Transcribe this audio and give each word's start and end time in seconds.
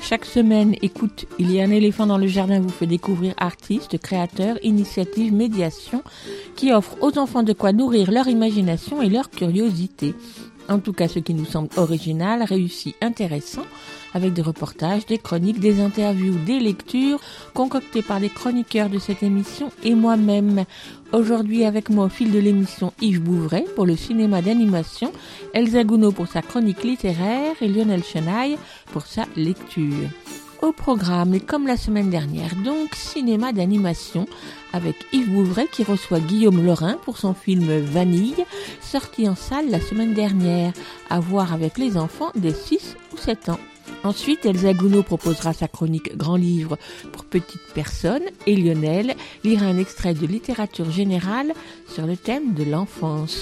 Chaque 0.00 0.24
semaine, 0.24 0.74
écoute, 0.80 1.26
il 1.38 1.50
y 1.50 1.60
a 1.60 1.64
un 1.64 1.70
éléphant 1.70 2.06
dans 2.06 2.18
le 2.18 2.26
jardin 2.26 2.60
vous 2.60 2.68
fait 2.68 2.86
découvrir 2.86 3.34
artistes, 3.36 3.98
créateurs, 3.98 4.56
initiatives, 4.62 5.34
médiations 5.34 6.02
qui 6.56 6.72
offrent 6.72 6.96
aux 7.02 7.18
enfants 7.18 7.42
de 7.42 7.52
quoi 7.52 7.72
nourrir 7.72 8.10
leur 8.10 8.28
imagination 8.28 9.02
et 9.02 9.08
leur 9.08 9.30
curiosité. 9.30 10.14
En 10.68 10.80
tout 10.80 10.92
cas, 10.92 11.08
ce 11.08 11.18
qui 11.18 11.32
nous 11.32 11.46
semble 11.46 11.68
original, 11.76 12.42
réussi, 12.42 12.94
intéressant, 13.00 13.64
avec 14.12 14.34
des 14.34 14.42
reportages, 14.42 15.06
des 15.06 15.18
chroniques, 15.18 15.60
des 15.60 15.80
interviews, 15.80 16.36
des 16.44 16.60
lectures, 16.60 17.20
concoctées 17.54 18.02
par 18.02 18.20
les 18.20 18.28
chroniqueurs 18.28 18.90
de 18.90 18.98
cette 18.98 19.22
émission 19.22 19.70
et 19.82 19.94
moi-même. 19.94 20.64
Aujourd'hui, 21.12 21.64
avec 21.64 21.88
moi 21.88 22.06
au 22.06 22.08
fil 22.10 22.30
de 22.30 22.38
l'émission, 22.38 22.92
Yves 23.00 23.22
Bouvray 23.22 23.64
pour 23.74 23.86
le 23.86 23.96
cinéma 23.96 24.42
d'animation, 24.42 25.12
Elsa 25.54 25.84
Gounod 25.84 26.14
pour 26.14 26.28
sa 26.28 26.42
chronique 26.42 26.84
littéraire 26.84 27.54
et 27.60 27.68
Lionel 27.68 28.04
Chenaille 28.04 28.58
pour 28.92 29.06
sa 29.06 29.24
lecture. 29.36 30.08
Au 30.60 30.72
programme, 30.72 31.34
et 31.34 31.40
comme 31.40 31.68
la 31.68 31.76
semaine 31.76 32.10
dernière, 32.10 32.56
donc 32.64 32.96
cinéma 32.96 33.52
d'animation 33.52 34.26
avec 34.72 34.96
Yves 35.12 35.30
Bouvray 35.30 35.68
qui 35.70 35.84
reçoit 35.84 36.18
Guillaume 36.18 36.64
Lorrain 36.64 36.98
pour 37.04 37.16
son 37.16 37.32
film 37.32 37.78
Vanille, 37.78 38.44
sorti 38.80 39.28
en 39.28 39.36
salle 39.36 39.70
la 39.70 39.80
semaine 39.80 40.14
dernière, 40.14 40.72
à 41.10 41.20
voir 41.20 41.52
avec 41.52 41.78
les 41.78 41.96
enfants 41.96 42.32
des 42.34 42.52
6 42.52 42.96
ou 43.12 43.16
7 43.16 43.50
ans. 43.50 43.60
Ensuite, 44.02 44.46
Elsa 44.46 44.74
Gounod 44.74 45.04
proposera 45.04 45.52
sa 45.52 45.68
chronique 45.68 46.16
Grand 46.16 46.36
Livre 46.36 46.76
pour 47.12 47.24
petites 47.24 47.72
personnes 47.72 48.28
et 48.46 48.56
Lionel 48.56 49.14
lira 49.44 49.66
un 49.66 49.78
extrait 49.78 50.14
de 50.14 50.26
littérature 50.26 50.90
générale 50.90 51.52
sur 51.88 52.04
le 52.04 52.16
thème 52.16 52.54
de 52.54 52.64
l'enfance. 52.64 53.38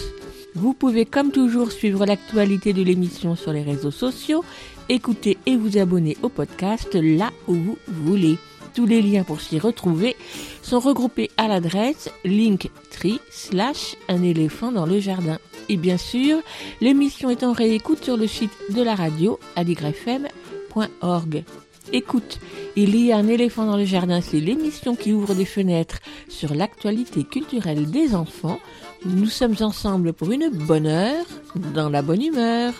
Vous 0.54 0.72
pouvez 0.72 1.04
comme 1.04 1.32
toujours 1.32 1.70
suivre 1.70 2.06
l'actualité 2.06 2.72
de 2.72 2.82
l'émission 2.82 3.36
sur 3.36 3.52
les 3.52 3.62
réseaux 3.62 3.90
sociaux, 3.90 4.42
écouter 4.88 5.38
et 5.46 5.56
vous 5.56 5.78
abonner 5.78 6.16
au 6.22 6.28
podcast 6.28 6.94
là 6.94 7.30
où 7.48 7.54
vous 7.54 7.78
voulez. 7.86 8.38
Tous 8.74 8.86
les 8.86 9.00
liens 9.00 9.24
pour 9.24 9.40
s'y 9.40 9.58
retrouver 9.58 10.16
sont 10.62 10.80
regroupés 10.80 11.30
à 11.38 11.48
l'adresse 11.48 12.10
linktree 12.24 13.20
slash 13.30 13.96
un 14.08 14.22
éléphant 14.22 14.70
dans 14.70 14.84
le 14.84 15.00
jardin. 15.00 15.38
Et 15.68 15.76
bien 15.76 15.96
sûr, 15.96 16.38
l'émission 16.80 17.30
est 17.30 17.42
en 17.42 17.52
réécoute 17.52 18.04
sur 18.04 18.16
le 18.16 18.26
site 18.26 18.52
de 18.70 18.82
la 18.82 18.94
radio 18.94 19.38
aligrefm.org. 19.56 21.44
Écoute, 21.92 22.40
il 22.74 22.96
y 22.96 23.12
a 23.12 23.16
un 23.16 23.28
éléphant 23.28 23.64
dans 23.64 23.76
le 23.76 23.84
jardin, 23.84 24.20
c'est 24.20 24.40
l'émission 24.40 24.96
qui 24.96 25.12
ouvre 25.12 25.34
des 25.34 25.44
fenêtres 25.44 26.00
sur 26.28 26.54
l'actualité 26.54 27.24
culturelle 27.24 27.90
des 27.90 28.14
enfants. 28.14 28.58
Nous 29.04 29.26
sommes 29.26 29.56
ensemble 29.60 30.12
pour 30.12 30.32
une 30.32 30.50
bonne 30.50 30.86
heure, 30.86 31.26
dans 31.72 31.88
la 31.88 32.02
bonne 32.02 32.22
humeur. 32.22 32.74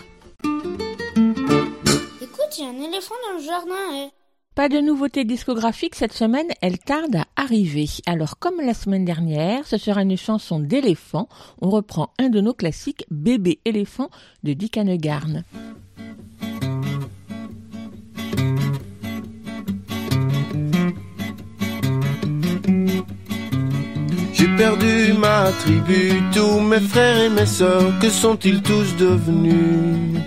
Écoute, 2.47 2.59
il 2.59 2.63
y 2.63 2.67
a 2.67 2.69
un 2.69 2.89
éléphant 2.89 3.15
dans 3.27 3.37
le 3.37 3.43
jardin. 3.43 4.05
eh. 4.05 4.09
Pas 4.55 4.69
de 4.69 4.79
nouveautés 4.79 5.25
discographiques 5.25 5.95
cette 5.95 6.13
semaine, 6.13 6.47
elle 6.61 6.79
tarde 6.79 7.17
à 7.17 7.25
arriver. 7.35 7.87
Alors 8.05 8.39
comme 8.39 8.61
la 8.61 8.73
semaine 8.73 9.03
dernière, 9.03 9.67
ce 9.67 9.77
sera 9.77 10.01
une 10.03 10.15
chanson 10.15 10.59
d'éléphant. 10.59 11.27
On 11.61 11.69
reprend 11.69 12.13
un 12.19 12.29
de 12.29 12.39
nos 12.39 12.53
classiques, 12.53 13.05
Bébé 13.11 13.59
éléphant 13.65 14.09
de 14.43 14.53
Dick 14.53 14.77
Hanegarn. 14.77 15.43
J'ai 24.33 24.55
perdu 24.55 25.13
ma 25.19 25.51
tribu, 25.51 26.21
tous 26.33 26.59
mes 26.61 26.79
frères 26.79 27.23
et 27.23 27.29
mes 27.29 27.45
sœurs, 27.45 27.99
que 27.99 28.09
sont-ils 28.09 28.61
tous 28.61 28.95
devenus? 28.95 30.21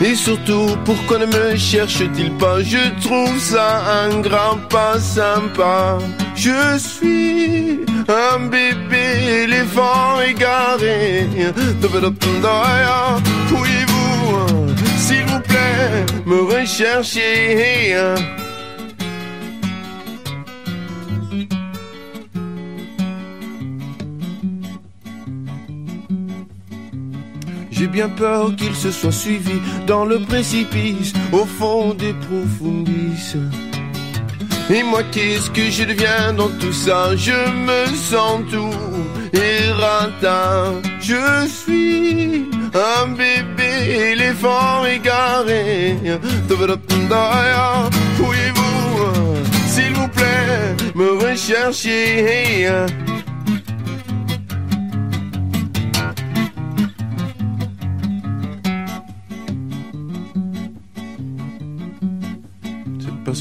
Et 0.00 0.14
surtout, 0.14 0.76
pourquoi 0.84 1.18
ne 1.18 1.26
me 1.26 1.56
cherche-t-il 1.56 2.32
pas? 2.32 2.62
Je 2.62 2.90
trouve 3.02 3.38
ça 3.38 3.82
un 4.04 4.20
grand 4.20 4.58
pas 4.68 4.98
sympa. 4.98 5.98
Je 6.34 6.78
suis 6.78 7.80
un 8.08 8.46
bébé 8.46 9.44
éléphant 9.44 10.20
égaré. 10.20 11.28
Pouvez-vous, 13.48 14.66
s'il 14.96 15.24
vous 15.26 15.40
plaît, 15.40 16.06
me 16.26 16.42
rechercher? 16.42 18.04
J'ai 27.82 27.88
bien 27.88 28.08
peur 28.08 28.54
qu'il 28.54 28.76
se 28.76 28.92
soit 28.92 29.10
suivi 29.10 29.60
dans 29.88 30.04
le 30.04 30.20
précipice, 30.20 31.12
au 31.32 31.44
fond 31.44 31.94
des 31.94 32.12
profondis. 32.12 33.34
Et 34.70 34.84
moi, 34.84 35.02
qu'est-ce 35.10 35.50
que 35.50 35.68
je 35.68 35.82
deviens 35.82 36.32
dans 36.32 36.50
tout 36.60 36.72
ça? 36.72 37.16
Je 37.16 37.32
me 37.32 37.86
sens 37.96 38.42
tout 38.52 38.70
errata. 39.36 40.74
Je 41.00 41.48
suis 41.48 42.48
un 42.72 43.08
bébé 43.08 44.12
éléphant 44.12 44.84
égaré. 44.84 45.96
Pouvez-vous, 48.16 49.34
s'il 49.66 49.92
vous 49.94 50.06
plaît, 50.06 50.76
me 50.94 51.18
rechercher? 51.18 52.68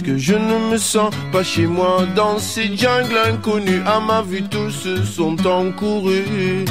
Parce 0.01 0.13
que 0.13 0.17
je 0.17 0.33
ne 0.33 0.71
me 0.71 0.77
sens 0.77 1.13
pas 1.31 1.43
chez 1.43 1.67
moi 1.67 2.05
dans 2.15 2.39
ces 2.39 2.75
jungles 2.75 3.17
inconnus. 3.27 3.81
À 3.85 3.99
ma 3.99 4.21
vue, 4.21 4.43
tous 4.43 4.87
sont 5.05 5.35
encourus. 5.45 6.65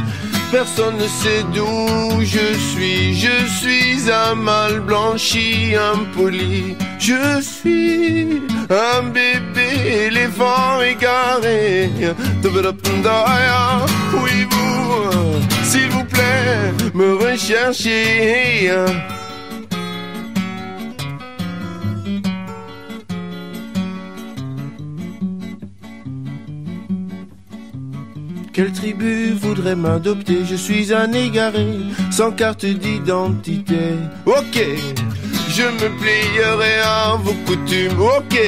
Personne 0.51 0.97
ne 0.97 1.07
sait 1.07 1.45
d'où 1.55 2.21
je 2.21 2.55
suis. 2.71 3.15
Je 3.15 3.47
suis 3.59 4.11
un 4.11 4.35
mal 4.35 4.81
blanchi, 4.81 5.75
impoli. 5.77 6.77
Je 6.99 7.41
suis 7.41 8.43
un 8.69 9.03
bébé 9.03 10.07
éléphant 10.09 10.81
égaré. 10.81 11.91
Oui, 14.23 14.47
vous, 14.51 15.65
s'il 15.65 15.89
vous 15.91 16.05
plaît, 16.05 16.73
me 16.95 17.15
rechercher. 17.15 18.71
Quelle 28.53 28.73
tribu 28.73 29.33
voudrait 29.41 29.77
m'adopter? 29.77 30.45
Je 30.45 30.57
suis 30.57 30.93
un 30.93 31.13
égaré, 31.13 31.69
sans 32.11 32.33
carte 32.33 32.65
d'identité. 32.67 33.95
Ok, 34.27 34.59
je 35.49 35.63
me 35.63 35.89
plierai 36.01 36.81
à 36.85 37.17
vos 37.23 37.35
coutumes. 37.47 38.01
Ok, 38.01 38.39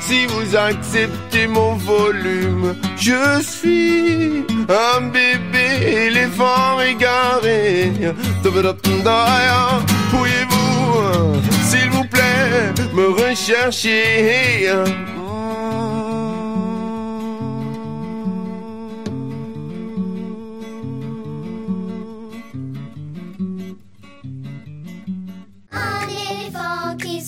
si 0.00 0.26
vous 0.26 0.56
acceptez 0.56 1.46
mon 1.46 1.74
volume. 1.76 2.74
Je 2.96 3.40
suis 3.40 4.44
un 4.68 5.00
bébé 5.02 6.06
éléphant 6.06 6.80
égaré. 6.80 7.92
Pouvez-vous, 10.10 11.00
s'il 11.68 11.90
vous 11.90 12.04
plaît, 12.04 12.72
me 12.94 13.08
rechercher 13.10 14.68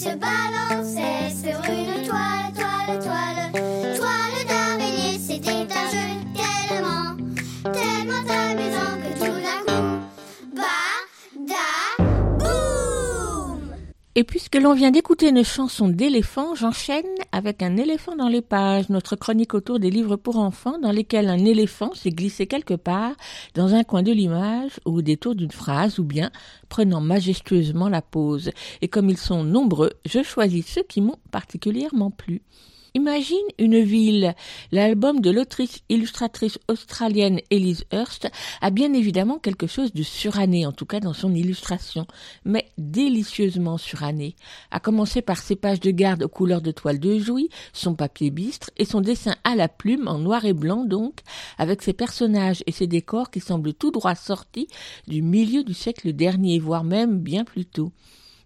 se 0.05 0.11
balançait 0.17 1.31
sur 1.31 1.59
une 1.73 2.07
toile, 2.07 2.53
toile, 2.55 2.99
toile, 3.01 3.97
toile 3.97 4.39
d'araignée. 4.47 5.19
C'était 5.19 5.51
un 5.51 5.87
jeu 5.95 6.09
tellement, 6.37 7.17
tellement 7.73 8.25
amusant 8.29 8.95
que 9.01 9.11
tout 9.19 9.39
d'un 9.47 9.63
coup, 9.65 9.87
bah, 10.55 10.97
da, 11.49 12.05
boum 12.39 13.61
Et 14.15 14.25
puisque 14.25 14.57
l'on 14.57 14.75
vient 14.75 14.91
d'écouter 14.91 15.29
une 15.31 15.43
chanson 15.43 15.89
d'éléphant, 15.89 16.55
j'enchaîne 16.55 17.14
avec 17.35 17.65
un 17.65 17.77
éléphant 17.77 18.15
dans 18.15 18.29
les 18.29 18.43
pages, 18.43 18.91
notre 18.91 19.17
chronique 19.17 19.55
autour 19.55 19.81
des 19.81 19.91
livres 19.91 20.15
pour 20.15 20.39
enfants 20.39 20.79
dans 20.79 20.93
lesquels 20.93 21.29
un 21.29 21.45
éléphant 21.45 21.93
s'est 21.93 22.13
glissé 22.13 22.47
quelque 22.47 22.75
part 22.75 23.17
dans 23.57 23.75
un 23.75 23.83
coin 23.83 24.05
de 24.05 24.13
l'image 24.13 24.79
ou 24.87 24.99
au 24.99 25.03
détour 25.03 25.35
d'une 25.35 25.51
phrase 25.51 25.99
ou 25.99 26.05
bien 26.05 26.31
prenant 26.69 27.01
majestueusement 27.01 27.89
la 27.89 28.03
pose. 28.03 28.53
Et 28.83 28.89
comme 28.89 29.11
ils 29.11 29.17
sont 29.17 29.43
nombreux, 29.43 29.91
je 30.05 30.23
choisis 30.23 30.65
ceux 30.65 30.85
qui 30.85 31.01
m'ont 31.01 31.19
particulièrement 31.33 32.13
plu. 32.13 32.41
Imagine 32.97 33.49
une 33.59 33.81
ville. 33.81 34.37
L'album 34.71 35.21
de 35.21 35.33
l'autrice 35.33 35.81
illustratrice 35.89 36.61
australienne 36.69 37.41
Elise 37.51 37.85
Hurst 37.93 38.31
a 38.61 38.71
bien 38.71 38.93
évidemment 38.93 39.41
quelque 39.41 39.67
chose 39.67 39.93
de 39.93 40.05
suranné, 40.05 40.65
en 40.65 40.71
tout 40.71 40.87
cas 40.87 41.01
dans 41.01 41.13
son 41.13 41.35
illustration, 41.35 42.07
mais 42.45 42.71
délicieusement 42.79 43.79
suranné. 43.79 44.37
À 44.71 44.79
commencer 44.79 45.23
par 45.23 45.39
ses 45.39 45.57
pages 45.57 45.81
de 45.81 45.91
garde 45.91 46.23
aux 46.23 46.29
couleurs 46.29 46.63
de 46.63 46.71
toile 46.71 47.01
de 47.01 47.19
jouy, 47.19 47.49
son 47.73 47.97
papier 47.97 48.31
bistre 48.31 48.71
et 48.77 48.85
son 48.85 49.01
dessin 49.01 49.35
à 49.43 49.57
la 49.57 49.67
plume 49.67 50.07
en 50.07 50.19
noir 50.19 50.45
et 50.45 50.53
blanc 50.53 50.85
donc, 50.85 51.19
avec 51.59 51.83
ses 51.83 51.95
personnages 51.95 52.63
et 52.69 52.73
ses 52.73 52.87
décors 52.87 53.33
qui 53.33 53.41
semblent 53.41 53.75
tout 53.75 53.91
droit 53.91 54.15
sortis 54.15 54.69
du 55.09 55.21
milieu 55.21 55.65
du 55.65 55.75
siècle 55.75 56.13
dernier, 56.13 56.61
voire 56.61 56.85
même 56.85 57.19
bien 57.19 57.43
plus 57.43 57.67
tôt. 57.67 57.91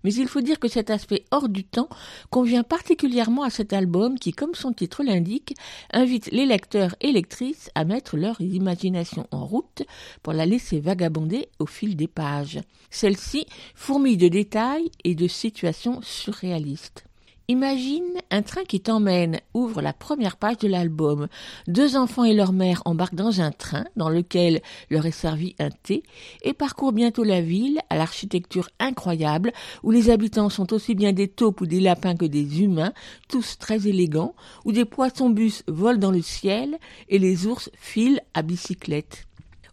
Mais 0.05 0.15
il 0.15 0.29
faut 0.29 0.41
dire 0.41 0.59
que 0.59 0.69
cet 0.69 0.91
aspect 0.91 1.25
hors 1.31 1.49
du 1.49 1.65
temps 1.65 1.89
convient 2.31 2.63
particulièrement 2.63 3.43
à 3.43 3.51
cet 3.51 3.73
album 3.73 4.19
qui, 4.19 4.33
comme 4.33 4.55
son 4.55 4.73
titre 4.73 5.03
l'indique, 5.03 5.55
invite 5.93 6.31
les 6.33 6.47
lecteurs 6.47 6.95
et 7.01 7.13
lectrices 7.13 7.71
à 7.75 7.85
mettre 7.85 8.17
leur 8.17 8.41
imagination 8.41 9.27
en 9.31 9.47
route 9.47 9.83
pour 10.23 10.33
la 10.33 10.47
laisser 10.47 10.81
vagabonder 10.81 11.49
au 11.59 11.67
fil 11.67 11.97
des 11.97 12.09
pages. 12.09 12.61
Celle-ci 12.91 13.47
fourmille 13.75 14.17
de 14.17 14.29
détails 14.29 14.91
et 15.05 15.15
de 15.15 15.29
situations 15.29 16.01
surréalistes. 16.03 17.05
Imagine 17.51 18.05
un 18.31 18.43
train 18.43 18.65
qui 18.65 18.79
t'emmène, 18.79 19.41
ouvre 19.55 19.81
la 19.81 19.95
première 19.95 20.37
page 20.37 20.59
de 20.59 20.69
l'album. 20.69 21.29
Deux 21.67 21.97
enfants 21.97 22.25
et 22.25 22.35
leur 22.35 22.53
mère 22.53 22.83
embarquent 22.85 23.15
dans 23.15 23.41
un 23.41 23.53
train 23.53 23.87
dans 23.97 24.11
lequel 24.11 24.61
leur 24.91 25.07
est 25.07 25.13
servi 25.13 25.57
un 25.59 25.71
thé 25.71 26.03
et 26.43 26.53
parcourent 26.53 26.93
bientôt 26.93 27.25
la 27.25 27.41
ville 27.41 27.79
à 27.89 27.97
l'architecture 27.97 28.69
incroyable 28.79 29.53
où 29.83 29.91
les 29.91 30.11
habitants 30.11 30.51
sont 30.51 30.75
aussi 30.75 30.95
bien 30.95 31.15
des 31.15 31.29
taupes 31.29 31.63
ou 31.63 31.67
des 31.67 31.81
lapins 31.81 32.17
que 32.17 32.27
des 32.27 32.61
humains, 32.61 32.93
tous 33.31 33.57
très 33.57 33.89
élégants, 33.89 34.35
où 34.67 34.73
des 34.73 34.85
poissons-bus 34.85 35.63
volent 35.69 35.99
dans 35.99 36.13
le 36.13 36.21
ciel 36.21 36.77
et 37.09 37.19
les 37.19 37.47
ours 37.47 37.71
filent 37.79 38.21
à 38.35 38.43
bicyclette. 38.43 39.25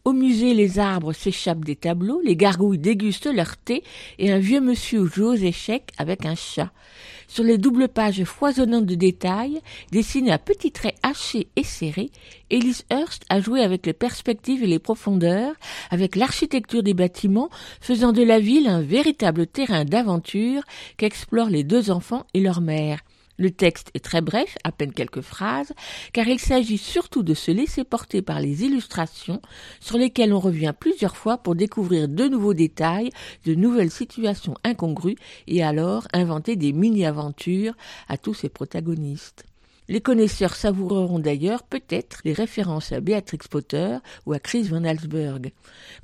Au 0.06 0.14
musée, 0.14 0.54
les 0.54 0.80
arbres 0.80 1.12
s'échappent 1.12 1.66
des 1.66 1.76
tableaux, 1.76 2.22
les 2.24 2.38
gargouilles 2.38 2.78
dégustent 2.78 3.34
leur 3.34 3.58
thé 3.58 3.84
et 4.18 4.32
un 4.32 4.40
vieux 4.40 4.62
monsieur 4.62 5.08
joue 5.08 5.26
aux 5.26 5.34
échecs 5.34 5.90
avec 5.98 6.26
un 6.26 6.36
chat. 6.36 6.72
Sur 7.28 7.44
les 7.44 7.58
doubles 7.58 7.88
pages 7.88 8.24
foisonnantes 8.24 8.86
de 8.86 8.96
détails, 8.96 9.62
dessinées 9.92 10.32
à 10.32 10.38
petits 10.38 10.72
traits 10.72 10.96
hachés 11.04 11.48
et 11.56 11.64
serrés, 11.64 12.12
Elise 12.50 12.86
Hurst 12.92 13.24
a 13.30 13.40
joué 13.40 13.62
avec 13.62 13.86
les 13.86 13.94
perspectives 13.94 14.64
et 14.64 14.68
les 14.68 14.80
profondeurs, 14.80 15.54
avec 15.90 16.16
l'architecture 16.16 16.84
des 16.84 16.94
bâtiments, 16.94 17.50
faisant 17.82 18.12
de 18.12 18.24
la 18.24 18.40
ville 18.40 18.68
un 18.68 18.82
véritable 18.82 19.48
terrain 19.48 19.86
d'aventure 19.86 20.64
qu'explorent 20.98 21.50
les 21.50 21.64
deux 21.64 21.92
enfants 21.92 22.26
et 22.34 22.42
leur 22.42 22.62
mère. 22.62 23.00
Le 23.38 23.52
texte 23.52 23.92
est 23.94 24.04
très 24.04 24.22
bref, 24.22 24.58
à 24.64 24.72
peine 24.72 24.94
quelques 24.94 25.22
phrases, 25.22 25.74
car 26.14 26.28
il 26.28 26.40
s'agit 26.40 26.78
surtout 26.78 27.24
de 27.24 27.34
se 27.34 27.52
laisser 27.52 27.84
porter 27.84 28.22
par 28.22 28.40
les 28.40 28.64
illustrations 28.64 29.42
sur 29.80 29.98
lesquelles 29.98 30.34
on 30.34 30.40
revient 30.40 30.74
plusieurs 30.78 31.18
fois 31.18 31.38
pour 31.38 31.56
découvrir 31.56 32.08
de 32.08 32.28
nouveaux 32.28 32.54
détails, 32.54 33.10
de 33.46 33.56
nouvelles 33.56 33.92
situations 33.92 34.56
incongrues 34.64 35.18
et 35.48 35.64
alors 35.64 36.08
inventer 36.14 36.56
des 36.56 36.72
mini-aventures 36.72 37.74
à 38.08 38.18
tous 38.18 38.34
ses 38.34 38.50
protagonistes. 38.50 39.46
Les 39.88 40.02
connaisseurs 40.02 40.56
savoureront 40.56 41.20
d'ailleurs 41.20 41.64
peut-être 41.64 42.20
les 42.26 42.34
références 42.34 42.92
à 42.92 43.02
Beatrix 43.02 43.40
Potter 43.50 43.98
ou 44.26 44.34
à 44.34 44.40
Chris 44.40 44.64
Van 44.64 44.84
Allsburg. 44.84 45.52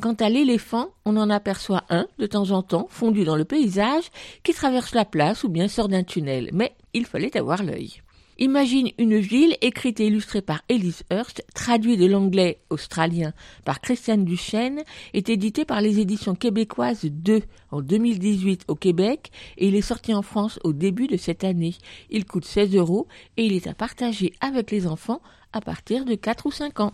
Quant 0.01 0.13
à 0.13 0.29
l'éléphant, 0.29 0.89
on 1.05 1.17
en 1.17 1.29
aperçoit 1.29 1.83
un, 1.89 2.05
de 2.19 2.27
temps 2.27 2.51
en 2.51 2.61
temps, 2.61 2.87
fondu 2.89 3.23
dans 3.23 3.35
le 3.35 3.45
paysage, 3.45 4.05
qui 4.43 4.53
traverse 4.53 4.93
la 4.93 5.05
place 5.05 5.43
ou 5.43 5.49
bien 5.49 5.67
sort 5.67 5.87
d'un 5.87 6.03
tunnel, 6.03 6.49
mais 6.53 6.75
il 6.93 7.05
fallait 7.05 7.35
avoir 7.35 7.63
l'œil. 7.63 8.01
Imagine 8.39 8.89
une 8.97 9.19
ville 9.19 9.55
écrite 9.61 9.99
et 9.99 10.07
illustrée 10.07 10.41
par 10.41 10.61
Elise 10.67 11.03
Hurst, 11.11 11.43
traduite 11.53 11.99
de 11.99 12.07
l'anglais 12.07 12.59
australien 12.69 13.33
par 13.65 13.81
Christiane 13.81 14.25
Duchesne, 14.25 14.81
est 15.13 15.29
édité 15.29 15.63
par 15.65 15.81
les 15.81 15.99
éditions 15.99 16.33
québécoises 16.35 17.05
2 17.05 17.41
en 17.71 17.81
2018 17.81 18.65
au 18.67 18.75
Québec 18.75 19.31
et 19.57 19.67
il 19.67 19.75
est 19.75 19.81
sorti 19.81 20.13
en 20.13 20.21
France 20.23 20.59
au 20.63 20.73
début 20.73 21.07
de 21.07 21.17
cette 21.17 21.43
année. 21.43 21.75
Il 22.09 22.25
coûte 22.25 22.45
16 22.45 22.75
euros 22.75 23.07
et 23.37 23.45
il 23.45 23.53
est 23.53 23.67
à 23.67 23.73
partager 23.73 24.33
avec 24.41 24.71
les 24.71 24.87
enfants 24.87 25.21
à 25.53 25.61
partir 25.61 26.05
de 26.05 26.15
4 26.15 26.45
ou 26.47 26.51
5 26.51 26.79
ans. 26.79 26.93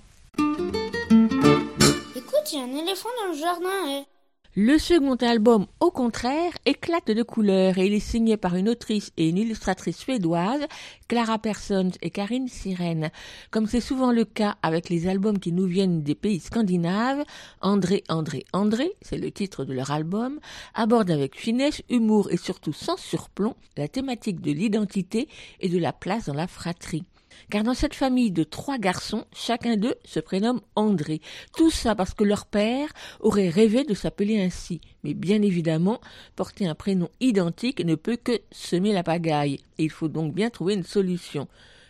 Écoute, 2.15 2.51
il 2.51 2.57
y 2.57 2.61
a 2.61 2.63
un 2.63 2.75
éléphant 2.75 3.09
dans 3.23 3.31
le 3.31 3.37
jardin. 3.37 3.69
eh. 4.01 4.16
Le 4.59 4.79
second 4.79 5.17
album, 5.17 5.67
au 5.79 5.91
contraire, 5.91 6.51
éclate 6.65 7.11
de 7.11 7.21
couleurs 7.21 7.77
et 7.77 7.85
il 7.85 7.93
est 7.93 7.99
signé 7.99 8.37
par 8.37 8.55
une 8.55 8.69
autrice 8.69 9.11
et 9.15 9.29
une 9.29 9.37
illustratrice 9.37 9.99
suédoise, 9.99 10.65
Clara 11.07 11.37
Persons 11.37 11.91
et 12.01 12.09
Karine 12.09 12.47
Sirène. 12.47 13.11
Comme 13.51 13.67
c'est 13.67 13.81
souvent 13.81 14.11
le 14.11 14.25
cas 14.25 14.55
avec 14.63 14.89
les 14.89 15.07
albums 15.07 15.37
qui 15.37 15.51
nous 15.51 15.67
viennent 15.67 16.01
des 16.01 16.15
pays 16.15 16.39
scandinaves, 16.39 17.23
André, 17.61 18.03
André, 18.09 18.45
André, 18.51 18.93
c'est 19.03 19.19
le 19.19 19.29
titre 19.29 19.63
de 19.63 19.73
leur 19.73 19.91
album, 19.91 20.39
aborde 20.73 21.11
avec 21.11 21.37
finesse, 21.37 21.83
humour 21.91 22.31
et 22.31 22.37
surtout 22.37 22.73
sans 22.73 22.97
surplomb 22.97 23.53
la 23.77 23.87
thématique 23.87 24.41
de 24.41 24.51
l'identité 24.51 25.27
et 25.59 25.69
de 25.69 25.77
la 25.77 25.93
place 25.93 26.25
dans 26.25 26.33
la 26.33 26.47
fratrie. 26.47 27.03
Car 27.49 27.63
dans 27.63 27.73
cette 27.73 27.93
famille 27.93 28.31
de 28.31 28.43
trois 28.43 28.77
garçons, 28.77 29.25
chacun 29.33 29.77
d'eux 29.77 29.95
se 30.03 30.19
prénomme 30.19 30.61
André. 30.75 31.21
Tout 31.55 31.69
ça 31.69 31.95
parce 31.95 32.13
que 32.13 32.23
leur 32.23 32.45
père 32.45 32.89
aurait 33.19 33.49
rêvé 33.49 33.83
de 33.83 33.93
s'appeler 33.93 34.41
ainsi. 34.41 34.81
Mais 35.03 35.13
bien 35.13 35.41
évidemment, 35.41 36.01
porter 36.35 36.67
un 36.67 36.75
prénom 36.75 37.09
identique 37.19 37.83
ne 37.83 37.95
peut 37.95 38.17
que 38.17 38.39
semer 38.51 38.93
la 38.93 39.03
pagaille. 39.03 39.59
Il 39.77 39.89
faut 39.89 40.07
donc 40.07 40.33
bien 40.33 40.49
trouver 40.49 40.73
une 40.73 40.83
solution. 40.83 41.47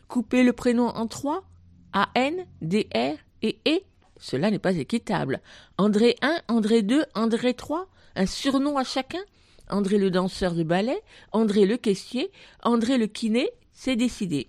Couper 0.08 0.44
le 0.44 0.54
prénom 0.54 0.88
en 0.88 1.08
trois 1.08 1.44
A-N, 1.94 2.46
D-R 2.62 3.18
et 3.42 3.60
E 3.68 3.80
Cela 4.20 4.52
n'est 4.52 4.60
pas 4.60 4.76
équitable. 4.76 5.42
André 5.78 6.16
1, 6.22 6.42
André 6.48 6.82
2, 6.82 7.06
André 7.16 7.54
3 7.54 7.88
Un 8.16 8.26
surnom 8.26 8.78
à 8.78 8.84
chacun 8.84 9.22
André 9.70 9.98
le 9.98 10.10
danseur 10.10 10.54
de 10.54 10.64
ballet, 10.64 11.02
André 11.32 11.66
le 11.66 11.78
caissier, 11.78 12.32
André 12.64 12.98
le 12.98 13.08
kiné, 13.08 13.50
c'est 13.74 13.96
décidé. 13.96 14.48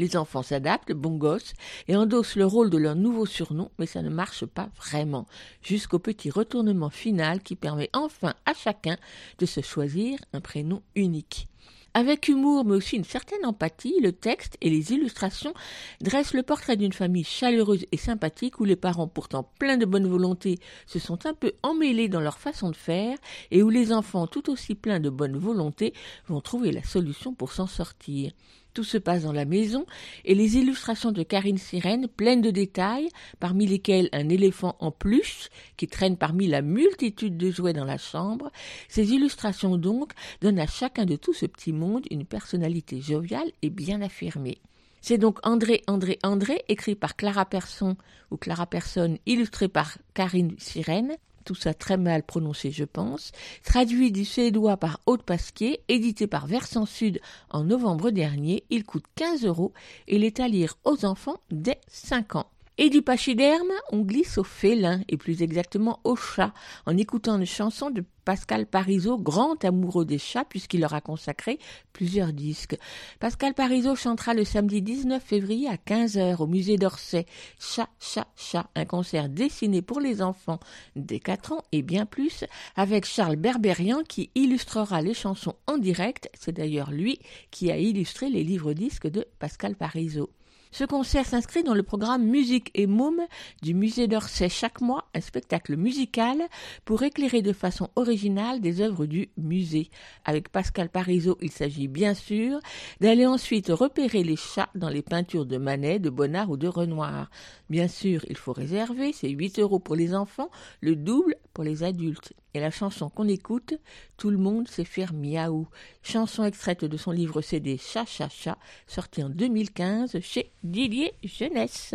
Les 0.00 0.16
enfants 0.16 0.42
s'adaptent, 0.42 0.92
bons 0.92 1.18
gosses, 1.18 1.52
et 1.86 1.94
endossent 1.94 2.36
le 2.36 2.46
rôle 2.46 2.70
de 2.70 2.78
leur 2.78 2.94
nouveau 2.94 3.26
surnom, 3.26 3.70
mais 3.78 3.84
ça 3.84 4.00
ne 4.00 4.08
marche 4.08 4.46
pas 4.46 4.70
vraiment, 4.78 5.26
jusqu'au 5.60 5.98
petit 5.98 6.30
retournement 6.30 6.88
final 6.88 7.42
qui 7.42 7.54
permet 7.54 7.90
enfin 7.92 8.32
à 8.46 8.54
chacun 8.54 8.96
de 9.40 9.44
se 9.44 9.60
choisir 9.60 10.18
un 10.32 10.40
prénom 10.40 10.80
unique. 10.94 11.48
Avec 11.92 12.28
humour 12.28 12.64
mais 12.64 12.76
aussi 12.76 12.96
une 12.96 13.04
certaine 13.04 13.44
empathie, 13.44 14.00
le 14.00 14.12
texte 14.12 14.56
et 14.62 14.70
les 14.70 14.92
illustrations 14.92 15.52
dressent 16.00 16.32
le 16.32 16.44
portrait 16.44 16.78
d'une 16.78 16.94
famille 16.94 17.24
chaleureuse 17.24 17.84
et 17.92 17.98
sympathique 17.98 18.58
où 18.58 18.64
les 18.64 18.76
parents 18.76 19.08
pourtant 19.08 19.50
pleins 19.58 19.76
de 19.76 19.84
bonne 19.84 20.08
volonté 20.08 20.60
se 20.86 20.98
sont 20.98 21.26
un 21.26 21.34
peu 21.34 21.52
emmêlés 21.62 22.08
dans 22.08 22.20
leur 22.20 22.38
façon 22.38 22.70
de 22.70 22.76
faire 22.76 23.18
et 23.50 23.62
où 23.62 23.68
les 23.68 23.92
enfants 23.92 24.26
tout 24.26 24.48
aussi 24.50 24.74
pleins 24.74 25.00
de 25.00 25.10
bonne 25.10 25.36
volonté 25.36 25.92
vont 26.26 26.40
trouver 26.40 26.72
la 26.72 26.84
solution 26.84 27.34
pour 27.34 27.52
s'en 27.52 27.66
sortir. 27.66 28.32
Tout 28.74 28.84
se 28.84 28.98
passe 28.98 29.22
dans 29.22 29.32
la 29.32 29.44
maison 29.44 29.84
et 30.24 30.34
les 30.34 30.56
illustrations 30.56 31.12
de 31.12 31.22
Karine 31.22 31.58
Sirène 31.58 32.08
pleines 32.08 32.40
de 32.40 32.50
détails, 32.50 33.08
parmi 33.40 33.66
lesquels 33.66 34.08
un 34.12 34.28
éléphant 34.28 34.76
en 34.80 34.90
peluche 34.90 35.48
qui 35.76 35.88
traîne 35.88 36.16
parmi 36.16 36.46
la 36.46 36.62
multitude 36.62 37.36
de 37.36 37.50
jouets 37.50 37.72
dans 37.72 37.84
la 37.84 37.98
chambre. 37.98 38.50
Ces 38.88 39.12
illustrations 39.12 39.76
donc 39.76 40.12
donnent 40.40 40.60
à 40.60 40.66
chacun 40.66 41.04
de 41.04 41.16
tout 41.16 41.34
ce 41.34 41.46
petit 41.46 41.72
monde 41.72 42.06
une 42.10 42.24
personnalité 42.24 43.00
joviale 43.00 43.50
et 43.62 43.70
bien 43.70 44.02
affirmée. 44.02 44.58
C'est 45.00 45.18
donc 45.18 45.38
André, 45.42 45.82
André, 45.86 46.18
André, 46.22 46.62
écrit 46.68 46.94
par 46.94 47.16
Clara 47.16 47.46
Persson 47.46 47.96
ou 48.30 48.36
Clara 48.36 48.66
Persson, 48.66 49.18
illustré 49.26 49.68
par 49.68 49.96
Karine 50.14 50.54
Sirène, 50.58 51.16
tout 51.50 51.56
ça 51.56 51.74
très 51.74 51.96
mal 51.96 52.22
prononcé 52.22 52.70
je 52.70 52.84
pense, 52.84 53.32
traduit 53.64 54.12
du 54.12 54.24
suédois 54.24 54.76
par 54.76 55.00
Haute 55.06 55.24
Pasquier, 55.24 55.82
édité 55.88 56.28
par 56.28 56.46
Versant 56.46 56.86
Sud 56.86 57.20
en 57.50 57.64
novembre 57.64 58.12
dernier, 58.12 58.62
il 58.70 58.84
coûte 58.84 59.02
15 59.16 59.44
euros 59.46 59.72
et 60.06 60.14
il 60.14 60.22
est 60.22 60.38
à 60.38 60.46
lire 60.46 60.76
aux 60.84 61.04
enfants 61.04 61.40
dès 61.50 61.80
5 61.88 62.36
ans. 62.36 62.46
Et 62.82 62.88
du 62.88 63.02
pachyderme, 63.02 63.74
on 63.92 64.00
glisse 64.00 64.38
au 64.38 64.42
félin, 64.42 65.02
et 65.10 65.18
plus 65.18 65.42
exactement 65.42 66.00
au 66.02 66.16
chat, 66.16 66.54
en 66.86 66.96
écoutant 66.96 67.36
une 67.36 67.44
chanson 67.44 67.90
de 67.90 68.02
Pascal 68.24 68.64
Parisot, 68.64 69.18
grand 69.18 69.62
amoureux 69.66 70.06
des 70.06 70.16
chats, 70.16 70.46
puisqu'il 70.46 70.80
leur 70.80 70.94
a 70.94 71.02
consacré 71.02 71.58
plusieurs 71.92 72.32
disques. 72.32 72.78
Pascal 73.18 73.52
Parisot 73.52 73.96
chantera 73.96 74.32
le 74.32 74.46
samedi 74.46 74.80
19 74.80 75.22
février 75.22 75.68
à 75.68 75.74
15h 75.74 76.38
au 76.38 76.46
musée 76.46 76.78
d'Orsay. 76.78 77.26
Chat, 77.58 77.90
chat, 78.00 78.28
chat, 78.34 78.70
un 78.74 78.86
concert 78.86 79.28
dessiné 79.28 79.82
pour 79.82 80.00
les 80.00 80.22
enfants 80.22 80.60
des 80.96 81.20
4 81.20 81.52
ans 81.52 81.64
et 81.72 81.82
bien 81.82 82.06
plus, 82.06 82.46
avec 82.76 83.04
Charles 83.04 83.36
Berberian 83.36 84.04
qui 84.08 84.30
illustrera 84.34 85.02
les 85.02 85.12
chansons 85.12 85.56
en 85.66 85.76
direct. 85.76 86.30
C'est 86.32 86.52
d'ailleurs 86.52 86.92
lui 86.92 87.18
qui 87.50 87.70
a 87.70 87.76
illustré 87.76 88.30
les 88.30 88.42
livres-disques 88.42 89.08
de 89.08 89.26
Pascal 89.38 89.76
Parisot. 89.76 90.30
Ce 90.72 90.84
concert 90.84 91.26
s'inscrit 91.26 91.64
dans 91.64 91.74
le 91.74 91.82
programme 91.82 92.24
Musique 92.24 92.70
et 92.74 92.86
Môme 92.86 93.26
du 93.60 93.74
musée 93.74 94.06
d'Orsay 94.06 94.48
chaque 94.48 94.80
mois, 94.80 95.08
un 95.14 95.20
spectacle 95.20 95.76
musical 95.76 96.38
pour 96.84 97.02
éclairer 97.02 97.42
de 97.42 97.52
façon 97.52 97.88
originale 97.96 98.60
des 98.60 98.80
œuvres 98.80 99.06
du 99.06 99.30
musée. 99.36 99.90
Avec 100.24 100.48
Pascal 100.48 100.88
Parisot, 100.88 101.38
il 101.42 101.50
s'agit 101.50 101.88
bien 101.88 102.14
sûr 102.14 102.60
d'aller 103.00 103.26
ensuite 103.26 103.68
repérer 103.68 104.22
les 104.22 104.36
chats 104.36 104.70
dans 104.76 104.88
les 104.88 105.02
peintures 105.02 105.44
de 105.44 105.58
Manet, 105.58 105.98
de 105.98 106.08
Bonnard 106.08 106.50
ou 106.50 106.56
de 106.56 106.68
Renoir. 106.68 107.30
Bien 107.68 107.88
sûr, 107.88 108.24
il 108.30 108.36
faut 108.36 108.52
réserver, 108.52 109.12
c'est 109.12 109.28
8 109.28 109.58
euros 109.58 109.80
pour 109.80 109.96
les 109.96 110.14
enfants, 110.14 110.50
le 110.80 110.94
double 110.94 111.34
pour 111.52 111.64
les 111.64 111.82
adultes. 111.82 112.32
Et 112.54 112.60
la 112.60 112.70
chanson 112.70 113.08
qu'on 113.08 113.28
écoute, 113.28 113.74
Tout 114.16 114.30
le 114.30 114.36
monde 114.36 114.68
sait 114.68 114.84
faire 114.84 115.12
miaou. 115.12 115.68
Chanson 116.02 116.44
extraite 116.44 116.84
de 116.84 116.96
son 116.96 117.10
livre 117.12 117.40
CD 117.40 117.76
Cha 117.78 118.04
Cha 118.04 118.28
Cha, 118.28 118.58
sorti 118.86 119.22
en 119.22 119.28
2015 119.30 120.18
chez 120.20 120.50
Didier 120.62 121.12
Jeunesse. 121.22 121.94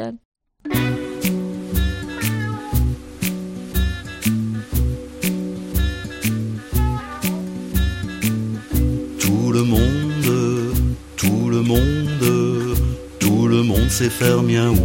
Tout 9.20 9.52
le 9.52 9.64
monde, 9.64 10.74
tout 11.18 11.50
le 11.50 11.62
monde, 11.62 12.78
tout 13.20 13.48
le 13.48 13.62
monde 13.62 13.90
sait 13.90 14.10
faire 14.10 14.42
miaou. 14.42 14.76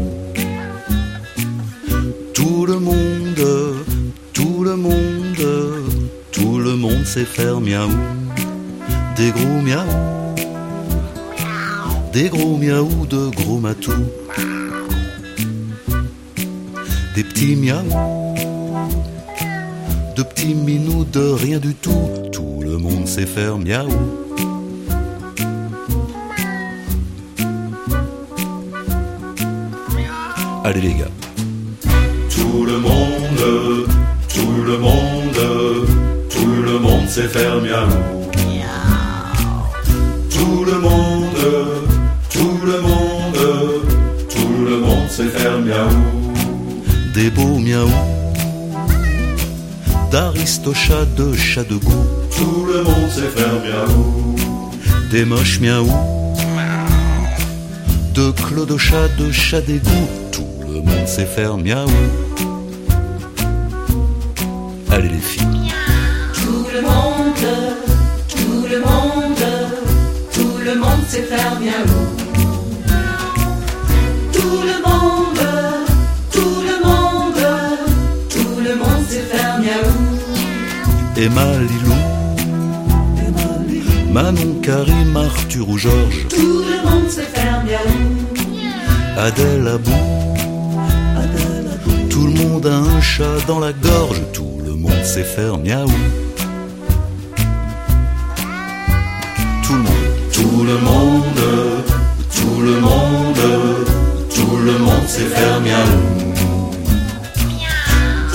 Tout 2.34 2.66
le 2.66 2.78
monde, 2.78 3.84
tout 4.32 4.64
le 4.64 4.76
monde, 4.76 5.19
monde 6.80 7.04
sait 7.04 7.26
faire 7.26 7.60
miaou. 7.60 7.90
Des 9.16 9.30
gros 9.32 9.60
miaou, 9.60 10.34
des 12.10 12.28
gros 12.30 12.56
miaou 12.56 13.06
de 13.06 13.28
gros 13.28 13.58
matous. 13.58 13.92
Des 17.14 17.22
petits 17.22 17.54
miaou, 17.54 17.84
de 20.16 20.22
petits 20.22 20.54
minous 20.54 21.04
de 21.04 21.20
rien 21.20 21.58
du 21.58 21.74
tout. 21.74 22.08
Tout 22.32 22.62
le 22.62 22.78
monde 22.78 23.06
sait 23.06 23.26
faire 23.26 23.58
miaou. 23.58 23.90
Allez 30.64 30.80
les 30.80 30.94
gars. 30.94 31.14
Tout 32.30 32.64
le 32.64 32.78
monde, 32.78 33.86
tout 34.34 34.62
le 34.64 34.78
monde, 34.78 35.99
tout 36.40 36.62
le 36.62 36.78
monde 36.78 37.08
sait 37.08 37.28
faire 37.28 37.60
miaou. 37.60 37.88
Tout 40.30 40.64
le 40.64 40.78
monde, 40.78 41.38
tout 42.30 42.58
le 42.64 42.80
monde, 42.80 43.38
tout 44.28 44.64
le 44.64 44.78
monde 44.78 45.08
sait 45.08 45.28
faire 45.28 45.58
miaou. 45.58 46.32
Des 47.14 47.30
beaux 47.30 47.58
miaou, 47.58 47.90
d'aristochats, 50.10 51.06
de 51.16 51.32
chats 51.34 51.64
de 51.64 51.76
goût. 51.76 52.06
Tout 52.36 52.66
le 52.72 52.82
monde 52.84 53.10
sait 53.10 53.32
faire 53.36 53.56
miaou. 53.64 54.36
Des 55.10 55.24
moches 55.24 55.60
miaou, 55.60 55.90
de 58.14 58.30
clodochats, 58.30 59.08
de 59.18 59.30
chats 59.30 59.60
d'égout. 59.60 60.08
Tout 60.32 60.46
le 60.66 60.80
monde 60.80 61.06
sait 61.06 61.26
faire 61.26 61.56
miaou. 61.56 61.90
Le 71.20 71.26
monde 71.26 71.36
sait 71.36 71.36
faire. 71.36 71.84
Tout 74.32 74.60
le 74.70 74.76
monde, 74.86 75.42
tout 76.30 76.56
le 76.68 76.76
monde, 76.84 77.44
tout 78.28 78.60
le 78.62 78.74
monde 78.76 79.04
sait 79.08 79.26
faire 79.32 79.58
miaou. 79.58 79.92
Emma 81.16 81.46
Lilou, 81.68 82.00
Manon, 84.12 84.60
Karim, 84.62 85.16
Arthur 85.16 85.68
ou 85.68 85.78
Georges, 85.78 86.26
Tout 86.28 86.62
le 86.70 86.88
monde 86.88 87.08
sait 87.08 87.22
faire 87.22 87.62
miaou. 87.64 89.18
Adèle 89.18 89.68
Abou. 89.68 89.92
Tout 92.08 92.26
le 92.26 92.32
monde 92.32 92.66
a 92.66 92.76
un 92.76 93.00
chat 93.00 93.38
dans 93.46 93.58
la 93.60 93.72
gorge, 93.72 94.22
tout 94.32 94.60
le 94.64 94.74
monde 94.74 95.04
sait 95.04 95.24
faire 95.24 95.58
miaou. 95.58 95.90
Sait 105.20 105.26
faire 105.26 105.60
miaou. 105.60 106.00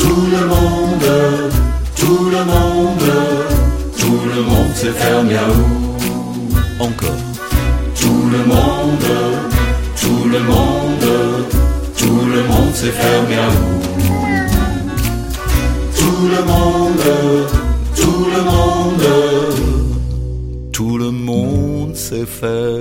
Tout 0.02 0.24
le 0.36 0.42
monde, 0.54 1.10
tout 2.02 2.26
le 2.36 2.42
monde, 2.54 3.12
tout 4.02 4.22
le 4.34 4.42
monde 4.50 4.74
sait 4.76 4.96
faire 5.02 5.24
miaou. 5.24 5.64
Encore. 6.80 7.22
Tout 8.02 8.24
le 8.36 8.42
monde, 8.54 9.10
tout 10.02 10.24
le 10.34 10.40
monde, 10.52 11.08
tout 12.02 12.22
le 12.34 12.42
monde 12.50 12.74
sait 12.74 12.96
faire 13.00 13.24
miaou. 13.32 13.66
Tout 16.00 16.24
le 16.36 16.42
monde, 16.52 17.08
tout 18.02 18.22
le 18.36 18.42
monde, 18.52 19.08
tout 20.72 20.98
le 20.98 21.10
monde 21.12 21.96
sait 21.96 22.28
faire 22.40 22.75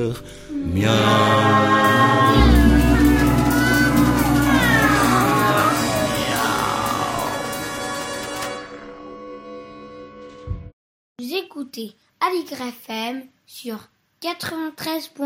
sur 13.65 13.89
93.1. 14.21 15.25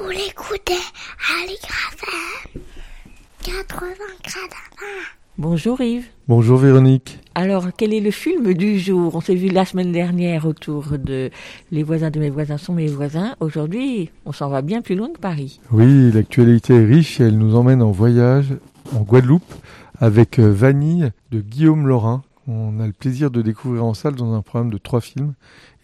Vous 0.00 0.10
l'écoutez 0.10 0.82
Aligre 1.44 1.76
FM 1.92 2.62
80 3.44 3.86
Bonjour 5.38 5.80
Yves. 5.80 6.06
Bonjour 6.26 6.58
Véronique. 6.58 7.20
Alors, 7.36 7.68
quel 7.76 7.94
est 7.94 8.00
le 8.00 8.10
film 8.10 8.52
du 8.52 8.80
jour? 8.80 9.14
On 9.14 9.20
s'est 9.20 9.36
vu 9.36 9.46
la 9.46 9.64
semaine 9.64 9.92
dernière 9.92 10.44
autour 10.44 10.98
de 10.98 11.30
Les 11.70 11.84
voisins 11.84 12.10
de 12.10 12.18
mes 12.18 12.30
voisins 12.30 12.58
sont 12.58 12.72
mes 12.72 12.88
voisins. 12.88 13.36
Aujourd'hui, 13.38 14.10
on 14.24 14.32
s'en 14.32 14.48
va 14.48 14.60
bien 14.60 14.82
plus 14.82 14.96
loin 14.96 15.12
que 15.12 15.20
Paris. 15.20 15.60
Oui, 15.70 16.10
l'actualité 16.10 16.74
est 16.74 16.84
riche 16.84 17.20
et 17.20 17.24
elle 17.26 17.38
nous 17.38 17.54
emmène 17.54 17.80
en 17.80 17.92
voyage 17.92 18.56
en 18.92 19.02
Guadeloupe 19.02 19.54
avec 20.00 20.40
euh, 20.40 20.50
Vanille 20.50 21.12
de 21.30 21.40
Guillaume 21.40 21.86
Laurin. 21.86 22.24
On 22.48 22.78
a 22.78 22.86
le 22.86 22.92
plaisir 22.92 23.30
de 23.30 23.42
découvrir 23.42 23.84
en 23.84 23.94
salle 23.94 24.14
dans 24.14 24.32
un 24.34 24.42
programme 24.42 24.70
de 24.70 24.78
trois 24.78 25.00
films. 25.00 25.34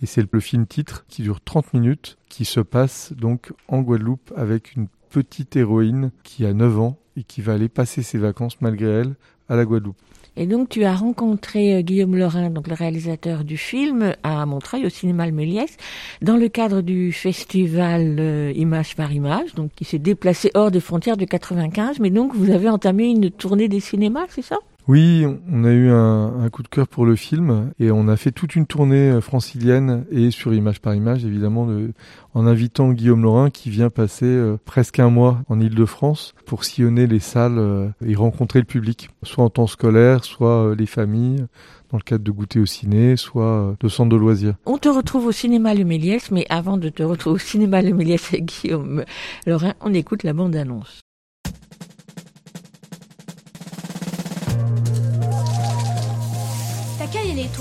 Et 0.03 0.07
c'est 0.07 0.25
le 0.31 0.41
film 0.41 0.67
titre 0.67 1.05
qui 1.09 1.23
dure 1.23 1.41
30 1.41 1.75
minutes, 1.75 2.19
qui 2.29 2.45
se 2.45 2.61
passe 2.61 3.13
donc 3.15 3.53
en 3.69 3.83
Guadeloupe 3.83 4.33
avec 4.37 4.75
une 4.77 4.87
petite 5.11 5.57
héroïne 5.57 6.11
qui 6.23 6.47
a 6.47 6.53
9 6.53 6.81
ans 6.81 6.99
et 7.17 7.25
qui 7.25 7.43
va 7.43 7.55
aller 7.55 7.69
passer 7.69 8.03
ses 8.03 8.19
vacances 8.19 8.61
malgré 8.61 8.89
elle 8.89 9.15
à 9.49 9.57
la 9.57 9.65
Guadeloupe. 9.65 9.97
Et 10.35 10.47
donc, 10.47 10.71
tu 10.71 10.85
as 10.85 10.95
rencontré 10.95 11.75
euh, 11.75 11.83
Guillaume 11.83 12.17
Laurin, 12.17 12.49
donc 12.49 12.67
le 12.67 12.75
réalisateur 12.75 13.45
du 13.45 13.59
film, 13.59 14.15
à 14.23 14.47
Montreuil, 14.47 14.87
au 14.87 14.89
cinéma 14.89 15.27
Le 15.27 15.33
Méliès, 15.33 15.77
dans 16.23 16.39
le 16.39 16.49
cadre 16.49 16.81
du 16.81 17.13
festival 17.13 18.17
euh, 18.19 18.53
Image 18.57 18.97
par 18.97 19.13
Image, 19.13 19.55
donc 19.55 19.73
qui 19.77 19.85
s'est 19.85 19.99
déplacé 19.99 20.51
hors 20.55 20.71
des 20.71 20.81
frontières 20.81 21.19
de 21.19 21.27
95. 21.27 22.01
Mais 22.01 22.09
donc, 22.09 22.35
vous 22.35 22.51
avez 22.51 22.71
entamé 22.71 23.11
une 23.11 23.31
tournée 23.31 23.69
des 23.69 23.81
cinémas, 23.81 24.25
c'est 24.31 24.41
ça? 24.41 24.57
Oui, 24.89 25.25
on 25.51 25.65
a 25.65 25.71
eu 25.71 25.91
un, 25.91 26.49
coup 26.51 26.65
de 26.65 26.69
cœur 26.69 26.89
pour 26.89 27.07
le 27.07 27.15
film 27.15 27.71
et 27.79 27.93
on 27.93 28.09
a 28.09 28.17
fait 28.17 28.33
toute 28.33 28.57
une 28.57 28.67
tournée 28.67 29.11
euh, 29.11 29.21
francilienne 29.21 30.05
et 30.11 30.33
sur 30.33 30.53
image 30.53 30.81
par 30.81 30.95
image 30.95 31.25
évidemment 31.25 31.67
de- 31.67 31.93
en 32.35 32.47
invitant 32.49 32.91
Guillaume 32.91 33.23
Laurin 33.23 33.49
qui 33.51 33.71
vient 33.71 33.91
passer 33.91 34.27
euh, 34.27 34.59
presque 34.65 34.99
un 34.99 35.09
mois 35.09 35.41
en 35.49 35.61
Ile-de-France 35.61 36.35
pour 36.47 36.65
sillonner 36.65 37.07
les 37.07 37.21
salles 37.21 37.59
euh, 37.59 37.89
et 38.05 38.17
rencontrer 38.17 38.59
le 38.59 38.65
public, 38.65 39.11
soit 39.23 39.45
en 39.45 39.51
temps 39.51 39.69
scolaire, 39.69 40.25
soit 40.25 40.75
les 40.77 40.87
familles 40.87 41.47
dans 41.91 41.99
le 41.99 42.03
cadre 42.03 42.25
de 42.25 42.31
goûter 42.33 42.59
au 42.59 42.67
ciné, 42.67 43.17
soit 43.17 43.77
de 43.79 43.89
centres 43.89 44.11
de 44.11 44.17
loisirs. 44.17 44.55
On 44.67 44.79
te 44.79 44.89
retrouve 44.89 45.27
au 45.27 45.33
cinéma 45.33 45.75
Le 45.75 45.85
Méliès, 45.85 46.31
mais 46.33 46.45
avant 46.51 46.77
de 46.77 46.89
te 46.89 47.03
retrouver 47.05 47.37
au 47.37 47.39
cinéma 47.39 47.83
Le 47.83 47.95
Méliès 47.95 48.29
avec 48.33 48.47
Guillaume 48.47 49.05
Laurin, 49.47 49.75
on 49.81 49.95
écoute 49.95 50.25
la 50.25 50.33
bande-annonce. 50.33 51.01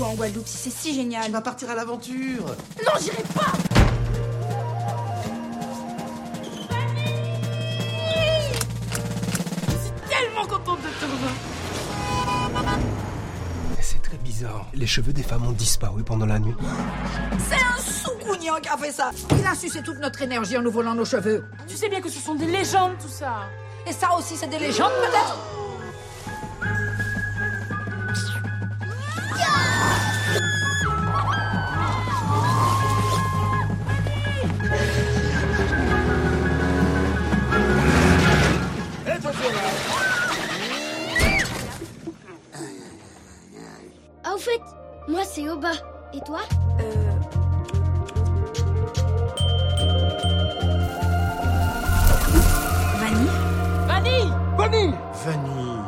Toi, 0.02 0.10
en 0.10 0.14
Guadeloupe, 0.14 0.46
si 0.48 0.56
c'est 0.56 0.70
si 0.70 0.94
génial 0.94 1.26
Tu 1.26 1.30
vas 1.30 1.40
partir 1.40 1.70
à 1.70 1.74
l'aventure 1.74 2.46
Non, 2.84 2.92
j'irai 3.00 3.22
pas 3.34 3.52
Tellement 10.08 10.46
contente 10.48 10.78
de 10.78 10.88
te 10.88 11.04
revoir. 11.04 11.32
C'est 13.80 14.02
très 14.02 14.16
bizarre. 14.18 14.66
Les 14.74 14.86
cheveux 14.86 15.12
des 15.12 15.22
femmes 15.22 15.46
ont 15.46 15.52
disparu 15.52 16.02
pendant 16.02 16.26
la 16.26 16.38
nuit. 16.38 16.54
C'est 17.48 17.54
un 17.54 17.80
sous-cougnant 17.80 18.56
qui 18.60 18.68
a 18.68 18.76
fait 18.76 18.92
ça 18.92 19.10
Il 19.38 19.46
a 19.46 19.54
sucé 19.54 19.82
toute 19.82 19.98
notre 19.98 20.20
énergie 20.22 20.56
en 20.56 20.62
nous 20.62 20.72
volant 20.72 20.94
nos 20.94 21.04
cheveux. 21.04 21.44
Tu 21.68 21.76
sais 21.76 21.88
bien 21.88 22.00
que 22.00 22.10
ce 22.10 22.18
sont 22.18 22.34
des 22.34 22.46
légendes, 22.46 22.98
tout 23.00 23.08
ça. 23.08 23.48
Et 23.86 23.92
ça 23.92 24.10
aussi, 24.18 24.36
c'est 24.36 24.48
des 24.48 24.58
légendes, 24.58 24.92
peut-être 25.00 25.61
Ah, 44.42 44.48
au 44.48 44.50
fait, 44.50 45.12
moi 45.12 45.24
c'est 45.24 45.48
Oba. 45.48 45.72
Et 46.14 46.20
toi? 46.20 46.40
Euh... 46.80 47.10
Vanille? 52.98 53.30
Vanille 53.86 54.32
Vanille 54.56 54.94
Vanille 55.24 55.82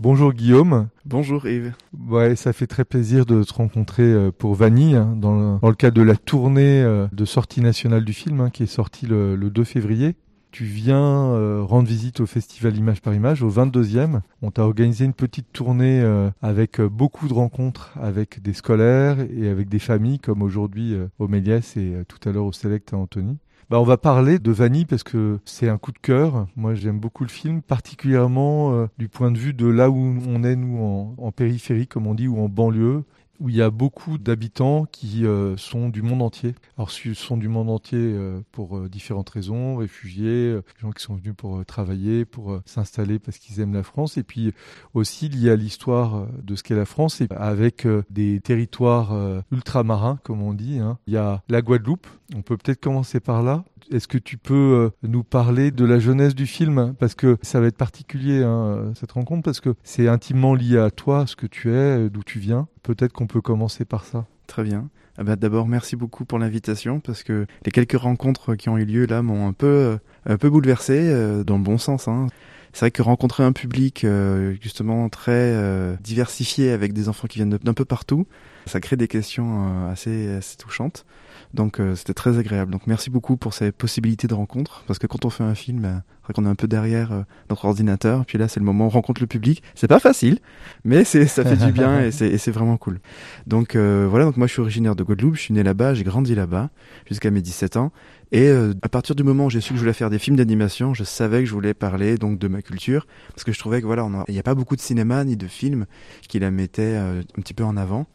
Bonjour 0.00 0.32
Guillaume. 0.32 0.88
Bonjour 1.06 1.46
Yves. 1.46 1.72
Ouais, 2.08 2.36
ça 2.36 2.52
fait 2.52 2.66
très 2.66 2.84
plaisir 2.84 3.24
de 3.24 3.42
te 3.42 3.54
rencontrer 3.54 4.02
euh, 4.02 4.30
pour 4.30 4.54
Vanille, 4.54 4.96
hein, 4.96 5.14
dans, 5.16 5.34
le, 5.34 5.58
dans 5.60 5.68
le 5.68 5.74
cadre 5.74 5.96
de 5.96 6.02
la 6.02 6.16
tournée 6.16 6.82
euh, 6.82 7.06
de 7.12 7.24
sortie 7.24 7.62
nationale 7.62 8.04
du 8.04 8.12
film, 8.12 8.40
hein, 8.40 8.50
qui 8.50 8.64
est 8.64 8.66
sorti 8.66 9.06
le, 9.06 9.36
le 9.36 9.48
2 9.50 9.64
février. 9.64 10.16
Tu 10.54 10.66
viens 10.66 11.34
euh, 11.34 11.64
rendre 11.64 11.88
visite 11.88 12.20
au 12.20 12.26
festival 12.26 12.76
Image 12.76 13.02
par 13.02 13.12
Image, 13.12 13.42
au 13.42 13.50
22e. 13.50 14.20
On 14.40 14.52
t'a 14.52 14.62
organisé 14.62 15.04
une 15.04 15.12
petite 15.12 15.52
tournée 15.52 16.00
euh, 16.00 16.30
avec 16.42 16.78
euh, 16.78 16.88
beaucoup 16.88 17.26
de 17.26 17.34
rencontres 17.34 17.92
avec 18.00 18.40
des 18.40 18.52
scolaires 18.52 19.16
et 19.36 19.48
avec 19.48 19.68
des 19.68 19.80
familles, 19.80 20.20
comme 20.20 20.42
aujourd'hui 20.42 20.96
au 21.18 21.26
Méliès 21.26 21.76
et 21.76 22.04
tout 22.06 22.28
à 22.28 22.30
l'heure 22.30 22.44
au 22.44 22.52
Select 22.52 22.94
à 22.94 22.98
Antony. 22.98 23.38
Bah, 23.68 23.80
on 23.80 23.84
va 23.84 23.96
parler 23.96 24.38
de 24.38 24.52
Vanille 24.52 24.84
parce 24.84 25.02
que 25.02 25.40
c'est 25.44 25.68
un 25.68 25.76
coup 25.76 25.90
de 25.90 25.98
cœur. 25.98 26.46
Moi, 26.54 26.76
j'aime 26.76 27.00
beaucoup 27.00 27.24
le 27.24 27.30
film, 27.30 27.60
particulièrement 27.60 28.86
du 28.96 29.08
point 29.08 29.32
de 29.32 29.38
vue 29.38 29.54
de 29.54 29.66
là 29.66 29.90
où 29.90 29.96
on 29.96 30.44
est, 30.44 30.54
nous, 30.54 30.78
en, 30.78 31.16
en 31.18 31.32
périphérie, 31.32 31.88
comme 31.88 32.06
on 32.06 32.14
dit, 32.14 32.28
ou 32.28 32.38
en 32.38 32.48
banlieue 32.48 33.02
où 33.40 33.48
il 33.48 33.56
y 33.56 33.62
a 33.62 33.70
beaucoup 33.70 34.18
d'habitants 34.18 34.86
qui 34.90 35.26
euh, 35.26 35.56
sont 35.56 35.88
du 35.88 36.02
monde 36.02 36.22
entier. 36.22 36.54
Alors, 36.76 36.90
ils 37.04 37.14
sont 37.14 37.36
du 37.36 37.48
monde 37.48 37.70
entier 37.70 37.98
euh, 37.98 38.40
pour 38.52 38.78
euh, 38.78 38.88
différentes 38.88 39.30
raisons, 39.30 39.76
réfugiés, 39.76 40.58
gens 40.80 40.92
qui 40.92 41.02
sont 41.02 41.14
venus 41.14 41.34
pour 41.36 41.64
travailler, 41.64 42.24
pour 42.24 42.60
s'installer 42.64 43.18
parce 43.18 43.38
qu'ils 43.38 43.60
aiment 43.60 43.74
la 43.74 43.82
France, 43.82 44.16
et 44.16 44.22
puis 44.22 44.52
aussi 44.92 45.28
lié 45.28 45.50
à 45.50 45.56
l'histoire 45.56 46.26
de 46.42 46.54
ce 46.54 46.62
qu'est 46.62 46.74
la 46.74 46.84
France, 46.84 47.20
et 47.20 47.28
avec 47.30 47.86
des 48.10 48.40
territoires 48.40 49.42
ultramarins, 49.50 50.18
comme 50.22 50.42
on 50.42 50.52
dit. 50.52 50.78
hein. 50.78 50.98
Il 51.06 51.14
y 51.14 51.16
a 51.16 51.42
la 51.48 51.62
Guadeloupe, 51.62 52.06
on 52.34 52.42
peut 52.42 52.56
peut-être 52.56 52.80
commencer 52.80 53.20
par 53.20 53.42
là. 53.42 53.64
Est-ce 53.90 54.08
que 54.08 54.18
tu 54.18 54.38
peux 54.38 54.54
euh, 54.54 54.90
nous 55.06 55.24
parler 55.24 55.70
de 55.70 55.84
la 55.84 55.98
jeunesse 55.98 56.34
du 56.34 56.46
film? 56.46 56.94
Parce 56.98 57.14
que 57.14 57.36
ça 57.42 57.60
va 57.60 57.66
être 57.66 57.76
particulier, 57.76 58.42
hein, 58.42 58.92
cette 58.94 59.12
rencontre, 59.12 59.42
parce 59.42 59.60
que 59.60 59.74
c'est 59.82 60.08
intimement 60.08 60.54
lié 60.54 60.78
à 60.78 60.90
toi, 60.90 61.26
ce 61.26 61.36
que 61.36 61.46
tu 61.46 61.70
es, 61.70 62.06
euh, 62.06 62.08
d'où 62.08 62.22
tu 62.22 62.38
viens. 62.38 62.66
Peut-être 62.82 63.12
qu'on 63.12 63.26
peut 63.26 63.42
commencer 63.42 63.84
par 63.84 64.04
ça. 64.04 64.26
Très 64.46 64.62
bien. 64.62 64.88
Ah 65.16 65.24
bah, 65.24 65.36
D'abord, 65.36 65.68
merci 65.68 65.96
beaucoup 65.96 66.24
pour 66.24 66.38
l'invitation 66.38 67.00
parce 67.00 67.22
que 67.22 67.46
les 67.64 67.70
quelques 67.70 67.98
rencontres 67.98 68.54
qui 68.56 68.68
ont 68.68 68.78
eu 68.78 68.84
lieu 68.84 69.06
là 69.06 69.22
m'ont 69.22 69.46
un 69.46 69.52
peu, 69.52 69.66
euh, 69.66 69.96
un 70.26 70.36
peu 70.38 70.50
bouleversé 70.50 70.98
euh, 70.98 71.44
dans 71.44 71.56
le 71.56 71.62
bon 71.62 71.78
sens. 71.78 72.08
Hein. 72.08 72.26
C'est 72.74 72.80
vrai 72.80 72.90
que 72.90 73.02
rencontrer 73.02 73.44
un 73.44 73.52
public 73.52 74.02
euh, 74.02 74.56
justement 74.60 75.08
très 75.08 75.30
euh, 75.32 75.94
diversifié 76.00 76.72
avec 76.72 76.92
des 76.92 77.08
enfants 77.08 77.28
qui 77.28 77.38
viennent 77.38 77.56
d'un 77.56 77.72
peu 77.72 77.84
partout, 77.84 78.26
ça 78.66 78.80
crée 78.80 78.96
des 78.96 79.06
questions 79.06 79.86
euh, 79.86 79.92
assez, 79.92 80.34
assez 80.34 80.56
touchantes. 80.56 81.06
Donc 81.54 81.80
euh, 81.80 81.94
c'était 81.94 82.14
très 82.14 82.38
agréable. 82.38 82.72
Donc 82.72 82.86
merci 82.86 83.10
beaucoup 83.10 83.36
pour 83.36 83.54
ces 83.54 83.70
possibilités 83.72 84.26
de 84.26 84.34
rencontre 84.34 84.82
parce 84.86 84.98
que 84.98 85.06
quand 85.06 85.24
on 85.24 85.30
fait 85.30 85.44
un 85.44 85.54
film, 85.54 86.02
vrai 86.24 86.32
qu'on 86.34 86.46
est 86.46 86.48
un 86.48 86.54
peu 86.54 86.66
derrière 86.66 87.12
euh, 87.12 87.22
notre 87.48 87.64
ordinateur. 87.66 88.24
Puis 88.26 88.38
là, 88.38 88.48
c'est 88.48 88.58
le 88.60 88.66
moment 88.66 88.84
où 88.84 88.88
on 88.88 88.90
rencontre 88.90 89.20
le 89.20 89.26
public. 89.26 89.62
C'est 89.74 89.86
pas 89.88 90.00
facile, 90.00 90.38
mais 90.84 91.04
c'est 91.04 91.26
ça 91.26 91.44
fait 91.44 91.56
du 91.56 91.72
bien 91.72 92.00
et 92.00 92.10
c'est 92.38 92.50
vraiment 92.50 92.76
cool. 92.76 92.98
Donc 93.46 93.76
euh, 93.76 94.06
voilà. 94.10 94.24
Donc 94.24 94.36
moi, 94.36 94.46
je 94.46 94.52
suis 94.52 94.62
originaire 94.62 94.96
de 94.96 95.04
Guadeloupe. 95.04 95.36
Je 95.36 95.40
suis 95.42 95.54
né 95.54 95.62
là-bas. 95.62 95.94
J'ai 95.94 96.04
grandi 96.04 96.34
là-bas 96.34 96.70
jusqu'à 97.06 97.30
mes 97.30 97.40
17 97.40 97.76
ans. 97.76 97.92
Et 98.32 98.48
euh, 98.48 98.72
à 98.82 98.88
partir 98.88 99.14
du 99.14 99.22
moment 99.22 99.46
où 99.46 99.50
j'ai 99.50 99.60
su 99.60 99.70
que 99.70 99.76
je 99.76 99.80
voulais 99.82 99.92
faire 99.92 100.10
des 100.10 100.18
films 100.18 100.34
d'animation, 100.36 100.92
je 100.92 101.04
savais 101.04 101.40
que 101.40 101.46
je 101.46 101.52
voulais 101.54 101.74
parler 101.74 102.16
donc 102.18 102.38
de 102.40 102.48
ma 102.48 102.62
culture 102.62 103.06
parce 103.28 103.44
que 103.44 103.52
je 103.52 103.58
trouvais 103.60 103.80
que 103.80 103.86
voilà, 103.86 104.02
a- 104.02 104.24
il 104.26 104.34
n'y 104.34 104.40
a 104.40 104.42
pas 104.42 104.56
beaucoup 104.56 104.74
de 104.74 104.80
cinéma 104.80 105.22
ni 105.24 105.36
de 105.36 105.46
films 105.46 105.86
qui 106.26 106.40
la 106.40 106.50
mettaient 106.50 106.96
euh, 106.96 107.20
un 107.38 107.40
petit 107.42 107.54
peu 107.54 107.62
en 107.64 107.76
avant. 107.76 108.06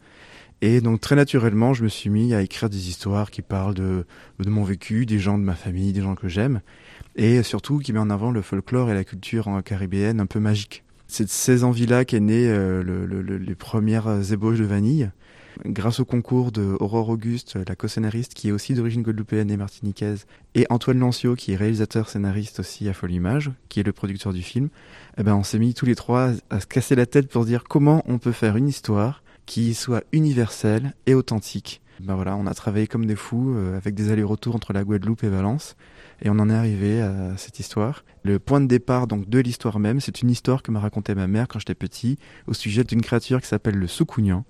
Et 0.62 0.80
donc 0.80 1.00
très 1.00 1.16
naturellement, 1.16 1.72
je 1.72 1.82
me 1.84 1.88
suis 1.88 2.10
mis 2.10 2.34
à 2.34 2.42
écrire 2.42 2.68
des 2.68 2.88
histoires 2.88 3.30
qui 3.30 3.40
parlent 3.42 3.74
de, 3.74 4.04
de 4.38 4.50
mon 4.50 4.62
vécu, 4.64 5.06
des 5.06 5.18
gens 5.18 5.38
de 5.38 5.42
ma 5.44 5.54
famille, 5.54 5.92
des 5.92 6.02
gens 6.02 6.14
que 6.14 6.28
j'aime, 6.28 6.60
et 7.16 7.42
surtout 7.42 7.78
qui 7.78 7.92
met 7.92 7.98
en 7.98 8.10
avant 8.10 8.30
le 8.30 8.42
folklore 8.42 8.90
et 8.90 8.94
la 8.94 9.04
culture 9.04 9.48
en 9.48 9.62
caribéenne 9.62 10.20
un 10.20 10.26
peu 10.26 10.38
magique. 10.38 10.84
C'est 11.08 11.24
de 11.24 11.30
ces 11.30 11.64
envies-là 11.64 12.04
qu'est 12.04 12.20
né 12.20 12.46
euh, 12.48 12.82
le- 12.82 13.06
le- 13.06 13.22
le- 13.22 13.38
les 13.38 13.54
premières 13.54 14.32
ébauches 14.32 14.58
de 14.58 14.64
vanille. 14.64 15.10
Grâce 15.66 15.98
au 15.98 16.04
concours 16.04 16.52
de 16.52 16.76
Aurore 16.78 17.08
Auguste, 17.08 17.58
la 17.66 17.74
co-scénariste 17.74 18.34
qui 18.34 18.48
est 18.48 18.52
aussi 18.52 18.74
d'origine 18.74 19.02
guadeloupéenne 19.02 19.50
et 19.50 19.56
martiniquaise, 19.56 20.26
et 20.54 20.64
Antoine 20.70 21.00
Lancio 21.00 21.34
qui 21.34 21.52
est 21.52 21.56
réalisateur 21.56 22.08
scénariste 22.08 22.60
aussi 22.60 22.88
à 22.88 22.92
Folie 22.92 23.16
Image, 23.16 23.50
qui 23.68 23.80
est 23.80 23.82
le 23.82 23.92
producteur 23.92 24.32
du 24.32 24.42
film, 24.42 24.68
eh 25.18 25.22
ben 25.22 25.34
on 25.34 25.42
s'est 25.42 25.58
mis 25.58 25.74
tous 25.74 25.86
les 25.86 25.96
trois 25.96 26.30
à 26.50 26.60
se 26.60 26.66
casser 26.66 26.94
la 26.94 27.04
tête 27.06 27.28
pour 27.28 27.44
dire 27.44 27.64
comment 27.64 28.02
on 28.06 28.18
peut 28.18 28.32
faire 28.32 28.56
une 28.56 28.68
histoire 28.68 29.22
qui 29.50 29.74
soit 29.74 30.04
universelle 30.12 30.94
et 31.06 31.14
authentique. 31.14 31.82
Ben 31.98 32.14
voilà, 32.14 32.36
on 32.36 32.46
a 32.46 32.54
travaillé 32.54 32.86
comme 32.86 33.04
des 33.04 33.16
fous 33.16 33.52
euh, 33.56 33.76
avec 33.76 33.96
des 33.96 34.12
allers-retours 34.12 34.54
entre 34.54 34.72
la 34.72 34.84
Guadeloupe 34.84 35.24
et 35.24 35.28
Valence 35.28 35.74
et 36.22 36.30
on 36.30 36.38
en 36.38 36.48
est 36.48 36.54
arrivé 36.54 37.02
à 37.02 37.36
cette 37.36 37.58
histoire. 37.58 38.04
Le 38.22 38.38
point 38.38 38.60
de 38.60 38.66
départ 38.66 39.08
donc 39.08 39.28
de 39.28 39.40
l'histoire 39.40 39.80
même, 39.80 39.98
c'est 39.98 40.22
une 40.22 40.30
histoire 40.30 40.62
que 40.62 40.70
m'a 40.70 40.78
racontée 40.78 41.16
ma 41.16 41.26
mère 41.26 41.48
quand 41.48 41.58
j'étais 41.58 41.74
petit 41.74 42.16
au 42.46 42.54
sujet 42.54 42.84
d'une 42.84 43.02
créature 43.02 43.40
qui 43.40 43.48
s'appelle 43.48 43.74
le 43.74 43.88
Soukounian, 43.88 44.44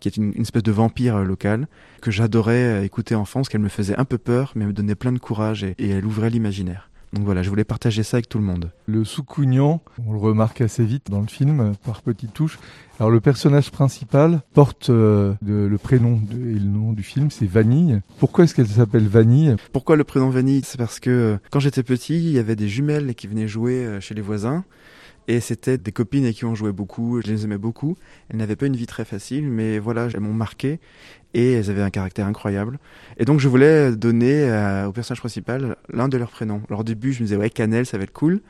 qui 0.00 0.08
est 0.08 0.16
une, 0.16 0.32
espèce 0.40 0.64
de 0.64 0.72
vampire 0.72 1.18
euh, 1.18 1.24
local 1.24 1.68
que 2.02 2.10
j'adorais 2.10 2.80
euh, 2.80 2.84
écouter 2.84 3.14
enfant 3.14 3.40
parce 3.40 3.50
qu'elle 3.50 3.60
me 3.60 3.68
faisait 3.68 3.96
un 3.98 4.04
peu 4.04 4.18
peur 4.18 4.54
mais 4.56 4.64
elle 4.64 4.70
me 4.70 4.74
donnait 4.74 4.96
plein 4.96 5.12
de 5.12 5.20
courage 5.20 5.62
et 5.62 5.90
elle 5.90 6.04
ouvrait 6.04 6.30
l'imaginaire. 6.30 6.89
Donc 7.12 7.24
voilà, 7.24 7.42
je 7.42 7.48
voulais 7.50 7.64
partager 7.64 8.04
ça 8.04 8.18
avec 8.18 8.28
tout 8.28 8.38
le 8.38 8.44
monde. 8.44 8.70
Le 8.86 9.04
Soukounian, 9.04 9.80
on 10.06 10.12
le 10.12 10.18
remarque 10.18 10.60
assez 10.60 10.84
vite 10.84 11.10
dans 11.10 11.20
le 11.20 11.26
film, 11.26 11.72
par 11.84 12.02
petites 12.02 12.32
touches. 12.32 12.58
Alors 13.00 13.10
le 13.10 13.20
personnage 13.20 13.72
principal 13.72 14.42
porte 14.54 14.90
euh, 14.90 15.34
de- 15.42 15.66
le 15.66 15.78
prénom 15.78 16.20
de- 16.22 16.50
et 16.50 16.54
le 16.54 16.60
nom 16.60 16.92
du 16.92 17.02
film, 17.02 17.30
c'est 17.32 17.46
Vanille. 17.46 18.00
Pourquoi 18.20 18.44
est-ce 18.44 18.54
qu'elle 18.54 18.68
s'appelle 18.68 19.08
Vanille? 19.08 19.56
Pourquoi 19.72 19.96
le 19.96 20.04
prénom 20.04 20.30
Vanille? 20.30 20.62
C'est 20.64 20.78
parce 20.78 21.00
que 21.00 21.10
euh, 21.10 21.36
quand 21.50 21.58
j'étais 21.58 21.82
petit, 21.82 22.14
il 22.16 22.30
y 22.30 22.38
avait 22.38 22.56
des 22.56 22.68
jumelles 22.68 23.14
qui 23.16 23.26
venaient 23.26 23.48
jouer 23.48 23.84
euh, 23.84 24.00
chez 24.00 24.14
les 24.14 24.22
voisins. 24.22 24.64
Et 25.30 25.38
c'était 25.38 25.78
des 25.78 25.92
copines 25.92 26.24
avec 26.24 26.34
qui 26.34 26.44
on 26.44 26.56
jouait 26.56 26.72
beaucoup, 26.72 27.20
je 27.24 27.30
les 27.30 27.44
aimais 27.44 27.56
beaucoup. 27.56 27.96
Elles 28.28 28.38
n'avaient 28.38 28.56
pas 28.56 28.66
une 28.66 28.74
vie 28.74 28.88
très 28.88 29.04
facile, 29.04 29.48
mais 29.48 29.78
voilà, 29.78 30.08
elles 30.12 30.18
m'ont 30.18 30.34
marqué 30.34 30.80
et 31.34 31.52
elles 31.52 31.70
avaient 31.70 31.82
un 31.82 31.90
caractère 31.90 32.26
incroyable. 32.26 32.80
Et 33.16 33.24
donc 33.24 33.38
je 33.38 33.46
voulais 33.46 33.92
donner 33.92 34.50
euh, 34.50 34.86
au 34.86 34.92
personnage 34.92 35.20
principal 35.20 35.76
l'un 35.92 36.08
de 36.08 36.18
leurs 36.18 36.32
prénoms. 36.32 36.62
Alors 36.68 36.80
au 36.80 36.82
début, 36.82 37.12
je 37.12 37.20
me 37.20 37.26
disais, 37.26 37.36
ouais, 37.36 37.48
Cannelle, 37.48 37.86
ça 37.86 37.96
va 37.96 38.02
être 38.02 38.12
cool, 38.12 38.40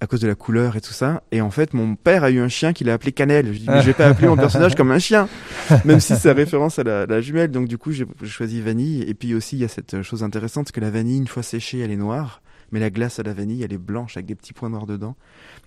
à 0.00 0.06
cause 0.06 0.20
de 0.20 0.28
la 0.28 0.36
couleur 0.36 0.76
et 0.76 0.80
tout 0.80 0.92
ça. 0.92 1.24
Et 1.32 1.40
en 1.40 1.50
fait, 1.50 1.74
mon 1.74 1.96
père 1.96 2.22
a 2.22 2.30
eu 2.30 2.38
un 2.38 2.46
chien 2.48 2.72
qu'il 2.72 2.88
a 2.90 2.92
appelé 2.92 3.10
Cannelle. 3.10 3.52
Je 3.52 3.58
dis, 3.58 3.66
mais 3.66 3.80
je 3.80 3.86
vais 3.86 3.92
pas 3.92 4.06
appeler 4.06 4.28
mon 4.28 4.36
personnage 4.36 4.76
comme 4.76 4.92
un 4.92 5.00
chien, 5.00 5.28
même 5.84 5.98
si 5.98 6.14
c'est 6.14 6.30
référence 6.30 6.78
à 6.78 6.84
la, 6.84 7.06
la 7.06 7.20
jumelle. 7.20 7.50
Donc 7.50 7.66
du 7.66 7.76
coup, 7.76 7.90
j'ai 7.90 8.06
choisi 8.22 8.60
Vanille. 8.60 9.02
Et 9.02 9.14
puis 9.14 9.34
aussi, 9.34 9.56
il 9.56 9.62
y 9.62 9.64
a 9.64 9.68
cette 9.68 10.02
chose 10.02 10.22
intéressante, 10.22 10.70
que 10.70 10.78
la 10.78 10.90
vanille, 10.90 11.18
une 11.18 11.26
fois 11.26 11.42
séchée, 11.42 11.80
elle 11.80 11.90
est 11.90 11.96
noire. 11.96 12.40
Mais 12.72 12.80
la 12.80 12.90
glace 12.90 13.18
à 13.18 13.22
la 13.22 13.32
vanille, 13.32 13.62
elle 13.62 13.72
est 13.72 13.78
blanche 13.78 14.16
avec 14.16 14.26
des 14.26 14.34
petits 14.34 14.52
points 14.52 14.70
noirs 14.70 14.86
dedans. 14.86 15.16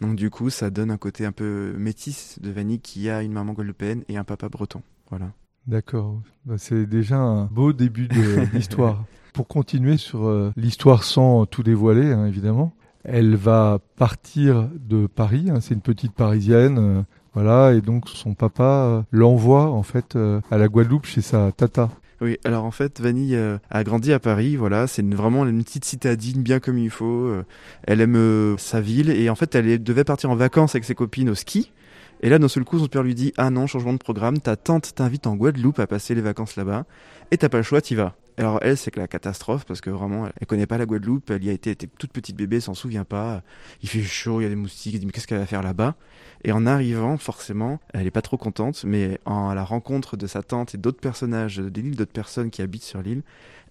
Donc 0.02 0.16
du 0.16 0.30
coup, 0.30 0.50
ça 0.50 0.70
donne 0.70 0.92
un 0.92 0.98
côté 0.98 1.26
un 1.26 1.32
peu 1.32 1.74
métis 1.78 2.40
de 2.42 2.50
vanille 2.52 2.80
qui 2.80 3.10
a 3.10 3.22
une 3.24 3.34
maman 3.34 3.54
guadeloupéenne 3.54 4.04
et 4.08 4.18
un 4.18 4.24
papa 4.24 4.50
breton. 4.50 4.82
Voilà. 5.10 5.32
D'accord, 5.68 6.22
Bah, 6.46 6.56
c'est 6.58 6.86
déjà 6.86 7.18
un 7.18 7.46
beau 7.46 7.72
début 7.72 8.08
de 8.08 8.46
l'histoire. 8.54 9.06
Pour 9.34 9.48
continuer 9.48 9.98
sur 9.98 10.26
euh, 10.26 10.52
l'histoire 10.58 11.04
sans 11.04 11.46
tout 11.46 11.64
dévoiler, 11.64 12.12
hein, 12.12 12.28
évidemment, 12.28 12.74
elle 13.04 13.36
va 13.36 13.80
partir 13.96 14.70
de 14.76 15.08
Paris, 15.08 15.50
hein, 15.50 15.60
c'est 15.62 15.74
une 15.74 15.82
petite 15.82 16.12
parisienne, 16.14 16.78
euh, 16.80 17.02
voilà, 17.34 17.74
et 17.74 17.82
donc 17.82 18.10
son 18.10 18.34
papa 18.34 18.64
euh, 18.64 19.02
l'envoie 19.12 19.72
en 19.72 19.84
fait 19.84 20.18
à 20.52 20.58
la 20.58 20.68
Guadeloupe 20.68 21.06
chez 21.06 21.22
sa 21.22 21.52
tata. 21.52 21.90
Oui, 22.24 22.38
alors 22.46 22.64
en 22.64 22.72
fait, 22.72 23.02
Vanille 23.02 23.36
euh, 23.36 23.58
a 23.70 23.84
grandi 23.84 24.14
à 24.14 24.20
Paris, 24.20 24.56
voilà, 24.56 24.88
c'est 24.88 25.04
vraiment 25.14 25.46
une 25.46 25.62
petite 25.62 25.84
citadine 25.84 26.42
bien 26.42 26.62
comme 26.62 26.78
il 26.78 26.90
faut. 26.90 27.26
euh, 27.26 27.44
elle 27.86 28.00
aime 28.00 28.16
euh, 28.16 28.56
sa 28.58 28.80
ville 28.80 29.10
et 29.10 29.30
en 29.30 29.36
fait, 29.36 29.54
elle 29.56 29.84
devait 29.84 30.06
partir 30.06 30.30
en 30.30 30.36
vacances 30.36 30.74
avec 30.74 30.86
ses 30.86 30.96
copines 30.96 31.30
au 31.30 31.36
ski. 31.36 31.74
Et 32.22 32.30
là, 32.30 32.40
d'un 32.40 32.48
seul 32.48 32.64
coup, 32.64 32.80
son 32.80 32.88
père 32.88 33.04
lui 33.04 33.14
dit 33.14 33.34
Ah 33.36 33.50
non, 33.50 33.68
changement 33.68 33.92
de 33.92 33.98
programme, 33.98 34.40
ta 34.40 34.56
tante 34.56 34.96
t'invite 34.96 35.28
en 35.28 35.36
Guadeloupe 35.36 35.80
à 35.80 35.88
passer 35.88 36.16
les 36.16 36.22
vacances 36.22 36.56
là-bas 36.56 36.86
et 37.32 37.38
t'as 37.38 37.50
pas 37.50 37.58
le 37.58 37.64
choix, 37.64 37.82
t'y 37.82 37.96
vas. 37.96 38.16
Alors 38.38 38.60
elle, 38.62 38.78
c'est 38.78 38.90
que 38.90 39.00
la 39.00 39.08
catastrophe 39.08 39.66
parce 39.66 39.82
que 39.82 39.90
vraiment, 39.90 40.28
elle 40.40 40.48
connaît 40.48 40.66
pas 40.66 40.78
la 40.78 40.86
Guadeloupe, 40.86 41.30
elle 41.30 41.44
y 41.44 41.50
a 41.50 41.54
été, 41.54 41.76
toute 41.76 42.12
petite 42.12 42.36
bébé, 42.36 42.60
s'en 42.60 42.74
souvient 42.74 43.06
pas. 43.06 43.44
Il 43.82 43.90
fait 43.90 44.02
chaud, 44.02 44.42
il 44.42 44.44
y 44.44 44.48
a 44.48 44.50
des 44.50 44.56
moustiques, 44.56 44.96
elle 44.96 45.00
dit 45.02 45.06
mais 45.06 45.12
qu'est-ce 45.12 45.28
qu'elle 45.28 45.40
va 45.40 45.46
faire 45.46 45.62
là-bas? 45.62 45.96
Et 46.44 46.52
en 46.52 46.66
arrivant, 46.66 47.18
forcément, 47.18 47.80
elle 47.94 48.08
est 48.08 48.12
pas 48.12 48.22
trop 48.22 48.38
contente, 48.38 48.84
mais 48.86 49.20
en 49.26 49.50
à 49.50 49.56
la 49.56 49.64
rencontre 49.64 50.18
de 50.18 50.28
sa 50.28 50.42
tante 50.42 50.74
et 50.76 50.78
d'autres 50.78 51.00
personnages 51.00 51.58
de 51.58 51.82
l'île, 51.82 51.96
d'autres 51.96 52.12
personnes 52.12 52.50
qui 52.50 52.62
habitent 52.62 52.84
sur 52.84 53.02
l'île, 53.02 53.22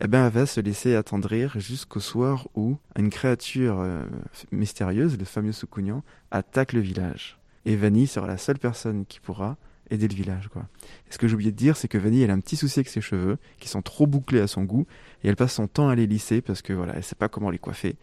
eh 0.00 0.06
ben 0.06 0.26
elle 0.26 0.32
va 0.32 0.46
se 0.46 0.60
laisser 0.60 0.94
attendrir 0.94 1.58
jusqu'au 1.58 2.00
soir 2.00 2.48
où 2.54 2.76
une 2.96 3.10
créature 3.10 3.80
euh, 3.80 4.04
mystérieuse, 4.50 5.18
le 5.18 5.24
fameux 5.24 5.52
Soukounian, 5.52 6.02
attaque 6.30 6.72
le 6.72 6.80
village. 6.80 7.38
Et 7.64 7.76
Vanille 7.76 8.06
sera 8.06 8.26
la 8.26 8.38
seule 8.38 8.58
personne 8.58 9.06
qui 9.06 9.20
pourra 9.20 9.56
aider 9.90 10.08
le 10.08 10.14
village. 10.14 10.48
Quoi. 10.48 10.66
Et 11.08 11.12
ce 11.12 11.18
que 11.18 11.28
j'ai 11.28 11.34
oublié 11.34 11.52
de 11.52 11.56
dire, 11.56 11.76
c'est 11.76 11.88
que 11.88 11.98
Vanille, 11.98 12.22
elle 12.22 12.30
a 12.30 12.34
un 12.34 12.40
petit 12.40 12.56
souci 12.56 12.78
avec 12.78 12.88
ses 12.88 13.00
cheveux, 13.00 13.38
qui 13.58 13.68
sont 13.68 13.82
trop 13.82 14.06
bouclés 14.06 14.40
à 14.40 14.46
son 14.46 14.64
goût, 14.64 14.86
et 15.22 15.28
elle 15.28 15.36
passe 15.36 15.54
son 15.54 15.66
temps 15.66 15.88
à 15.88 15.94
les 15.94 16.06
lisser 16.06 16.40
parce 16.40 16.62
que 16.62 16.72
voilà, 16.72 16.94
elle 16.96 17.04
sait 17.04 17.14
pas 17.14 17.28
comment 17.28 17.50
les 17.50 17.58
coiffer. 17.58 17.96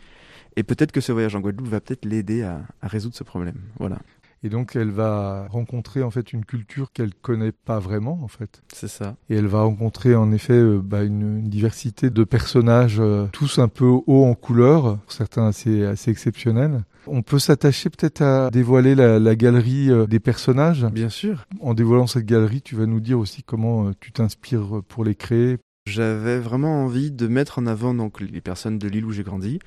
Et 0.55 0.63
peut-être 0.63 0.91
que 0.91 1.01
ce 1.01 1.11
voyage 1.11 1.35
en 1.35 1.39
Guadeloupe 1.39 1.67
va 1.67 1.79
peut-être 1.79 2.05
l'aider 2.05 2.43
à, 2.43 2.61
à 2.81 2.87
résoudre 2.87 3.15
ce 3.15 3.23
problème. 3.23 3.61
Voilà. 3.79 3.99
Et 4.43 4.49
donc 4.49 4.75
elle 4.75 4.91
va 4.91 5.47
rencontrer 5.49 6.01
en 6.01 6.11
fait 6.11 6.33
une 6.33 6.45
culture 6.45 6.91
qu'elle 6.93 7.13
connaît 7.13 7.51
pas 7.51 7.79
vraiment 7.79 8.19
en 8.23 8.27
fait. 8.27 8.61
C'est 8.73 8.87
ça. 8.87 9.15
Et 9.29 9.35
elle 9.35 9.47
va 9.47 9.63
rencontrer 9.63 10.15
en 10.15 10.31
effet 10.31 10.53
euh, 10.53 10.81
bah, 10.83 11.03
une, 11.03 11.39
une 11.39 11.49
diversité 11.49 12.09
de 12.09 12.23
personnages, 12.23 12.99
euh, 12.99 13.27
tous 13.31 13.59
un 13.59 13.67
peu 13.67 13.85
hauts 13.85 14.25
en 14.25 14.35
couleur, 14.35 14.99
certains 15.07 15.47
assez, 15.47 15.85
assez 15.85 16.11
exceptionnels. 16.11 16.83
On 17.07 17.21
peut 17.21 17.39
s'attacher 17.39 17.89
peut-être 17.89 18.21
à 18.21 18.49
dévoiler 18.49 18.95
la, 18.95 19.19
la 19.19 19.35
galerie 19.35 19.89
euh, 19.89 20.05
des 20.05 20.19
personnages. 20.19 20.85
Bien 20.85 21.09
sûr. 21.09 21.45
En 21.59 21.73
dévoilant 21.73 22.07
cette 22.07 22.25
galerie, 22.25 22.61
tu 22.61 22.75
vas 22.75 22.85
nous 22.85 22.99
dire 22.99 23.19
aussi 23.19 23.43
comment 23.43 23.91
tu 23.99 24.11
t'inspires 24.11 24.81
pour 24.87 25.03
les 25.03 25.15
créer. 25.15 25.57
J'avais 25.89 26.37
vraiment 26.37 26.83
envie 26.83 27.09
de 27.09 27.27
mettre 27.27 27.57
en 27.57 27.65
avant 27.65 27.95
donc 27.95 28.21
les 28.21 28.41
personnes 28.41 28.77
de 28.77 28.87
l'île 28.87 29.05
où 29.05 29.11
j'ai 29.11 29.23
grandi, 29.23 29.57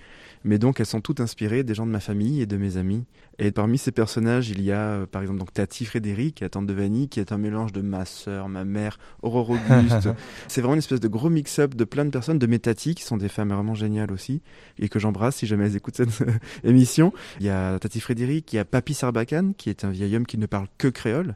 mais 0.44 0.58
donc 0.58 0.78
elles 0.78 0.86
sont 0.86 1.00
toutes 1.00 1.18
inspirées 1.18 1.64
des 1.64 1.74
gens 1.74 1.84
de 1.84 1.90
ma 1.90 1.98
famille 1.98 2.40
et 2.40 2.46
de 2.46 2.56
mes 2.56 2.76
amis. 2.76 3.04
Et 3.40 3.50
parmi 3.50 3.76
ces 3.76 3.90
personnages, 3.90 4.48
il 4.50 4.62
y 4.62 4.70
a 4.70 4.80
euh, 4.80 5.06
par 5.06 5.22
exemple 5.22 5.40
donc 5.40 5.52
Tati 5.52 5.84
Frédéric, 5.84 6.38
la 6.38 6.48
tante 6.48 6.66
de 6.66 6.72
Vanille, 6.72 7.08
qui 7.08 7.18
est 7.18 7.32
un 7.32 7.38
mélange 7.38 7.72
de 7.72 7.80
ma 7.80 8.04
sœur, 8.04 8.48
ma 8.48 8.64
mère, 8.64 8.98
Aurore 9.22 9.50
Auguste. 9.50 10.10
C'est 10.48 10.60
vraiment 10.60 10.74
une 10.74 10.78
espèce 10.78 11.00
de 11.00 11.08
gros 11.08 11.28
mix-up 11.28 11.74
de 11.74 11.84
plein 11.84 12.04
de 12.04 12.10
personnes, 12.10 12.38
de 12.38 12.46
mes 12.46 12.60
tatis, 12.60 12.94
qui 12.94 13.02
sont 13.02 13.16
des 13.16 13.28
femmes 13.28 13.52
vraiment 13.52 13.74
géniales 13.74 14.12
aussi, 14.12 14.42
et 14.78 14.88
que 14.88 15.00
j'embrasse 15.00 15.36
si 15.36 15.46
jamais 15.46 15.66
elles 15.66 15.76
écoutent 15.76 15.96
cette 15.96 16.22
émission. 16.64 17.12
Il 17.40 17.46
y 17.46 17.50
a 17.50 17.80
Tati 17.80 17.98
Frédéric, 17.98 18.52
il 18.52 18.56
y 18.56 18.58
a 18.60 18.64
Papy 18.64 18.94
Sarbacane, 18.94 19.54
qui 19.54 19.70
est 19.70 19.84
un 19.84 19.90
vieil 19.90 20.14
homme 20.14 20.26
qui 20.26 20.38
ne 20.38 20.46
parle 20.46 20.68
que 20.78 20.88
créole. 20.88 21.34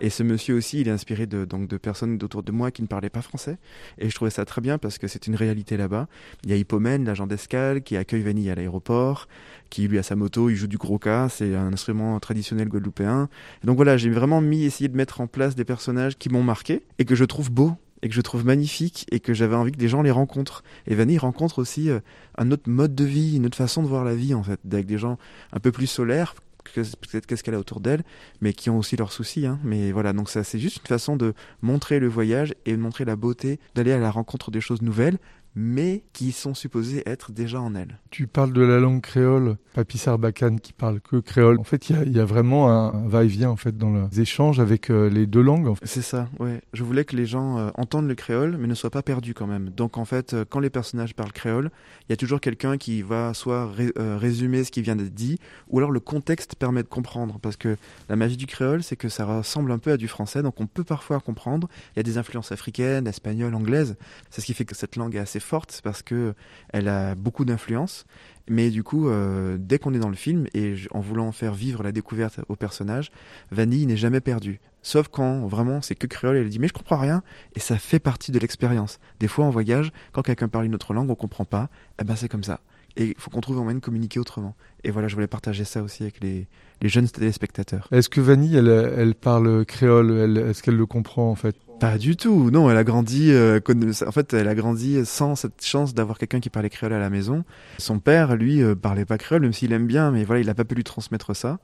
Et 0.00 0.10
ce 0.10 0.22
monsieur 0.22 0.56
aussi, 0.56 0.80
il 0.80 0.88
est 0.88 0.92
inspiré 0.92 1.26
de, 1.26 1.44
donc, 1.44 1.68
de 1.68 1.76
personnes 1.76 2.18
autour 2.22 2.42
de 2.42 2.50
moi 2.50 2.70
qui 2.70 2.82
ne 2.82 2.88
parlaient 2.88 3.10
pas 3.10 3.22
français. 3.22 3.58
Et 3.98 4.10
je 4.10 4.14
ça 4.30 4.44
très 4.44 4.60
bien 4.60 4.78
parce 4.78 4.98
que 4.98 5.08
c'est 5.08 5.26
une 5.26 5.34
réalité 5.34 5.76
là-bas. 5.76 6.08
Il 6.44 6.50
y 6.50 6.52
a 6.52 6.56
Hippomène, 6.56 7.04
l'agent 7.04 7.26
d'escale, 7.26 7.82
qui 7.82 7.96
accueille 7.96 8.22
Vanille 8.22 8.50
à 8.50 8.54
l'aéroport, 8.54 9.28
qui 9.70 9.88
lui 9.88 9.98
a 9.98 10.02
sa 10.02 10.16
moto, 10.16 10.50
il 10.50 10.56
joue 10.56 10.66
du 10.66 10.78
gros 10.78 11.00
c'est 11.28 11.54
un 11.54 11.72
instrument 11.72 12.18
traditionnel 12.20 12.68
guadeloupéen. 12.68 13.28
Et 13.62 13.66
donc 13.66 13.76
voilà, 13.76 13.96
j'ai 13.96 14.10
vraiment 14.10 14.40
mis, 14.40 14.64
essayé 14.64 14.88
de 14.88 14.96
mettre 14.96 15.20
en 15.20 15.26
place 15.26 15.54
des 15.54 15.64
personnages 15.64 16.16
qui 16.16 16.28
m'ont 16.28 16.42
marqué 16.42 16.82
et 16.98 17.04
que 17.04 17.14
je 17.14 17.24
trouve 17.24 17.50
beaux 17.50 17.72
et 18.02 18.08
que 18.08 18.14
je 18.14 18.20
trouve 18.20 18.44
magnifiques 18.44 19.06
et 19.10 19.18
que 19.18 19.32
j'avais 19.32 19.56
envie 19.56 19.72
que 19.72 19.78
des 19.78 19.88
gens 19.88 20.02
les 20.02 20.10
rencontrent. 20.10 20.62
Et 20.86 20.94
Vanille 20.94 21.18
rencontre 21.18 21.58
aussi 21.58 21.90
euh, 21.90 22.00
un 22.36 22.50
autre 22.50 22.68
mode 22.70 22.94
de 22.94 23.04
vie, 23.04 23.36
une 23.36 23.46
autre 23.46 23.56
façon 23.56 23.82
de 23.82 23.88
voir 23.88 24.04
la 24.04 24.14
vie 24.14 24.34
en 24.34 24.42
fait, 24.42 24.60
avec 24.70 24.86
des 24.86 24.98
gens 24.98 25.18
un 25.52 25.58
peu 25.58 25.72
plus 25.72 25.86
solaires, 25.86 26.34
peut-être 26.72 27.26
qu'est-ce 27.26 27.44
qu'elle 27.44 27.54
a 27.54 27.58
autour 27.58 27.80
d'elle, 27.80 28.02
mais 28.40 28.52
qui 28.52 28.70
ont 28.70 28.78
aussi 28.78 28.96
leurs 28.96 29.12
soucis. 29.12 29.46
Hein. 29.46 29.58
Mais 29.64 29.92
voilà, 29.92 30.12
donc 30.12 30.28
ça 30.28 30.44
c'est 30.44 30.58
juste 30.58 30.78
une 30.78 30.86
façon 30.86 31.16
de 31.16 31.34
montrer 31.62 31.98
le 32.00 32.08
voyage 32.08 32.54
et 32.66 32.72
de 32.72 32.76
montrer 32.76 33.04
la 33.04 33.16
beauté, 33.16 33.60
d'aller 33.74 33.92
à 33.92 33.98
la 33.98 34.10
rencontre 34.10 34.50
des 34.50 34.60
choses 34.60 34.82
nouvelles, 34.82 35.18
mais 35.56 36.02
qui 36.12 36.32
sont 36.32 36.54
supposées 36.54 37.02
être 37.06 37.32
déjà 37.32 37.60
en 37.60 37.74
elle. 37.74 37.98
Tu 38.10 38.26
parles 38.26 38.52
de 38.52 38.62
la 38.62 38.80
langue 38.80 39.00
créole, 39.00 39.56
Papy 39.74 39.98
Sarbacane 39.98 40.60
qui 40.60 40.72
parle 40.72 41.00
que 41.00 41.16
créole. 41.16 41.58
En 41.58 41.64
fait, 41.64 41.88
il 41.90 41.96
y 41.96 41.98
a, 41.98 42.02
il 42.04 42.12
y 42.12 42.20
a 42.20 42.24
vraiment 42.24 42.70
un, 42.70 43.06
va-et-vient 43.08 43.50
en 43.50 43.56
fait 43.56 43.76
dans 43.76 43.92
les 44.08 44.20
échanges 44.20 44.60
avec 44.60 44.90
euh, 44.90 45.08
les 45.08 45.26
deux 45.26 45.42
langues. 45.42 45.66
en 45.68 45.74
fait. 45.74 45.86
C'est 45.86 46.02
ça, 46.02 46.28
ouais. 46.38 46.60
Je 46.72 46.82
voulais 46.84 47.04
que 47.04 47.16
les 47.16 47.26
gens 47.26 47.58
euh, 47.58 47.70
entendent 47.74 48.08
le 48.08 48.14
créole, 48.14 48.56
mais 48.58 48.66
ne 48.66 48.74
soient 48.74 48.90
pas 48.90 49.02
perdus 49.02 49.34
quand 49.34 49.46
même. 49.46 49.70
Donc 49.70 49.98
en 49.98 50.04
fait, 50.04 50.34
euh, 50.34 50.44
quand 50.48 50.60
les 50.60 50.70
personnages 50.70 51.14
parlent 51.14 51.32
créole, 51.32 51.70
il 52.08 52.12
y 52.12 52.14
a 52.14 52.16
toujours 52.16 52.40
quelqu'un 52.40 52.76
qui 52.76 53.02
va 53.02 53.32
soit 53.34 53.70
ré- 53.72 53.92
euh, 53.98 54.16
résumer 54.18 54.64
ce 54.64 54.70
qui 54.70 54.82
vient 54.82 54.96
d'être 54.96 55.14
dit, 55.14 55.38
ou 55.68 55.78
alors 55.78 55.90
le 55.90 56.00
contexte 56.00 56.54
permet 56.56 56.82
de 56.82 56.88
comprendre. 56.88 57.38
Parce 57.40 57.56
que 57.56 57.76
la 58.08 58.16
magie 58.16 58.36
du 58.36 58.46
créole, 58.46 58.82
c'est 58.82 58.96
que 58.96 59.08
ça 59.08 59.24
ressemble 59.24 59.70
un 59.72 59.78
peu 59.78 59.92
à 59.92 59.96
du 59.96 60.08
français, 60.08 60.42
donc 60.42 60.60
on 60.60 60.66
peut 60.66 60.84
parfois 60.84 61.20
comprendre. 61.20 61.68
Il 61.94 61.98
y 61.98 62.00
a 62.00 62.04
des 62.04 62.18
influences 62.18 62.52
africaines, 62.52 63.06
espagnoles, 63.06 63.54
anglaises. 63.54 63.96
C'est 64.30 64.40
ce 64.40 64.46
qui 64.46 64.54
fait 64.54 64.64
que 64.64 64.74
cette 64.74 64.96
langue 64.96 65.14
est 65.16 65.20
assez 65.20 65.40
forte, 65.44 65.70
c'est 65.72 65.84
parce 65.84 66.02
que 66.02 66.34
elle 66.72 66.88
a 66.88 67.14
beaucoup 67.14 67.44
d'influence. 67.44 68.06
Mais 68.48 68.70
du 68.70 68.82
coup, 68.82 69.08
euh, 69.08 69.56
dès 69.58 69.78
qu'on 69.78 69.94
est 69.94 69.98
dans 69.98 70.10
le 70.10 70.16
film, 70.16 70.46
et 70.52 70.74
en 70.90 71.00
voulant 71.00 71.32
faire 71.32 71.54
vivre 71.54 71.82
la 71.82 71.92
découverte 71.92 72.40
au 72.48 72.56
personnage, 72.56 73.10
Vanille 73.50 73.86
n'est 73.86 73.96
jamais 73.96 74.20
perdue. 74.20 74.60
Sauf 74.82 75.08
quand 75.08 75.46
vraiment 75.46 75.80
c'est 75.80 75.94
que 75.94 76.06
créole, 76.06 76.36
elle 76.36 76.48
dit 76.50 76.58
mais 76.58 76.68
je 76.68 76.74
comprends 76.74 76.98
rien, 76.98 77.22
et 77.54 77.60
ça 77.60 77.78
fait 77.78 77.98
partie 77.98 78.32
de 78.32 78.38
l'expérience. 78.38 78.98
Des 79.18 79.28
fois 79.28 79.46
en 79.46 79.50
voyage, 79.50 79.92
quand 80.12 80.22
quelqu'un 80.22 80.48
parle 80.48 80.66
une 80.66 80.74
autre 80.74 80.92
langue, 80.92 81.08
on 81.08 81.14
comprend 81.14 81.46
pas, 81.46 81.70
eh 82.00 82.04
ben 82.04 82.16
c'est 82.16 82.28
comme 82.28 82.44
ça. 82.44 82.60
Et 82.96 83.06
il 83.06 83.14
faut 83.18 83.30
qu'on 83.30 83.40
trouve 83.40 83.58
un 83.58 83.62
moyen 83.62 83.78
de 83.78 83.84
communiquer 83.84 84.20
autrement. 84.20 84.54
Et 84.84 84.90
voilà, 84.90 85.08
je 85.08 85.14
voulais 85.14 85.26
partager 85.26 85.64
ça 85.64 85.82
aussi 85.82 86.04
avec 86.04 86.20
les, 86.22 86.46
jeunes 86.82 87.08
téléspectateurs. 87.08 87.88
Est-ce 87.90 88.08
que 88.08 88.20
Vanille, 88.20 88.56
elle, 88.56 89.14
parle 89.14 89.64
créole? 89.64 90.38
Est-ce 90.38 90.62
qu'elle 90.62 90.76
le 90.76 90.86
comprend 90.86 91.30
en 91.30 91.34
fait? 91.34 91.56
Pas 91.80 91.98
du 91.98 92.16
tout. 92.16 92.50
Non, 92.50 92.70
elle 92.70 92.76
a 92.76 92.84
grandi. 92.84 93.30
euh, 93.30 93.60
en 94.06 94.12
fait, 94.12 94.32
elle 94.32 94.48
a 94.48 94.54
grandi 94.54 95.04
sans 95.04 95.34
cette 95.34 95.62
chance 95.64 95.92
d'avoir 95.92 96.18
quelqu'un 96.18 96.40
qui 96.40 96.48
parlait 96.48 96.70
créole 96.70 96.92
à 96.92 96.98
la 96.98 97.10
maison. 97.10 97.44
Son 97.78 97.98
père, 97.98 98.36
lui, 98.36 98.62
euh, 98.62 98.74
parlait 98.74 99.04
pas 99.04 99.18
créole, 99.18 99.42
même 99.42 99.52
s'il 99.52 99.72
aime 99.72 99.86
bien, 99.86 100.10
mais 100.10 100.24
voilà, 100.24 100.40
il 100.40 100.48
a 100.48 100.54
pas 100.54 100.64
pu 100.64 100.76
lui 100.76 100.84
transmettre 100.84 101.34
ça. 101.36 101.58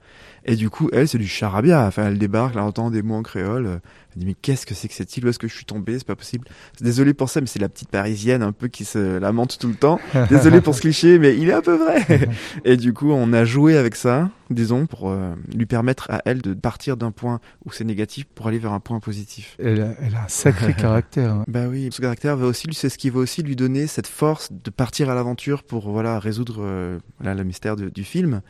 Et 0.44 0.57
du 0.57 0.68
coup, 0.68 0.90
elle, 0.92 1.09
c'est 1.09 1.16
du 1.16 1.29
charabia. 1.29 1.87
Enfin, 1.87 2.09
elle 2.09 2.18
débarque, 2.18 2.55
elle 2.55 2.61
entend 2.61 2.90
des 2.90 3.03
mots 3.03 3.14
en 3.14 3.23
créole. 3.23 3.81
Elle 4.14 4.20
dit 4.20 4.27
mais 4.27 4.35
qu'est-ce 4.35 4.66
que 4.66 4.75
c'est 4.75 4.88
que 4.88 4.94
cette 4.94 5.16
île? 5.16 5.25
Où 5.25 5.29
est-ce 5.29 5.38
que 5.38 5.49
je 5.49 5.55
suis 5.55 5.64
tombée 5.64 5.99
C'est 5.99 6.07
pas 6.07 6.16
possible. 6.16 6.46
Désolé 6.81 7.14
pour 7.14 7.31
ça, 7.31 7.40
mais 7.40 7.46
c'est 7.46 7.61
la 7.61 7.68
petite 7.68 7.88
parisienne 7.90 8.42
un 8.42 8.53
peu 8.53 8.68
qui 8.68 8.85
se 8.85 9.18
lamente 9.18 9.59
tout 9.59 9.68
le 9.68 9.75
temps. 9.77 10.01
Désolé 10.29 10.61
pour 10.61 10.75
ce 10.75 10.81
cliché, 10.83 11.18
mais 11.18 11.37
il 11.38 11.49
est 11.49 11.55
un 11.55 11.62
peu 11.62 11.77
vrai. 11.77 12.29
Et 12.64 12.77
du 12.77 12.92
coup, 12.92 13.12
on 13.12 13.33
a 13.33 13.44
joué 13.44 13.77
avec 13.77 13.94
ça, 13.94 14.29
disons, 14.51 14.87
pour 14.87 15.09
euh, 15.11 15.35
lui 15.55 15.67
permettre 15.67 16.11
à 16.11 16.21
elle 16.25 16.43
de 16.43 16.55
partir 16.55 16.97
d'un 16.97 17.11
point 17.13 17.41
où 17.65 17.73
c'est 17.73 17.85
négatif 17.85 18.25
pour 18.35 18.49
aller 18.49 18.59
vers 18.59 18.73
un 18.73 18.81
point 18.81 19.01
positif. 19.01 19.57
elle 19.59 19.81
a, 19.81 19.95
elle 20.01 20.15
a 20.17 20.25
un 20.25 20.29
sacré 20.29 20.75
caractère. 20.79 21.33
hein. 21.35 21.45
Bah 21.49 21.67
oui, 21.69 21.89
ce 21.93 22.01
caractère 22.01 22.37
va 22.37 22.47
aussi, 22.47 22.67
c'est 22.73 22.89
ce 22.89 22.99
qui 22.99 23.11
va 23.11 23.21
aussi 23.21 23.43
lui 23.43 23.57
donner 23.57 23.87
cette 23.87 24.07
force 24.09 24.51
de 24.53 24.71
partir 24.71 25.09
à 25.11 25.15
l'aventure 25.15 25.63
pour 25.63 25.91
voilà 25.91 26.19
résoudre 26.19 26.59
euh, 26.61 26.99
voilà, 27.19 27.35
le 27.35 27.45
mystère 27.45 27.77
de- 27.77 27.89
du 27.89 28.05
film. 28.05 28.41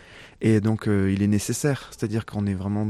Et 0.43 0.61
donc 0.63 0.89
euh, 0.89 1.13
il 1.13 1.23
est 1.23 1.27
nécessaire, 1.27 1.89
c'est-à-dire 1.91 2.25
qu'on 2.25 2.47
est 2.47 2.55
vraiment, 2.55 2.87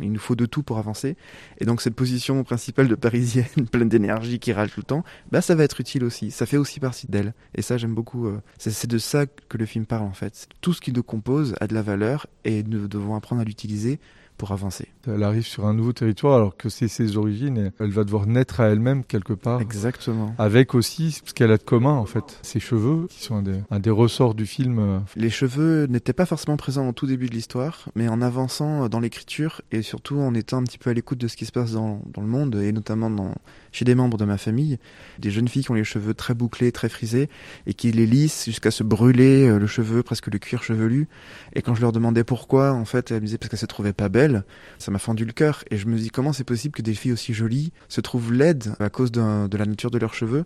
il 0.00 0.10
nous 0.10 0.18
faut 0.18 0.34
de 0.34 0.46
tout 0.46 0.64
pour 0.64 0.78
avancer. 0.78 1.16
Et 1.58 1.64
donc 1.64 1.80
cette 1.80 1.94
position 1.94 2.42
principale 2.42 2.88
de 2.88 2.96
parisienne, 2.96 3.46
pleine 3.70 3.88
d'énergie, 3.88 4.40
qui 4.40 4.52
râle 4.52 4.68
tout 4.70 4.80
le 4.80 4.84
temps, 4.86 5.04
bah 5.30 5.40
ça 5.42 5.54
va 5.54 5.62
être 5.62 5.80
utile 5.80 6.02
aussi. 6.02 6.32
Ça 6.32 6.44
fait 6.44 6.56
aussi 6.56 6.80
partie 6.80 7.06
d'elle. 7.06 7.34
Et 7.54 7.62
ça 7.62 7.76
j'aime 7.76 7.94
beaucoup. 7.94 8.26
euh, 8.26 8.40
c'est 8.58 8.70
c'est 8.72 8.88
de 8.90 8.98
ça 8.98 9.26
que 9.26 9.58
le 9.58 9.66
film 9.66 9.86
parle 9.86 10.02
en 10.06 10.12
fait. 10.12 10.48
Tout 10.60 10.72
ce 10.72 10.80
qui 10.80 10.92
nous 10.92 11.04
compose 11.04 11.54
a 11.60 11.68
de 11.68 11.74
la 11.74 11.82
valeur 11.82 12.26
et 12.44 12.62
nous 12.62 12.88
devons 12.88 13.14
apprendre 13.14 13.42
à 13.42 13.44
l'utiliser 13.44 13.98
pour 14.36 14.52
avancer. 14.52 14.88
Elle 15.06 15.22
arrive 15.22 15.46
sur 15.46 15.66
un 15.66 15.74
nouveau 15.74 15.92
territoire 15.92 16.36
alors 16.36 16.56
que 16.56 16.68
c'est 16.68 16.88
ses 16.88 17.16
origines 17.16 17.58
et 17.58 17.70
elle 17.80 17.90
va 17.90 18.04
devoir 18.04 18.26
naître 18.26 18.60
à 18.60 18.66
elle-même 18.68 19.04
quelque 19.04 19.32
part. 19.32 19.60
Exactement. 19.60 20.34
Avec 20.38 20.74
aussi 20.74 21.20
ce 21.24 21.32
qu'elle 21.34 21.50
a 21.50 21.56
de 21.56 21.62
commun 21.62 21.94
en 21.94 22.06
fait, 22.06 22.38
ses 22.42 22.60
cheveux 22.60 23.06
qui 23.08 23.22
sont 23.24 23.36
un 23.36 23.42
des, 23.42 23.58
un 23.70 23.80
des 23.80 23.90
ressorts 23.90 24.34
du 24.34 24.46
film. 24.46 24.78
euh, 24.78 24.98
Les 25.16 25.30
cheveux 25.30 25.86
n'étaient 25.86 26.12
pas 26.12 26.26
forcément 26.26 26.56
présents 26.56 26.88
au 26.88 26.92
tout 26.92 27.06
début 27.06 27.26
de 27.26 27.34
l'histoire, 27.34 27.88
mais 27.94 28.08
en 28.08 28.22
avançant 28.22 28.88
dans 28.88 29.00
l'écriture 29.00 29.62
et 29.72 29.82
surtout 29.82 30.18
en 30.18 30.34
étant 30.34 30.58
un 30.58 30.64
petit 30.64 30.78
peu 30.78 30.90
à 30.90 30.94
l'écoute 30.94 31.18
de 31.18 31.28
ce 31.28 31.36
qui 31.36 31.46
se 31.46 31.52
passe 31.52 31.72
dans, 31.72 32.02
dans 32.12 32.22
le 32.22 32.28
monde 32.28 32.54
et 32.56 32.70
notamment 32.72 33.10
dans, 33.10 33.34
chez 33.72 33.84
des 33.84 33.94
membres 33.94 34.18
de 34.18 34.24
ma 34.24 34.38
famille, 34.38 34.78
des 35.18 35.30
jeunes 35.30 35.48
filles 35.48 35.64
qui 35.64 35.70
ont 35.70 35.74
les 35.74 35.84
cheveux 35.84 36.14
très 36.14 36.34
bouclés, 36.34 36.70
très 36.72 36.88
frisés 36.88 37.28
et 37.66 37.74
qui 37.74 37.90
les 37.92 38.06
lissent 38.06 38.44
jusqu'à 38.44 38.70
se 38.70 38.82
brûler 38.84 39.48
euh, 39.48 39.58
le 39.58 39.66
cheveu, 39.66 40.02
presque 40.02 40.28
le 40.28 40.38
cuir 40.38 40.62
chevelu. 40.62 41.08
Et 41.54 41.62
quand 41.62 41.74
je 41.74 41.80
leur 41.80 41.92
demandais 41.92 42.24
pourquoi, 42.24 42.72
en 42.72 42.84
fait, 42.84 43.10
elles 43.10 43.20
me 43.20 43.26
disaient 43.26 43.38
parce 43.38 43.48
qu'elles 43.50 43.58
se 43.58 43.66
trouvaient 43.66 43.92
pas 43.92 44.08
belles. 44.08 44.44
Ça 44.78 44.91
m'a 44.92 44.98
fendu 44.98 45.24
le 45.24 45.32
cœur 45.32 45.64
et 45.70 45.76
je 45.76 45.86
me 45.86 45.96
dis 45.98 46.10
comment 46.10 46.32
c'est 46.32 46.44
possible 46.44 46.74
que 46.74 46.82
des 46.82 46.94
filles 46.94 47.12
aussi 47.12 47.34
jolies 47.34 47.72
se 47.88 48.00
trouvent 48.00 48.32
laides 48.32 48.74
à 48.78 48.90
cause 48.90 49.10
de 49.10 49.56
la 49.56 49.66
nature 49.66 49.90
de 49.90 49.98
leurs 49.98 50.14
cheveux? 50.14 50.44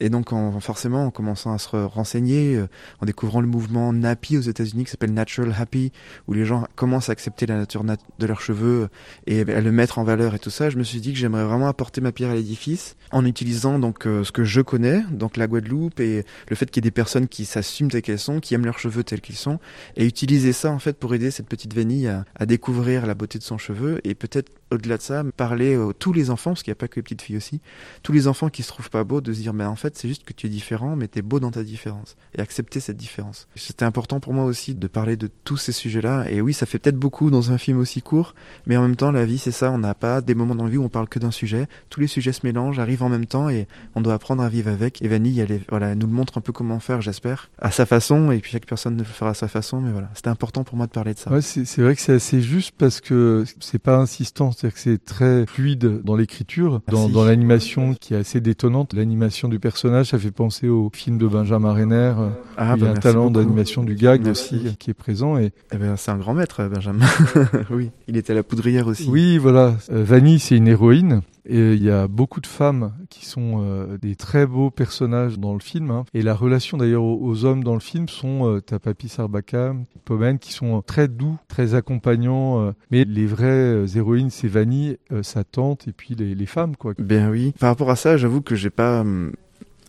Et 0.00 0.10
donc, 0.10 0.32
en, 0.32 0.60
forcément, 0.60 1.06
en 1.06 1.10
commençant 1.10 1.52
à 1.52 1.58
se 1.58 1.70
re- 1.70 1.86
renseigner, 1.86 2.54
euh, 2.54 2.68
en 3.00 3.06
découvrant 3.06 3.40
le 3.40 3.48
mouvement 3.48 3.92
Nappy 3.92 4.38
aux 4.38 4.42
États-Unis 4.42 4.84
qui 4.84 4.92
s'appelle 4.92 5.12
Natural 5.12 5.52
Happy, 5.58 5.90
où 6.28 6.34
les 6.34 6.44
gens 6.44 6.68
commencent 6.76 7.08
à 7.08 7.12
accepter 7.12 7.46
la 7.46 7.56
nature 7.56 7.82
nat- 7.82 7.96
de 8.20 8.26
leurs 8.26 8.40
cheveux 8.40 8.90
et 9.26 9.40
à 9.40 9.60
le 9.60 9.72
mettre 9.72 9.98
en 9.98 10.04
valeur 10.04 10.36
et 10.36 10.38
tout 10.38 10.50
ça, 10.50 10.70
je 10.70 10.78
me 10.78 10.84
suis 10.84 11.00
dit 11.00 11.12
que 11.12 11.18
j'aimerais 11.18 11.44
vraiment 11.44 11.66
apporter 11.66 12.00
ma 12.00 12.12
pierre 12.12 12.30
à 12.30 12.36
l'édifice 12.36 12.94
en 13.10 13.24
utilisant 13.24 13.80
donc 13.80 14.06
euh, 14.06 14.22
ce 14.22 14.30
que 14.30 14.44
je 14.44 14.60
connais, 14.60 15.02
donc 15.10 15.36
la 15.36 15.48
Guadeloupe 15.48 15.98
et 15.98 16.24
le 16.48 16.54
fait 16.54 16.70
qu'il 16.70 16.84
y 16.84 16.86
ait 16.86 16.90
des 16.90 16.92
personnes 16.92 17.26
qui 17.26 17.44
s'assument 17.44 17.90
telles 17.90 18.02
qu'elles 18.02 18.18
sont, 18.20 18.38
qui 18.38 18.54
aiment 18.54 18.66
leurs 18.66 18.78
cheveux 18.78 19.02
tels 19.02 19.20
qu'ils 19.20 19.34
sont, 19.34 19.58
et 19.96 20.06
utiliser 20.06 20.52
ça 20.52 20.70
en 20.70 20.78
fait 20.78 20.96
pour 20.96 21.12
aider 21.12 21.32
cette 21.32 21.48
petite 21.48 21.74
Vanille 21.74 22.12
à 22.36 22.46
découvrir 22.46 23.04
la 23.04 23.14
beauté 23.14 23.40
de 23.40 23.44
son 23.44 23.58
cheveu 23.58 23.77
et 24.04 24.14
peut-être 24.14 24.50
au-delà 24.70 24.96
de 24.96 25.02
ça 25.02 25.24
parler 25.36 25.74
à 25.76 25.92
tous 25.98 26.12
les 26.12 26.30
enfants, 26.30 26.50
parce 26.50 26.62
qu'il 26.62 26.70
n'y 26.70 26.76
a 26.76 26.80
pas 26.80 26.88
que 26.88 26.96
les 26.96 27.02
petites 27.02 27.22
filles 27.22 27.36
aussi, 27.36 27.60
tous 28.02 28.12
les 28.12 28.28
enfants 28.28 28.48
qui 28.48 28.62
se 28.62 28.68
trouvent 28.68 28.90
pas 28.90 29.04
beaux, 29.04 29.20
de 29.20 29.32
se 29.32 29.40
dire 29.40 29.54
mais 29.54 29.64
en 29.64 29.76
fait 29.76 29.96
c'est 29.96 30.08
juste 30.08 30.24
que 30.24 30.32
tu 30.32 30.46
es 30.46 30.50
différent, 30.50 30.96
mais 30.96 31.08
tu 31.08 31.18
es 31.18 31.22
beau 31.22 31.40
dans 31.40 31.50
ta 31.50 31.62
différence. 31.64 32.16
Et 32.34 32.40
accepter 32.40 32.80
cette 32.80 32.96
différence. 32.96 33.48
C'était 33.54 33.84
important 33.84 34.20
pour 34.20 34.32
moi 34.32 34.44
aussi 34.44 34.74
de 34.74 34.86
parler 34.86 35.16
de 35.16 35.28
tous 35.44 35.56
ces 35.56 35.72
sujets-là. 35.72 36.30
Et 36.30 36.40
oui 36.40 36.52
ça 36.52 36.66
fait 36.66 36.78
peut-être 36.78 36.98
beaucoup 36.98 37.30
dans 37.30 37.52
un 37.52 37.58
film 37.58 37.78
aussi 37.78 38.02
court, 38.02 38.34
mais 38.66 38.76
en 38.76 38.82
même 38.82 38.96
temps 38.96 39.10
la 39.10 39.24
vie 39.24 39.38
c'est 39.38 39.52
ça, 39.52 39.70
on 39.70 39.78
n'a 39.78 39.94
pas 39.94 40.20
des 40.20 40.34
moments 40.34 40.54
dans 40.54 40.64
la 40.64 40.70
vie 40.70 40.78
où 40.78 40.84
on 40.84 40.88
parle 40.88 41.08
que 41.08 41.18
d'un 41.18 41.30
sujet, 41.30 41.66
tous 41.90 42.00
les 42.00 42.06
sujets 42.06 42.32
se 42.32 42.40
mélangent, 42.44 42.78
arrivent 42.78 43.02
en 43.02 43.08
même 43.08 43.26
temps 43.26 43.48
et 43.48 43.66
on 43.94 44.00
doit 44.00 44.14
apprendre 44.14 44.42
à 44.42 44.48
vivre 44.48 44.70
avec. 44.70 45.02
Et 45.02 45.08
Vanille 45.08 45.40
elle, 45.40 45.62
nous 45.96 46.06
le 46.06 46.12
montre 46.12 46.38
un 46.38 46.40
peu 46.40 46.52
comment 46.52 46.80
faire, 46.80 47.00
j'espère, 47.00 47.50
à 47.58 47.70
sa 47.70 47.86
façon. 47.86 48.30
Et 48.30 48.38
puis 48.38 48.52
chaque 48.52 48.66
personne 48.66 48.96
le 48.96 49.04
fera 49.04 49.30
à 49.30 49.34
sa 49.34 49.48
façon, 49.48 49.80
mais 49.80 49.92
voilà, 49.92 50.10
c'était 50.14 50.28
important 50.28 50.64
pour 50.64 50.76
moi 50.76 50.86
de 50.86 50.92
parler 50.92 51.14
de 51.14 51.18
ça. 51.18 51.30
Ouais, 51.30 51.42
c'est 51.42 51.78
vrai 51.78 51.94
que 51.94 52.00
c'est 52.00 52.14
assez 52.14 52.40
juste 52.40 52.74
parce 52.76 53.00
que 53.00 53.44
c'est 53.60 53.78
pas 53.78 53.96
insistant, 53.96 54.52
c'est-à-dire 54.58 54.74
que 54.74 54.80
c'est 54.80 55.04
très 55.04 55.46
fluide 55.46 56.00
dans 56.02 56.16
l'écriture, 56.16 56.80
dans, 56.88 56.98
Merci. 57.02 57.12
dans 57.12 57.24
l'animation 57.24 57.94
qui 57.94 58.14
est 58.14 58.16
assez 58.16 58.40
détonnante. 58.40 58.92
L'animation 58.92 59.48
du 59.48 59.60
personnage, 59.60 60.06
ça 60.08 60.18
fait 60.18 60.32
penser 60.32 60.68
au 60.68 60.90
film 60.92 61.16
de 61.16 61.28
Benjamin 61.28 61.72
Renner. 61.72 61.94
euh, 62.18 62.28
Ah, 62.56 62.74
il 62.76 62.78
y 62.78 62.80
bah, 62.80 62.86
a 62.86 62.90
un 62.90 62.92
merci 62.94 63.00
talent 63.00 63.30
d'animation 63.30 63.84
du 63.84 63.94
gag 63.94 64.22
Merci. 64.24 64.56
aussi 64.56 64.76
qui 64.78 64.90
est 64.90 64.94
présent. 64.94 65.38
Et 65.38 65.52
Eh 65.72 65.76
ben, 65.76 65.94
c'est 65.96 66.10
un 66.10 66.16
grand 66.18 66.34
maître, 66.34 66.68
Benjamin. 66.68 67.06
oui, 67.70 67.90
il 68.08 68.16
était 68.16 68.32
à 68.32 68.36
la 68.36 68.42
poudrière 68.42 68.88
aussi. 68.88 69.08
oui, 69.08 69.38
voilà, 69.38 69.76
Euh, 69.92 70.02
Vanille, 70.02 70.40
c'est 70.40 70.56
une 70.56 70.66
héroïne. 70.66 71.20
Et 71.48 71.72
il 71.72 71.82
y 71.82 71.90
a 71.90 72.08
beaucoup 72.08 72.40
de 72.42 72.46
femmes 72.46 72.92
qui 73.08 73.24
sont 73.24 73.62
euh, 73.62 73.96
des 73.96 74.16
très 74.16 74.46
beaux 74.46 74.70
personnages 74.70 75.38
dans 75.38 75.54
le 75.54 75.60
film. 75.60 75.90
hein. 75.90 76.04
Et 76.12 76.20
la 76.20 76.34
relation 76.34 76.76
d'ailleurs 76.76 77.04
aux, 77.04 77.44
hommes 77.44 77.64
dans 77.64 77.74
le 77.74 77.80
film 77.80 78.08
sont 78.08 78.46
euh, 78.46 78.60
t'as 78.60 78.78
Papi 78.78 79.08
Sarbacca, 79.08 79.74
Pomen, 80.04 80.38
qui 80.38 80.52
sont 80.52 80.78
euh, 80.78 80.80
très 80.82 81.08
doux, 81.08 81.38
très 81.48 81.74
accompagnants. 81.74 82.60
euh, 82.60 82.72
mais 82.90 83.04
les 83.04 83.26
vraies 83.26 83.84
héroïnes, 83.94 84.30
c'est 84.30 84.48
euh, 84.56 85.22
sa 85.22 85.44
tante 85.44 85.88
et 85.88 85.92
puis 85.92 86.14
les, 86.14 86.34
les 86.34 86.46
femmes, 86.46 86.76
quoi. 86.76 86.92
Ben 86.98 87.30
oui. 87.30 87.54
Par 87.58 87.70
rapport 87.70 87.90
à 87.90 87.96
ça, 87.96 88.16
j'avoue 88.16 88.42
que 88.42 88.54
j'ai 88.54 88.70
pas. 88.70 89.04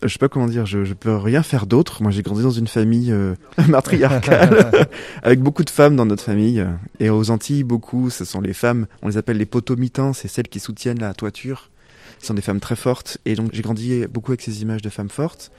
Je 0.02 0.08
sais 0.08 0.18
pas 0.18 0.28
comment 0.28 0.46
dire, 0.46 0.66
je, 0.66 0.84
je 0.84 0.94
peux 0.94 1.16
rien 1.16 1.42
faire 1.42 1.66
d'autre. 1.66 2.02
Moi, 2.02 2.10
j'ai 2.10 2.22
grandi 2.22 2.42
dans 2.42 2.50
une 2.50 2.66
famille 2.66 3.12
euh, 3.12 3.34
matriarcale, 3.68 4.88
avec 5.22 5.40
beaucoup 5.40 5.64
de 5.64 5.70
femmes 5.70 5.96
dans 5.96 6.06
notre 6.06 6.22
famille. 6.22 6.64
Et 7.00 7.10
aux 7.10 7.30
Antilles, 7.30 7.64
beaucoup, 7.64 8.10
ce 8.10 8.24
sont 8.24 8.40
les 8.40 8.54
femmes, 8.54 8.86
on 9.02 9.08
les 9.08 9.16
appelle 9.16 9.36
les 9.36 9.46
potomitans, 9.46 10.12
c'est 10.12 10.28
celles 10.28 10.48
qui 10.48 10.60
soutiennent 10.60 11.00
la 11.00 11.12
toiture. 11.14 11.70
Ce 12.18 12.26
sont 12.26 12.34
des 12.34 12.42
femmes 12.42 12.60
très 12.60 12.76
fortes. 12.76 13.18
Et 13.24 13.34
donc, 13.34 13.50
j'ai 13.52 13.62
grandi 13.62 14.04
beaucoup 14.06 14.32
avec 14.32 14.42
ces 14.42 14.62
images 14.62 14.82
de 14.82 14.90
femmes 14.90 15.08
fortes. 15.08 15.50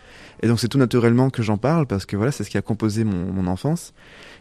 Et 0.43 0.47
donc, 0.47 0.59
c'est 0.59 0.67
tout 0.67 0.77
naturellement 0.79 1.29
que 1.29 1.43
j'en 1.43 1.57
parle, 1.57 1.85
parce 1.85 2.05
que 2.05 2.15
voilà, 2.15 2.31
c'est 2.31 2.43
ce 2.43 2.49
qui 2.49 2.57
a 2.57 2.61
composé 2.61 3.03
mon, 3.03 3.31
mon 3.31 3.47
enfance. 3.47 3.93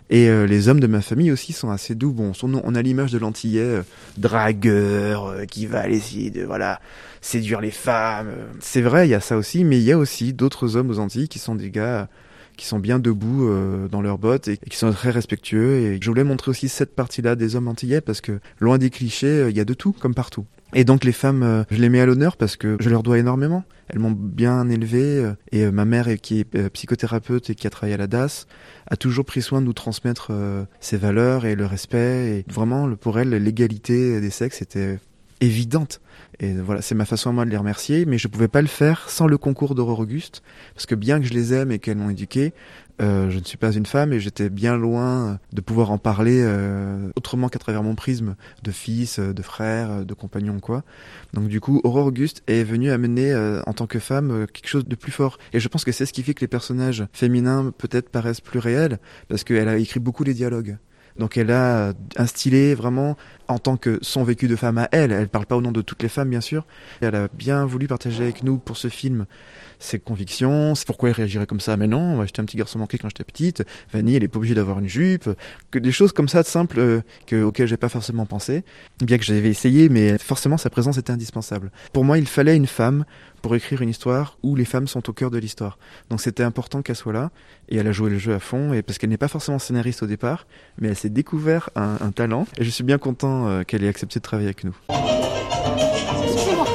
Et 0.09 0.29
euh, 0.29 0.47
les 0.47 0.69
hommes 0.69 0.81
de 0.81 0.87
ma 0.87 1.03
famille 1.03 1.31
aussi 1.31 1.53
sont 1.53 1.71
assez 1.71 1.95
doux. 1.95 2.13
Bon, 2.13 2.33
son- 2.35 2.61
on 2.65 2.75
a 2.75 2.83
l'image 2.83 3.13
de 3.13 3.19
l'antillais 3.19 3.61
euh, 3.63 3.83
dragueur 4.19 5.27
euh, 5.27 5.45
qui 5.45 5.67
va 5.67 5.81
aller 5.81 5.97
essayer 5.99 6.31
de 6.31 6.45
voilà 6.45 6.81
séduire 7.21 7.61
les 7.61 7.71
femmes. 7.71 8.29
euh. 8.29 8.47
C'est 8.61 8.81
vrai, 8.81 9.07
il 9.07 9.11
y 9.11 9.15
a 9.15 9.21
ça 9.21 9.37
aussi, 9.37 9.65
mais 9.65 9.79
il 9.79 9.85
y 9.85 9.93
a 9.93 9.99
aussi 9.99 10.33
d'autres 10.33 10.77
hommes 10.77 10.91
aux 10.91 10.99
Antilles 10.99 11.29
qui 11.29 11.39
sont 11.39 11.55
des 11.55 11.71
gars 11.71 12.09
qui 12.57 12.67
sont 12.67 12.79
bien 12.79 12.99
debout 12.99 13.49
euh, 13.49 13.89
dans 13.89 14.03
leurs 14.03 14.19
bottes 14.19 14.49
et, 14.49 14.55
et 14.55 14.69
qui 14.71 14.77
sont 14.77 14.93
très 14.93 15.11
respectueux. 15.11 15.77
Et 15.77 15.99
je 16.01 16.07
voulais 16.09 16.25
montrer 16.25 16.51
aussi 16.51 16.69
cette 16.69 16.95
partie-là 16.95 17.35
des 17.37 17.57
hommes 17.57 17.69
antillais 17.69 18.01
parce 18.01 18.21
que 18.21 18.41
loin 18.59 18.77
des 18.79 18.91
clichés, 18.91 19.27
euh, 19.27 19.51
il 19.51 19.57
y 19.57 19.61
a 19.61 19.65
de 19.65 19.75
tout 19.75 19.93
comme 19.93 20.15
partout. 20.15 20.45
Et 20.75 20.85
donc 20.85 21.05
les 21.05 21.13
femmes, 21.13 21.43
euh, 21.43 21.65
je 21.71 21.81
les 21.81 21.89
mets 21.89 22.01
à 22.01 22.07
l'honneur 22.07 22.37
parce 22.37 22.57
que 22.57 22.77
je 22.81 22.89
leur 22.91 23.03
dois 23.03 23.19
énormément. 23.19 23.65
Elles 23.89 23.99
m'ont 23.99 24.13
bien 24.13 24.69
élevé 24.69 25.03
euh, 25.03 25.33
et 25.51 25.65
euh, 25.65 25.73
ma 25.73 25.85
mère, 25.85 26.09
qui 26.21 26.41
est 26.41 26.69
psychothérapeute 26.69 27.51
et 27.51 27.55
qui 27.55 27.67
a 27.67 27.71
travaillé 27.71 27.95
à 27.95 27.99
la 27.99 28.07
DAS, 28.07 28.47
a 28.87 28.97
toujours 28.97 29.25
pris 29.25 29.43
soin 29.43 29.61
de 29.61 29.67
nous 29.67 29.73
transmettre 29.73 30.33
ses 30.81 30.97
valeurs 30.97 31.45
et 31.45 31.55
le 31.55 31.67
respect. 31.67 32.39
Et 32.39 32.53
vraiment, 32.53 32.91
pour 32.95 33.19
elle, 33.19 33.31
l'égalité 33.31 34.21
des 34.21 34.31
sexes 34.31 34.63
était 34.63 34.99
évidente. 35.41 36.01
Et 36.39 36.55
voilà, 36.55 36.83
c'est 36.83 36.95
ma 36.95 37.05
façon 37.05 37.31
à 37.31 37.33
moi 37.33 37.45
de 37.45 37.51
les 37.51 37.57
remercier, 37.57 38.05
mais 38.07 38.19
je 38.19 38.29
pouvais 38.29 38.49
pas 38.49 38.63
le 38.63 38.69
faire 38.69 39.11
sans 39.11 39.27
le 39.27 39.39
concours 39.39 39.75
d'Aurore 39.75 40.01
Auguste, 40.01 40.43
parce 40.75 40.87
que 40.87 40.95
bien 40.95 41.21
que 41.21 41.27
je 41.27 41.35
les 41.35 41.53
aime 41.53 41.71
et 41.71 41.79
qu'elles 41.79 41.99
m'ont 41.99 42.11
éduqué, 42.11 42.53
euh, 43.01 43.31
je 43.31 43.39
ne 43.39 43.45
suis 43.45 43.57
pas 43.57 43.73
une 43.73 43.87
femme 43.87 44.13
et 44.13 44.21
j'étais 44.21 44.51
bien 44.51 44.77
loin 44.77 45.39
de 45.53 45.61
pouvoir 45.61 45.91
en 45.91 45.99
parler 45.99 46.43
euh, 46.43 47.11
autrement 47.17 47.49
qu'à 47.49 47.59
travers 47.59 47.83
mon 47.83 47.95
prisme 47.95 48.37
de 48.63 48.71
fils, 48.71 49.19
euh, 49.19 49.33
de 49.33 49.43
frère, 49.43 49.91
euh, 49.91 50.05
de 50.05 50.15
compagnon, 50.15 50.61
quoi. 50.61 50.85
Donc 51.33 51.49
du 51.49 51.61
coup, 51.61 51.81
Aurore 51.85 52.07
Auguste 52.07 52.43
est 52.47 52.63
venue 52.63 52.91
amener 52.91 53.33
euh, 53.33 53.63
en 53.67 53.73
tant 53.73 53.87
que 53.87 53.99
femme 53.99 54.31
euh, 54.31 54.47
quelque 54.47 54.69
chose 54.69 54.87
de 54.87 54.95
plus 54.97 55.13
fort. 55.13 55.39
Et 55.53 55.61
je 55.61 55.69
pense 55.69 55.85
que 55.85 55.93
c'est 55.93 56.07
ce 56.07 56.13
qui 56.13 56.23
fait 56.23 56.35
que 56.35 56.43
les 56.43 56.49
personnages 56.49 57.07
féminins 57.13 57.73
peut-être 57.77 58.11
paraissent 58.11 58.41
plus 58.41 58.59
réels, 58.59 58.99
parce 59.29 59.45
qu'elle 59.45 59.69
a 59.69 59.77
écrit 59.77 60.01
beaucoup 60.01 60.25
les 60.25 60.35
dialogues. 60.35 60.77
Donc 61.19 61.37
elle 61.37 61.51
a 61.51 61.93
instillé 62.17 62.75
vraiment 62.75 63.17
en 63.51 63.59
tant 63.59 63.77
que 63.77 63.99
son 64.03 64.25
vécu 64.25 64.49
de 64.49 64.57
femme 64.57 64.79
à 64.79 64.89
elle. 64.93 65.13
Elle 65.13 65.29
parle 65.29 65.47
pas 65.47 65.57
au 65.57 65.61
nom 65.61 65.73
de 65.73 65.83
toutes 65.83 66.03
les 66.03 66.09
femmes, 66.09 66.31
bien 66.31 66.41
sûr. 66.41 66.65
Elle 67.01 67.15
a 67.15 67.29
bien 67.33 67.67
voulu 67.67 67.87
partager 67.87 68.23
avec 68.23 68.43
nous 68.43 68.59
pour 68.59 68.77
ce 68.77 68.89
film 68.89 69.27
ses 69.81 69.99
convictions, 69.99 70.75
c'est 70.75 70.87
pourquoi 70.87 71.09
elle 71.09 71.17
réagirait 71.17 71.47
comme 71.47 71.61
ça. 71.61 71.77
Mais 71.77 71.89
non, 71.89 72.25
j'étais 72.25 72.41
un 72.41 72.45
petit 72.45 72.59
garçon 72.59 72.79
manqué 72.79 72.99
quand 72.99 73.09
j'étais 73.09 73.25
petite. 73.25 73.65
Vanille, 73.93 74.17
elle 74.17 74.25
est 74.25 74.29
pas 74.29 74.37
obligée 74.37 74.55
d'avoir 74.55 74.79
une 74.79 74.89
jupe. 74.89 75.29
Que 75.71 75.79
des 75.79 75.91
choses 75.91 76.13
comme 76.13 76.29
ça 76.29 76.43
de 76.43 76.47
simples 76.47 76.79
euh, 76.79 77.01
que, 77.27 77.43
auxquelles 77.43 77.67
j'ai 77.67 77.79
pas 77.79 77.89
forcément 77.89 78.27
pensé. 78.27 78.63
Bien 79.01 79.19
que 79.19 79.25
j'avais 79.25 79.49
essayé, 79.49 79.89
mais 79.89 80.19
forcément 80.19 80.59
sa 80.59 80.71
présence 80.71 80.99
était 80.99 81.13
indispensable. 81.13 81.73
Pour 81.93 82.05
moi, 82.05 82.19
il 82.19 82.27
fallait 82.27 82.57
une 82.57 82.67
femme 82.67 83.05
pour 83.41 83.55
écrire 83.55 83.81
une 83.81 83.89
histoire 83.89 84.37
où 84.43 84.55
les 84.55 84.67
femmes 84.67 84.87
sont 84.87 85.09
au 85.09 85.15
cœur 85.15 85.31
de 85.31 85.39
l'histoire. 85.39 85.79
Donc 86.11 86.21
c'était 86.21 86.43
important 86.43 86.83
qu'elle 86.83 86.97
soit 86.97 87.15
là 87.15 87.31
et 87.71 87.77
elle 87.79 87.87
a 87.87 87.93
joué 87.93 88.11
le 88.11 88.19
jeu 88.19 88.35
à 88.35 88.39
fond 88.39 88.75
et 88.75 88.83
parce 88.83 88.99
qu'elle 88.99 89.09
n'est 89.09 89.17
pas 89.17 89.29
forcément 89.29 89.59
scénariste 89.59 90.03
au 90.03 90.07
départ, 90.07 90.47
mais 90.79 90.89
elle 90.89 90.97
s'est 90.97 91.09
découvert 91.09 91.71
un 91.75 92.11
talent 92.11 92.47
et 92.59 92.65
je 92.65 92.71
suis 92.71 92.85
bien 92.85 92.99
content 92.99 93.40
euh, 93.49 93.65
qu'elle 93.65 93.85
ait 93.85 93.89
accepté 93.89 94.19
de 94.19 94.25
travailler 94.25 94.49
avec 94.49 94.65
nous. 94.65 94.75
Excusez-moi. 96.23 96.67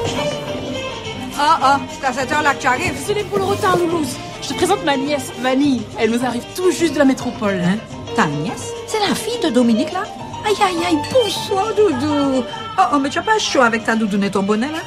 Ah, 1.38 1.60
ah, 1.62 1.80
c'est 1.89 2.06
à 2.06 2.13
cette 2.13 2.32
heure-là 2.32 2.54
que 2.54 2.62
tu 2.62 2.67
arrives. 2.67 2.93
Désolée 2.93 3.23
pour 3.23 3.38
le 3.38 3.43
retard, 3.43 3.78
Loulouse. 3.78 4.15
Je 4.41 4.49
te 4.49 4.54
présente 4.54 4.86
ma 4.86 4.95
nièce, 4.95 5.32
Vanille. 5.41 5.82
Elle 5.99 6.12
nous 6.12 6.23
arrive 6.25 6.43
tout 6.56 6.71
juste 6.71 6.93
de 6.93 6.99
la 6.99 7.06
métropole. 7.06 7.60
Hein? 7.63 7.78
Ta 8.15 8.28
nièce? 8.28 8.71
C'est 8.88 8.99
la 8.99 9.13
fille 9.13 9.39
de 9.43 9.49
Dominique, 9.49 9.91
là 9.91 10.04
Aïe, 10.45 10.56
aïe, 10.62 10.86
aïe, 10.88 10.99
bonsoir, 11.12 11.73
Doudou. 11.75 12.43
Oh, 12.78 12.82
oh, 12.93 12.99
mais 12.99 13.10
tu 13.10 13.17
as 13.19 13.23
pas 13.23 13.39
chaud 13.39 13.62
avec 13.62 13.84
ta 13.84 13.95
doudoune 13.95 14.23
et 14.23 14.32
ton 14.32 14.43
bonnet, 14.43 14.67
là? 14.71 14.80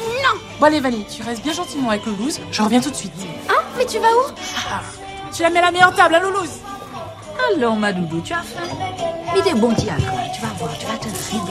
Non 0.00 0.40
Bon 0.58 0.66
allez, 0.66 0.80
Vanille, 0.80 1.06
tu 1.08 1.22
restes 1.22 1.42
bien 1.42 1.52
gentiment 1.52 1.90
avec 1.90 2.04
Loulouse. 2.04 2.40
Je 2.50 2.62
reviens 2.62 2.80
tout 2.80 2.90
de 2.90 2.96
suite. 2.96 3.12
Hein? 3.48 3.62
Mais 3.76 3.86
tu 3.86 3.98
vas 3.98 4.08
où? 4.08 4.32
Tu 5.32 5.42
la 5.42 5.50
mets 5.50 5.60
à 5.60 5.62
la 5.62 5.70
meilleure 5.70 5.94
table, 5.94 6.16
hein, 6.16 6.20
Loulouse 6.20 6.58
Alors, 7.54 7.76
ma 7.76 7.92
doudou, 7.92 8.20
tu 8.20 8.32
as 8.32 8.42
faim? 8.42 8.62
Mais 9.34 9.42
des 9.42 9.54
bons 9.58 9.74
petits 9.74 9.90
alcools, 9.90 10.30
tu 10.32 10.40
vas 10.42 10.52
voir, 10.58 10.78
tu 10.78 10.86
vas 10.86 10.96
te 10.96 11.06
régaler. 11.06 11.44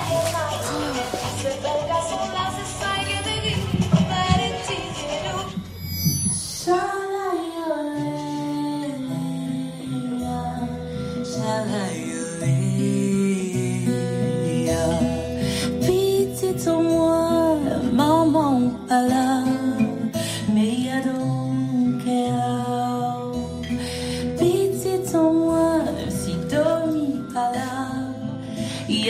Petite 15.82 16.68
moi, 16.68 17.58
maman 17.92 18.72
pas 18.88 19.02
là, 19.02 19.44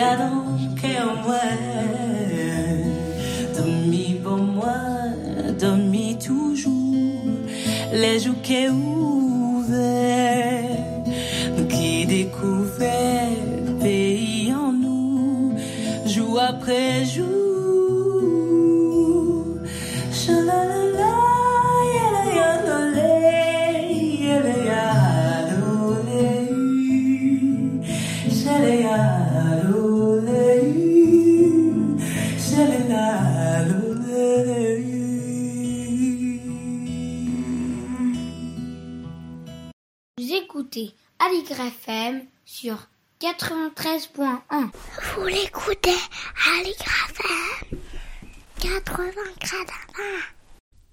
a 0.04 0.18
donc 0.18 0.82
moi. 1.26 1.46
Dormi 3.56 4.20
pour 4.24 4.38
moi, 4.38 4.80
dormi 5.60 6.18
toujours, 6.18 7.26
les 7.94 8.20
joues 8.20 8.42
qui 8.44 8.68
ouverts, 8.70 9.84
qui 11.70 12.06
découvert 12.06 13.30
pays 13.80 14.54
en 14.54 14.72
nous, 14.74 15.56
jour 16.06 16.40
après 16.42 17.06
jour. 17.06 17.43
FM 41.26 42.24
sur 42.44 42.76
93.1. 43.22 44.36
Vous 45.16 45.26
l'écoutez 45.26 45.90
à 45.90 46.62
FM 46.62 47.80
80 48.60 49.04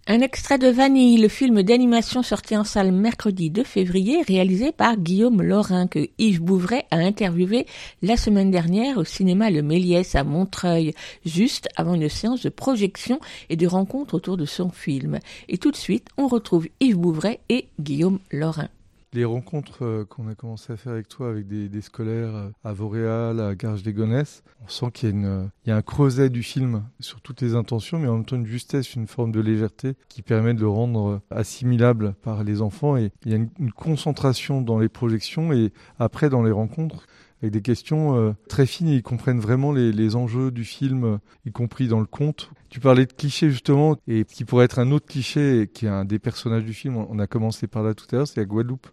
Un 0.06 0.20
extrait 0.20 0.58
de 0.58 0.68
Vanille, 0.68 1.18
le 1.18 1.26
film 1.26 1.64
d'animation 1.64 2.22
sorti 2.22 2.56
en 2.56 2.62
salle 2.62 2.92
mercredi 2.92 3.50
2 3.50 3.64
février, 3.64 4.22
réalisé 4.22 4.70
par 4.70 4.96
Guillaume 4.96 5.42
Laurin, 5.42 5.88
que 5.88 6.08
Yves 6.18 6.42
Bouvray 6.42 6.84
a 6.92 6.98
interviewé 6.98 7.66
la 8.00 8.16
semaine 8.16 8.52
dernière 8.52 8.98
au 8.98 9.04
cinéma 9.04 9.50
Le 9.50 9.62
Méliès 9.62 10.14
à 10.14 10.22
Montreuil, 10.22 10.94
juste 11.26 11.68
avant 11.74 11.94
une 11.94 12.08
séance 12.08 12.42
de 12.42 12.50
projection 12.50 13.18
et 13.48 13.56
de 13.56 13.66
rencontre 13.66 14.14
autour 14.14 14.36
de 14.36 14.46
son 14.46 14.70
film. 14.70 15.18
Et 15.48 15.58
tout 15.58 15.72
de 15.72 15.76
suite, 15.76 16.06
on 16.16 16.28
retrouve 16.28 16.68
Yves 16.78 16.98
Bouvray 16.98 17.40
et 17.48 17.66
Guillaume 17.80 18.20
Laurin 18.30 18.68
les 19.12 19.24
rencontres 19.24 19.84
euh, 19.84 20.04
qu'on 20.04 20.28
a 20.28 20.34
commencé 20.34 20.72
à 20.72 20.76
faire 20.76 20.92
avec 20.92 21.08
toi, 21.08 21.30
avec 21.30 21.46
des, 21.46 21.80
scolaires 21.80 22.34
euh, 22.34 22.48
à 22.64 22.72
Vauréal, 22.72 23.40
à 23.40 23.54
garges 23.54 23.82
des 23.82 23.92
gonesse 23.92 24.42
on 24.62 24.68
sent 24.68 24.90
qu'il 24.92 25.50
y, 25.66 25.70
a 25.70 25.76
un 25.76 25.82
creuset 25.82 26.28
du 26.28 26.42
film 26.42 26.84
sur 27.00 27.20
toutes 27.20 27.40
les 27.40 27.54
intentions, 27.54 27.98
mais 27.98 28.08
en 28.08 28.16
même 28.16 28.24
temps 28.24 28.36
une 28.36 28.46
justesse, 28.46 28.94
une 28.94 29.06
forme 29.06 29.32
de 29.32 29.40
légèreté 29.40 29.94
qui 30.08 30.22
permet 30.22 30.54
de 30.54 30.60
le 30.60 30.68
rendre 30.68 31.08
euh, 31.08 31.20
assimilable 31.30 32.14
par 32.22 32.44
les 32.44 32.60
enfants. 32.60 32.96
Et 32.96 33.10
il 33.24 33.32
y 33.32 33.34
a 33.34 33.38
une, 33.38 33.72
concentration 33.72 34.60
dans 34.60 34.78
les 34.78 34.88
projections 34.88 35.52
et 35.52 35.72
après 35.98 36.28
dans 36.28 36.42
les 36.42 36.50
rencontres 36.50 37.06
avec 37.40 37.52
des 37.52 37.62
questions 37.62 38.36
très 38.48 38.66
fines 38.66 38.88
et 38.88 38.96
ils 38.96 39.02
comprennent 39.02 39.40
vraiment 39.40 39.72
les, 39.72 40.16
enjeux 40.16 40.50
du 40.50 40.64
film, 40.64 41.18
y 41.46 41.52
compris 41.52 41.88
dans 41.88 42.00
le 42.00 42.06
conte. 42.06 42.50
Tu 42.70 42.78
parlais 42.78 43.04
de 43.04 43.12
clichés 43.12 43.50
justement, 43.50 43.96
et 44.06 44.24
qui 44.24 44.44
pourrait 44.44 44.64
être 44.64 44.78
un 44.78 44.92
autre 44.92 45.06
cliché, 45.06 45.68
qui 45.74 45.86
est 45.86 45.88
un 45.88 46.04
des 46.04 46.20
personnages 46.20 46.64
du 46.64 46.72
film, 46.72 46.96
on 46.96 47.18
a 47.18 47.26
commencé 47.26 47.66
par 47.66 47.82
là 47.82 47.94
tout 47.94 48.06
à 48.12 48.16
l'heure, 48.16 48.28
c'est 48.28 48.38
la 48.38 48.46
Guadeloupe. 48.46 48.86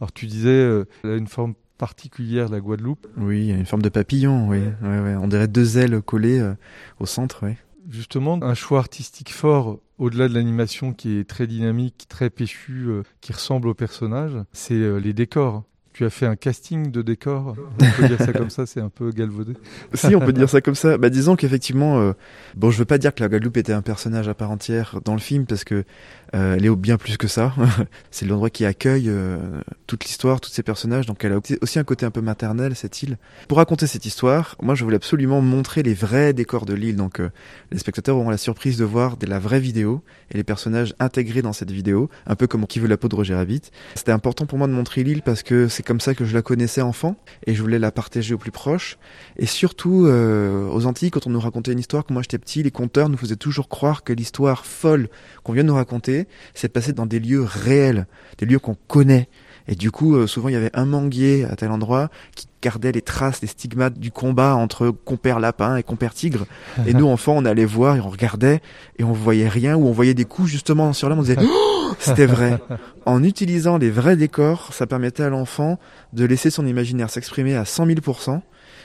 Alors 0.00 0.10
tu 0.10 0.26
disais, 0.26 0.48
euh, 0.48 0.86
elle 1.04 1.10
a 1.10 1.16
une 1.16 1.26
forme 1.26 1.52
particulière, 1.76 2.48
la 2.48 2.60
Guadeloupe. 2.60 3.06
Oui, 3.18 3.40
il 3.40 3.46
y 3.46 3.52
a 3.52 3.56
une 3.56 3.66
forme 3.66 3.82
de 3.82 3.90
papillon, 3.90 4.48
oui. 4.48 4.60
Ouais, 4.82 5.00
ouais. 5.00 5.16
On 5.16 5.28
dirait 5.28 5.48
deux 5.48 5.76
ailes 5.76 6.00
collées 6.00 6.40
euh, 6.40 6.54
au 6.98 7.04
centre, 7.04 7.40
oui. 7.42 7.52
Justement, 7.90 8.42
un 8.42 8.54
choix 8.54 8.78
artistique 8.78 9.32
fort 9.32 9.80
au-delà 9.98 10.28
de 10.28 10.34
l'animation 10.34 10.94
qui 10.94 11.18
est 11.18 11.28
très 11.28 11.46
dynamique, 11.46 12.06
très 12.08 12.30
péchu, 12.30 12.86
euh, 12.88 13.02
qui 13.20 13.34
ressemble 13.34 13.68
au 13.68 13.74
personnage, 13.74 14.32
c'est 14.52 14.98
les 14.98 15.12
décors. 15.12 15.64
Tu 15.92 16.04
as 16.04 16.10
fait 16.10 16.26
un 16.26 16.36
casting 16.36 16.90
de 16.90 17.02
décors. 17.02 17.56
On 17.58 18.00
peut 18.00 18.08
dire 18.08 18.18
ça 18.18 18.32
comme 18.32 18.50
ça, 18.50 18.64
c'est 18.64 18.80
un 18.80 18.88
peu 18.88 19.10
galvaudé. 19.10 19.54
si, 19.94 20.14
on 20.14 20.20
peut 20.20 20.32
dire 20.32 20.48
ça 20.48 20.60
comme 20.60 20.76
ça. 20.76 20.98
Bah, 20.98 21.10
disons 21.10 21.34
qu'effectivement, 21.34 22.00
euh, 22.00 22.12
bon, 22.54 22.70
je 22.70 22.78
veux 22.78 22.84
pas 22.84 22.98
dire 22.98 23.14
que 23.14 23.22
la 23.22 23.28
Guadeloupe 23.28 23.56
était 23.56 23.72
un 23.72 23.82
personnage 23.82 24.28
à 24.28 24.34
part 24.34 24.50
entière 24.50 25.00
dans 25.04 25.14
le 25.14 25.20
film 25.20 25.46
parce 25.46 25.64
que 25.64 25.84
euh, 26.34 26.56
elle 26.56 26.64
est 26.64 26.76
bien 26.76 26.96
plus 26.96 27.16
que 27.16 27.28
ça. 27.28 27.54
c'est 28.10 28.26
l'endroit 28.26 28.50
qui 28.50 28.64
accueille 28.64 29.08
euh, 29.08 29.38
toute 29.86 30.04
l'histoire, 30.04 30.40
tous 30.40 30.50
ces 30.50 30.62
personnages. 30.62 31.06
Donc 31.06 31.24
elle 31.24 31.32
a 31.32 31.40
aussi 31.60 31.78
un 31.78 31.84
côté 31.84 32.06
un 32.06 32.10
peu 32.10 32.20
maternel 32.20 32.74
cette 32.74 33.02
île. 33.02 33.18
Pour 33.48 33.58
raconter 33.58 33.86
cette 33.86 34.06
histoire, 34.06 34.56
moi, 34.62 34.74
je 34.74 34.84
voulais 34.84 34.96
absolument 34.96 35.40
montrer 35.40 35.82
les 35.82 35.94
vrais 35.94 36.32
décors 36.32 36.66
de 36.66 36.74
l'île. 36.74 36.96
Donc 36.96 37.20
euh, 37.20 37.30
les 37.72 37.78
spectateurs 37.78 38.16
auront 38.16 38.30
la 38.30 38.36
surprise 38.36 38.78
de 38.78 38.84
voir 38.84 39.16
de 39.16 39.26
la 39.26 39.38
vraie 39.38 39.60
vidéo 39.60 40.02
et 40.30 40.36
les 40.36 40.44
personnages 40.44 40.94
intégrés 40.98 41.42
dans 41.42 41.52
cette 41.52 41.70
vidéo, 41.70 42.08
un 42.26 42.36
peu 42.36 42.46
comme 42.46 42.66
Qui 42.66 42.78
veut 42.78 42.88
la 42.88 42.96
peau 42.96 43.08
de 43.08 43.16
Roger 43.16 43.34
Rabbit. 43.34 43.62
C'était 43.94 44.12
important 44.12 44.46
pour 44.46 44.58
moi 44.58 44.66
de 44.68 44.72
montrer 44.72 45.02
l'île 45.02 45.22
parce 45.22 45.42
que 45.42 45.68
c'est 45.68 45.82
comme 45.82 46.00
ça 46.00 46.14
que 46.14 46.24
je 46.24 46.34
la 46.34 46.42
connaissais 46.42 46.82
enfant 46.82 47.16
et 47.46 47.54
je 47.54 47.62
voulais 47.62 47.78
la 47.78 47.90
partager 47.90 48.34
au 48.34 48.38
plus 48.38 48.52
proche. 48.52 48.98
Et 49.36 49.46
surtout, 49.46 50.06
euh, 50.06 50.68
aux 50.68 50.86
Antilles, 50.86 51.10
quand 51.10 51.26
on 51.26 51.30
nous 51.30 51.40
racontait 51.40 51.72
une 51.72 51.78
histoire, 51.78 52.04
quand 52.04 52.14
moi 52.14 52.22
j'étais 52.22 52.38
petit, 52.38 52.62
les 52.62 52.70
conteurs 52.70 53.08
nous 53.08 53.16
faisaient 53.16 53.36
toujours 53.36 53.68
croire 53.68 54.04
que 54.04 54.12
l'histoire 54.12 54.66
folle 54.66 55.08
qu'on 55.42 55.52
vient 55.52 55.64
de 55.64 55.68
nous 55.68 55.74
raconter, 55.74 56.19
c'est 56.54 56.68
passé 56.68 56.92
dans 56.92 57.06
des 57.06 57.20
lieux 57.20 57.42
réels, 57.42 58.06
des 58.38 58.46
lieux 58.46 58.58
qu'on 58.58 58.76
connaît. 58.88 59.28
Et 59.68 59.74
du 59.74 59.90
coup, 59.90 60.16
euh, 60.16 60.26
souvent, 60.26 60.48
il 60.48 60.52
y 60.52 60.56
avait 60.56 60.70
un 60.74 60.84
manguier 60.84 61.44
à 61.44 61.54
tel 61.54 61.70
endroit 61.70 62.08
qui 62.34 62.46
gardait 62.60 62.92
les 62.92 63.02
traces, 63.02 63.40
les 63.40 63.48
stigmates 63.48 63.98
du 63.98 64.10
combat 64.10 64.54
entre 64.56 64.90
compère 64.90 65.38
lapin 65.38 65.76
et 65.76 65.82
compère 65.82 66.12
tigre. 66.12 66.46
Et 66.86 66.94
nous, 66.94 67.06
enfants, 67.08 67.34
on 67.36 67.44
allait 67.44 67.64
voir 67.64 67.96
et 67.96 68.00
on 68.00 68.08
regardait 68.08 68.60
et 68.98 69.04
on 69.04 69.12
voyait 69.12 69.48
rien 69.48 69.76
ou 69.76 69.86
on 69.86 69.92
voyait 69.92 70.14
des 70.14 70.24
coups 70.24 70.48
justement 70.48 70.92
sur 70.92 71.08
l'âme. 71.08 71.20
On 71.20 71.22
disait, 71.22 71.36
oh, 71.40 71.92
c'était 71.98 72.26
vrai. 72.26 72.58
En 73.06 73.22
utilisant 73.22 73.78
les 73.78 73.90
vrais 73.90 74.16
décors, 74.16 74.72
ça 74.72 74.86
permettait 74.86 75.22
à 75.22 75.28
l'enfant 75.28 75.78
de 76.12 76.24
laisser 76.24 76.50
son 76.50 76.66
imaginaire 76.66 77.10
s'exprimer 77.10 77.54
à 77.54 77.64
100 77.64 77.86
000 77.86 77.98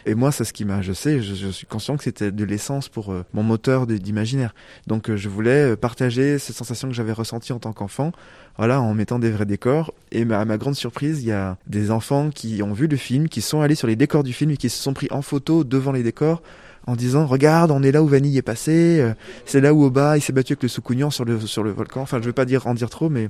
et 0.06 0.14
moi, 0.14 0.32
c'est 0.32 0.44
ce 0.44 0.54
qui 0.54 0.66
m'a, 0.66 0.82
je 0.82 0.94
sais, 0.94 1.22
je, 1.22 1.34
je, 1.34 1.48
suis 1.48 1.66
conscient 1.66 1.98
que 1.98 2.04
c'était 2.04 2.32
de 2.32 2.44
l'essence 2.44 2.90
pour 2.90 3.12
euh, 3.12 3.26
mon 3.34 3.42
moteur 3.42 3.88
d'imaginaire. 3.88 4.54
Donc, 4.86 5.10
euh, 5.10 5.18
je 5.18 5.30
voulais 5.30 5.72
euh, 5.72 5.76
partager 5.76 6.38
cette 6.38 6.56
sensation 6.56 6.88
que 6.88 6.94
j'avais 6.94 7.12
ressentie 7.12 7.54
en 7.54 7.60
tant 7.60 7.74
qu'enfant, 7.74 8.12
voilà, 8.58 8.82
en 8.82 8.94
mettant 8.94 9.18
des 9.18 9.32
vrais 9.32 9.48
décors. 9.48 9.94
Et 10.12 10.22
à 10.22 10.46
ma 10.46 10.58
grande 10.58 10.76
surprise, 10.76 11.24
il 11.24 11.30
y 11.30 11.32
a 11.32 11.58
des 11.66 11.90
enfants 11.90 12.30
qui 12.30 12.62
ont 12.62 12.74
vu 12.74 12.88
le 12.88 12.98
film, 12.98 13.28
qui 13.30 13.42
sont 13.42 13.62
allés 13.62 13.76
sur 13.76 13.88
les 13.88 13.96
décors 13.96 14.24
du 14.24 14.32
film 14.32 14.52
et 14.52 14.58
qui 14.58 14.70
se 14.70 14.82
sont 14.82 14.94
pris 14.94 15.08
en 15.10 15.24
photo 15.24 15.64
devant 15.64 15.92
les 15.92 16.04
décors 16.04 16.44
en 16.88 16.96
disant 16.96 17.26
regarde 17.26 17.72
on 17.72 17.82
est 17.82 17.92
là 17.92 18.04
où 18.04 18.08
Vanille 18.08 18.38
est 18.38 18.44
passé 18.44 19.04
c'est 19.46 19.60
là 19.60 19.74
où 19.74 19.84
Oba 19.84 20.18
il 20.18 20.22
s'est 20.22 20.34
battu 20.34 20.54
avec 20.54 20.62
le 20.62 20.70
Soukounian 20.70 21.10
sur 21.10 21.26
le 21.26 21.40
sur 21.40 21.64
le 21.64 21.72
volcan 21.72 22.02
enfin 22.02 22.20
je 22.22 22.26
veux 22.28 22.32
pas 22.32 22.46
dire 22.46 22.68
en 22.68 22.76
dire 22.76 22.92
trop 22.92 23.10
mais 23.10 23.30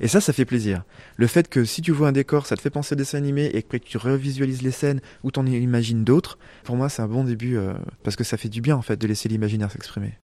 et 0.00 0.08
ça, 0.08 0.20
ça 0.20 0.32
fait 0.32 0.44
plaisir. 0.44 0.84
Le 1.16 1.26
fait 1.26 1.48
que 1.48 1.64
si 1.64 1.82
tu 1.82 1.92
vois 1.92 2.08
un 2.08 2.12
décor, 2.12 2.46
ça 2.46 2.56
te 2.56 2.60
fait 2.60 2.70
penser 2.70 2.94
au 2.94 2.96
dessin 2.96 3.18
animé 3.18 3.50
et 3.54 3.62
que 3.62 3.76
tu 3.76 3.98
revisualises 3.98 4.62
les 4.62 4.70
scènes 4.70 5.00
ou 5.22 5.30
t'en 5.30 5.46
imagines 5.46 6.04
d'autres, 6.04 6.38
pour 6.64 6.76
moi, 6.76 6.88
c'est 6.88 7.02
un 7.02 7.08
bon 7.08 7.24
début 7.24 7.56
euh, 7.56 7.74
parce 8.02 8.16
que 8.16 8.24
ça 8.24 8.36
fait 8.36 8.48
du 8.48 8.60
bien 8.60 8.76
en 8.76 8.82
fait 8.82 8.96
de 8.96 9.06
laisser 9.06 9.28
l'imaginaire 9.28 9.70
s'exprimer. 9.70 10.18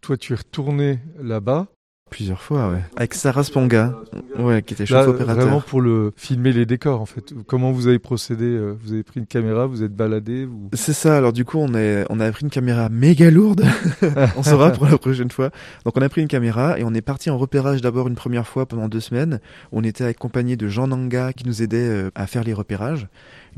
Toi, 0.00 0.16
tu 0.16 0.32
es 0.32 0.36
retourné 0.36 1.00
là-bas 1.18 1.68
Plusieurs 2.10 2.40
fois, 2.40 2.70
ouais. 2.70 2.82
Avec 2.96 3.14
Sarah 3.14 3.44
Sponga, 3.44 3.94
ouais, 4.38 4.62
qui 4.62 4.74
était 4.74 4.86
chef 4.86 4.96
Là, 4.96 5.08
opérateur. 5.08 5.44
Vraiment 5.44 5.60
pour 5.60 5.80
le 5.80 6.12
filmer 6.16 6.52
les 6.52 6.64
décors, 6.64 7.00
en 7.00 7.06
fait. 7.06 7.34
Comment 7.46 7.70
vous 7.70 7.86
avez 7.86 7.98
procédé 7.98 8.44
euh, 8.44 8.74
Vous 8.82 8.92
avez 8.92 9.02
pris 9.02 9.20
une 9.20 9.26
caméra, 9.26 9.66
vous 9.66 9.82
êtes 9.82 9.94
baladé 9.94 10.46
vous... 10.46 10.70
C'est 10.72 10.92
ça. 10.94 11.16
Alors 11.16 11.32
du 11.32 11.44
coup, 11.44 11.58
on 11.58 11.74
est, 11.74 12.04
on 12.08 12.20
a 12.20 12.30
pris 12.32 12.44
une 12.44 12.50
caméra 12.50 12.88
méga 12.88 13.30
lourde. 13.30 13.64
on 14.36 14.42
saura 14.42 14.70
pour 14.70 14.86
la 14.86 14.96
prochaine 14.96 15.30
fois. 15.30 15.50
Donc 15.84 15.96
on 15.96 16.02
a 16.02 16.08
pris 16.08 16.22
une 16.22 16.28
caméra 16.28 16.78
et 16.78 16.84
on 16.84 16.94
est 16.94 17.02
parti 17.02 17.30
en 17.30 17.38
repérage 17.38 17.82
d'abord 17.82 18.08
une 18.08 18.14
première 18.14 18.46
fois 18.46 18.66
pendant 18.66 18.88
deux 18.88 19.00
semaines. 19.00 19.40
On 19.72 19.84
était 19.84 20.04
accompagné 20.04 20.56
de 20.56 20.68
Jean 20.68 20.88
Nanga 20.88 21.32
qui 21.32 21.46
nous 21.46 21.62
aidait 21.62 21.76
euh, 21.78 22.10
à 22.14 22.26
faire 22.26 22.44
les 22.44 22.54
repérages. 22.54 23.08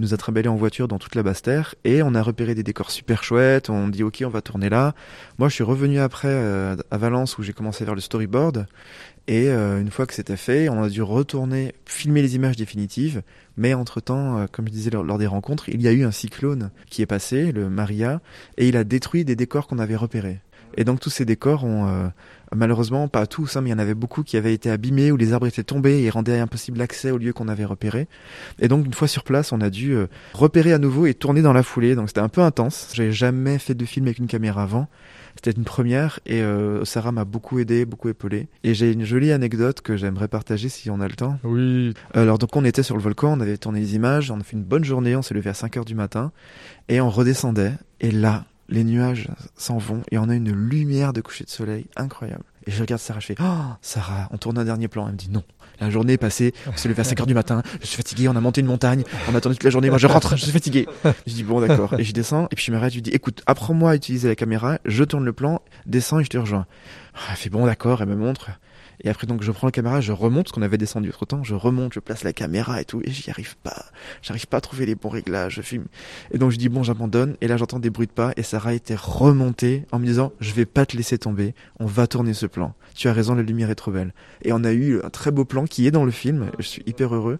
Nous 0.00 0.14
a 0.14 0.16
trimballé 0.16 0.48
en 0.48 0.56
voiture 0.56 0.88
dans 0.88 0.98
toute 0.98 1.14
la 1.14 1.22
Basse-Terre 1.22 1.74
et 1.84 2.02
on 2.02 2.14
a 2.14 2.22
repéré 2.22 2.54
des 2.54 2.62
décors 2.62 2.90
super 2.90 3.22
chouettes. 3.22 3.68
On 3.68 3.86
dit 3.86 4.02
ok, 4.02 4.22
on 4.24 4.30
va 4.30 4.40
tourner 4.40 4.70
là. 4.70 4.94
Moi, 5.38 5.50
je 5.50 5.54
suis 5.56 5.62
revenu 5.62 5.98
après 5.98 6.30
euh, 6.30 6.74
à 6.90 6.96
Valence 6.96 7.36
où 7.36 7.42
j'ai 7.42 7.52
commencé 7.52 7.82
à 7.82 7.84
faire 7.84 7.94
le 7.94 8.00
storyboard. 8.00 8.66
Et 9.28 9.50
euh, 9.50 9.78
une 9.78 9.90
fois 9.90 10.06
que 10.06 10.14
c'était 10.14 10.38
fait, 10.38 10.70
on 10.70 10.82
a 10.82 10.88
dû 10.88 11.02
retourner 11.02 11.74
filmer 11.84 12.22
les 12.22 12.34
images 12.34 12.56
définitives. 12.56 13.20
Mais 13.58 13.74
entre-temps, 13.74 14.38
euh, 14.38 14.46
comme 14.50 14.68
je 14.68 14.72
disais 14.72 14.88
lors, 14.88 15.18
des 15.18 15.26
rencontres, 15.26 15.68
il 15.68 15.82
y 15.82 15.88
a 15.88 15.92
eu 15.92 16.04
un 16.04 16.12
cyclone 16.12 16.70
qui 16.88 17.02
est 17.02 17.06
passé, 17.06 17.52
le 17.52 17.68
Maria, 17.68 18.22
et 18.56 18.68
il 18.68 18.78
a 18.78 18.84
détruit 18.84 19.26
des 19.26 19.36
décors 19.36 19.66
qu'on 19.66 19.78
avait 19.78 19.96
repérés. 19.96 20.40
Et 20.76 20.84
donc 20.84 21.00
tous 21.00 21.10
ces 21.10 21.24
décors 21.24 21.64
ont, 21.64 21.88
euh, 21.88 22.08
malheureusement, 22.54 23.08
pas 23.08 23.26
tous, 23.26 23.56
hein, 23.56 23.60
mais 23.60 23.70
il 23.70 23.72
y 23.72 23.74
en 23.74 23.78
avait 23.78 23.94
beaucoup 23.94 24.22
qui 24.22 24.36
avaient 24.36 24.54
été 24.54 24.70
abîmés, 24.70 25.12
où 25.12 25.16
les 25.16 25.32
arbres 25.32 25.46
étaient 25.46 25.64
tombés 25.64 26.02
et 26.02 26.10
rendaient 26.10 26.38
impossible 26.38 26.78
l'accès 26.78 27.10
au 27.10 27.18
lieu 27.18 27.32
qu'on 27.32 27.48
avait 27.48 27.64
repéré. 27.64 28.08
Et 28.60 28.68
donc 28.68 28.86
une 28.86 28.94
fois 28.94 29.08
sur 29.08 29.24
place, 29.24 29.52
on 29.52 29.60
a 29.60 29.70
dû 29.70 29.94
euh, 29.94 30.06
repérer 30.32 30.72
à 30.72 30.78
nouveau 30.78 31.06
et 31.06 31.14
tourner 31.14 31.42
dans 31.42 31.52
la 31.52 31.62
foulée. 31.62 31.94
Donc 31.94 32.08
c'était 32.08 32.20
un 32.20 32.28
peu 32.28 32.42
intense. 32.42 32.90
J'avais 32.94 33.12
jamais 33.12 33.58
fait 33.58 33.74
de 33.74 33.84
film 33.84 34.06
avec 34.06 34.18
une 34.18 34.26
caméra 34.26 34.62
avant. 34.62 34.88
C'était 35.36 35.52
une 35.52 35.64
première 35.64 36.20
et 36.26 36.42
euh, 36.42 36.84
Sarah 36.84 37.12
m'a 37.12 37.24
beaucoup 37.24 37.58
aidé, 37.58 37.84
beaucoup 37.84 38.08
épaulé. 38.08 38.48
Et 38.64 38.74
j'ai 38.74 38.92
une 38.92 39.04
jolie 39.04 39.32
anecdote 39.32 39.80
que 39.80 39.96
j'aimerais 39.96 40.28
partager 40.28 40.68
si 40.68 40.90
on 40.90 41.00
a 41.00 41.08
le 41.08 41.14
temps. 41.14 41.38
Oui. 41.44 41.94
Alors 42.14 42.38
donc 42.38 42.54
on 42.56 42.64
était 42.64 42.82
sur 42.82 42.96
le 42.96 43.02
volcan, 43.02 43.38
on 43.38 43.40
avait 43.40 43.56
tourné 43.56 43.80
les 43.80 43.94
images, 43.94 44.30
on 44.30 44.40
a 44.40 44.42
fait 44.42 44.56
une 44.56 44.64
bonne 44.64 44.84
journée, 44.84 45.16
on 45.16 45.22
s'est 45.22 45.34
levé 45.34 45.50
à 45.50 45.54
5 45.54 45.76
heures 45.78 45.84
du 45.84 45.94
matin 45.94 46.32
et 46.88 47.00
on 47.00 47.10
redescendait. 47.10 47.72
Et 48.00 48.10
là, 48.10 48.44
les 48.70 48.84
nuages 48.84 49.28
s'en 49.56 49.78
vont 49.78 50.02
et 50.10 50.18
on 50.18 50.28
a 50.28 50.34
une 50.34 50.52
lumière 50.52 51.12
de 51.12 51.20
coucher 51.20 51.44
de 51.44 51.50
soleil 51.50 51.86
incroyable. 51.96 52.44
Et 52.66 52.70
je 52.70 52.80
regarde 52.80 53.00
Sarah, 53.00 53.20
je 53.20 53.26
fais 53.26 53.34
Oh, 53.40 53.44
Sarah, 53.82 54.28
on 54.30 54.36
tourne 54.38 54.58
un 54.58 54.64
dernier 54.64 54.88
plan. 54.88 55.06
Elle 55.06 55.12
me 55.14 55.18
dit 55.18 55.30
Non. 55.30 55.42
La 55.80 55.88
journée 55.88 56.12
est 56.14 56.18
passée, 56.18 56.52
on 56.66 56.76
s'est 56.76 56.88
levé 56.90 57.00
à 57.00 57.04
5 57.04 57.20
heures 57.20 57.26
du 57.26 57.32
matin, 57.32 57.62
je 57.80 57.86
suis 57.86 57.96
fatigué, 57.96 58.28
on 58.28 58.36
a 58.36 58.40
monté 58.40 58.60
une 58.60 58.66
montagne, 58.66 59.02
on 59.30 59.34
a 59.34 59.38
attendu 59.38 59.54
toute 59.56 59.64
la 59.64 59.70
journée, 59.70 59.88
moi 59.88 59.96
je 59.96 60.06
rentre, 60.06 60.36
je 60.36 60.42
suis 60.42 60.52
fatigué. 60.52 60.86
Je 61.26 61.32
dis 61.32 61.42
Bon, 61.42 61.58
d'accord. 61.60 61.94
Et 61.98 62.04
je 62.04 62.12
descends, 62.12 62.48
et 62.50 62.54
puis 62.54 62.64
je 62.66 62.72
m'arrête, 62.72 62.90
je 62.90 62.96
lui 62.96 63.02
dis 63.02 63.10
Écoute, 63.10 63.42
apprends-moi 63.46 63.92
à 63.92 63.94
utiliser 63.96 64.28
la 64.28 64.36
caméra, 64.36 64.78
je 64.84 65.04
tourne 65.04 65.24
le 65.24 65.32
plan, 65.32 65.62
descends 65.86 66.20
et 66.20 66.24
je 66.24 66.28
te 66.28 66.38
rejoins. 66.38 66.66
Elle 67.30 67.36
fait 67.36 67.50
Bon, 67.50 67.64
d'accord, 67.66 68.02
elle 68.02 68.08
me 68.08 68.14
montre. 68.16 68.50
Et 69.02 69.08
après, 69.08 69.26
donc, 69.26 69.42
je 69.42 69.50
prends 69.52 69.66
la 69.66 69.72
caméra, 69.72 70.00
je 70.00 70.12
remonte, 70.12 70.44
parce 70.44 70.52
qu'on 70.52 70.62
avait 70.62 70.78
descendu 70.78 71.08
autre 71.08 71.26
temps, 71.26 71.42
je 71.42 71.54
remonte, 71.54 71.94
je 71.94 72.00
place 72.00 72.24
la 72.24 72.32
caméra 72.32 72.80
et 72.80 72.84
tout, 72.84 73.00
et 73.04 73.10
j'y 73.10 73.30
arrive 73.30 73.56
pas. 73.58 73.86
J'arrive 74.22 74.46
pas 74.46 74.58
à 74.58 74.60
trouver 74.60 74.86
les 74.86 74.94
bons 74.94 75.08
réglages, 75.08 75.54
je 75.54 75.62
filme. 75.62 75.86
Et 76.32 76.38
donc, 76.38 76.50
je 76.50 76.56
dis, 76.56 76.68
bon, 76.68 76.82
j'abandonne, 76.82 77.36
et 77.40 77.48
là, 77.48 77.56
j'entends 77.56 77.78
des 77.78 77.90
bruits 77.90 78.06
de 78.06 78.12
pas, 78.12 78.32
et 78.36 78.42
Sarah 78.42 78.74
était 78.74 78.96
remontée 78.96 79.86
en 79.92 79.98
me 79.98 80.06
disant, 80.06 80.32
je 80.40 80.52
vais 80.52 80.66
pas 80.66 80.86
te 80.86 80.96
laisser 80.96 81.18
tomber, 81.18 81.54
on 81.78 81.86
va 81.86 82.06
tourner 82.06 82.34
ce 82.34 82.46
plan. 82.46 82.74
Tu 82.94 83.08
as 83.08 83.12
raison, 83.12 83.34
la 83.34 83.42
lumière 83.42 83.70
est 83.70 83.74
trop 83.74 83.90
belle. 83.90 84.12
Et 84.42 84.52
on 84.52 84.64
a 84.64 84.72
eu 84.72 85.00
un 85.02 85.10
très 85.10 85.30
beau 85.30 85.44
plan 85.44 85.64
qui 85.64 85.86
est 85.86 85.90
dans 85.90 86.04
le 86.04 86.10
film, 86.10 86.50
je 86.58 86.66
suis 86.66 86.82
hyper 86.86 87.14
heureux. 87.14 87.38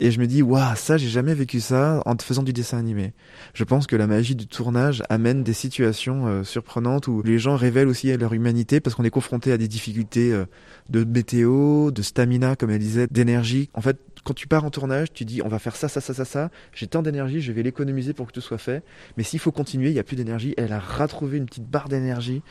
Et 0.00 0.10
je 0.10 0.20
me 0.20 0.26
dis, 0.26 0.42
waouh, 0.42 0.76
ça, 0.76 0.96
j'ai 0.96 1.08
jamais 1.08 1.34
vécu 1.34 1.60
ça 1.60 2.02
en 2.06 2.16
faisant 2.16 2.42
du 2.42 2.52
dessin 2.52 2.78
animé. 2.78 3.12
Je 3.54 3.64
pense 3.64 3.86
que 3.86 3.96
la 3.96 4.06
magie 4.06 4.36
du 4.36 4.46
tournage 4.46 5.02
amène 5.08 5.42
des 5.42 5.52
situations 5.52 6.26
euh, 6.26 6.44
surprenantes 6.44 7.08
où 7.08 7.22
les 7.22 7.38
gens 7.38 7.56
révèlent 7.56 7.88
aussi 7.88 8.16
leur 8.16 8.32
humanité 8.32 8.80
parce 8.80 8.94
qu'on 8.94 9.04
est 9.04 9.10
confronté 9.10 9.52
à 9.52 9.58
des 9.58 9.68
difficultés 9.68 10.32
euh, 10.32 10.44
de 10.92 11.04
météo, 11.04 11.90
de 11.90 12.02
stamina, 12.02 12.54
comme 12.54 12.70
elle 12.70 12.78
disait, 12.78 13.06
d'énergie. 13.10 13.70
En 13.74 13.80
fait, 13.80 13.98
quand 14.24 14.34
tu 14.34 14.46
pars 14.46 14.64
en 14.64 14.70
tournage, 14.70 15.12
tu 15.12 15.24
dis 15.24 15.42
on 15.42 15.48
va 15.48 15.58
faire 15.58 15.74
ça, 15.74 15.88
ça, 15.88 16.00
ça, 16.00 16.14
ça, 16.14 16.24
ça. 16.24 16.50
J'ai 16.74 16.86
tant 16.86 17.02
d'énergie, 17.02 17.40
je 17.40 17.50
vais 17.50 17.62
l'économiser 17.62 18.12
pour 18.12 18.26
que 18.26 18.32
tout 18.32 18.40
soit 18.40 18.58
fait. 18.58 18.84
Mais 19.16 19.24
s'il 19.24 19.40
faut 19.40 19.50
continuer, 19.50 19.88
il 19.88 19.94
n'y 19.94 19.98
a 19.98 20.04
plus 20.04 20.16
d'énergie. 20.16 20.54
Elle 20.56 20.72
a 20.72 20.78
retrouvé 20.78 21.38
une 21.38 21.46
petite 21.46 21.66
barre 21.66 21.88
d'énergie. 21.88 22.42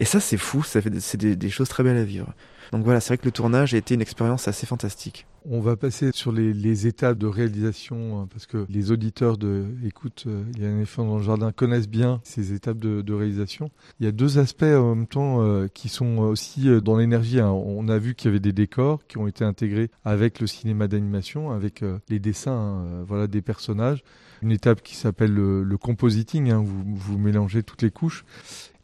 Et 0.00 0.04
ça, 0.04 0.20
c'est 0.20 0.38
fou. 0.38 0.62
Ça 0.62 0.80
fait, 0.80 1.00
c'est 1.00 1.18
des, 1.18 1.36
des 1.36 1.50
choses 1.50 1.68
très 1.68 1.82
belles 1.82 1.98
à 1.98 2.04
vivre. 2.04 2.32
Donc 2.72 2.84
voilà, 2.84 3.00
c'est 3.00 3.08
vrai 3.08 3.18
que 3.18 3.24
le 3.24 3.32
tournage 3.32 3.74
a 3.74 3.78
été 3.78 3.94
une 3.94 4.02
expérience 4.02 4.48
assez 4.48 4.66
fantastique. 4.66 5.26
On 5.50 5.60
va 5.60 5.76
passer 5.76 6.10
sur 6.12 6.32
les, 6.32 6.86
étapes 6.86 7.16
de 7.16 7.26
réalisation 7.26 8.20
hein, 8.20 8.28
parce 8.30 8.44
que 8.46 8.66
les 8.68 8.90
auditeurs 8.92 9.38
de 9.38 9.64
écoute, 9.84 10.24
euh, 10.26 10.42
il 10.54 10.62
y 10.62 10.66
a 10.66 10.68
un 10.68 10.76
éléphant 10.76 11.06
dans 11.06 11.16
le 11.16 11.22
jardin 11.22 11.52
connaissent 11.52 11.88
bien 11.88 12.20
ces 12.22 12.52
étapes 12.52 12.78
de, 12.78 13.12
réalisation. 13.14 13.70
Il 13.98 14.04
y 14.04 14.08
a 14.08 14.12
deux 14.12 14.38
aspects 14.38 14.62
en 14.62 14.94
même 14.94 15.06
temps 15.06 15.42
euh, 15.42 15.68
qui 15.72 15.88
sont 15.88 16.18
aussi 16.18 16.68
euh, 16.68 16.80
dans 16.80 16.98
l'énergie. 16.98 17.40
hein. 17.40 17.50
On 17.50 17.88
a 17.88 17.98
vu 17.98 18.14
qu'il 18.14 18.28
y 18.28 18.30
avait 18.30 18.40
des 18.40 18.52
décors 18.52 19.06
qui 19.06 19.16
ont 19.16 19.26
été 19.26 19.44
intégrés 19.44 19.90
avec 20.04 20.40
le 20.40 20.46
cinéma 20.46 20.88
d'animation, 20.88 21.50
avec 21.50 21.82
les 22.08 22.18
dessins, 22.18 22.52
hein, 22.52 23.04
voilà, 23.06 23.26
des 23.26 23.40
personnages. 23.40 24.02
Une 24.42 24.52
étape 24.52 24.82
qui 24.82 24.94
s'appelle 24.94 25.32
le, 25.32 25.76
compositing. 25.78 26.52
vous, 26.52 26.84
vous 26.94 27.18
mélangez 27.18 27.62
toutes 27.62 27.82
les 27.82 27.90
couches. 27.90 28.24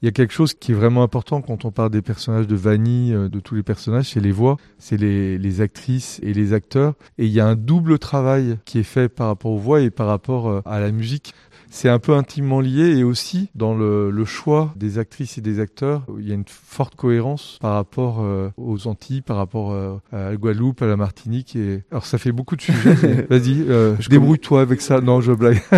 Il 0.05 0.07
y 0.07 0.09
a 0.09 0.13
quelque 0.13 0.35
chose 0.35 0.53
qui 0.53 0.73
est 0.73 0.75
vraiment 0.75 1.03
important 1.03 1.41
quand 1.41 1.65
on 1.65 1.71
parle 1.71 1.89
des 1.89 2.03
personnages 2.03 2.47
de 2.47 2.55
Vanille, 2.55 3.15
euh, 3.15 3.31
de 3.31 3.41
tous 3.41 3.55
les 3.55 3.63
personnages, 3.63 4.11
c'est 4.11 4.21
les 4.21 4.33
voix, 4.33 4.59
c'est 4.79 4.99
les, 4.99 5.39
les 5.39 5.63
actrices 5.63 6.21
et 6.23 6.35
les 6.35 6.53
acteurs. 6.53 6.93
Et 7.17 7.25
il 7.25 7.33
y 7.33 7.41
a 7.41 7.47
un 7.47 7.57
double 7.57 7.99
travail 7.99 8.59
qui 8.67 8.79
est 8.79 8.83
fait 8.83 9.09
par 9.09 9.29
rapport 9.29 9.53
aux 9.53 9.57
voix 9.57 9.81
et 9.81 9.89
par 9.89 10.07
rapport 10.07 10.51
euh, 10.51 10.61
à 10.67 10.79
la 10.79 10.93
musique. 10.93 11.33
C'est 11.75 11.89
un 11.89 11.99
peu 11.99 12.15
intimement 12.15 12.61
lié 12.61 12.99
et 12.99 13.03
aussi 13.03 13.51
dans 13.57 13.75
le, 13.75 14.13
le 14.13 14.25
choix 14.25 14.73
des 14.77 15.01
actrices 15.01 15.39
et 15.39 15.41
des 15.41 15.59
acteurs, 15.59 16.07
il 16.21 16.29
y 16.29 16.31
a 16.31 16.35
une 16.35 16.45
forte 16.47 16.95
cohérence 16.95 17.59
par 17.61 17.75
rapport 17.75 18.19
euh, 18.21 18.51
aux 18.57 18.87
Antilles, 18.87 19.23
par 19.23 19.39
rapport 19.39 19.73
euh, 19.73 19.97
à 20.13 20.31
la 20.31 20.37
Guadeloupe, 20.37 20.83
à 20.83 20.87
la 20.87 20.97
Martinique. 20.97 21.57
Et... 21.57 21.83
Alors 21.91 22.07
ça 22.07 22.17
fait 22.17 22.31
beaucoup 22.31 22.55
de 22.55 22.63
sujets. 22.63 23.27
Vas-y, 23.29 23.65
euh, 23.69 23.97
débrouille-toi 24.09 24.61
avec 24.61 24.83
ça. 24.83 25.01
Non, 25.01 25.21
je 25.21 25.33
blague. 25.33 25.61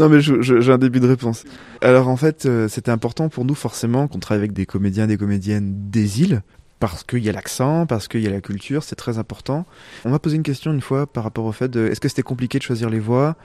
non 0.00 0.08
mais 0.08 0.20
j'ai 0.20 0.72
un 0.72 0.78
début 0.78 0.98
de 0.98 1.06
réponse. 1.06 1.44
Alors 1.80 2.08
en 2.08 2.16
fait, 2.16 2.46
euh, 2.46 2.66
c'était 2.66 2.90
important 2.90 3.28
pour 3.28 3.44
nous 3.44 3.54
forcément 3.54 4.08
qu'on 4.08 4.18
travaille 4.18 4.40
avec 4.40 4.54
des 4.54 4.66
comédiens, 4.66 5.06
des 5.06 5.16
comédiennes 5.16 5.88
des 5.88 6.20
îles. 6.20 6.42
Parce 6.80 7.04
qu'il 7.04 7.24
y 7.24 7.30
a 7.30 7.32
l'accent, 7.32 7.86
parce 7.86 8.08
qu'il 8.08 8.20
y 8.20 8.26
a 8.26 8.30
la 8.30 8.42
culture, 8.42 8.82
c'est 8.82 8.96
très 8.96 9.16
important. 9.16 9.64
On 10.04 10.10
m'a 10.10 10.18
posé 10.18 10.36
une 10.36 10.42
question 10.42 10.72
une 10.72 10.82
fois 10.82 11.06
par 11.06 11.24
rapport 11.24 11.46
au 11.46 11.52
fait 11.52 11.68
de 11.68 11.86
est-ce 11.86 12.00
que 12.00 12.08
c'était 12.08 12.22
compliqué 12.22 12.58
de 12.58 12.64
choisir 12.64 12.90
les 12.90 12.98
voix? 12.98 13.36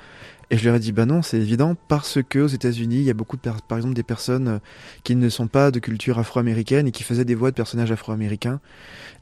Et 0.51 0.57
je 0.57 0.65
leur 0.65 0.75
ai 0.75 0.79
dit 0.79 0.91
bah 0.91 1.05
non, 1.05 1.21
c'est 1.21 1.37
évident 1.37 1.75
parce 1.87 2.19
que 2.27 2.39
aux 2.39 2.47
États-Unis, 2.47 2.95
il 2.95 3.03
y 3.03 3.11
a 3.11 3.13
beaucoup 3.13 3.37
de 3.37 3.41
par 3.41 3.77
exemple 3.77 3.93
des 3.93 4.03
personnes 4.03 4.47
euh, 4.47 4.59
qui 5.03 5.15
ne 5.15 5.29
sont 5.29 5.47
pas 5.47 5.69
de 5.69 5.77
culture 5.77 6.17
afro-américaine 6.17 6.87
et 6.87 6.91
qui 6.91 7.03
faisaient 7.03 7.25
des 7.25 7.35
voix 7.35 7.51
de 7.51 7.55
personnages 7.55 7.91
afro-américains. 7.91 8.59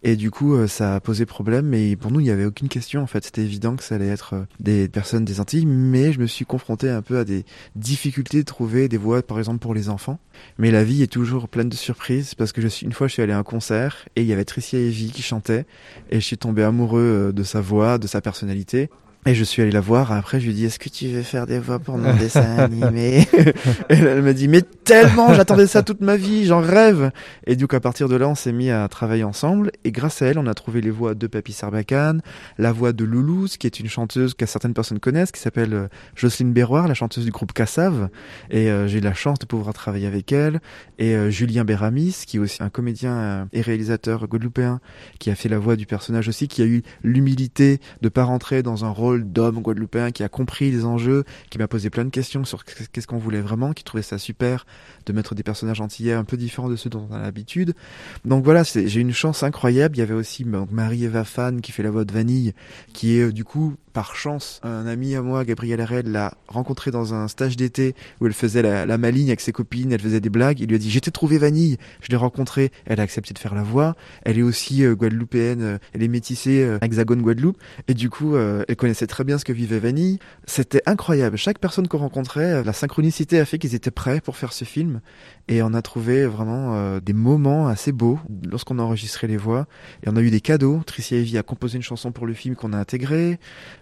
Et 0.03 0.15
du 0.15 0.31
coup, 0.31 0.55
euh, 0.55 0.67
ça 0.67 0.95
a 0.95 0.99
posé 1.01 1.25
problème. 1.25 1.65
Mais 1.65 1.97
pour 1.97 2.11
nous, 2.11 2.21
il 2.21 2.23
n'y 2.23 2.29
avait 2.29 2.45
aucune 2.45 2.69
question. 2.69 3.01
En 3.01 3.07
fait, 3.07 3.25
c'était 3.25 3.41
évident 3.41 3.75
que 3.75 3.83
ça 3.83 3.95
allait 3.95 4.07
être 4.07 4.35
euh, 4.35 4.43
des 4.61 4.87
personnes 4.87 5.25
des 5.25 5.41
Antilles. 5.41 5.65
Mais 5.65 6.13
je 6.13 6.19
me 6.21 6.27
suis 6.27 6.45
confronté 6.45 6.89
un 6.89 7.01
peu 7.01 7.17
à 7.17 7.25
des 7.25 7.43
difficultés 7.75 8.37
de 8.37 8.45
trouver 8.45 8.87
des 8.87 8.97
voix, 8.97 9.21
par 9.21 9.37
exemple, 9.37 9.59
pour 9.59 9.73
les 9.73 9.89
enfants. 9.89 10.19
Mais 10.57 10.71
la 10.71 10.85
vie 10.85 11.03
est 11.03 11.11
toujours 11.11 11.49
pleine 11.49 11.67
de 11.67 11.75
surprises 11.75 12.35
parce 12.35 12.53
que 12.53 12.61
je 12.61 12.69
suis 12.69 12.85
une 12.85 12.93
fois, 12.93 13.07
je 13.07 13.13
suis 13.13 13.21
allé 13.21 13.33
à 13.33 13.39
un 13.39 13.43
concert 13.43 14.05
et 14.15 14.21
il 14.21 14.27
y 14.27 14.33
avait 14.33 14.45
Tricia 14.45 14.79
Evie 14.79 15.11
qui 15.11 15.23
chantait 15.23 15.65
et 16.09 16.21
je 16.21 16.25
suis 16.25 16.37
tombé 16.37 16.63
amoureux 16.63 17.33
de 17.35 17.43
sa 17.43 17.59
voix, 17.59 17.97
de 17.97 18.07
sa 18.07 18.21
personnalité. 18.21 18.89
Et 19.27 19.35
je 19.35 19.43
suis 19.43 19.61
allé 19.61 19.71
la 19.71 19.81
voir. 19.81 20.13
Après, 20.13 20.39
je 20.39 20.45
lui 20.45 20.53
ai 20.53 20.55
dit, 20.55 20.65
est-ce 20.65 20.79
que 20.79 20.87
tu 20.87 21.09
veux 21.09 21.21
faire 21.21 21.47
des 21.47 21.59
voix 21.59 21.79
pour 21.79 21.97
mon 21.97 22.15
dessin 22.15 22.59
animé 22.59 23.27
Et 23.33 23.53
elle 23.89 24.21
m'a 24.21 24.31
dit, 24.31 24.47
mais 24.47 24.61
tellement, 24.61 25.33
j'attendais 25.33 25.67
ça 25.67 25.83
toute 25.83 25.99
ma 25.99 26.15
vie, 26.15 26.45
j'en 26.45 26.61
rêve. 26.61 27.11
Et 27.45 27.57
du 27.57 27.67
coup, 27.67 27.75
à 27.75 27.81
partir 27.81 28.07
de 28.07 28.15
là, 28.15 28.29
on 28.29 28.35
s'est 28.35 28.53
mis 28.53 28.71
à 28.71 28.87
travailler 28.87 29.25
ensemble. 29.25 29.73
Et 29.83 29.91
grâce 29.91 30.21
à 30.21 30.27
elle, 30.27 30.39
on 30.39 30.47
a 30.47 30.53
trouvé 30.53 30.79
les 30.79 30.91
voix 30.91 31.13
de 31.13 31.27
Papy 31.27 31.51
Sarbacane, 31.51 32.21
la 32.57 32.71
voix 32.71 32.93
de 32.93 33.03
Loulouse, 33.03 33.57
qui 33.57 33.67
est 33.67 33.81
une 33.81 33.89
chanteuse 33.89 34.33
que 34.33 34.45
certaines 34.45 34.73
personnes 34.73 35.01
connaissent, 35.01 35.33
qui 35.33 35.41
s'appelle 35.41 35.73
euh, 35.73 35.87
Jocelyne 36.15 36.53
Berroir, 36.53 36.87
la 36.87 36.93
chanteuse 36.93 37.25
du 37.25 37.31
groupe 37.31 37.51
Cassav. 37.51 38.07
Et 38.49 38.71
euh, 38.71 38.87
j'ai 38.87 38.99
eu 38.99 39.01
la 39.01 39.13
chance 39.13 39.39
de 39.39 39.45
pouvoir 39.45 39.73
travailler 39.73 40.07
avec 40.07 40.31
elle. 40.31 40.61
Et 40.99 41.17
euh, 41.17 41.29
Julien 41.29 41.65
Béramis, 41.65 42.23
qui 42.25 42.37
est 42.37 42.39
aussi 42.39 42.63
un 42.63 42.69
comédien 42.69 43.49
et 43.51 43.59
réalisateur 43.59 44.25
guadeloupéen, 44.25 44.79
qui 45.19 45.31
a 45.31 45.35
fait 45.35 45.49
la 45.49 45.59
voix 45.59 45.75
du 45.75 45.85
personnage 45.85 46.29
aussi, 46.29 46.47
qui 46.47 46.61
a 46.61 46.65
eu 46.65 46.81
l'humilité 47.03 47.81
de 48.01 48.07
pas 48.07 48.23
rentrer 48.23 48.63
dans 48.63 48.85
un 48.85 48.89
rôle 48.89 49.16
d'homme 49.25 49.61
guadeloupéen, 49.61 50.11
qui 50.11 50.23
a 50.23 50.29
compris 50.29 50.71
les 50.71 50.85
enjeux, 50.85 51.23
qui 51.49 51.57
m'a 51.57 51.67
posé 51.67 51.89
plein 51.89 52.05
de 52.05 52.09
questions 52.09 52.45
sur 52.45 52.65
qu'est-ce 52.65 53.07
qu'on 53.07 53.17
voulait 53.17 53.41
vraiment, 53.41 53.73
qui 53.73 53.83
trouvait 53.83 54.03
ça 54.03 54.17
super 54.17 54.65
de 55.05 55.13
mettre 55.13 55.35
des 55.35 55.43
personnages 55.43 55.81
antillais 55.81 56.13
un 56.13 56.23
peu 56.23 56.37
différents 56.37 56.69
de 56.69 56.75
ceux 56.75 56.89
dont 56.89 57.07
on 57.09 57.13
a 57.13 57.21
l'habitude. 57.21 57.73
Donc 58.25 58.43
voilà, 58.43 58.63
j'ai 58.63 58.99
une 58.99 59.13
chance 59.13 59.43
incroyable. 59.43 59.95
Il 59.97 59.99
y 59.99 60.03
avait 60.03 60.13
aussi 60.13 60.45
Marie-Eva 60.45 61.23
Fan 61.23 61.61
qui 61.61 61.71
fait 61.71 61.83
la 61.83 61.91
voix 61.91 62.05
de 62.05 62.13
Vanille, 62.13 62.53
qui 62.93 63.17
est 63.17 63.27
euh, 63.27 63.31
du 63.31 63.43
coup 63.43 63.75
par 63.97 64.15
chance 64.15 64.59
un 64.61 64.85
ami 64.85 65.15
à 65.15 65.23
moi, 65.23 65.43
Gabriel 65.43 65.81
Arel, 65.81 66.11
l'a 66.11 66.35
rencontré 66.47 66.91
dans 66.91 67.15
un 67.15 67.27
stage 67.27 67.57
d'été 67.57 67.95
où 68.21 68.27
elle 68.27 68.33
faisait 68.33 68.61
la, 68.61 68.97
maligne 68.99 69.29
avec 69.29 69.41
ses 69.41 69.51
copines, 69.51 69.91
elle 69.91 70.01
faisait 70.01 70.19
des 70.19 70.29
blagues. 70.29 70.59
Il 70.59 70.67
lui 70.67 70.75
a 70.75 70.77
dit 70.77 70.91
j'étais 70.91 71.09
trouvé 71.09 71.39
Vanille, 71.39 71.77
je 72.01 72.09
l'ai 72.09 72.15
rencontrée, 72.15 72.71
elle 72.85 72.99
a 72.99 73.03
accepté 73.03 73.33
de 73.33 73.39
faire 73.39 73.55
la 73.55 73.63
voix. 73.63 73.95
Elle 74.21 74.37
est 74.37 74.43
aussi 74.43 74.83
euh, 74.83 74.93
guadeloupéenne, 74.93 75.61
euh, 75.63 75.77
elle 75.93 76.03
est 76.03 76.09
métissée 76.09 76.63
euh, 76.63 76.77
Hexagone 76.79 77.23
Guadeloupe 77.23 77.57
et 77.87 77.95
du 77.95 78.11
coup 78.11 78.37
elle 78.37 78.75
connaissait 78.75 79.07
très 79.07 79.23
bien 79.23 79.39
ce 79.39 79.45
que 79.45 79.51
vivait 79.51 79.79
Vanille. 79.79 80.19
C'était 80.45 80.83
incroyable. 80.85 81.35
Chaque 81.35 81.57
personne 81.57 81.87
qu'on 81.87 81.97
rencontrait, 81.97 82.63
la 82.63 82.73
synchronicité 82.73 83.39
a 83.39 83.45
fait 83.45 83.57
qu'ils 83.57 83.73
étaient 83.73 83.89
prêts 83.89 84.21
pour 84.21 84.37
faire 84.37 84.53
ce 84.53 84.63
film 84.63 85.01
et 85.47 85.61
on 85.61 85.73
a 85.73 85.81
trouvé 85.81 86.25
vraiment 86.25 86.75
euh, 86.75 86.99
des 86.99 87.13
moments 87.13 87.67
assez 87.67 87.91
beaux 87.91 88.19
lorsqu'on 88.49 88.79
a 88.79 88.81
enregistré 88.81 89.27
les 89.27 89.37
voix 89.37 89.67
et 90.03 90.09
on 90.09 90.15
a 90.15 90.21
eu 90.21 90.29
des 90.29 90.41
cadeaux. 90.41 90.81
Tricia 90.85 91.17
Evie 91.17 91.37
a 91.37 91.43
composé 91.43 91.77
une 91.77 91.83
chanson 91.83 92.11
pour 92.11 92.25
le 92.25 92.33
film 92.33 92.55
qu'on 92.55 92.73
a 92.73 92.77
intégré. 92.77 93.39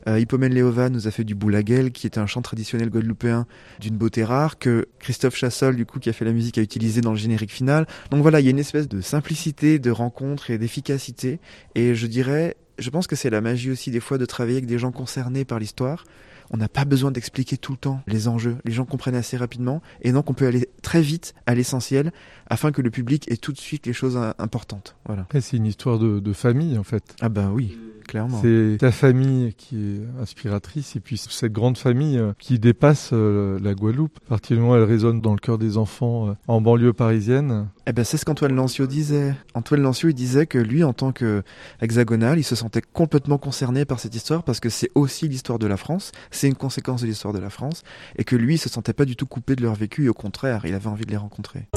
Euh, 0.07 0.20
Hippomène 0.20 0.53
Léovan 0.53 0.91
nous 0.91 1.07
a 1.07 1.11
fait 1.11 1.24
du 1.24 1.34
boulaguel 1.34 1.91
qui 1.91 2.05
est 2.05 2.18
un 2.18 2.28
chant 2.28 2.41
traditionnel 2.41 2.89
guadeloupéen 2.89 3.47
d'une 3.80 3.97
beauté 3.97 4.24
rare 4.24 4.59
que 4.59 4.88
Christophe 4.99 5.36
Chassol 5.36 5.76
du 5.76 5.86
coup 5.86 5.99
qui 5.99 6.09
a 6.09 6.13
fait 6.13 6.26
la 6.26 6.34
musique 6.34 6.57
a 6.57 6.61
utilisé 6.61 7.01
dans 7.01 7.11
le 7.11 7.18
générique 7.18 7.51
final. 7.51 7.88
Donc 8.11 8.22
voilà, 8.22 8.39
il 8.39 8.45
y 8.45 8.47
a 8.47 8.51
une 8.51 8.59
espèce 8.59 8.88
de 8.88 9.01
simplicité, 9.01 9.80
de 9.80 9.91
rencontre 9.91 10.51
et 10.51 10.57
d'efficacité 10.57 11.39
et 11.74 11.95
je 11.95 12.07
dirais 12.07 12.55
je 12.78 12.89
pense 12.89 13.07
que 13.07 13.16
c'est 13.16 13.30
la 13.30 13.41
magie 13.41 13.72
aussi 13.72 13.89
des 13.89 13.99
fois 13.99 14.18
de 14.18 14.26
travailler 14.26 14.57
avec 14.57 14.68
des 14.68 14.78
gens 14.78 14.91
concernés 14.91 15.45
par 15.45 15.59
l'histoire. 15.59 16.03
On 16.51 16.57
n'a 16.57 16.67
pas 16.67 16.85
besoin 16.85 17.11
d'expliquer 17.11 17.57
tout 17.57 17.73
le 17.73 17.77
temps 17.77 18.01
les 18.07 18.27
enjeux. 18.27 18.57
Les 18.65 18.71
gens 18.71 18.85
comprennent 18.85 19.15
assez 19.15 19.37
rapidement 19.37 19.81
et 20.01 20.11
donc 20.11 20.29
on 20.29 20.33
peut 20.33 20.47
aller 20.47 20.69
très 20.81 21.01
vite 21.01 21.33
à 21.45 21.55
l'essentiel 21.55 22.11
afin 22.47 22.71
que 22.71 22.81
le 22.81 22.91
public 22.91 23.29
ait 23.31 23.37
tout 23.37 23.51
de 23.51 23.57
suite 23.57 23.85
les 23.85 23.93
choses 23.93 24.17
importantes. 24.37 24.95
Voilà. 25.05 25.27
C'est 25.39 25.57
une 25.57 25.65
histoire 25.65 25.99
de, 25.99 26.19
de 26.19 26.33
famille 26.33 26.77
en 26.77 26.83
fait. 26.83 27.15
Ah 27.21 27.29
ben 27.29 27.51
oui, 27.51 27.77
clairement. 28.08 28.39
C'est 28.41 28.78
ta 28.80 28.91
famille 28.91 29.53
qui 29.53 29.76
est 29.78 30.22
inspiratrice 30.22 30.95
et 30.95 30.99
puis 30.99 31.18
cette 31.18 31.51
grande 31.51 31.78
famille 31.78 32.18
euh, 32.18 32.34
qui 32.39 32.60
dépasse 32.60 33.10
euh, 33.14 33.60
la 33.62 33.74
Guadeloupe. 33.74 34.18
À 34.28 34.30
partir 34.30 34.56
du 34.56 34.62
moment 34.62 34.74
où 34.74 34.78
elle 34.78 34.84
résonne 34.84 35.22
dans 35.22 35.34
le 35.34 35.39
cœur 35.39 35.58
des 35.58 35.78
enfants 35.78 36.30
euh, 36.30 36.34
en 36.47 36.62
banlieue 36.62 36.93
parisienne. 36.93 37.68
Eh 37.88 37.93
ben 37.93 38.03
c'est 38.03 38.18
ce 38.18 38.26
qu'Antoine 38.26 38.56
Lancio 38.56 38.88
disait. 38.88 39.36
Antoine 39.53 39.82
Lancio 39.82 40.10
il 40.10 40.14
disait 40.14 40.47
que 40.47 40.58
lui 40.58 40.84
en 40.84 40.93
tant 40.93 41.12
que 41.12 41.43
hexagonal, 41.82 42.39
il 42.39 42.43
se 42.43 42.56
sentait 42.56 42.82
complètement 42.82 43.38
concerné 43.38 43.86
par 43.86 43.99
cette 43.99 44.16
histoire 44.16 44.43
parce 44.43 44.60
que 44.60 44.70
c'est 44.70 44.89
aussi 44.95 45.28
l'histoire 45.28 45.60
de 45.60 45.68
la 45.68 45.78
France, 45.78 46.12
c'est 46.32 46.47
une 46.47 46.56
conséquence 46.56 47.01
de 47.01 47.08
l'histoire 47.08 47.34
de 47.34 47.39
la 47.39 47.49
France 47.49 47.84
et 48.18 48.24
que 48.24 48.36
lui 48.36 48.56
il 48.56 48.58
se 48.58 48.70
sentait 48.70 48.93
pas 48.93 49.06
du 49.06 49.16
tout 49.16 49.26
coupé 49.26 49.56
de 49.56 49.62
leur 49.62 49.76
vécu 49.76 50.06
et 50.06 50.10
au 50.10 50.14
contraire, 50.14 50.62
il 50.66 50.74
avait 50.74 50.88
envie 50.88 51.06
de 51.06 51.12
les 51.12 51.18
rencontrer. 51.18 51.68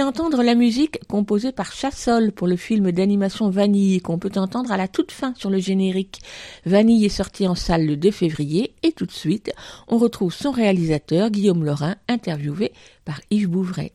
D'entendre 0.00 0.42
la 0.42 0.54
musique 0.54 0.98
composée 1.08 1.52
par 1.52 1.72
Chassol 1.72 2.32
pour 2.32 2.46
le 2.46 2.56
film 2.56 2.90
d'animation 2.90 3.50
Vanille 3.50 4.00
qu'on 4.00 4.18
peut 4.18 4.32
entendre 4.36 4.72
à 4.72 4.78
la 4.78 4.88
toute 4.88 5.12
fin 5.12 5.34
sur 5.36 5.50
le 5.50 5.58
générique. 5.58 6.22
Vanille 6.64 7.04
est 7.04 7.10
sorti 7.10 7.46
en 7.46 7.54
salle 7.54 7.84
le 7.84 7.98
2 7.98 8.10
février 8.10 8.72
et 8.82 8.92
tout 8.92 9.04
de 9.04 9.12
suite, 9.12 9.52
on 9.88 9.98
retrouve 9.98 10.32
son 10.32 10.52
réalisateur 10.52 11.28
Guillaume 11.30 11.66
Laurin 11.66 11.96
interviewé 12.08 12.72
par 13.04 13.20
Yves 13.30 13.50
Bouvray. 13.50 13.92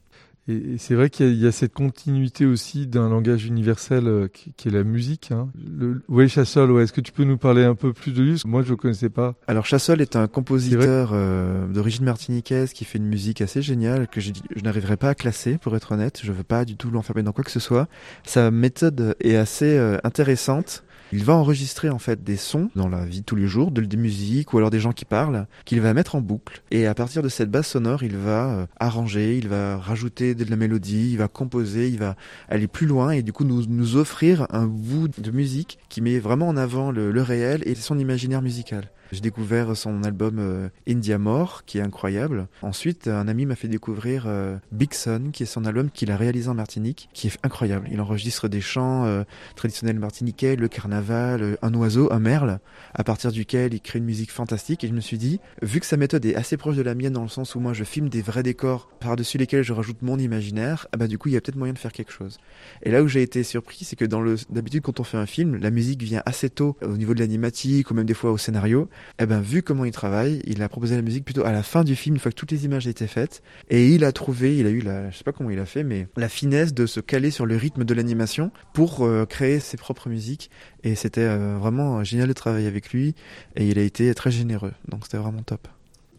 Et, 0.47 0.77
c'est 0.77 0.95
vrai 0.95 1.09
qu'il 1.09 1.33
y, 1.33 1.47
a 1.47 1.51
cette 1.51 1.73
continuité 1.73 2.45
aussi 2.45 2.87
d'un 2.87 3.09
langage 3.09 3.45
universel 3.45 4.07
euh, 4.07 4.27
qui, 4.27 4.67
est 4.67 4.71
la 4.71 4.83
musique. 4.83 5.31
Hein. 5.31 5.49
Le, 5.55 6.01
ouais, 6.07 6.27
Chassol, 6.27 6.71
ouais. 6.71 6.83
est-ce 6.83 6.93
que 6.93 7.01
tu 7.01 7.11
peux 7.11 7.23
nous 7.23 7.37
parler 7.37 7.63
un 7.63 7.75
peu 7.75 7.93
plus 7.93 8.11
de 8.11 8.21
lui? 8.21 8.41
Moi, 8.45 8.61
je 8.61 8.71
ne 8.71 8.75
connaissais 8.75 9.09
pas. 9.09 9.35
Alors, 9.47 9.65
Chassol 9.65 10.01
est 10.01 10.15
un 10.15 10.27
compositeur 10.27 11.11
euh, 11.13 11.67
d'origine 11.67 12.05
martiniquaise 12.05 12.73
qui 12.73 12.85
fait 12.85 12.99
une 12.99 13.07
musique 13.07 13.41
assez 13.41 13.61
géniale 13.61 14.07
que 14.07 14.21
je, 14.21 14.31
je 14.55 14.63
n'arriverai 14.63 14.97
pas 14.97 15.09
à 15.09 15.15
classer, 15.15 15.57
pour 15.57 15.75
être 15.75 15.91
honnête. 15.91 16.21
Je 16.23 16.31
veux 16.31 16.43
pas 16.43 16.63
du 16.63 16.77
tout 16.77 16.91
l'enfermer 16.91 17.23
dans 17.23 17.31
quoi 17.31 17.43
que 17.43 17.51
ce 17.51 17.59
soit. 17.59 17.87
Sa 18.23 18.51
méthode 18.51 19.15
est 19.19 19.35
assez 19.35 19.77
euh, 19.77 19.97
intéressante. 20.03 20.83
Il 21.11 21.23
va 21.23 21.33
enregistrer 21.33 21.89
en 21.89 21.99
fait 21.99 22.23
des 22.23 22.37
sons 22.37 22.69
dans 22.75 22.89
la 22.89 23.05
vie 23.05 23.21
de 23.21 23.25
tous 23.25 23.35
les 23.35 23.47
jours, 23.47 23.71
de, 23.71 23.81
des 23.81 23.97
musiques 23.97 24.53
ou 24.53 24.57
alors 24.57 24.69
des 24.69 24.79
gens 24.79 24.91
qui 24.91 25.05
parlent, 25.05 25.47
qu'il 25.65 25.81
va 25.81 25.93
mettre 25.93 26.15
en 26.15 26.21
boucle. 26.21 26.61
Et 26.71 26.87
à 26.87 26.95
partir 26.95 27.21
de 27.21 27.29
cette 27.29 27.51
base 27.51 27.67
sonore, 27.67 28.03
il 28.03 28.17
va 28.17 28.49
euh, 28.49 28.65
arranger, 28.79 29.37
il 29.37 29.47
va 29.47 29.77
rajouter 29.77 30.35
de 30.35 30.49
la 30.49 30.55
mélodie, 30.55 31.11
il 31.11 31.17
va 31.17 31.27
composer, 31.27 31.89
il 31.89 31.99
va 31.99 32.15
aller 32.49 32.67
plus 32.67 32.87
loin 32.87 33.11
et 33.11 33.21
du 33.21 33.33
coup 33.33 33.43
nous, 33.43 33.65
nous 33.67 33.97
offrir 33.97 34.47
un 34.49 34.65
bout 34.65 35.07
de 35.07 35.31
musique 35.31 35.79
qui 35.89 36.01
met 36.01 36.19
vraiment 36.19 36.47
en 36.47 36.57
avant 36.57 36.91
le, 36.91 37.11
le 37.11 37.21
réel 37.21 37.61
et 37.65 37.75
son 37.75 37.99
imaginaire 37.99 38.41
musical. 38.41 38.89
J'ai 39.15 39.21
découvert 39.21 39.77
son 39.77 40.03
album 40.03 40.39
euh, 40.39 40.67
India 40.89 41.17
More, 41.17 41.63
qui 41.63 41.77
est 41.77 41.81
incroyable. 41.81 42.49
Ensuite, 42.61 43.07
un 43.07 43.29
ami 43.29 43.45
m'a 43.45 43.55
fait 43.55 43.69
découvrir 43.69 44.25
euh, 44.27 44.57
Big 44.73 44.93
Sun, 44.93 45.31
qui 45.31 45.43
est 45.43 45.45
son 45.45 45.63
album 45.63 45.89
qu'il 45.89 46.11
a 46.11 46.17
réalisé 46.17 46.49
en 46.49 46.53
Martinique, 46.53 47.07
qui 47.13 47.27
est 47.27 47.37
incroyable. 47.41 47.87
Il 47.89 48.01
enregistre 48.01 48.49
des 48.49 48.59
chants 48.59 49.05
euh, 49.05 49.23
traditionnels 49.55 49.99
martiniquais, 49.99 50.57
le 50.57 50.67
carnaval, 50.67 51.57
un 51.61 51.73
oiseau, 51.75 52.11
un 52.11 52.19
merle, 52.19 52.59
à 52.93 53.05
partir 53.05 53.31
duquel 53.31 53.73
il 53.73 53.79
crée 53.79 53.99
une 53.99 54.05
musique 54.05 54.33
fantastique. 54.33 54.83
Et 54.83 54.89
je 54.89 54.93
me 54.93 54.99
suis 54.99 55.17
dit, 55.17 55.39
vu 55.61 55.79
que 55.79 55.85
sa 55.85 55.95
méthode 55.95 56.25
est 56.25 56.35
assez 56.35 56.57
proche 56.57 56.75
de 56.75 56.81
la 56.81 56.93
mienne 56.93 57.13
dans 57.13 57.23
le 57.23 57.29
sens 57.29 57.55
où 57.55 57.61
moi 57.61 57.71
je 57.71 57.85
filme 57.85 58.09
des 58.09 58.21
vrais 58.21 58.43
décors 58.43 58.89
par-dessus 58.99 59.37
lesquels 59.37 59.63
je 59.63 59.71
rajoute 59.71 60.01
mon 60.01 60.19
imaginaire, 60.19 60.87
ah 60.91 60.97
bah 60.97 61.07
du 61.07 61.17
coup 61.17 61.29
il 61.29 61.35
y 61.35 61.37
a 61.37 61.41
peut-être 61.41 61.55
moyen 61.55 61.73
de 61.73 61.79
faire 61.79 61.93
quelque 61.93 62.11
chose. 62.11 62.37
Et 62.83 62.91
là 62.91 63.01
où 63.01 63.07
j'ai 63.07 63.21
été 63.21 63.43
surpris, 63.43 63.85
c'est 63.85 63.95
que 63.95 64.03
d'habitude 64.03 64.81
quand 64.81 64.99
on 64.99 65.05
fait 65.05 65.17
un 65.17 65.25
film, 65.25 65.55
la 65.55 65.71
musique 65.71 66.03
vient 66.03 66.21
assez 66.25 66.49
tôt 66.49 66.75
au 66.81 66.97
niveau 66.97 67.13
de 67.13 67.21
l'animatique 67.21 67.91
ou 67.91 67.93
même 67.93 68.05
des 68.05 68.13
fois 68.13 68.33
au 68.33 68.37
scénario 68.37 68.89
eh 69.19 69.25
ben, 69.25 69.41
vu 69.41 69.63
comment 69.63 69.85
il 69.85 69.91
travaille, 69.91 70.41
il 70.45 70.61
a 70.61 70.69
proposé 70.69 70.95
la 70.95 71.01
musique 71.01 71.25
plutôt 71.25 71.45
à 71.45 71.51
la 71.51 71.63
fin 71.63 71.83
du 71.83 71.95
film, 71.95 72.15
une 72.15 72.19
fois 72.19 72.31
que 72.31 72.35
toutes 72.35 72.51
les 72.51 72.65
images 72.65 72.87
étaient 72.87 73.07
faites. 73.07 73.41
Et 73.69 73.89
il 73.89 74.03
a 74.03 74.11
trouvé, 74.11 74.57
il 74.57 74.67
a 74.67 74.69
eu 74.69 74.81
la, 74.81 75.09
je 75.09 75.17
sais 75.17 75.23
pas 75.23 75.31
comment 75.31 75.49
il 75.49 75.59
a 75.59 75.65
fait, 75.65 75.83
mais 75.83 76.07
la 76.17 76.29
finesse 76.29 76.73
de 76.73 76.85
se 76.85 76.99
caler 76.99 77.31
sur 77.31 77.45
le 77.45 77.55
rythme 77.55 77.83
de 77.83 77.93
l'animation 77.93 78.51
pour 78.73 79.05
euh, 79.05 79.25
créer 79.25 79.59
ses 79.59 79.77
propres 79.77 80.09
musiques. 80.09 80.49
Et 80.83 80.95
c'était 80.95 81.21
euh, 81.21 81.57
vraiment 81.59 82.03
génial 82.03 82.27
de 82.27 82.33
travailler 82.33 82.67
avec 82.67 82.91
lui. 82.91 83.15
Et 83.55 83.67
il 83.67 83.79
a 83.79 83.83
été 83.83 84.13
très 84.13 84.31
généreux. 84.31 84.73
Donc 84.89 85.01
c'était 85.03 85.17
vraiment 85.17 85.43
top 85.43 85.67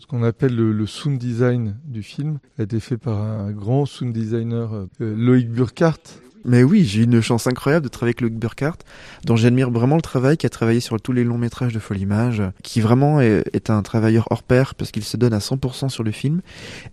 ce 0.07 0.11
qu'on 0.11 0.23
appelle 0.23 0.55
le, 0.55 0.87
sound 0.87 1.19
design 1.19 1.75
du 1.85 2.05
film 2.05 2.39
a 2.61 2.63
été 2.63 2.79
fait 2.79 2.97
par 2.97 3.21
un 3.21 3.51
grand 3.51 3.87
sound 3.87 4.13
designer, 4.13 4.73
euh, 4.73 4.87
Loïc 5.01 5.51
Burkhardt, 5.51 6.01
mais 6.47 6.63
oui, 6.63 6.85
j'ai 6.85 7.03
une 7.03 7.21
chance 7.21 7.47
incroyable 7.47 7.85
de 7.85 7.89
travailler 7.89 8.11
avec 8.11 8.21
Luc 8.21 8.35
Burkhardt, 8.35 8.79
dont 9.25 9.37
j'admire 9.37 9.71
vraiment 9.71 9.97
le 9.97 10.03
travail, 10.03 10.37
qui 10.37 10.47
a 10.47 10.49
travaillé 10.49 10.81
sur 10.81 11.01
tous 11.01 11.13
les 11.13 11.25
longs 11.25 11.39
métrages 11.39 11.73
de 11.73 11.79
Folimage, 11.79 12.43
qui 12.63 12.81
vraiment 12.81 13.21
est, 13.21 13.69
un 13.69 13.83
travailleur 13.83 14.29
hors 14.31 14.43
pair 14.43 14.75
parce 14.75 14.91
qu'il 14.93 15.05
se 15.05 15.17
donne 15.17 15.33
à 15.33 15.39
100% 15.39 15.89
sur 15.89 16.05
le 16.05 16.13
film. 16.13 16.41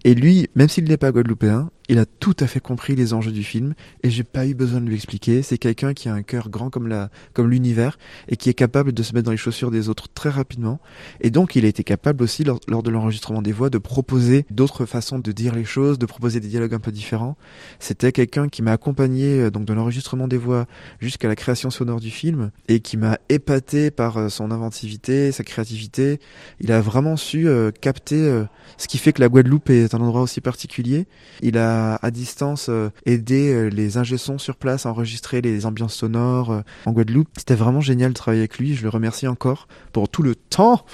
Et 0.03 0.15
lui, 0.15 0.49
même 0.55 0.69
s'il 0.69 0.85
n'est 0.85 0.97
pas 0.97 1.11
guadeloupéen, 1.11 1.69
il 1.89 1.99
a 1.99 2.05
tout 2.05 2.35
à 2.39 2.47
fait 2.47 2.59
compris 2.59 2.95
les 2.95 3.13
enjeux 3.13 3.31
du 3.31 3.43
film 3.43 3.73
et 4.03 4.09
j'ai 4.09 4.23
pas 4.23 4.45
eu 4.47 4.53
besoin 4.53 4.79
de 4.79 4.87
lui 4.87 4.95
expliquer. 4.95 5.41
C'est 5.41 5.57
quelqu'un 5.57 5.93
qui 5.93 6.07
a 6.07 6.13
un 6.13 6.23
cœur 6.23 6.49
grand 6.49 6.69
comme 6.69 6.87
la, 6.87 7.09
comme 7.33 7.49
l'univers 7.49 7.97
et 8.29 8.37
qui 8.37 8.49
est 8.49 8.53
capable 8.53 8.93
de 8.93 9.03
se 9.03 9.13
mettre 9.13 9.25
dans 9.25 9.31
les 9.31 9.37
chaussures 9.37 9.71
des 9.71 9.89
autres 9.89 10.07
très 10.13 10.29
rapidement. 10.29 10.79
Et 11.19 11.29
donc, 11.29 11.55
il 11.55 11.65
a 11.65 11.67
été 11.67 11.83
capable 11.83 12.23
aussi, 12.23 12.43
lors, 12.43 12.59
lors 12.67 12.83
de 12.83 12.89
l'enregistrement 12.89 13.41
des 13.41 13.51
voix, 13.51 13.69
de 13.69 13.77
proposer 13.77 14.45
d'autres 14.49 14.85
façons 14.85 15.19
de 15.19 15.31
dire 15.31 15.53
les 15.53 15.65
choses, 15.65 15.99
de 15.99 16.05
proposer 16.05 16.39
des 16.39 16.47
dialogues 16.47 16.73
un 16.73 16.79
peu 16.79 16.91
différents. 16.91 17.35
C'était 17.79 18.11
quelqu'un 18.11 18.47
qui 18.47 18.61
m'a 18.61 18.71
accompagné, 18.71 19.41
euh, 19.41 19.51
donc, 19.51 19.65
de 19.65 19.73
l'enregistrement 19.73 20.27
des 20.27 20.37
voix 20.37 20.65
jusqu'à 21.01 21.27
la 21.27 21.35
création 21.35 21.69
sonore 21.69 21.99
du 21.99 22.11
film 22.11 22.51
et 22.69 22.79
qui 22.79 22.95
m'a 22.95 23.19
épaté 23.27 23.91
par 23.91 24.17
euh, 24.17 24.29
son 24.29 24.51
inventivité, 24.51 25.31
sa 25.31 25.43
créativité. 25.43 26.19
Il 26.61 26.71
a 26.71 26.79
vraiment 26.79 27.17
su 27.17 27.47
euh, 27.47 27.71
capter 27.71 28.43
ce 28.77 28.87
qui 28.87 28.97
fait 28.97 29.11
que 29.13 29.21
la 29.21 29.27
Guadeloupe 29.27 29.69
est 29.69 29.93
un 29.93 29.99
endroit 29.99 30.21
aussi 30.21 30.39
particulier. 30.39 31.07
Il 31.41 31.57
a 31.57 31.72
à, 32.01 32.11
distance 32.11 32.67
euh, 32.69 32.89
aider 33.05 33.53
euh, 33.53 33.69
les 33.69 33.97
ingé 33.97 34.17
sur 34.17 34.55
place 34.55 34.85
à 34.85 34.89
enregistrer 34.89 35.41
les 35.41 35.65
ambiances 35.65 35.95
sonores 35.95 36.51
euh, 36.51 36.61
en 36.85 36.91
Guadeloupe. 36.91 37.29
C'était 37.37 37.55
vraiment 37.55 37.81
génial 37.81 38.09
de 38.11 38.15
travailler 38.15 38.41
avec 38.41 38.57
lui. 38.57 38.75
Je 38.75 38.83
le 38.83 38.89
remercie 38.89 39.27
encore 39.27 39.67
pour 39.91 40.09
tout 40.09 40.21
le 40.21 40.35
temps 40.35 40.85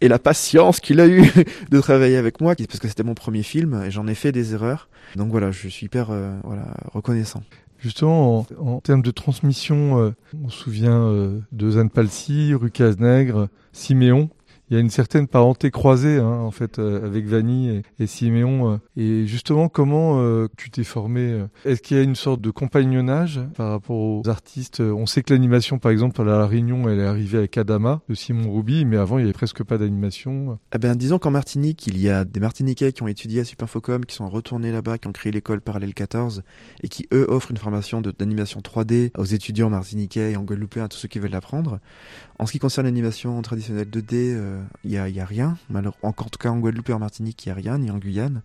et 0.00 0.08
la 0.08 0.18
patience 0.18 0.80
qu'il 0.80 1.00
a 1.00 1.06
eu 1.06 1.24
de 1.70 1.80
travailler 1.80 2.16
avec 2.16 2.40
moi, 2.40 2.54
parce 2.54 2.78
que 2.78 2.88
c'était 2.88 3.02
mon 3.02 3.14
premier 3.14 3.42
film 3.42 3.82
et 3.84 3.90
j'en 3.90 4.06
ai 4.06 4.14
fait 4.14 4.32
des 4.32 4.54
erreurs. 4.54 4.88
Donc 5.16 5.30
voilà, 5.30 5.50
je 5.50 5.68
suis 5.68 5.86
hyper 5.86 6.10
reconnaissant. 6.92 7.42
Justement, 7.78 8.46
en, 8.58 8.80
termes 8.80 9.02
de 9.02 9.10
transmission, 9.10 10.14
on 10.34 10.48
se 10.48 10.58
souvient 10.58 11.32
de 11.52 11.70
Zane 11.70 11.90
Palsy, 11.90 12.52
Rucas 12.54 12.94
Nègre, 12.98 13.48
Siméon 13.72 14.30
il 14.70 14.74
y 14.74 14.76
a 14.76 14.80
une 14.80 14.90
certaine 14.90 15.26
parenté 15.26 15.70
croisée 15.70 16.18
hein, 16.18 16.40
en 16.40 16.50
fait 16.50 16.78
euh, 16.78 17.04
avec 17.04 17.26
Vanny 17.26 17.82
et, 17.98 18.06
Siméon. 18.06 18.72
Euh. 18.72 18.76
et 18.96 19.26
justement, 19.26 19.68
comment 19.68 20.20
euh, 20.20 20.48
tu 20.56 20.70
t'es 20.70 20.84
formé 20.84 21.44
Est-ce 21.64 21.80
qu'il 21.80 21.96
y 21.96 22.00
a 22.00 22.02
une 22.02 22.14
sorte 22.14 22.40
de 22.40 22.50
compagnonnage 22.50 23.40
par 23.56 23.70
rapport 23.70 23.96
aux 23.96 24.28
artistes? 24.28 24.80
On 24.80 25.06
sait 25.06 25.22
que 25.22 25.32
l'animation, 25.32 25.78
par 25.78 25.90
exemple, 25.90 26.20
à 26.20 26.24
la 26.24 26.46
Réunion, 26.46 26.88
elle 26.88 27.00
est 27.00 27.06
arrivée 27.06 27.38
avec 27.38 27.56
Adama 27.56 28.00
de 28.08 28.14
Simon 28.14 28.50
Rouby, 28.50 28.84
mais 28.84 28.96
avant, 28.96 29.18
il 29.18 29.22
y 29.22 29.24
avait 29.24 29.32
presque 29.32 29.62
pas 29.62 29.78
d'animation. 29.78 30.58
Eh 30.74 30.78
ben, 30.78 30.94
disons 30.94 31.18
qu'en 31.18 31.30
Martinique, 31.30 31.86
il 31.86 31.98
y 31.98 32.08
a 32.10 32.24
des 32.24 32.40
Martiniquais 32.40 32.92
qui 32.92 33.02
ont 33.02 33.08
étudié 33.08 33.40
à 33.40 33.44
Supinfocom, 33.44 34.04
qui 34.04 34.14
sont 34.14 34.28
retournés 34.28 34.72
là-bas, 34.72 34.98
qui 34.98 35.08
ont 35.08 35.12
créé 35.12 35.32
l'école 35.32 35.60
Parallèle 35.60 35.94
14 35.94 36.42
et 36.82 36.88
qui 36.88 37.06
eux 37.12 37.26
offrent 37.28 37.50
une 37.50 37.56
formation 37.56 38.00
d'animation 38.00 38.60
3D 38.60 39.10
aux 39.16 39.24
étudiants 39.24 39.70
martiniquais 39.70 40.32
et 40.32 40.36
en 40.36 40.42
Guadeloupe 40.42 40.76
à 40.78 40.88
tous 40.88 40.98
ceux 40.98 41.08
qui 41.08 41.18
veulent 41.18 41.30
l'apprendre. 41.30 41.80
En 42.38 42.46
ce 42.46 42.52
qui 42.52 42.58
concerne 42.58 42.86
l'animation 42.86 43.40
traditionnelle 43.42 43.88
2D, 43.88 44.38
il 44.84 44.90
y, 44.90 44.96
a, 44.96 45.08
y 45.08 45.20
a 45.20 45.24
rien. 45.24 45.56
en, 46.02 46.12
tout 46.12 46.38
cas, 46.38 46.50
en 46.50 46.58
Guadeloupe 46.58 46.88
et 46.90 46.92
en 46.92 46.98
Martinique, 46.98 47.44
il 47.44 47.48
y 47.48 47.52
a 47.52 47.54
rien, 47.54 47.78
ni 47.78 47.90
en 47.90 47.98
Guyane. 47.98 48.42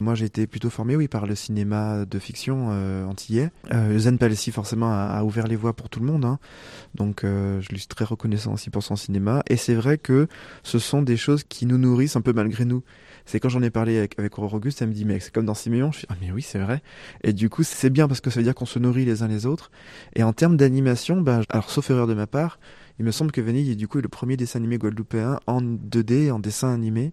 Moi, 0.00 0.14
j'ai 0.14 0.24
été 0.24 0.46
plutôt 0.46 0.70
formé, 0.70 0.96
oui, 0.96 1.08
par 1.08 1.26
le 1.26 1.34
cinéma 1.34 2.04
de 2.06 2.18
fiction 2.18 2.68
euh, 2.70 3.04
antillais. 3.04 3.50
Euh, 3.72 3.98
Zen 3.98 4.18
Palissy, 4.18 4.52
forcément, 4.52 4.92
a, 4.92 5.22
ouvert 5.22 5.46
les 5.46 5.56
voies 5.56 5.74
pour 5.74 5.88
tout 5.88 6.00
le 6.00 6.06
monde. 6.06 6.24
Hein. 6.24 6.38
Donc, 6.94 7.24
euh, 7.24 7.60
je 7.60 7.68
lui 7.68 7.78
suis 7.78 7.88
très 7.88 8.04
reconnaissant 8.04 8.54
aussi 8.54 8.70
pour 8.70 8.82
son 8.82 8.96
cinéma. 8.96 9.42
Et 9.48 9.56
c'est 9.56 9.74
vrai 9.74 9.98
que 9.98 10.28
ce 10.62 10.78
sont 10.78 11.02
des 11.02 11.16
choses 11.16 11.44
qui 11.44 11.66
nous 11.66 11.78
nourrissent 11.78 12.16
un 12.16 12.22
peu 12.22 12.32
malgré 12.32 12.64
nous 12.64 12.82
c'est 13.26 13.40
quand 13.40 13.48
j'en 13.48 13.62
ai 13.62 13.70
parlé 13.70 13.98
avec, 13.98 14.16
avec 14.18 14.38
Auguste, 14.38 14.80
elle 14.80 14.88
me 14.88 14.94
dit, 14.94 15.04
mais 15.04 15.18
c'est 15.18 15.34
comme 15.34 15.46
dans 15.46 15.54
Siméon. 15.54 15.90
Je 15.90 15.98
suis, 15.98 16.06
ah, 16.08 16.14
mais 16.20 16.30
oui, 16.30 16.42
c'est 16.42 16.60
vrai. 16.60 16.80
Et 17.24 17.32
du 17.32 17.50
coup, 17.50 17.64
c'est 17.64 17.90
bien 17.90 18.06
parce 18.06 18.20
que 18.20 18.30
ça 18.30 18.38
veut 18.38 18.44
dire 18.44 18.54
qu'on 18.54 18.66
se 18.66 18.78
nourrit 18.78 19.04
les 19.04 19.24
uns 19.24 19.28
les 19.28 19.46
autres. 19.46 19.72
Et 20.14 20.22
en 20.22 20.32
termes 20.32 20.56
d'animation, 20.56 21.20
ben, 21.20 21.42
alors, 21.48 21.68
sauf 21.68 21.90
erreur 21.90 22.06
de 22.06 22.14
ma 22.14 22.28
part, 22.28 22.60
il 22.98 23.04
me 23.04 23.10
semble 23.10 23.32
que 23.32 23.40
Vanille 23.40 23.76
du 23.76 23.88
coup 23.88 23.98
est 23.98 24.02
le 24.02 24.08
premier 24.08 24.36
dessin 24.36 24.58
animé 24.58 24.78
guadeloupéen 24.78 25.38
en 25.46 25.60
2D, 25.60 26.30
en 26.30 26.38
dessin 26.38 26.72
animé. 26.72 27.12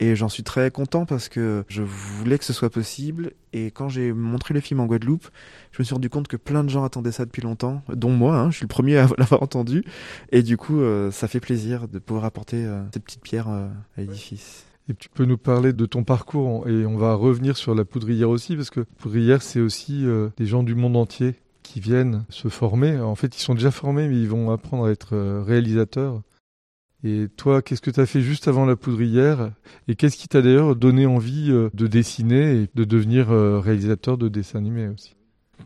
Et 0.00 0.16
j'en 0.16 0.28
suis 0.28 0.42
très 0.42 0.70
content 0.70 1.06
parce 1.06 1.28
que 1.28 1.64
je 1.68 1.82
voulais 1.82 2.38
que 2.38 2.44
ce 2.44 2.52
soit 2.52 2.70
possible. 2.70 3.32
Et 3.52 3.66
quand 3.66 3.88
j'ai 3.88 4.12
montré 4.12 4.52
le 4.54 4.60
film 4.60 4.80
en 4.80 4.86
Guadeloupe, 4.86 5.28
je 5.70 5.80
me 5.80 5.84
suis 5.84 5.94
rendu 5.94 6.08
compte 6.08 6.26
que 6.26 6.36
plein 6.36 6.64
de 6.64 6.70
gens 6.70 6.84
attendaient 6.84 7.12
ça 7.12 7.24
depuis 7.24 7.42
longtemps, 7.42 7.82
dont 7.88 8.10
moi, 8.10 8.36
hein, 8.36 8.50
je 8.50 8.56
suis 8.56 8.64
le 8.64 8.68
premier 8.68 8.96
à 8.96 9.06
l'avoir 9.18 9.42
entendu. 9.42 9.84
Et 10.32 10.42
du 10.42 10.56
coup, 10.56 10.80
euh, 10.80 11.10
ça 11.10 11.28
fait 11.28 11.40
plaisir 11.40 11.86
de 11.86 11.98
pouvoir 11.98 12.24
apporter 12.24 12.64
euh, 12.64 12.82
cette 12.92 13.04
petite 13.04 13.22
pierre 13.22 13.48
euh, 13.48 13.68
à 13.96 14.00
l'édifice. 14.00 14.64
Et 14.88 14.94
tu 14.94 15.08
peux 15.08 15.24
nous 15.24 15.38
parler 15.38 15.72
de 15.72 15.86
ton 15.86 16.02
parcours 16.02 16.68
et 16.68 16.84
on 16.84 16.96
va 16.96 17.14
revenir 17.14 17.56
sur 17.56 17.72
la 17.72 17.84
poudrière 17.84 18.30
aussi 18.30 18.56
parce 18.56 18.70
que 18.70 18.80
poudrière 18.80 19.40
c'est 19.40 19.60
aussi 19.60 20.04
des 20.36 20.44
gens 20.44 20.64
du 20.64 20.74
monde 20.74 20.96
entier 20.96 21.36
qui 21.62 21.80
viennent 21.80 22.24
se 22.28 22.48
former. 22.48 22.98
En 22.98 23.14
fait, 23.14 23.36
ils 23.36 23.40
sont 23.40 23.54
déjà 23.54 23.70
formés, 23.70 24.08
mais 24.08 24.20
ils 24.20 24.28
vont 24.28 24.50
apprendre 24.50 24.86
à 24.86 24.90
être 24.90 25.14
euh, 25.14 25.42
réalisateurs. 25.42 26.22
Et 27.04 27.26
toi, 27.36 27.62
qu'est-ce 27.62 27.80
que 27.80 27.90
tu 27.90 28.00
as 28.00 28.06
fait 28.06 28.20
juste 28.20 28.46
avant 28.46 28.64
la 28.64 28.76
poudrière? 28.76 29.52
Et 29.88 29.96
qu'est-ce 29.96 30.16
qui 30.16 30.28
t'a 30.28 30.42
d'ailleurs 30.42 30.76
donné 30.76 31.06
envie 31.06 31.50
euh, 31.50 31.68
de 31.74 31.86
dessiner 31.86 32.62
et 32.62 32.68
de 32.74 32.84
devenir 32.84 33.32
euh, 33.32 33.58
réalisateur 33.58 34.18
de 34.18 34.28
dessins 34.28 34.58
animés 34.58 34.88
aussi? 34.88 35.16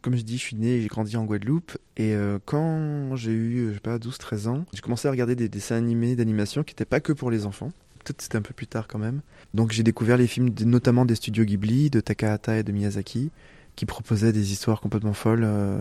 Comme 0.03 0.17
je 0.17 0.23
dis, 0.23 0.37
je 0.39 0.43
suis 0.43 0.57
né 0.57 0.81
j'ai 0.81 0.89
grandi 0.89 1.17
en 1.17 1.25
Guadeloupe. 1.25 1.77
Et 1.97 2.15
quand 2.45 3.17
j'ai 3.17 3.33
eu, 3.33 3.69
je 3.71 3.75
sais 3.75 3.81
pas, 3.81 3.97
12-13 3.97 4.49
ans, 4.49 4.65
j'ai 4.75 4.83
commencé 4.83 5.09
à 5.09 5.11
regarder 5.11 5.35
des 5.35 5.49
dessins 5.49 5.77
animés 5.77 6.17
d'animation 6.17 6.63
qui 6.63 6.75
n'étaient 6.75 6.85
pas 6.85 7.01
que 7.01 7.15
pour 7.15 7.31
les 7.31 7.47
enfants. 7.47 7.73
Peut-être 8.05 8.21
c'était 8.21 8.37
un 8.37 8.43
peu 8.43 8.53
plus 8.53 8.67
tard 8.67 8.89
quand 8.89 8.99
même. 8.99 9.23
Donc 9.55 9.73
j'ai 9.73 9.83
découvert 9.83 10.19
les 10.19 10.27
films 10.27 10.51
notamment 10.67 11.07
des 11.07 11.15
studios 11.15 11.45
Ghibli, 11.45 11.89
de 11.89 12.01
Takahata 12.01 12.59
et 12.59 12.63
de 12.63 12.73
Miyazaki 12.73 13.31
qui 13.77 13.87
proposait 13.87 14.33
des 14.33 14.53
histoires 14.53 14.81
complètement 14.81 15.13
folles, 15.13 15.45
euh, 15.45 15.79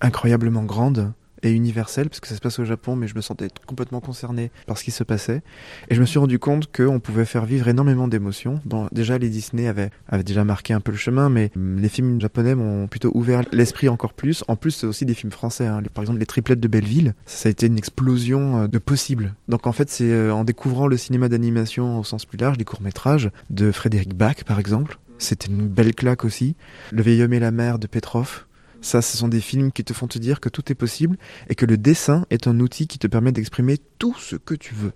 incroyablement 0.00 0.62
grandes. 0.64 1.12
et 1.46 1.50
universel 1.50 2.08
parce 2.08 2.20
que 2.20 2.28
ça 2.28 2.36
se 2.36 2.40
passe 2.40 2.58
au 2.58 2.64
Japon, 2.64 2.96
mais 2.96 3.06
je 3.06 3.14
me 3.14 3.20
sentais 3.20 3.48
complètement 3.66 4.00
concerné 4.00 4.50
par 4.66 4.78
ce 4.78 4.84
qui 4.84 4.90
se 4.90 5.04
passait. 5.04 5.42
Et 5.90 5.94
je 5.94 6.00
me 6.00 6.06
suis 6.06 6.18
rendu 6.18 6.38
compte 6.38 6.72
qu'on 6.74 7.00
pouvait 7.00 7.26
faire 7.26 7.44
vivre 7.44 7.68
énormément 7.68 8.08
d'émotions. 8.08 8.62
Bon, 8.64 8.88
déjà 8.92 9.18
les 9.18 9.28
Disney 9.28 9.66
avaient, 9.68 9.90
avaient 10.08 10.24
déjà 10.24 10.42
marqué 10.42 10.72
un 10.72 10.80
peu 10.80 10.90
le 10.90 10.96
chemin, 10.96 11.28
mais 11.28 11.50
hum, 11.54 11.78
les 11.80 11.90
films 11.90 12.18
japonais 12.18 12.54
m'ont 12.54 12.86
plutôt 12.86 13.10
ouvert 13.12 13.42
l'esprit 13.52 13.90
encore 13.90 14.14
plus. 14.14 14.42
En 14.48 14.56
plus, 14.56 14.70
c'est 14.70 14.86
aussi 14.86 15.04
des 15.04 15.12
films 15.12 15.32
français. 15.32 15.66
hein. 15.66 15.82
Par 15.92 16.02
exemple, 16.02 16.18
les 16.18 16.24
triplettes 16.24 16.60
de 16.60 16.68
Belleville, 16.68 17.12
ça 17.26 17.50
a 17.50 17.52
été 17.52 17.66
une 17.66 17.76
explosion 17.76 18.62
euh, 18.62 18.66
de 18.66 18.78
possibles. 18.78 19.34
Donc 19.48 19.66
en 19.66 19.72
fait, 19.72 19.90
c'est 19.90 20.10
euh, 20.10 20.32
en 20.32 20.44
découvrant 20.44 20.86
le 20.86 20.96
cinéma 20.96 21.28
d'animation 21.28 21.98
au 21.98 22.04
sens 22.04 22.24
plus 22.24 22.38
large, 22.38 22.56
des 22.56 22.64
courts 22.64 22.80
métrages 22.80 23.30
de 23.50 23.70
Frédéric 23.70 24.14
Bach, 24.16 24.44
par 24.46 24.58
exemple. 24.58 24.98
C'était 25.18 25.48
une 25.48 25.68
belle 25.68 25.94
claque 25.94 26.24
aussi. 26.24 26.56
Le 26.92 27.02
vieil 27.02 27.22
homme 27.22 27.32
et 27.32 27.40
la 27.40 27.50
mer 27.50 27.78
de 27.78 27.86
Petrov. 27.86 28.46
Ça, 28.80 29.00
ce 29.00 29.16
sont 29.16 29.28
des 29.28 29.40
films 29.40 29.72
qui 29.72 29.84
te 29.84 29.94
font 29.94 30.08
te 30.08 30.18
dire 30.18 30.40
que 30.40 30.48
tout 30.50 30.70
est 30.70 30.74
possible 30.74 31.16
et 31.48 31.54
que 31.54 31.64
le 31.64 31.78
dessin 31.78 32.26
est 32.30 32.46
un 32.46 32.60
outil 32.60 32.86
qui 32.86 32.98
te 32.98 33.06
permet 33.06 33.32
d'exprimer 33.32 33.78
tout 33.98 34.14
ce 34.18 34.36
que 34.36 34.54
tu 34.54 34.74
veux. 34.74 34.92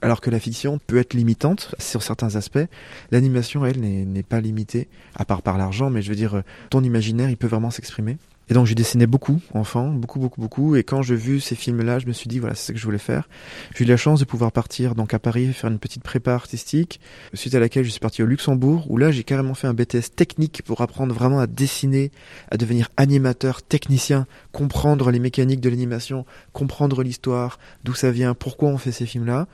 Alors 0.00 0.20
que 0.20 0.30
la 0.30 0.40
fiction 0.40 0.80
peut 0.88 0.96
être 0.96 1.14
limitante 1.14 1.76
sur 1.78 2.02
certains 2.02 2.34
aspects, 2.34 2.66
l'animation, 3.12 3.64
elle, 3.64 3.78
n'est 3.78 4.04
n'est 4.04 4.24
pas 4.24 4.40
limitée, 4.40 4.88
à 5.14 5.24
part 5.24 5.42
par 5.42 5.56
l'argent, 5.56 5.90
mais 5.90 6.02
je 6.02 6.08
veux 6.08 6.16
dire, 6.16 6.34
euh, 6.34 6.42
ton 6.70 6.82
imaginaire, 6.82 7.30
il 7.30 7.36
peut 7.36 7.46
vraiment 7.46 7.70
s'exprimer. 7.70 8.18
Et 8.52 8.54
donc, 8.54 8.66
j'ai 8.66 8.74
dessiné 8.74 9.06
beaucoup, 9.06 9.40
enfant, 9.54 9.88
beaucoup, 9.88 10.18
beaucoup, 10.18 10.38
beaucoup. 10.38 10.76
Et 10.76 10.84
quand 10.84 11.00
j'ai 11.00 11.14
vu 11.14 11.40
ces 11.40 11.54
films-là, 11.54 11.98
je 12.00 12.06
me 12.06 12.12
suis 12.12 12.28
dit, 12.28 12.38
voilà, 12.38 12.54
c'est 12.54 12.66
ce 12.66 12.72
que 12.72 12.78
je 12.78 12.84
voulais 12.84 12.98
faire. 12.98 13.26
J'ai 13.74 13.84
eu 13.84 13.88
la 13.88 13.96
chance 13.96 14.20
de 14.20 14.26
pouvoir 14.26 14.52
partir 14.52 14.94
donc 14.94 15.14
à 15.14 15.18
Paris, 15.18 15.54
faire 15.54 15.70
une 15.70 15.78
petite 15.78 16.02
prépa 16.02 16.34
artistique, 16.34 17.00
suite 17.32 17.54
à 17.54 17.60
laquelle 17.60 17.84
je 17.84 17.88
suis 17.88 17.98
parti 17.98 18.22
au 18.22 18.26
Luxembourg, 18.26 18.90
où 18.90 18.98
là, 18.98 19.10
j'ai 19.10 19.24
carrément 19.24 19.54
fait 19.54 19.68
un 19.68 19.72
BTS 19.72 20.14
technique 20.14 20.60
pour 20.66 20.82
apprendre 20.82 21.14
vraiment 21.14 21.40
à 21.40 21.46
dessiner, 21.46 22.10
à 22.50 22.58
devenir 22.58 22.90
animateur, 22.98 23.62
technicien, 23.62 24.26
comprendre 24.52 25.10
les 25.10 25.18
mécaniques 25.18 25.62
de 25.62 25.70
l'animation, 25.70 26.26
comprendre 26.52 27.02
l'histoire, 27.02 27.58
d'où 27.84 27.94
ça 27.94 28.10
vient, 28.10 28.34
pourquoi 28.34 28.68
on 28.68 28.76
fait 28.76 28.92
ces 28.92 29.06
films-là. 29.06 29.46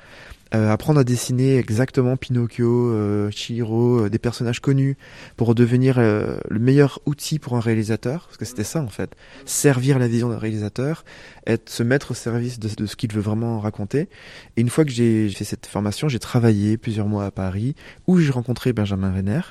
Euh, 0.54 0.70
apprendre 0.70 1.00
à 1.00 1.04
dessiner 1.04 1.58
exactement 1.58 2.16
Pinocchio, 2.16 2.90
euh, 2.90 3.30
Chihiro, 3.30 4.04
euh, 4.04 4.10
des 4.10 4.18
personnages 4.18 4.60
connus 4.60 4.96
pour 5.36 5.54
devenir 5.54 5.98
euh, 5.98 6.38
le 6.48 6.58
meilleur 6.58 7.00
outil 7.04 7.38
pour 7.38 7.54
un 7.54 7.60
réalisateur, 7.60 8.24
parce 8.24 8.38
que 8.38 8.46
c'était 8.46 8.64
ça 8.64 8.80
en 8.80 8.88
fait, 8.88 9.14
servir 9.44 9.98
la 9.98 10.08
vision 10.08 10.30
d'un 10.30 10.38
réalisateur, 10.38 11.04
être, 11.46 11.68
se 11.68 11.82
mettre 11.82 12.12
au 12.12 12.14
service 12.14 12.58
de, 12.58 12.74
de 12.74 12.86
ce 12.86 12.96
qu'il 12.96 13.12
veut 13.12 13.20
vraiment 13.20 13.60
raconter. 13.60 14.08
Et 14.56 14.62
une 14.62 14.70
fois 14.70 14.86
que 14.86 14.90
j'ai 14.90 15.28
fait 15.28 15.44
cette 15.44 15.66
formation, 15.66 16.08
j'ai 16.08 16.18
travaillé 16.18 16.78
plusieurs 16.78 17.08
mois 17.08 17.26
à 17.26 17.30
Paris, 17.30 17.74
où 18.06 18.18
j'ai 18.18 18.32
rencontré 18.32 18.72
Benjamin 18.72 19.12
Renner, 19.12 19.42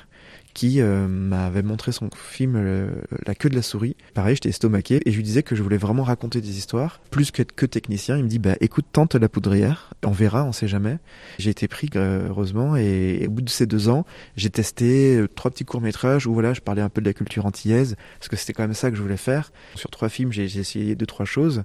qui 0.54 0.80
euh, 0.80 1.06
m'avait 1.08 1.62
montré 1.62 1.92
son 1.92 2.10
film 2.16 2.54
euh, 2.56 2.90
La 3.26 3.34
queue 3.34 3.48
de 3.48 3.54
la 3.54 3.62
souris. 3.62 3.96
Pareil, 4.14 4.36
j'étais 4.36 4.48
estomaqué 4.48 5.00
et 5.04 5.12
je 5.12 5.16
lui 5.16 5.22
disais 5.22 5.42
que 5.42 5.54
je 5.54 5.62
voulais 5.62 5.76
vraiment 5.76 6.02
raconter 6.02 6.40
des 6.40 6.58
histoires, 6.58 7.00
plus 7.10 7.30
qu'être 7.30 7.54
que 7.54 7.66
technicien. 7.66 8.16
Il 8.16 8.24
me 8.24 8.28
dit, 8.28 8.38
bah 8.38 8.56
écoute, 8.60 8.86
tente 8.92 9.14
la 9.14 9.28
poudrière, 9.28 9.94
on 10.04 10.10
verra, 10.10 10.44
on 10.44 10.52
sait 10.52 10.68
jamais. 10.68 10.98
J'ai 11.38 11.50
été 11.50 11.68
pris, 11.68 11.88
heureusement, 11.94 12.76
et, 12.76 13.18
et 13.20 13.26
au 13.26 13.30
bout 13.30 13.42
de 13.42 13.50
ces 13.50 13.66
deux 13.66 13.88
ans, 13.88 14.04
j'ai 14.36 14.50
testé 14.50 15.16
euh, 15.16 15.28
trois 15.28 15.50
petits 15.50 15.64
courts-métrages 15.64 16.26
où 16.26 16.34
voilà, 16.34 16.54
je 16.54 16.60
parlais 16.60 16.82
un 16.82 16.88
peu 16.88 17.00
de 17.00 17.06
la 17.06 17.14
culture 17.14 17.46
antillaise, 17.46 17.96
parce 18.18 18.28
que 18.28 18.36
c'était 18.36 18.52
quand 18.52 18.64
même 18.64 18.74
ça 18.74 18.90
que 18.90 18.96
je 18.96 19.02
voulais 19.02 19.16
faire. 19.16 19.52
Sur 19.74 19.90
trois 19.90 20.08
films, 20.08 20.32
j'ai 20.32 20.44
essayé 20.44 20.94
deux, 20.94 21.06
trois 21.06 21.26
choses 21.26 21.64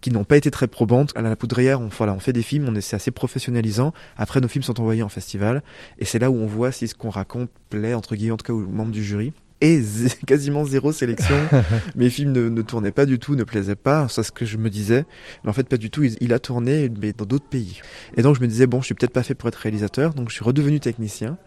qui 0.00 0.10
n'ont 0.10 0.24
pas 0.24 0.36
été 0.36 0.50
très 0.50 0.66
probantes. 0.66 1.12
À 1.16 1.22
la 1.22 1.36
poudrière, 1.36 1.80
on, 1.80 1.88
voilà, 1.88 2.12
on 2.12 2.20
fait 2.20 2.32
des 2.32 2.42
films, 2.42 2.66
on 2.68 2.74
est, 2.74 2.80
c'est 2.80 2.96
assez 2.96 3.10
professionnalisant. 3.10 3.92
Après, 4.16 4.40
nos 4.40 4.48
films 4.48 4.62
sont 4.62 4.80
envoyés 4.80 5.02
en 5.02 5.08
festival, 5.08 5.62
et 5.98 6.04
c'est 6.04 6.18
là 6.18 6.30
où 6.30 6.36
on 6.36 6.46
voit 6.46 6.72
si 6.72 6.88
ce 6.88 6.94
qu'on 6.94 7.10
raconte 7.10 7.50
plaît, 7.70 7.94
entre 7.94 8.16
guillemets, 8.16 8.32
en 8.32 8.36
tout 8.36 8.46
cas 8.46 8.52
aux 8.52 8.66
membres 8.66 8.92
du 8.92 9.04
jury. 9.04 9.32
Et 9.62 9.80
quasiment 10.26 10.64
zéro 10.64 10.92
sélection. 10.92 11.36
Mes 11.96 12.10
films 12.10 12.32
ne, 12.32 12.48
ne 12.48 12.62
tournaient 12.62 12.92
pas 12.92 13.06
du 13.06 13.18
tout, 13.18 13.36
ne 13.36 13.44
plaisaient 13.44 13.74
pas. 13.74 14.06
C'est 14.08 14.22
ce 14.22 14.32
que 14.32 14.44
je 14.44 14.58
me 14.58 14.68
disais. 14.68 15.06
Mais 15.42 15.50
en 15.50 15.52
fait, 15.52 15.66
pas 15.66 15.78
du 15.78 15.90
tout. 15.90 16.02
Il, 16.02 16.16
il 16.20 16.34
a 16.34 16.38
tourné, 16.38 16.90
mais 17.00 17.12
dans 17.12 17.24
d'autres 17.24 17.48
pays. 17.48 17.80
Et 18.16 18.22
donc, 18.22 18.36
je 18.36 18.42
me 18.42 18.46
disais, 18.46 18.66
bon, 18.66 18.80
je 18.80 18.86
suis 18.86 18.94
peut-être 18.94 19.12
pas 19.12 19.22
fait 19.22 19.34
pour 19.34 19.48
être 19.48 19.56
réalisateur. 19.56 20.12
Donc, 20.12 20.28
je 20.28 20.34
suis 20.34 20.44
redevenu 20.44 20.78
technicien. 20.78 21.38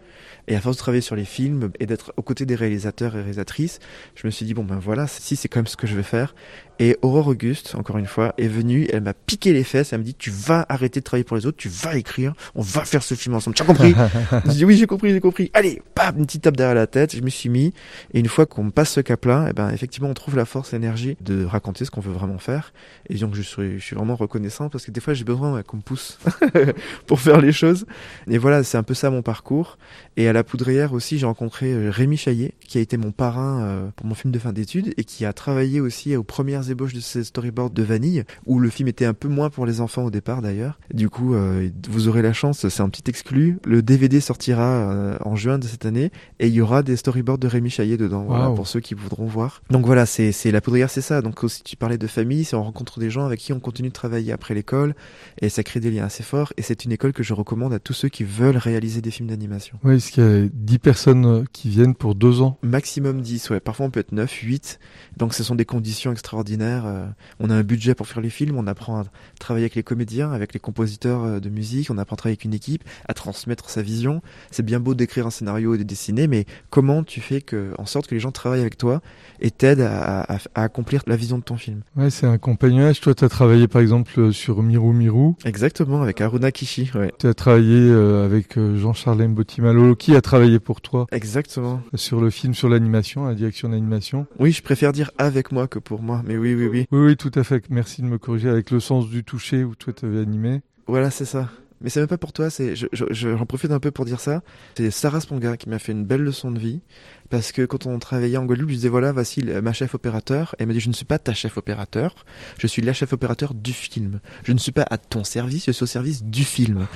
Et 0.48 0.56
à 0.56 0.60
force 0.60 0.76
de 0.76 0.80
travailler 0.80 1.02
sur 1.02 1.16
les 1.16 1.24
films 1.24 1.70
et 1.78 1.86
d'être 1.86 2.12
aux 2.16 2.22
côtés 2.22 2.46
des 2.46 2.54
réalisateurs 2.54 3.14
et 3.14 3.20
réalisatrices, 3.20 3.78
je 4.14 4.26
me 4.26 4.30
suis 4.30 4.46
dit, 4.46 4.54
bon 4.54 4.64
ben 4.64 4.78
voilà, 4.78 5.06
si 5.06 5.36
c'est 5.36 5.48
quand 5.48 5.60
même 5.60 5.66
ce 5.66 5.76
que 5.76 5.86
je 5.86 5.94
vais 5.94 6.02
faire. 6.02 6.34
Et 6.82 6.96
Aurore 7.02 7.28
Auguste, 7.28 7.74
encore 7.74 7.98
une 7.98 8.06
fois, 8.06 8.32
est 8.38 8.48
venue, 8.48 8.88
elle 8.90 9.02
m'a 9.02 9.12
piqué 9.12 9.52
les 9.52 9.64
fesses, 9.64 9.92
elle 9.92 9.98
me 9.98 10.04
dit, 10.04 10.14
tu 10.14 10.30
vas 10.30 10.64
arrêter 10.70 11.00
de 11.00 11.04
travailler 11.04 11.24
pour 11.24 11.36
les 11.36 11.44
autres, 11.44 11.58
tu 11.58 11.68
vas 11.68 11.94
écrire, 11.94 12.32
on 12.54 12.62
va 12.62 12.86
faire 12.86 13.02
ce 13.02 13.14
film 13.14 13.34
ensemble. 13.34 13.54
Tu 13.54 13.62
as 13.62 13.66
compris 13.66 13.94
Je 14.46 14.50
dis, 14.50 14.64
oui, 14.64 14.78
j'ai 14.78 14.86
compris, 14.86 15.10
j'ai 15.10 15.20
compris. 15.20 15.50
Allez, 15.52 15.82
bam, 15.94 16.16
une 16.16 16.24
petite 16.24 16.40
tape 16.40 16.56
derrière 16.56 16.74
la 16.74 16.86
tête, 16.86 17.14
je 17.14 17.20
me 17.20 17.28
suis 17.28 17.50
mis. 17.50 17.74
Et 18.14 18.20
une 18.20 18.28
fois 18.28 18.46
qu'on 18.46 18.70
passe 18.70 18.92
ce 18.92 19.02
cap-là, 19.02 19.48
eh 19.50 19.52
ben, 19.52 19.68
effectivement, 19.68 20.08
on 20.08 20.14
trouve 20.14 20.36
la 20.36 20.46
force, 20.46 20.72
l'énergie 20.72 21.18
de 21.20 21.44
raconter 21.44 21.84
ce 21.84 21.90
qu'on 21.90 22.00
veut 22.00 22.14
vraiment 22.14 22.38
faire. 22.38 22.72
Et 23.10 23.16
donc, 23.16 23.34
je 23.34 23.42
suis, 23.42 23.78
je 23.78 23.84
suis 23.84 23.94
vraiment 23.94 24.16
reconnaissant 24.16 24.70
parce 24.70 24.86
que 24.86 24.90
des 24.90 25.02
fois, 25.02 25.12
j'ai 25.12 25.24
besoin 25.24 25.52
ouais, 25.56 25.62
qu'on 25.62 25.76
me 25.76 25.82
pousse 25.82 26.18
pour 27.06 27.20
faire 27.20 27.42
les 27.42 27.52
choses. 27.52 27.84
Et 28.26 28.38
voilà, 28.38 28.64
c'est 28.64 28.78
un 28.78 28.84
peu 28.84 28.94
ça 28.94 29.10
mon 29.10 29.20
parcours. 29.20 29.76
Et 30.16 30.28
à 30.28 30.32
la 30.32 30.44
poudrière 30.44 30.94
aussi, 30.94 31.18
j'ai 31.18 31.26
rencontré 31.26 31.74
euh, 31.74 31.90
Rémi 31.90 32.16
Chaillet, 32.16 32.54
qui 32.66 32.78
a 32.78 32.80
été 32.80 32.96
mon 32.96 33.12
parrain 33.12 33.60
euh, 33.60 33.88
pour 33.96 34.06
mon 34.06 34.14
film 34.14 34.32
de 34.32 34.38
fin 34.38 34.54
d'études 34.54 34.94
et 34.96 35.04
qui 35.04 35.26
a 35.26 35.34
travaillé 35.34 35.82
aussi 35.82 36.16
aux 36.16 36.22
premières 36.22 36.69
ébauches 36.70 36.94
de 36.94 37.00
ces 37.00 37.24
storyboards 37.24 37.70
de 37.70 37.82
Vanille, 37.82 38.24
où 38.46 38.58
le 38.58 38.70
film 38.70 38.88
était 38.88 39.04
un 39.04 39.14
peu 39.14 39.28
moins 39.28 39.50
pour 39.50 39.66
les 39.66 39.80
enfants 39.80 40.04
au 40.04 40.10
départ 40.10 40.42
d'ailleurs. 40.42 40.78
Du 40.92 41.08
coup, 41.08 41.34
euh, 41.34 41.68
vous 41.88 42.08
aurez 42.08 42.22
la 42.22 42.32
chance, 42.32 42.68
c'est 42.68 42.82
un 42.82 42.88
petit 42.88 43.08
exclu. 43.08 43.58
Le 43.64 43.82
DVD 43.82 44.20
sortira 44.20 44.64
euh, 44.64 45.16
en 45.24 45.36
juin 45.36 45.58
de 45.58 45.66
cette 45.66 45.86
année 45.86 46.10
et 46.38 46.48
il 46.48 46.54
y 46.54 46.60
aura 46.60 46.82
des 46.82 46.96
storyboards 46.96 47.38
de 47.38 47.46
Rémi 47.46 47.70
Chaillet 47.70 47.96
dedans, 47.96 48.24
voilà, 48.24 48.50
pour 48.50 48.66
ceux 48.66 48.80
qui 48.80 48.94
voudront 48.94 49.26
voir. 49.26 49.62
Donc 49.70 49.86
voilà, 49.86 50.06
c'est 50.06 50.32
la 50.50 50.60
poudrière, 50.60 50.90
c'est 50.90 51.00
ça. 51.00 51.22
Donc 51.22 51.42
aussi, 51.44 51.62
tu 51.62 51.76
parlais 51.76 51.98
de 51.98 52.06
famille, 52.06 52.44
c'est 52.44 52.56
on 52.56 52.62
rencontre 52.62 53.00
des 53.00 53.10
gens 53.10 53.26
avec 53.26 53.40
qui 53.40 53.52
on 53.52 53.60
continue 53.60 53.88
de 53.88 53.94
travailler 53.94 54.32
après 54.32 54.54
l'école 54.54 54.94
et 55.40 55.48
ça 55.48 55.62
crée 55.62 55.80
des 55.80 55.90
liens 55.90 56.04
assez 56.04 56.22
forts. 56.22 56.52
Et 56.56 56.62
c'est 56.62 56.84
une 56.84 56.92
école 56.92 57.12
que 57.12 57.22
je 57.22 57.34
recommande 57.34 57.72
à 57.72 57.78
tous 57.78 57.92
ceux 57.92 58.08
qui 58.08 58.24
veulent 58.24 58.56
réaliser 58.56 59.00
des 59.00 59.10
films 59.10 59.28
d'animation. 59.28 59.78
Oui, 59.84 59.96
est-ce 59.96 60.12
qu'il 60.12 60.22
y 60.22 60.26
a 60.26 60.48
10 60.52 60.78
personnes 60.78 61.44
qui 61.52 61.68
viennent 61.68 61.94
pour 61.94 62.14
deux 62.14 62.40
ans 62.42 62.58
Maximum 62.62 63.20
10, 63.20 63.50
ouais. 63.50 63.60
Parfois 63.60 63.86
on 63.86 63.90
peut 63.90 64.00
être 64.00 64.12
9, 64.12 64.30
8. 64.30 64.78
Donc 65.16 65.34
ce 65.34 65.42
sont 65.42 65.54
des 65.54 65.64
conditions 65.64 66.12
extraordinaires. 66.12 66.40
Euh, 66.62 67.06
On 67.38 67.50
a 67.50 67.54
un 67.54 67.62
budget 67.62 67.94
pour 67.94 68.06
faire 68.06 68.20
les 68.22 68.30
films, 68.30 68.56
on 68.56 68.66
apprend 68.66 69.00
à 69.00 69.04
travailler 69.38 69.64
avec 69.64 69.74
les 69.74 69.82
comédiens, 69.82 70.30
avec 70.32 70.52
les 70.54 70.60
compositeurs 70.60 71.24
euh, 71.24 71.40
de 71.40 71.48
musique, 71.48 71.90
on 71.90 71.98
apprend 71.98 72.14
à 72.14 72.16
travailler 72.18 72.34
avec 72.34 72.44
une 72.44 72.54
équipe, 72.54 72.84
à 73.08 73.14
transmettre 73.14 73.70
sa 73.70 73.82
vision. 73.82 74.22
C'est 74.50 74.64
bien 74.64 74.80
beau 74.80 74.94
d'écrire 74.94 75.26
un 75.26 75.30
scénario 75.30 75.74
et 75.74 75.78
de 75.78 75.82
dessiner, 75.82 76.26
mais 76.26 76.44
comment 76.70 77.02
tu 77.02 77.20
fais 77.20 77.40
que, 77.40 77.72
en 77.78 77.86
sorte 77.86 78.06
que 78.06 78.14
les 78.14 78.20
gens 78.20 78.32
travaillent 78.32 78.60
avec 78.60 78.76
toi 78.78 79.00
et 79.40 79.50
t'aident 79.50 79.80
à, 79.82 80.20
à- 80.22 80.38
à 80.54 80.62
accomplir 80.62 81.02
la 81.06 81.16
vision 81.16 81.38
de 81.38 81.42
ton 81.44 81.56
film? 81.56 81.82
Ouais, 81.96 82.10
c'est 82.10 82.26
un 82.26 82.38
compagnonnage. 82.38 83.00
Toi, 83.00 83.14
tu 83.14 83.24
as 83.24 83.28
travaillé 83.28 83.68
par 83.68 83.80
exemple 83.80 84.12
euh, 84.18 84.32
sur 84.32 84.62
Miru 84.62 84.92
Miru. 84.94 85.32
Exactement, 85.44 86.02
avec 86.02 86.20
Aruna 86.20 86.52
Kishi, 86.52 86.90
ouais. 86.94 87.12
Tu 87.18 87.26
as 87.26 87.34
travaillé 87.34 87.76
euh, 87.78 88.24
avec 88.24 88.58
Jean-Charles 88.58 89.26
Mbotimalo. 89.28 89.94
Qui 89.96 90.14
a 90.14 90.20
travaillé 90.20 90.58
pour 90.60 90.80
toi? 90.80 91.06
Exactement. 91.12 91.80
sur 91.94 92.20
le 92.20 92.30
film, 92.30 92.54
sur 92.54 92.68
l'animation, 92.68 93.24
la 93.26 93.34
direction 93.34 93.68
d'animation 93.68 94.26
Oui, 94.38 94.52
je 94.52 94.62
préfère 94.62 94.92
dire 94.92 95.10
avec 95.18 95.52
moi 95.52 95.66
que 95.68 95.78
pour 95.78 96.02
moi, 96.02 96.22
mais 96.26 96.36
oui, 96.40 96.54
oui, 96.54 96.66
oui. 96.66 96.86
Oui, 96.90 97.06
oui, 97.06 97.16
tout 97.16 97.30
à 97.34 97.44
fait. 97.44 97.64
Merci 97.70 98.02
de 98.02 98.06
me 98.06 98.18
corriger 98.18 98.48
avec 98.48 98.70
le 98.70 98.80
sens 98.80 99.08
du 99.08 99.22
toucher 99.24 99.64
où 99.64 99.74
toi, 99.74 99.92
tu 99.92 100.06
avais 100.06 100.20
animé. 100.20 100.62
Voilà, 100.86 101.10
c'est 101.10 101.24
ça. 101.24 101.48
Mais 101.82 101.88
c'est 101.88 102.00
même 102.00 102.08
pas 102.08 102.18
pour 102.18 102.34
toi, 102.34 102.50
c'est, 102.50 102.76
je, 102.76 102.86
je- 102.92 103.06
je- 103.08 103.36
j'en 103.38 103.46
profite 103.46 103.70
un 103.70 103.80
peu 103.80 103.90
pour 103.90 104.04
dire 104.04 104.20
ça. 104.20 104.42
C'est 104.76 104.90
Sarah 104.90 105.20
Sponga 105.20 105.56
qui 105.56 105.70
m'a 105.70 105.78
fait 105.78 105.92
une 105.92 106.04
belle 106.04 106.20
leçon 106.20 106.50
de 106.50 106.58
vie. 106.58 106.82
Parce 107.30 107.52
que 107.52 107.62
quand 107.64 107.86
on 107.86 107.98
travaillait 107.98 108.36
en 108.36 108.44
Guadeloupe, 108.44 108.68
je 108.68 108.74
disais 108.74 108.88
voilà, 108.90 109.12
voici 109.12 109.42
ma 109.62 109.72
chef 109.72 109.94
opérateur. 109.94 110.54
Et 110.58 110.62
elle 110.62 110.66
m'a 110.66 110.74
dit 110.74 110.80
je 110.80 110.88
ne 110.90 110.92
suis 110.94 111.06
pas 111.06 111.18
ta 111.18 111.32
chef 111.32 111.56
opérateur, 111.56 112.26
je 112.58 112.66
suis 112.66 112.82
la 112.82 112.92
chef 112.92 113.14
opérateur 113.14 113.54
du 113.54 113.72
film. 113.72 114.20
Je 114.44 114.52
ne 114.52 114.58
suis 114.58 114.72
pas 114.72 114.84
à 114.90 114.98
ton 114.98 115.24
service, 115.24 115.64
je 115.66 115.72
suis 115.72 115.84
au 115.84 115.86
service 115.86 116.22
du 116.22 116.44
film. 116.44 116.86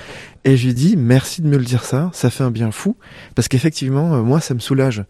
Et 0.45 0.59
je 0.59 0.65
lui 0.65 0.73
ai 0.73 0.75
dit 0.75 0.97
merci 0.99 1.41
de 1.41 1.49
me 1.49 1.57
le 1.57 1.65
dire 1.65 1.83
ça, 1.85 2.11
ça 2.13 2.29
fait 2.29 2.45
un 2.45 2.51
bien 2.51 2.71
fou. 2.71 2.95
Parce 3.35 3.49
qu'effectivement, 3.49 4.17
euh, 4.17 4.23
moi, 4.23 4.41
ça 4.41 4.53
me 4.53 4.61
soulage. 4.61 5.05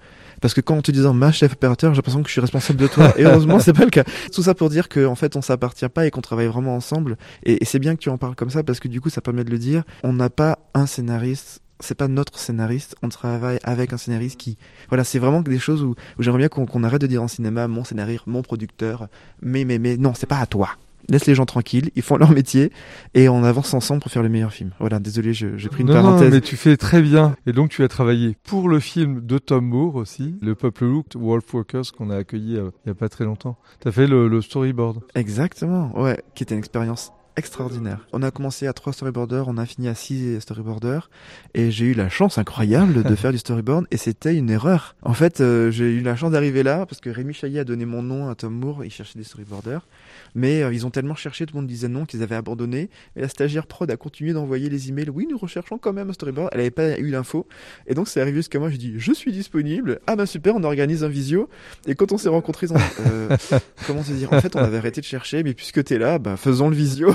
Parce 0.45 0.53
que 0.53 0.61
quand 0.61 0.77
en 0.77 0.83
te 0.83 0.91
disant 0.91 1.15
ma 1.15 1.33
chef 1.33 1.55
opérateur, 1.55 1.95
j'ai 1.95 1.97
l'impression 1.97 2.23
que 2.23 2.29
je 2.29 2.33
suis 2.33 2.41
responsable 2.43 2.79
de 2.79 2.87
toi. 2.87 3.19
Et 3.19 3.25
heureusement, 3.25 3.61
c'est 3.61 3.73
pas 3.73 3.87
le 3.87 3.91
cas. 3.91 4.05
Tout 4.31 4.43
ça 4.43 4.55
pour 4.55 4.69
dire 4.69 4.91
qu'en 4.91 5.15
fait, 5.15 5.37
on 5.37 5.41
s'appartient 5.41 5.89
pas 5.89 6.05
et 6.05 6.11
qu'on 6.11 6.21
travaille 6.21 6.49
vraiment 6.49 6.77
ensemble. 6.77 7.17
Et, 7.45 7.65
c'est 7.65 7.79
bien 7.79 7.95
que 7.95 8.01
tu 8.01 8.11
en 8.11 8.19
parles 8.19 8.35
comme 8.35 8.51
ça 8.51 8.63
parce 8.63 8.79
que 8.79 8.87
du 8.87 9.01
coup, 9.01 9.09
ça 9.09 9.23
permet 9.23 9.43
de 9.43 9.51
le 9.51 9.57
dire. 9.57 9.85
On 10.03 10.13
n'a 10.13 10.29
pas 10.29 10.59
un 10.75 10.85
scénariste. 10.85 11.63
C'est 11.81 11.95
pas 11.95 12.09
notre 12.09 12.39
scénariste, 12.39 12.95
on 13.03 13.09
travaille 13.09 13.59
avec 13.63 13.95
un 13.95 13.97
scénariste 13.97 14.39
qui, 14.39 14.59
voilà, 14.91 15.03
c'est 15.03 15.19
vraiment 15.19 15.41
des 15.41 15.59
choses 15.59 15.83
où, 15.83 15.95
j'aimerais 16.19 16.41
bien 16.41 16.49
qu'on 16.49 16.67
qu'on 16.67 16.85
arrête 16.85 17.01
de 17.01 17.07
dire 17.07 17.23
en 17.23 17.29
cinéma 17.29 17.67
mon 17.67 17.83
scénariste, 17.83 18.27
mon 18.27 18.43
producteur, 18.43 19.09
mais 19.41 19.65
mais 19.65 19.79
mais 19.79 19.97
non, 19.97 20.13
c'est 20.15 20.27
pas 20.27 20.39
à 20.39 20.47
toi. 20.47 20.77
Laisse 21.09 21.27
les 21.27 21.35
gens 21.35 21.47
tranquilles, 21.47 21.91
ils 21.97 22.03
font 22.03 22.17
leur 22.17 22.31
métier 22.31 22.73
et 23.15 23.29
on 23.29 23.45
avance 23.45 23.75
ensemble 23.75 24.01
pour 24.01 24.11
faire 24.11 24.23
le 24.23 24.29
meilleur 24.29 24.53
film. 24.53 24.71
Voilà, 24.81 24.99
désolé, 24.99 25.33
j'ai 25.35 25.51
pris 25.69 25.83
une 25.83 25.89
non, 25.89 25.95
parenthèse. 25.95 26.29
non, 26.29 26.35
mais 26.35 26.41
tu 26.41 26.57
fais 26.57 26.77
très 26.77 27.03
bien. 27.03 27.37
Et 27.47 27.53
donc, 27.53 27.71
tu 27.71 27.83
as 27.83 27.89
travaillé 27.89 28.37
pour 28.45 28.69
le 28.69 28.81
film 28.81 29.25
de 29.25 29.39
Tom 29.39 29.67
Moore 29.67 29.97
aussi, 29.97 30.37
Le 30.41 30.55
Peuple 30.55 30.85
Loup, 30.85 31.05
Wolf 31.15 31.53
Walkers, 31.55 31.93
qu'on 31.97 32.11
a 32.11 32.17
accueilli 32.17 32.57
euh, 32.57 32.71
il 32.85 32.89
y 32.89 32.93
a 32.93 32.95
pas 32.95 33.09
très 33.09 33.25
longtemps. 33.25 33.57
Tu 33.81 33.89
as 33.89 33.93
fait 33.93 34.07
le, 34.07 34.29
le 34.29 34.41
storyboard. 34.41 35.01
Exactement, 35.15 35.91
ouais, 36.01 36.21
qui 36.35 36.43
était 36.43 36.55
une 36.55 36.59
expérience 36.61 37.13
extraordinaire. 37.37 38.07
On 38.13 38.23
a 38.23 38.31
commencé 38.31 38.67
à 38.67 38.73
trois 38.73 38.93
storyboarders, 38.93 39.49
on 39.49 39.59
a 39.59 39.67
fini 39.67 39.89
à 39.89 39.95
six 39.95 40.41
storyboarders, 40.41 41.11
et 41.55 41.71
j'ai 41.71 41.87
eu 41.87 41.95
la 41.95 42.09
chance 42.09 42.39
incroyable 42.39 43.03
de 43.03 43.15
faire 43.17 43.33
du 43.33 43.39
storyboard, 43.39 43.87
et 43.91 43.97
c'était 43.97 44.37
une 44.37 44.51
erreur. 44.51 44.95
En 45.03 45.15
fait, 45.15 45.41
euh, 45.41 45.71
j'ai 45.71 45.91
eu 45.91 46.01
la 46.01 46.17
chance 46.17 46.31
d'arriver 46.33 46.63
là, 46.63 46.87
parce 46.87 47.01
que 47.01 47.11
Rémi 47.11 47.35
Chaillet 47.35 47.61
a 47.61 47.65
donné 47.65 47.85
mon 47.85 48.03
nom 48.03 48.29
à 48.29 48.35
Tom 48.35 48.55
Moore, 48.55 48.85
il 48.85 48.91
cherchait 48.91 49.19
des 49.19 49.25
storyboarders, 49.25 49.87
mais 50.35 50.63
euh, 50.63 50.73
ils 50.73 50.87
ont 50.87 50.91
tellement 50.91 51.15
cherché, 51.15 51.45
tout 51.47 51.55
le 51.55 51.61
monde 51.61 51.69
disait 51.69 51.89
non, 51.89 52.05
qu'ils 52.05 52.23
avaient 52.23 52.37
abandonné, 52.37 52.89
et 53.17 53.21
la 53.21 53.29
stagiaire 53.29 53.67
prod 53.67 53.91
a 53.91 53.97
continué 53.97 54.33
d'envoyer 54.33 54.69
les 54.69 54.89
emails, 54.89 55.11
oui, 55.11 55.27
nous 55.29 55.39
recherchons 55.39 55.79
quand 55.79 55.93
même 55.93 56.11
un 56.11 56.15
storyboard, 56.15 56.51
elle 56.53 56.59
n'avait 56.59 56.71
pas 56.71 56.99
eu 56.99 57.11
l'info, 57.11 57.47
et 57.87 57.95
donc 57.95 58.09
c'est 58.09 58.21
arrivé 58.21 58.37
jusqu'à 58.37 58.59
moi, 58.61 58.71
j'ai 58.71 58.79
dit, 58.79 58.95
je 58.97 59.13
suis 59.13 59.33
disponible, 59.33 60.01
ah 60.07 60.15
bah 60.15 60.27
super, 60.27 60.55
on 60.55 60.63
organise 60.63 61.03
un 61.03 61.09
visio, 61.09 61.49
et 61.87 61.97
quand 61.97 62.13
on 62.13 62.19
s'est 62.19 62.29
rencontrés, 62.29 62.67
ils 62.69 62.73
ont 62.73 62.77
dit, 62.77 62.83
euh, 63.11 63.37
comment 63.87 64.05
se 64.05 64.13
dire, 64.13 64.33
en 64.33 64.41
fait, 64.41 64.55
on 64.55 64.61
avait 64.61 64.79
arrêté 64.79 65.01
de 65.01 65.07
chercher, 65.07 65.43
mais 65.43 65.55
puisque 65.55 65.83
t'es 65.83 65.99
là, 65.99 66.19
bah 66.19 66.37
faisons 66.37 66.69
le 66.69 66.77
visio. 66.77 67.15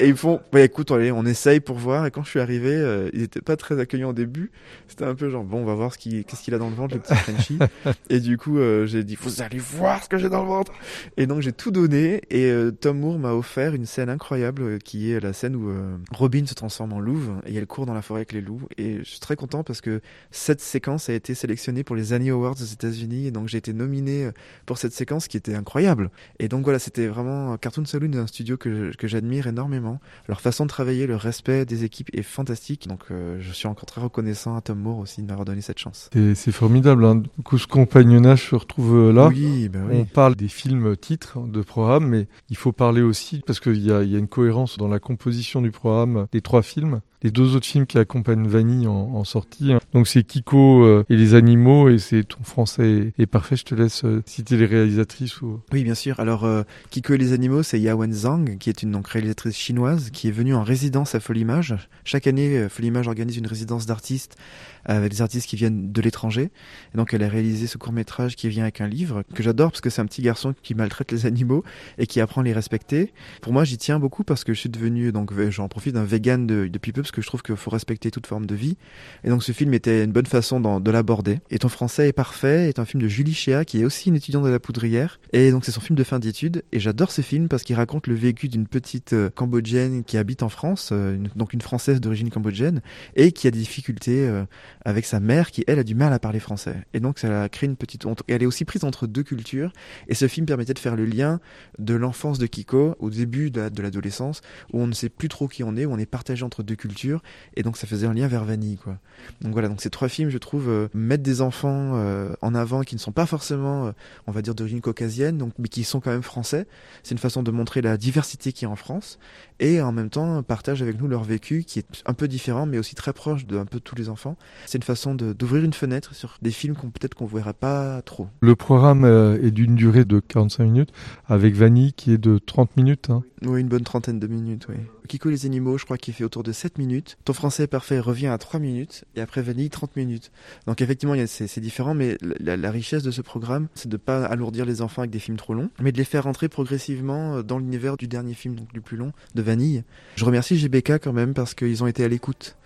Et 0.00 0.08
ils 0.08 0.16
font, 0.16 0.40
bah 0.50 0.62
écoute, 0.62 0.90
allez, 0.90 1.12
on 1.12 1.26
essaye 1.26 1.60
pour 1.60 1.76
voir. 1.76 2.06
Et 2.06 2.10
quand 2.10 2.24
je 2.24 2.30
suis 2.30 2.40
arrivé, 2.40 2.70
euh, 2.70 3.10
ils 3.12 3.22
étaient 3.22 3.42
pas 3.42 3.56
très 3.56 3.78
accueillants 3.78 4.10
au 4.10 4.14
début. 4.14 4.50
C'était 4.88 5.04
un 5.04 5.14
peu 5.14 5.28
genre, 5.28 5.44
bon, 5.44 5.58
on 5.58 5.64
va 5.66 5.74
voir 5.74 5.92
ce 5.92 5.98
qui, 5.98 6.24
qu'est-ce 6.24 6.42
qu'il 6.42 6.54
a 6.54 6.58
dans 6.58 6.70
le 6.70 6.74
ventre, 6.74 6.94
le 6.94 7.00
petit 7.00 7.14
Frenchie. 7.14 7.58
et 8.10 8.18
du 8.18 8.38
coup, 8.38 8.58
euh, 8.58 8.86
j'ai 8.86 9.04
dit, 9.04 9.16
vous 9.20 9.42
allez 9.42 9.58
voir 9.58 10.02
ce 10.02 10.08
que 10.08 10.16
j'ai 10.16 10.30
dans 10.30 10.42
le 10.42 10.48
ventre. 10.48 10.72
Et 11.16 11.26
donc 11.26 11.42
j'ai 11.42 11.52
tout 11.52 11.70
donné. 11.70 12.22
Et 12.30 12.50
euh, 12.50 12.70
Tom 12.70 12.98
Moore 12.98 13.18
m'a 13.18 13.32
offert 13.34 13.74
une 13.74 13.86
scène 13.86 14.08
incroyable 14.08 14.62
euh, 14.62 14.78
qui 14.78 15.10
est 15.10 15.20
la 15.20 15.32
scène 15.32 15.56
où 15.56 15.68
euh, 15.68 15.96
Robin 16.12 16.46
se 16.46 16.54
transforme 16.54 16.92
en 16.92 17.00
louve 17.00 17.32
et 17.46 17.54
elle 17.54 17.66
court 17.66 17.86
dans 17.86 17.94
la 17.94 18.02
forêt 18.02 18.20
avec 18.20 18.32
les 18.32 18.40
loups. 18.40 18.62
Et 18.78 18.98
je 18.98 19.04
suis 19.04 19.20
très 19.20 19.36
content 19.36 19.64
parce 19.64 19.80
que 19.80 20.00
cette 20.30 20.60
séquence 20.60 21.08
a 21.08 21.14
été 21.14 21.34
sélectionnée 21.34 21.84
pour 21.84 21.96
les 21.96 22.12
Annie 22.12 22.30
Awards 22.30 22.56
aux 22.60 22.64
États-Unis. 22.64 23.26
Et 23.26 23.30
donc 23.30 23.48
j'ai 23.48 23.58
été 23.58 23.72
nominé 23.72 24.26
euh, 24.26 24.32
pour 24.66 24.78
cette 24.78 24.92
séquence 24.92 25.28
qui 25.28 25.36
était 25.36 25.54
incroyable. 25.54 26.10
Et 26.38 26.48
donc 26.48 26.64
voilà, 26.64 26.78
c'était 26.78 27.06
vraiment 27.06 27.56
Cartoon 27.56 27.84
Saloon, 27.84 28.14
un 28.14 28.26
studio 28.26 28.56
que, 28.56 28.94
que 28.96 29.08
j'admire 29.08 29.46
énormément. 29.46 29.89
Leur 30.28 30.40
façon 30.40 30.64
de 30.64 30.68
travailler, 30.68 31.06
le 31.06 31.16
respect 31.16 31.64
des 31.64 31.84
équipes 31.84 32.10
est 32.12 32.22
fantastique. 32.22 32.88
Donc 32.88 33.04
euh, 33.10 33.38
je 33.40 33.52
suis 33.52 33.66
encore 33.66 33.86
très 33.86 34.00
reconnaissant 34.00 34.56
à 34.56 34.60
Tom 34.60 34.78
Moore 34.78 34.98
aussi 34.98 35.22
de 35.22 35.26
m'avoir 35.26 35.44
donné 35.44 35.60
cette 35.60 35.78
chance. 35.78 36.10
C'est 36.12 36.52
formidable. 36.52 37.04
Hein. 37.04 37.16
Du 37.16 37.42
coup, 37.42 37.58
ce 37.58 37.66
compagnonnage 37.66 38.50
se 38.50 38.54
retrouve 38.54 38.94
euh, 38.96 39.12
là. 39.12 39.28
Oui, 39.28 39.68
bah 39.68 39.80
oui. 39.88 39.96
On 40.00 40.04
parle 40.04 40.36
des 40.36 40.48
films 40.48 40.96
titres 40.96 41.40
de 41.40 41.62
programme, 41.62 42.06
mais 42.06 42.28
il 42.48 42.56
faut 42.56 42.72
parler 42.72 43.02
aussi, 43.02 43.42
parce 43.46 43.60
qu'il 43.60 43.84
y 43.84 43.92
a 43.92 44.02
une 44.02 44.28
cohérence 44.28 44.78
dans 44.78 44.88
la 44.88 44.98
composition 44.98 45.62
du 45.62 45.70
programme 45.70 46.26
des 46.32 46.40
trois 46.40 46.62
films. 46.62 47.00
Les 47.22 47.30
deux 47.30 47.54
autres 47.54 47.66
films 47.66 47.86
qui 47.86 47.98
accompagnent 47.98 48.48
Vanille 48.48 48.86
en, 48.86 49.24
sortie. 49.24 49.72
hein. 49.72 49.80
Donc 49.92 50.08
c'est 50.08 50.22
Kiko 50.22 50.84
euh, 50.84 51.04
et 51.10 51.16
les 51.16 51.34
animaux, 51.34 51.90
et 51.90 51.98
c'est 51.98 52.24
ton 52.24 52.42
français 52.42 53.12
est, 53.18 53.26
parfait. 53.26 53.56
Je 53.56 53.64
te 53.64 53.74
laisse 53.74 54.04
euh, 54.04 54.22
citer 54.24 54.56
les 54.56 54.64
réalisatrices. 54.64 55.42
Ou... 55.42 55.60
Oui, 55.72 55.84
bien 55.84 55.94
sûr. 55.94 56.18
Alors, 56.18 56.44
euh, 56.44 56.62
Kiko 56.90 57.14
et 57.14 57.18
les 57.18 57.32
animaux, 57.34 57.62
c'est 57.62 57.78
Yawen 57.78 58.12
Zhang, 58.12 58.56
qui 58.58 58.70
est 58.70 58.82
une 58.82 58.96
réalisatrice 58.96 59.56
chinoise, 59.56 60.10
qui 60.10 60.28
est 60.28 60.32
venue 60.32 60.54
en 60.54 60.62
résidence 60.62 61.14
à 61.14 61.20
Folimage. 61.20 61.76
Chaque 62.04 62.26
année, 62.26 62.68
Folimage 62.70 63.06
organise 63.06 63.36
une 63.36 63.46
résidence 63.46 63.84
d'artistes 63.84 64.36
avec 64.84 65.10
des 65.10 65.22
artistes 65.22 65.48
qui 65.48 65.56
viennent 65.56 65.92
de 65.92 66.00
l'étranger. 66.00 66.50
Et 66.94 66.96
donc, 66.96 67.14
elle 67.14 67.22
a 67.22 67.28
réalisé 67.28 67.66
ce 67.66 67.78
court-métrage 67.78 68.36
qui 68.36 68.48
vient 68.48 68.64
avec 68.64 68.80
un 68.80 68.88
livre 68.88 69.22
que 69.34 69.42
j'adore 69.42 69.70
parce 69.70 69.80
que 69.80 69.90
c'est 69.90 70.00
un 70.00 70.06
petit 70.06 70.22
garçon 70.22 70.54
qui 70.62 70.74
maltraite 70.74 71.12
les 71.12 71.26
animaux 71.26 71.64
et 71.98 72.06
qui 72.06 72.20
apprend 72.20 72.40
à 72.40 72.44
les 72.44 72.52
respecter. 72.52 73.12
Pour 73.42 73.52
moi, 73.52 73.64
j'y 73.64 73.78
tiens 73.78 73.98
beaucoup 73.98 74.24
parce 74.24 74.44
que 74.44 74.54
je 74.54 74.60
suis 74.60 74.70
devenu, 74.70 75.12
donc, 75.12 75.32
j'en 75.50 75.68
profite 75.68 75.94
d'un 75.94 76.04
vegan 76.04 76.46
de, 76.46 76.68
depuis 76.68 76.92
peu 76.92 77.02
parce 77.02 77.12
que 77.12 77.22
je 77.22 77.26
trouve 77.26 77.42
qu'il 77.42 77.56
faut 77.56 77.70
respecter 77.70 78.10
toute 78.10 78.26
forme 78.26 78.46
de 78.46 78.54
vie. 78.54 78.76
Et 79.24 79.28
donc, 79.28 79.42
ce 79.42 79.52
film 79.52 79.74
était 79.74 80.04
une 80.04 80.12
bonne 80.12 80.26
façon 80.26 80.60
de 80.80 80.90
l'aborder. 80.90 81.40
Et 81.50 81.58
ton 81.58 81.68
français 81.68 82.08
est 82.08 82.12
parfait 82.12 82.68
est 82.68 82.78
un 82.78 82.84
film 82.84 83.02
de 83.02 83.08
Julie 83.08 83.34
Chéa 83.34 83.64
qui 83.64 83.80
est 83.80 83.84
aussi 83.84 84.08
une 84.08 84.16
étudiante 84.16 84.44
de 84.44 84.50
la 84.50 84.60
Poudrière. 84.60 85.20
Et 85.32 85.50
donc, 85.50 85.64
c'est 85.64 85.72
son 85.72 85.80
film 85.80 85.96
de 85.96 86.04
fin 86.04 86.18
d'études. 86.18 86.62
Et 86.72 86.80
j'adore 86.80 87.10
ce 87.10 87.22
film 87.22 87.48
parce 87.48 87.62
qu'il 87.62 87.76
raconte 87.76 88.06
le 88.06 88.14
vécu 88.14 88.48
d'une 88.48 88.66
petite 88.66 89.12
euh, 89.12 89.30
Cambodgienne 89.30 90.04
qui 90.04 90.16
habite 90.16 90.42
en 90.42 90.48
France, 90.48 90.90
euh, 90.92 91.16
donc 91.36 91.52
une 91.52 91.60
Française 91.60 92.00
d'origine 92.00 92.30
cambodgienne, 92.30 92.80
et 93.16 93.32
qui 93.32 93.46
a 93.46 93.50
des 93.50 93.58
difficultés 93.58 94.26
euh, 94.26 94.44
avec 94.84 95.04
sa 95.04 95.20
mère 95.20 95.50
qui, 95.50 95.64
elle, 95.66 95.78
a 95.78 95.84
du 95.84 95.94
mal 95.94 96.12
à 96.12 96.18
parler 96.18 96.40
français. 96.40 96.76
Et 96.94 97.00
donc, 97.00 97.18
ça 97.18 97.42
a 97.42 97.48
créé 97.48 97.68
une 97.68 97.76
petite... 97.76 98.06
honte. 98.06 98.22
Et 98.28 98.32
elle 98.32 98.42
est 98.42 98.46
aussi 98.46 98.64
prise 98.64 98.84
entre 98.84 99.06
deux 99.06 99.22
cultures. 99.22 99.72
Et 100.08 100.14
ce 100.14 100.28
film 100.28 100.46
permettait 100.46 100.74
de 100.74 100.78
faire 100.78 100.96
le 100.96 101.04
lien 101.04 101.40
de 101.78 101.94
l'enfance 101.94 102.38
de 102.38 102.46
Kiko 102.46 102.96
au 102.98 103.10
début 103.10 103.50
de 103.50 103.60
la- 103.60 103.70
de 103.70 103.82
l'adolescence, 103.82 104.42
où 104.72 104.80
on 104.80 104.86
ne 104.86 104.92
sait 104.92 105.08
plus 105.08 105.28
trop 105.28 105.48
qui 105.48 105.62
on 105.64 105.76
est, 105.76 105.86
où 105.86 105.92
on 105.92 105.98
est 105.98 106.06
partagé 106.06 106.44
entre 106.44 106.62
deux 106.62 106.74
cultures. 106.74 107.22
Et 107.56 107.62
donc, 107.62 107.76
ça 107.76 107.86
faisait 107.86 108.06
un 108.06 108.14
lien 108.14 108.28
vers 108.28 108.44
Vanille, 108.44 108.76
quoi. 108.76 108.98
Donc 109.40 109.52
voilà, 109.52 109.68
donc 109.68 109.80
ces 109.80 109.90
trois 109.90 110.08
films, 110.08 110.30
je 110.30 110.38
trouve, 110.38 110.68
euh, 110.68 110.88
mettent 110.92 111.22
des 111.22 111.40
enfants 111.40 111.92
euh, 111.94 112.34
en 112.42 112.54
avant 112.54 112.82
qui 112.82 112.94
ne 112.94 113.00
sont 113.00 113.12
pas 113.12 113.26
forcément, 113.26 113.86
euh, 113.86 113.92
on 114.26 114.32
va 114.32 114.42
dire, 114.42 114.54
d'origine 114.54 114.80
caucasienne, 114.80 115.38
donc, 115.38 115.52
mais 115.58 115.68
qui 115.68 115.84
sont 115.84 116.00
quand 116.00 116.10
même 116.10 116.22
français. 116.22 116.66
C'est 117.02 117.12
une 117.12 117.18
façon 117.18 117.42
de 117.42 117.50
montrer 117.50 117.80
la 117.80 117.96
diversité 117.96 118.52
qui 118.52 118.64
est 118.64 118.68
en 118.68 118.76
France 118.76 119.18
et 119.58 119.80
en 119.80 119.92
même 119.92 120.10
temps 120.10 120.42
partagent 120.42 120.82
avec 120.82 121.00
nous 121.00 121.06
leur 121.06 121.22
vécu 121.24 121.64
qui 121.64 121.78
est 121.78 122.02
un 122.06 122.14
peu 122.14 122.28
différent, 122.28 122.66
mais 122.66 122.78
aussi 122.78 122.94
très 122.94 123.12
proche 123.12 123.46
de 123.46 123.58
peu 123.70 123.80
tous 123.80 123.94
les 123.94 124.08
enfants. 124.08 124.36
C'est 124.70 124.78
une 124.78 124.84
façon 124.84 125.16
d'ouvrir 125.16 125.64
une 125.64 125.72
fenêtre 125.72 126.14
sur 126.14 126.36
des 126.42 126.52
films 126.52 126.76
qu'on 126.76 126.90
peut-être 126.90 127.14
qu'on 127.14 127.26
verra 127.26 127.52
pas 127.54 128.02
trop. 128.02 128.28
Le 128.40 128.54
programme 128.54 129.04
euh, 129.04 129.36
est 129.42 129.50
d'une 129.50 129.74
durée 129.74 130.04
de 130.04 130.20
45 130.20 130.62
minutes, 130.62 130.90
avec 131.26 131.56
Vanille 131.56 131.92
qui 131.92 132.12
est 132.12 132.18
de 132.18 132.38
30 132.38 132.76
minutes. 132.76 133.10
hein. 133.10 133.24
Oui, 133.44 133.62
une 133.62 133.66
bonne 133.66 133.82
trentaine 133.82 134.20
de 134.20 134.28
minutes, 134.28 134.68
oui. 134.68 134.76
Kiko 135.08 135.28
les 135.28 135.44
animaux, 135.44 135.76
je 135.76 135.84
crois 135.84 135.96
qu'il 135.98 136.14
fait 136.14 136.22
autour 136.22 136.44
de 136.44 136.52
7 136.52 136.78
minutes. 136.78 137.18
Ton 137.24 137.32
français 137.32 137.66
parfait 137.66 137.98
revient 137.98 138.28
à 138.28 138.38
3 138.38 138.60
minutes, 138.60 139.04
et 139.16 139.20
après 139.20 139.42
Vanille, 139.42 139.70
30 139.70 139.96
minutes. 139.96 140.30
Donc 140.68 140.80
effectivement, 140.82 141.16
c'est 141.26 141.58
différent, 141.60 141.94
mais 141.94 142.16
la, 142.38 142.56
la 142.56 142.70
richesse 142.70 143.02
de 143.02 143.10
ce 143.10 143.22
programme, 143.22 143.66
c'est 143.74 143.88
de 143.88 143.96
pas 143.96 144.24
alourdir 144.24 144.66
les 144.66 144.82
enfants 144.82 145.02
avec 145.02 145.10
des 145.10 145.18
films 145.18 145.36
trop 145.36 145.54
longs, 145.54 145.70
mais 145.82 145.90
de 145.90 145.98
les 145.98 146.04
faire 146.04 146.22
rentrer 146.22 146.48
progressivement 146.48 147.38
euh, 147.38 147.42
dans 147.42 147.58
l'univers 147.58 147.96
du 147.96 148.06
dernier 148.06 148.34
film, 148.34 148.54
donc 148.54 148.72
du 148.72 148.80
plus 148.82 148.96
long, 148.96 149.10
de 149.34 149.42
Vanille. 149.42 149.82
Je 150.14 150.24
remercie 150.24 150.56
GBK 150.56 151.00
quand 151.02 151.12
même, 151.12 151.34
parce 151.34 151.54
qu'ils 151.54 151.82
ont 151.82 151.88
été 151.88 152.04
à 152.04 152.08
l'écoute. 152.08 152.56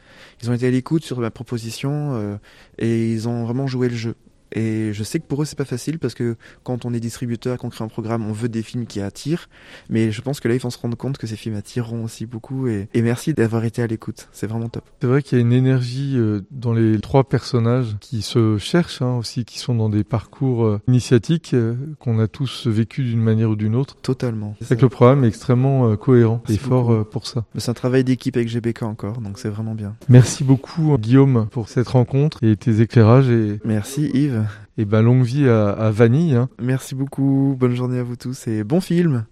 Ils 0.43 0.51
ont 0.51 0.55
été 0.55 0.67
à 0.67 0.71
l'écoute 0.71 1.05
sur 1.05 1.21
ma 1.21 1.31
proposition, 1.31 2.15
euh, 2.15 2.37
et 2.79 3.13
ils 3.13 3.29
ont 3.29 3.45
vraiment 3.45 3.67
joué 3.67 3.89
le 3.89 3.97
jeu. 3.97 4.15
Et 4.55 4.93
je 4.93 5.03
sais 5.05 5.19
que 5.21 5.27
pour 5.27 5.43
eux 5.43 5.45
c'est 5.45 5.59
pas 5.59 5.65
facile 5.65 5.99
parce 5.99 6.15
que 6.15 6.37
quand 6.63 6.85
on 6.85 6.95
est 6.95 7.01
distributeur, 7.01 7.59
qu'on 7.59 7.71
crée 7.71 7.85
un 7.85 7.89
programme, 7.89 8.27
on 8.27 8.33
veut 8.33 8.49
des 8.49 8.63
films 8.63 8.87
qui 8.87 9.01
attirent. 9.01 9.49
Mais 9.91 10.11
je 10.11 10.21
pense 10.23 10.41
que 10.41 10.49
là 10.49 10.55
ils 10.55 10.61
vont 10.61 10.71
se 10.71 10.79
rendre 10.79 10.97
compte 10.97 11.19
que 11.19 11.27
ces 11.27 11.37
films 11.37 11.57
attireront 11.57 12.05
aussi 12.05 12.27
beaucoup. 12.27 12.69
Et, 12.69 12.89
et 12.95 13.03
merci 13.03 13.35
d'avoir 13.35 13.65
été 13.65 13.83
à 13.83 13.87
l'écoute. 13.87 14.29
C'est 14.33 14.47
vraiment 14.47 14.69
top. 14.69 14.85
C'est 15.01 15.07
vrai 15.07 15.23
qu'il 15.23 15.39
y 15.39 15.41
a 15.41 15.45
une 15.45 15.53
énergie 15.53 16.15
euh, 16.17 16.41
dans 16.51 16.73
les 16.73 16.99
trois 17.01 17.25
personnages 17.25 17.97
qui 18.01 18.23
se 18.23 18.59
cherchent 18.59 19.03
hein, 19.03 19.17
aussi, 19.19 19.45
qui 19.45 19.59
sont 19.59 19.75
dans 19.75 19.89
des 19.89 20.05
parcours 20.05 20.65
euh, 20.65 20.81
initiatiques 20.89 21.55
euh, 21.55 21.75
qu'on 21.99 22.19
a 22.19 22.29
tous 22.29 22.67
vécu 22.67 23.03
d'une 23.05 23.21
manière 23.21 23.51
ou 23.51 23.57
d'une 23.57 23.75
autre. 23.75 23.97
Totalement. 24.03 24.55
C'est 24.61 24.77
que 24.77 24.83
le 24.83 24.89
programme 24.89 25.25
est 25.25 25.29
extrêmement 25.29 25.97
cohérent 25.97 26.43
et 26.49 26.53
Merci 26.53 26.59
fort 26.59 26.85
beaucoup. 26.85 27.01
euh, 27.01 27.05
pour 27.05 27.27
ça. 27.27 27.45
C'est 27.57 27.71
un 27.71 27.75
travail 27.75 28.05
d'équipe 28.05 28.37
avec 28.37 28.49
GBK 28.49 28.83
encore, 28.83 29.19
donc 29.21 29.39
c'est 29.39 29.49
vraiment 29.49 29.75
bien. 29.75 29.95
Merci 30.09 30.45
beaucoup 30.45 30.97
Guillaume 30.99 31.47
pour 31.51 31.69
cette 31.69 31.89
rencontre 31.89 32.43
et 32.43 32.57
tes 32.57 32.81
éclairages 32.81 33.29
et, 33.31 33.61
Merci 33.65 34.11
Yves. 34.15 34.44
Et 34.79 34.85
ben 34.85 35.03
longue 35.03 35.25
vie 35.25 35.49
à, 35.49 35.71
à 35.71 35.91
Vanille. 35.91 36.35
hein. 36.37 36.49
Merci 36.61 36.95
beaucoup. 36.95 37.57
Bonne 37.59 37.75
journée 37.75 37.99
à 37.99 38.03
vous 38.03 38.17
tous 38.17 38.47
et 38.47 38.65
bon 38.65 38.81
film. 38.81 39.27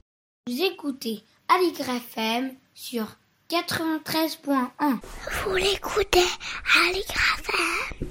Vous 0.48 0.60
écoutez 0.62 1.22
Aligre 1.48 1.88
FM 1.90 2.50
sur 2.74 3.06
93.1. 3.50 4.56
Vous 5.44 5.54
l'écoutez 5.56 6.18
à 6.20 6.92
l'IGRAFM 6.92 8.08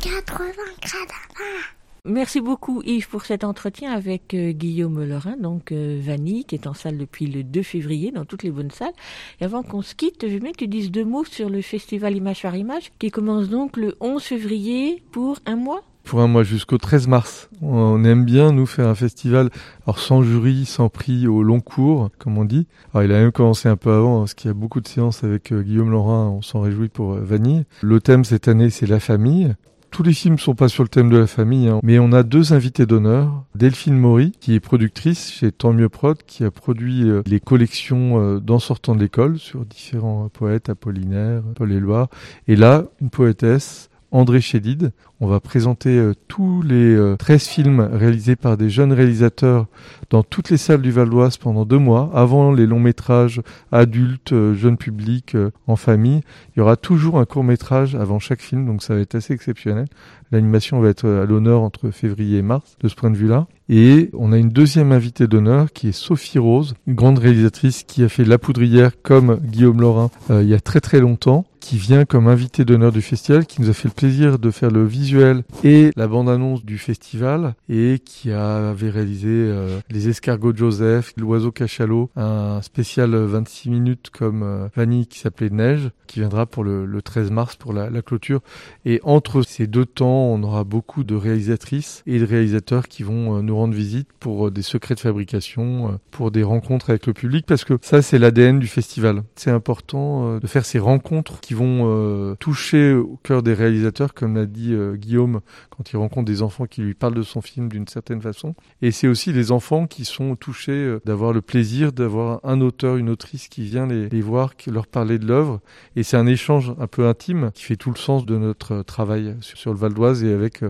80 0.00 0.46
gradins. 0.82 1.62
Merci 2.06 2.42
beaucoup 2.42 2.82
Yves 2.82 3.08
pour 3.08 3.24
cet 3.24 3.44
entretien 3.44 3.90
avec 3.90 4.34
euh, 4.34 4.52
Guillaume 4.52 5.02
Lorrain, 5.04 5.38
donc 5.38 5.72
euh, 5.72 5.98
Vanille, 6.02 6.44
qui 6.44 6.54
est 6.54 6.66
en 6.66 6.74
salle 6.74 6.98
depuis 6.98 7.26
le 7.26 7.42
2 7.42 7.62
février 7.62 8.10
dans 8.10 8.26
toutes 8.26 8.42
les 8.42 8.50
bonnes 8.50 8.70
salles. 8.70 8.92
Et 9.40 9.44
avant 9.44 9.62
qu'on 9.62 9.80
se 9.80 9.94
quitte, 9.94 10.26
je 10.28 10.34
veux 10.34 10.38
bien 10.40 10.52
que 10.52 10.58
tu 10.58 10.68
dises 10.68 10.90
deux 10.90 11.06
mots 11.06 11.24
sur 11.24 11.48
le 11.48 11.62
festival 11.62 12.14
Image 12.14 12.42
par 12.42 12.56
Image, 12.56 12.92
qui 12.98 13.10
commence 13.10 13.48
donc 13.48 13.78
le 13.78 13.96
11 14.00 14.22
février 14.22 15.02
pour 15.12 15.38
un 15.46 15.56
mois. 15.56 15.82
Pour 16.04 16.20
un 16.20 16.26
mois 16.26 16.42
jusqu'au 16.42 16.78
13 16.78 17.08
mars. 17.08 17.48
On 17.62 18.04
aime 18.04 18.24
bien 18.24 18.52
nous 18.52 18.66
faire 18.66 18.88
un 18.88 18.94
festival, 18.94 19.50
alors 19.86 19.98
sans 19.98 20.22
jury, 20.22 20.66
sans 20.66 20.88
prix, 20.88 21.26
au 21.26 21.42
long 21.42 21.60
cours, 21.60 22.10
comme 22.18 22.38
on 22.38 22.44
dit. 22.44 22.66
Alors 22.92 23.04
il 23.04 23.12
a 23.12 23.20
même 23.20 23.32
commencé 23.32 23.68
un 23.68 23.76
peu 23.76 23.90
avant, 23.90 24.20
parce 24.20 24.34
qu'il 24.34 24.48
y 24.48 24.50
a 24.50 24.54
beaucoup 24.54 24.80
de 24.80 24.88
séances 24.88 25.24
avec 25.24 25.52
euh, 25.52 25.62
Guillaume 25.62 25.90
Laurin, 25.90 26.28
on 26.28 26.42
s'en 26.42 26.60
réjouit 26.60 26.88
pour 26.88 27.14
euh, 27.14 27.20
Vanille. 27.22 27.64
Le 27.80 28.00
thème 28.00 28.24
cette 28.24 28.48
année, 28.48 28.70
c'est 28.70 28.86
la 28.86 29.00
famille. 29.00 29.54
Tous 29.94 30.02
les 30.02 30.12
films 30.12 30.40
sont 30.40 30.56
pas 30.56 30.68
sur 30.68 30.82
le 30.82 30.88
thème 30.88 31.08
de 31.08 31.18
la 31.18 31.28
famille, 31.28 31.68
hein, 31.68 31.78
mais 31.84 32.00
on 32.00 32.10
a 32.10 32.24
deux 32.24 32.52
invités 32.52 32.84
d'honneur. 32.84 33.44
Delphine 33.54 33.96
Maury, 33.96 34.32
qui 34.40 34.54
est 34.54 34.58
productrice 34.58 35.30
chez 35.30 35.52
Tant 35.52 35.72
Mieux 35.72 35.88
Prod, 35.88 36.20
qui 36.26 36.42
a 36.42 36.50
produit 36.50 37.08
euh, 37.08 37.22
les 37.26 37.38
collections 37.38 38.20
euh, 38.20 38.40
d'En 38.40 38.58
sortant 38.58 38.96
de 38.96 39.00
l'école 39.00 39.38
sur 39.38 39.64
différents 39.64 40.28
poètes, 40.30 40.68
Apollinaire, 40.68 41.42
Paul 41.54 41.70
Éluard. 41.70 42.08
Et 42.48 42.56
là, 42.56 42.86
une 43.00 43.10
poétesse, 43.10 43.88
André 44.14 44.40
Chédid. 44.40 44.92
On 45.20 45.26
va 45.26 45.40
présenter 45.40 45.98
euh, 45.98 46.14
tous 46.28 46.62
les 46.62 46.94
euh, 46.94 47.16
13 47.16 47.46
films 47.48 47.80
réalisés 47.80 48.36
par 48.36 48.56
des 48.56 48.70
jeunes 48.70 48.92
réalisateurs 48.92 49.66
dans 50.10 50.22
toutes 50.22 50.50
les 50.50 50.56
salles 50.56 50.82
du 50.82 50.92
Val 50.92 51.10
d'Oise 51.10 51.36
pendant 51.36 51.64
deux 51.64 51.78
mois, 51.78 52.12
avant 52.14 52.52
les 52.52 52.64
longs 52.64 52.78
métrages 52.78 53.42
adultes, 53.72 54.32
euh, 54.32 54.54
jeunes 54.54 54.76
publics, 54.76 55.34
euh, 55.34 55.50
en 55.66 55.74
famille. 55.74 56.20
Il 56.54 56.60
y 56.60 56.62
aura 56.62 56.76
toujours 56.76 57.18
un 57.18 57.24
court 57.24 57.42
métrage 57.42 57.96
avant 57.96 58.20
chaque 58.20 58.40
film, 58.40 58.66
donc 58.66 58.84
ça 58.84 58.94
va 58.94 59.00
être 59.00 59.16
assez 59.16 59.34
exceptionnel. 59.34 59.86
L'animation 60.30 60.78
va 60.78 60.90
être 60.90 61.08
à 61.08 61.24
l'honneur 61.24 61.62
entre 61.62 61.90
février 61.90 62.38
et 62.38 62.42
mars 62.42 62.76
de 62.80 62.88
ce 62.88 62.94
point 62.94 63.10
de 63.10 63.16
vue-là. 63.16 63.48
Et 63.68 64.10
on 64.12 64.32
a 64.32 64.36
une 64.36 64.50
deuxième 64.50 64.92
invitée 64.92 65.26
d'honneur 65.26 65.72
qui 65.72 65.88
est 65.88 65.92
Sophie 65.92 66.38
Rose, 66.38 66.74
une 66.86 66.94
grande 66.94 67.18
réalisatrice 67.18 67.82
qui 67.82 68.04
a 68.04 68.10
fait 68.10 68.24
La 68.24 68.38
Poudrière 68.38 68.92
comme 69.02 69.36
Guillaume 69.36 69.80
Laurin 69.80 70.10
euh, 70.30 70.42
il 70.42 70.48
y 70.48 70.54
a 70.54 70.60
très 70.60 70.80
très 70.80 71.00
longtemps, 71.00 71.46
qui 71.64 71.78
vient 71.78 72.04
comme 72.04 72.28
invitée 72.28 72.66
d'honneur 72.66 72.92
du 72.92 73.00
festival, 73.00 73.46
qui 73.46 73.62
nous 73.62 73.70
a 73.70 73.72
fait 73.72 73.88
le 73.88 73.94
plaisir 73.94 74.38
de 74.38 74.50
faire 74.50 74.70
le 74.70 74.84
visuel 74.84 75.44
et 75.64 75.92
la 75.96 76.06
bande-annonce 76.06 76.62
du 76.62 76.76
festival 76.76 77.54
et 77.70 78.00
qui 78.04 78.30
avait 78.32 78.90
réalisé 78.90 79.30
euh, 79.30 79.80
Les 79.88 80.10
Escargots 80.10 80.52
de 80.52 80.58
Joseph, 80.58 81.14
L'Oiseau 81.16 81.52
Cachalot, 81.52 82.10
un 82.16 82.60
spécial 82.60 83.14
26 83.16 83.70
minutes 83.70 84.10
comme 84.10 84.42
euh, 84.42 84.68
Vanille 84.76 85.06
qui 85.06 85.20
s'appelait 85.20 85.48
Neige, 85.48 85.88
qui 86.06 86.20
viendra 86.20 86.44
pour 86.44 86.64
le, 86.64 86.84
le 86.84 87.00
13 87.00 87.30
mars 87.30 87.56
pour 87.56 87.72
la, 87.72 87.88
la 87.88 88.02
clôture. 88.02 88.40
Et 88.84 89.00
entre 89.02 89.40
ces 89.40 89.66
deux 89.66 89.86
temps, 89.86 90.06
on 90.06 90.42
aura 90.42 90.64
beaucoup 90.64 91.02
de 91.02 91.14
réalisatrices 91.14 92.02
et 92.06 92.18
de 92.18 92.26
réalisateurs 92.26 92.88
qui 92.88 93.04
vont 93.04 93.38
euh, 93.38 93.42
nous 93.54 93.60
rendre 93.60 93.74
visite 93.74 94.08
pour 94.18 94.48
euh, 94.48 94.50
des 94.50 94.62
secrets 94.62 94.94
de 94.94 95.00
fabrication, 95.00 95.88
euh, 95.88 95.90
pour 96.10 96.30
des 96.30 96.42
rencontres 96.42 96.90
avec 96.90 97.06
le 97.06 97.12
public, 97.12 97.46
parce 97.46 97.64
que 97.64 97.78
ça, 97.82 98.02
c'est 98.02 98.18
l'ADN 98.18 98.58
du 98.58 98.66
festival. 98.66 99.22
C'est 99.36 99.50
important 99.50 100.26
euh, 100.26 100.40
de 100.40 100.46
faire 100.46 100.64
ces 100.64 100.78
rencontres 100.78 101.40
qui 101.40 101.54
vont 101.54 102.34
toucher 102.40 102.92
au 102.92 103.18
cœur 103.22 103.42
des 103.42 103.54
réalisateurs, 103.54 104.14
comme 104.14 104.34
l'a 104.34 104.46
dit 104.46 104.74
Guillaume, 104.94 105.40
quand 105.70 105.92
il 105.92 105.96
rencontre 105.96 106.24
des 106.24 106.42
enfants 106.42 106.66
qui 106.66 106.80
lui 106.80 106.94
parlent 106.94 107.14
de 107.14 107.22
son 107.22 107.40
film 107.40 107.68
d'une 107.68 107.86
certaine 107.86 108.20
façon. 108.20 108.54
Et 108.82 108.90
c'est 108.90 109.06
aussi 109.06 109.32
les 109.32 109.52
enfants 109.52 109.86
qui 109.86 110.04
sont 110.04 110.36
touchés 110.36 110.96
d'avoir 111.04 111.32
le 111.32 111.42
plaisir 111.42 111.92
d'avoir 111.92 112.40
un 112.44 112.60
auteur, 112.60 112.96
une 112.96 113.10
autrice 113.10 113.48
qui 113.48 113.62
vient 113.62 113.86
les, 113.86 114.08
les 114.08 114.20
voir, 114.20 114.56
qui 114.56 114.70
leur 114.70 114.86
parler 114.86 115.18
de 115.18 115.26
l'œuvre. 115.26 115.60
Et 115.96 116.02
c'est 116.02 116.16
un 116.16 116.26
échange 116.26 116.74
un 116.78 116.86
peu 116.86 117.06
intime 117.06 117.50
qui 117.54 117.62
fait 117.64 117.76
tout 117.76 117.90
le 117.90 117.98
sens 117.98 118.26
de 118.26 118.36
notre 118.36 118.82
travail 118.82 119.36
sur, 119.40 119.72
le 119.72 119.78
Val 119.78 119.94
d'Oise 119.94 120.24
et 120.24 120.32
avec 120.32 120.60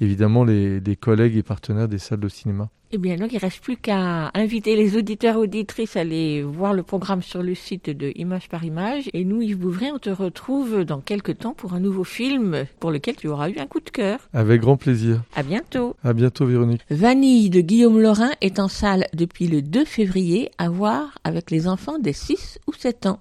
évidemment 0.00 0.44
les, 0.44 0.80
des 0.80 0.96
collègues 0.96 1.36
et 1.36 1.42
partenaires 1.42 1.88
des 1.88 1.98
salles 1.98 2.20
de 2.20 2.28
cinéma. 2.30 2.70
Eh 2.92 2.98
bien, 2.98 3.16
donc, 3.16 3.32
il 3.32 3.38
reste 3.38 3.60
plus 3.60 3.76
qu'à 3.76 4.32
inviter 4.34 4.74
les 4.74 4.96
auditeurs 4.96 5.36
auditrices 5.36 5.96
à 5.96 6.00
aller 6.00 6.42
voir 6.42 6.74
le 6.74 6.82
programme 6.82 7.22
sur 7.22 7.40
le 7.40 7.54
site 7.54 7.88
de 7.88 8.12
Image 8.16 8.48
par 8.48 8.64
Image. 8.64 9.08
Et 9.12 9.24
nous, 9.24 9.40
Yves 9.42 9.58
Bouvray, 9.58 9.92
on 9.92 10.00
te 10.00 10.10
retrouve 10.10 10.84
dans 10.84 10.98
quelques 10.98 11.38
temps 11.38 11.54
pour 11.54 11.74
un 11.74 11.78
nouveau 11.78 12.02
film 12.02 12.64
pour 12.80 12.90
lequel 12.90 13.14
tu 13.14 13.28
auras 13.28 13.48
eu 13.48 13.58
un 13.58 13.66
coup 13.68 13.78
de 13.78 13.90
cœur. 13.90 14.18
Avec 14.32 14.60
grand 14.60 14.76
plaisir. 14.76 15.22
À 15.36 15.44
bientôt. 15.44 15.94
À 16.02 16.12
bientôt, 16.12 16.46
Véronique. 16.46 16.80
Vanille 16.90 17.48
de 17.48 17.60
Guillaume 17.60 18.00
Laurin 18.00 18.30
est 18.40 18.58
en 18.58 18.66
salle 18.66 19.06
depuis 19.14 19.46
le 19.46 19.62
2 19.62 19.84
février 19.84 20.50
à 20.58 20.68
voir 20.68 21.16
avec 21.22 21.52
les 21.52 21.68
enfants 21.68 22.00
des 22.00 22.12
6 22.12 22.58
ou 22.66 22.72
7 22.72 23.06
ans. 23.06 23.20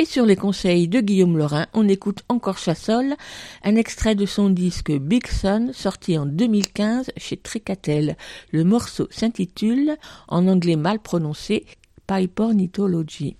Et 0.00 0.06
sur 0.06 0.26
les 0.26 0.34
conseils 0.34 0.88
de 0.88 1.00
Guillaume 1.00 1.38
Laurin, 1.38 1.66
on 1.72 1.88
écoute 1.88 2.24
encore 2.28 2.58
Chassol, 2.58 3.14
un 3.62 3.76
extrait 3.76 4.16
de 4.16 4.26
son 4.26 4.50
disque 4.50 4.90
Big 4.90 5.28
Son, 5.28 5.70
sorti 5.72 6.18
en 6.18 6.26
2015 6.26 7.12
chez 7.16 7.36
Tricatel. 7.36 8.16
Le 8.50 8.64
morceau 8.64 9.06
s'intitule, 9.10 9.96
en 10.26 10.48
anglais 10.48 10.74
mal 10.74 10.98
prononcé, 10.98 11.64
Pipornithology. 12.08 13.36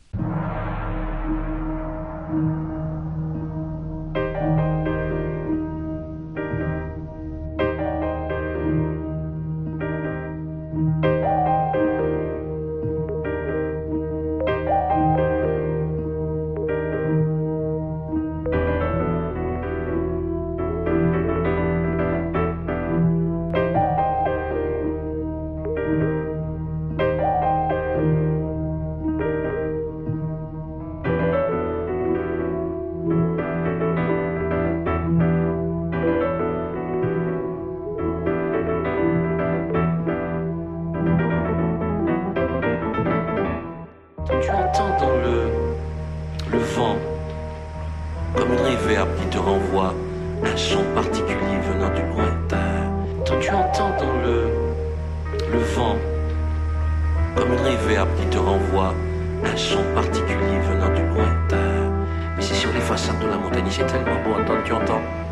Façades 62.96 63.18
de 63.18 63.26
la 63.26 63.36
montagne, 63.36 63.64
c'est 63.70 63.86
tellement 63.86 64.22
beau. 64.22 64.40
Attends, 64.40 64.62
tu 64.64 64.72
entends 64.72 65.23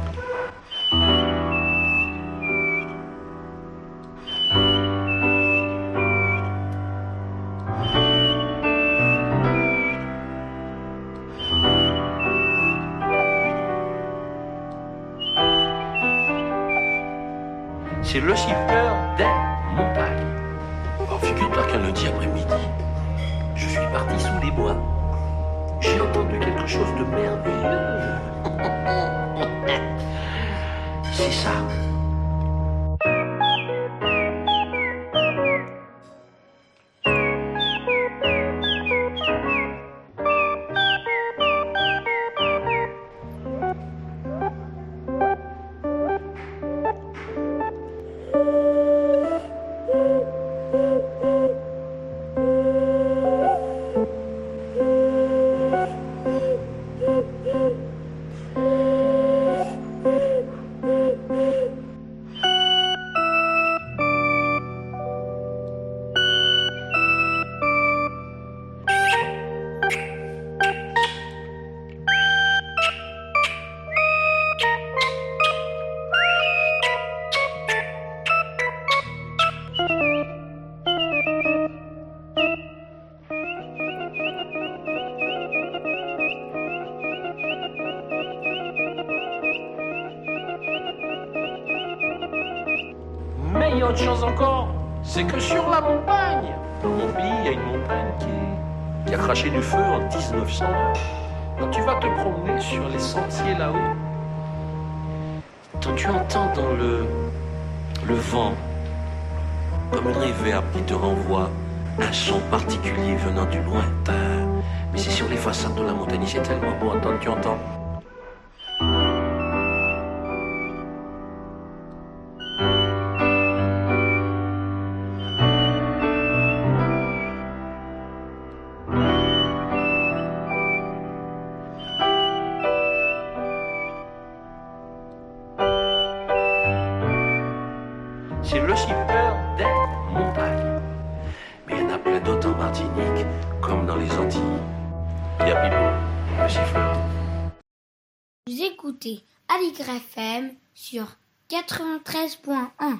écoutez 149.04 149.24
Aligre 149.48 149.96
FM 149.96 150.50
sur 150.74 151.06
93.1. 151.50 152.98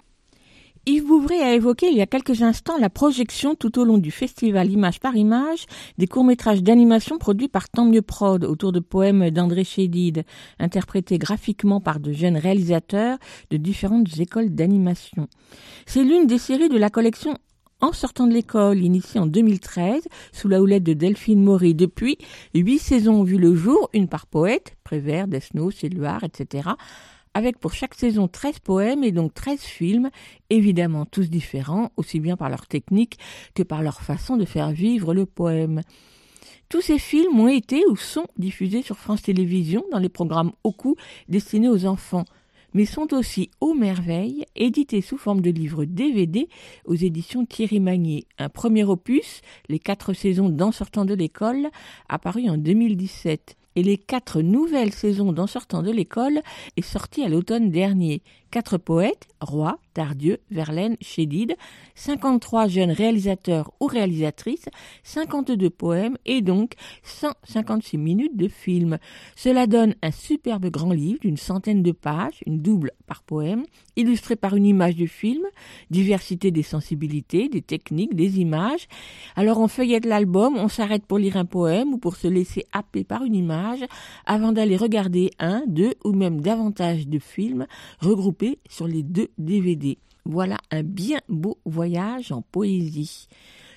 Yves 0.85 1.05
Bouvray 1.05 1.41
a 1.41 1.55
évoqué 1.55 1.91
il 1.91 1.97
y 1.97 2.03
a 2.03 2.07
quelques 2.07 2.43
instants 2.43 2.77
la 2.77 2.91
projection 2.91 3.55
tout 3.55 3.79
au 3.79 3.85
long 3.85 3.99
du 3.99 4.11
festival 4.11 4.71
Image 4.71 4.99
par 4.99 5.15
Image 5.15 5.67
des 5.99 6.09
courts-métrages 6.09 6.63
d'animation 6.63 7.19
produits 7.19 7.47
par 7.47 7.69
Tant 7.69 7.85
Mieux 7.85 8.03
Prod 8.03 8.45
autour 8.45 8.73
de 8.73 8.81
poèmes 8.81 9.31
d'André 9.31 9.63
Chédid, 9.63 10.25
interprétés 10.59 11.19
graphiquement 11.19 11.81
par 11.81 12.01
de 12.01 12.13
jeunes 12.13 12.37
réalisateurs 12.37 13.19
de 13.51 13.57
différentes 13.57 14.19
écoles 14.19 14.51
d'animation. 14.51 15.29
C'est 15.87 16.03
l'une 16.03 16.27
des 16.27 16.39
séries 16.39 16.69
de 16.69 16.79
la 16.79 16.91
collection 16.91 17.39
en 17.83 17.93
sortant 17.93 18.29
de 18.29 18.33
l'école, 18.33 18.79
initiée 18.79 19.21
en 19.21 19.27
2013, 19.27 20.07
sous 20.33 20.49
la 20.49 20.63
houlette 20.63 20.85
de 20.85 20.93
Delphine 20.95 21.43
Maury. 21.43 21.75
Depuis, 21.75 22.17
huit 22.55 22.79
saisons 22.79 23.21
ont 23.21 23.25
vu 23.25 23.37
le 23.37 23.55
jour, 23.57 23.91
une 23.93 24.09
par 24.09 24.27
poète, 24.27 24.77
Prévert, 24.85 25.27
Desnos, 25.27 25.83
Éluard, 25.83 26.23
etc., 26.23 26.71
avec 27.35 27.59
pour 27.59 27.73
chaque 27.73 27.95
saison 27.95 28.29
13 28.29 28.61
poèmes 28.61 29.03
et 29.05 29.11
donc 29.11 29.35
13 29.35 29.61
films, 29.61 30.11
évidemment 30.51 31.07
tous 31.07 31.29
différents, 31.29 31.91
aussi 31.97 32.21
bien 32.21 32.37
par 32.37 32.51
leur 32.51 32.67
technique 32.67 33.19
que 33.55 33.63
par 33.63 33.83
leur 33.83 34.03
façon 34.03 34.37
de 34.37 34.45
faire 34.45 34.71
vivre 34.71 35.15
le 35.15 35.27
poème. 35.27 35.81
Tous 36.69 36.83
ces 36.83 36.99
films 36.99 37.41
ont 37.41 37.49
été 37.49 37.85
ou 37.89 37.97
sont 37.97 38.27
diffusés 38.37 38.83
sur 38.83 38.99
France 38.99 39.23
Télévisions 39.23 39.85
dans 39.91 39.99
les 39.99 40.09
programmes 40.09 40.53
coût 40.73 40.97
destinés 41.29 41.69
aux 41.69 41.87
enfants, 41.87 42.25
mais 42.75 42.85
sont 42.85 43.13
aussi 43.15 43.51
aux 43.61 43.75
merveilles 43.75 44.45
édités 44.57 45.01
sous 45.01 45.19
forme 45.19 45.41
de 45.41 45.51
livres 45.51 45.85
DVD 45.85 46.49
aux 46.85 46.95
éditions 46.95 47.45
Thierry 47.45 47.81
Magnier. 47.81 48.27
Un 48.39 48.49
premier 48.49 48.85
opus, 48.85 49.41
Les 49.69 49.79
quatre 49.79 50.13
saisons 50.13 50.49
d'En 50.49 50.73
sortant 50.73 51.05
de 51.05 51.15
l'école, 51.15 51.71
apparu 52.09 52.49
en 52.49 52.57
2017 52.57 53.57
et 53.77 53.83
les 53.83 53.97
quatre 53.97 54.43
nouvelles 54.43 54.93
saisons 54.93 55.33
d'En 55.33 55.47
sortant 55.47 55.83
de 55.83 55.91
l'école 55.91 56.43
est 56.77 56.83
sorti 56.83 57.23
à 57.23 57.29
l'automne 57.29 57.71
dernier. 57.71 58.23
Quatre 58.53 58.77
poètes, 58.77 59.29
Roy, 59.41 59.79
Tardieu, 59.95 60.37
Verlaine, 60.51 60.99
Chédid, 61.01 61.57
53 61.95 62.69
jeunes 62.69 62.91
réalisateurs 62.91 63.73
ou 63.81 63.87
réalisatrices, 63.87 64.69
52 65.05 65.71
poèmes 65.71 66.19
et 66.27 66.43
donc 66.43 66.75
156 67.03 67.97
minutes 67.97 68.37
de 68.37 68.49
film. 68.49 68.99
Cela 69.37 69.67
donne 69.67 69.95
un 70.03 70.11
superbe 70.11 70.67
grand 70.67 70.93
livre 70.93 71.21
d'une 71.21 71.39
centaine 71.39 71.83
de 71.83 71.93
pages, 71.93 72.43
une 72.45 72.61
double 72.61 72.93
par 73.07 73.23
poème, 73.23 73.65
illustré 73.97 74.37
par 74.37 74.55
une 74.55 74.67
image 74.67 74.97
du 74.97 75.09
film, 75.09 75.47
diversité 75.91 76.51
des 76.51 76.63
sensibilités, 76.63 77.49
des 77.49 77.63
techniques, 77.63 78.15
des 78.15 78.39
images. 78.39 78.87
Alors 79.35 79.61
on 79.61 79.69
feuillette 79.69 80.05
l'album, 80.05 80.59
on 80.59 80.69
s'arrête 80.69 81.07
pour 81.07 81.17
lire 81.17 81.39
un 81.39 81.47
poème 81.47 81.95
ou 81.95 81.99
pour 81.99 82.17
se 82.17 82.29
laisser 82.29 82.67
happer 82.73 83.03
par 83.03 83.25
une 83.25 83.35
image 83.35 83.81
avant 84.27 84.53
d'aller 84.53 84.77
regarder 84.77 85.31
un, 85.39 85.63
deux 85.67 85.95
ou 86.05 86.13
même 86.13 86.43
davantage 86.43 87.09
de 87.09 87.19
films 87.19 87.67
regroupés 88.01 88.42
sur 88.69 88.87
les 88.87 89.03
deux 89.03 89.29
DVD. 89.39 89.99
Voilà 90.25 90.59
un 90.71 90.83
bien 90.83 91.21
beau 91.29 91.59
voyage 91.65 92.33
en 92.33 92.43
poésie. 92.43 93.29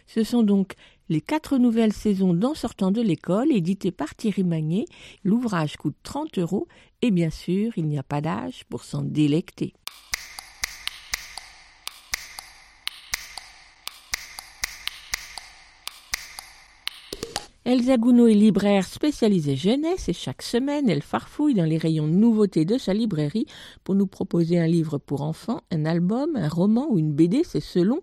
Ce 0.08 0.24
sont 0.24 0.44
donc 0.44 0.74
les 1.10 1.22
quatre 1.22 1.58
nouvelles 1.58 1.94
saisons 1.94 2.34
d'En 2.34 2.54
sortant 2.54 2.92
de 2.92 3.02
l'école, 3.02 3.52
éditées 3.52 3.92
par 3.92 4.16
Thierry 4.16 4.44
Magnier. 4.44 4.86
L'ouvrage 5.24 5.78
coûte 5.78 5.96
30 6.04 6.38
euros 6.40 6.68
et 7.02 7.12
bien 7.12 7.30
sûr, 7.30 7.72
il 7.78 7.86
n'y 7.88 7.98
a 7.98 8.04
pas 8.04 8.22
d'âge 8.22 8.64
pour 8.70 8.84
s'en 8.84 9.02
délecter. 9.02 9.74
Elsa 17.66 17.98
Gounod 17.98 18.30
est 18.30 18.36
libraire 18.36 18.86
spécialisée 18.86 19.56
jeunesse 19.56 20.08
et 20.08 20.14
chaque 20.14 20.44
semaine, 20.44 20.88
elle 20.88 21.02
farfouille 21.02 21.56
dans 21.56 21.64
les 21.64 21.80
rayons 21.80 22.08
de 22.08 22.14
nouveautés 22.14 22.64
de 22.64 22.78
sa 22.78 22.94
librairie 22.94 23.48
pour 23.84 23.96
nous 23.96 24.06
proposer 24.06 24.60
un 24.60 24.68
livre 24.68 25.00
pour 25.00 25.24
enfants, 25.24 25.62
un 25.72 25.84
album, 25.86 26.36
un 26.36 26.48
roman 26.48 26.86
ou 26.88 27.00
une 27.00 27.12
BD, 27.12 27.42
c'est 27.44 27.60
selon, 27.60 28.02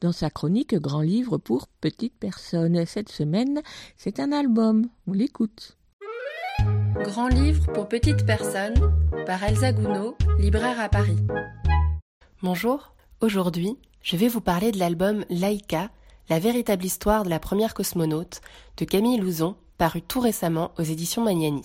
dans 0.00 0.10
sa 0.10 0.30
chronique 0.30 0.74
Grand 0.74 1.00
livre 1.00 1.38
pour 1.38 1.68
petites 1.80 2.18
personnes. 2.18 2.84
Cette 2.86 3.08
semaine, 3.08 3.62
c'est 3.96 4.18
un 4.18 4.32
album. 4.32 4.88
On 5.06 5.12
l'écoute. 5.12 5.78
Grand 7.04 7.28
livre 7.28 7.72
pour 7.72 7.86
petites 7.86 8.26
personnes 8.26 8.74
par 9.26 9.44
Elsa 9.44 9.72
Gounod, 9.72 10.14
libraire 10.40 10.80
à 10.80 10.88
Paris. 10.88 11.18
Bonjour, 12.42 12.96
aujourd'hui, 13.20 13.76
je 14.02 14.16
vais 14.16 14.26
vous 14.26 14.40
parler 14.40 14.72
de 14.72 14.80
l'album 14.80 15.24
Laïka 15.30 15.90
la 16.28 16.38
véritable 16.38 16.84
histoire 16.84 17.24
de 17.24 17.30
la 17.30 17.38
première 17.38 17.74
cosmonaute 17.74 18.40
de 18.76 18.84
Camille 18.84 19.18
Louzon, 19.18 19.56
paru 19.78 20.02
tout 20.02 20.20
récemment 20.20 20.70
aux 20.78 20.82
éditions 20.82 21.22
Magnani. 21.22 21.64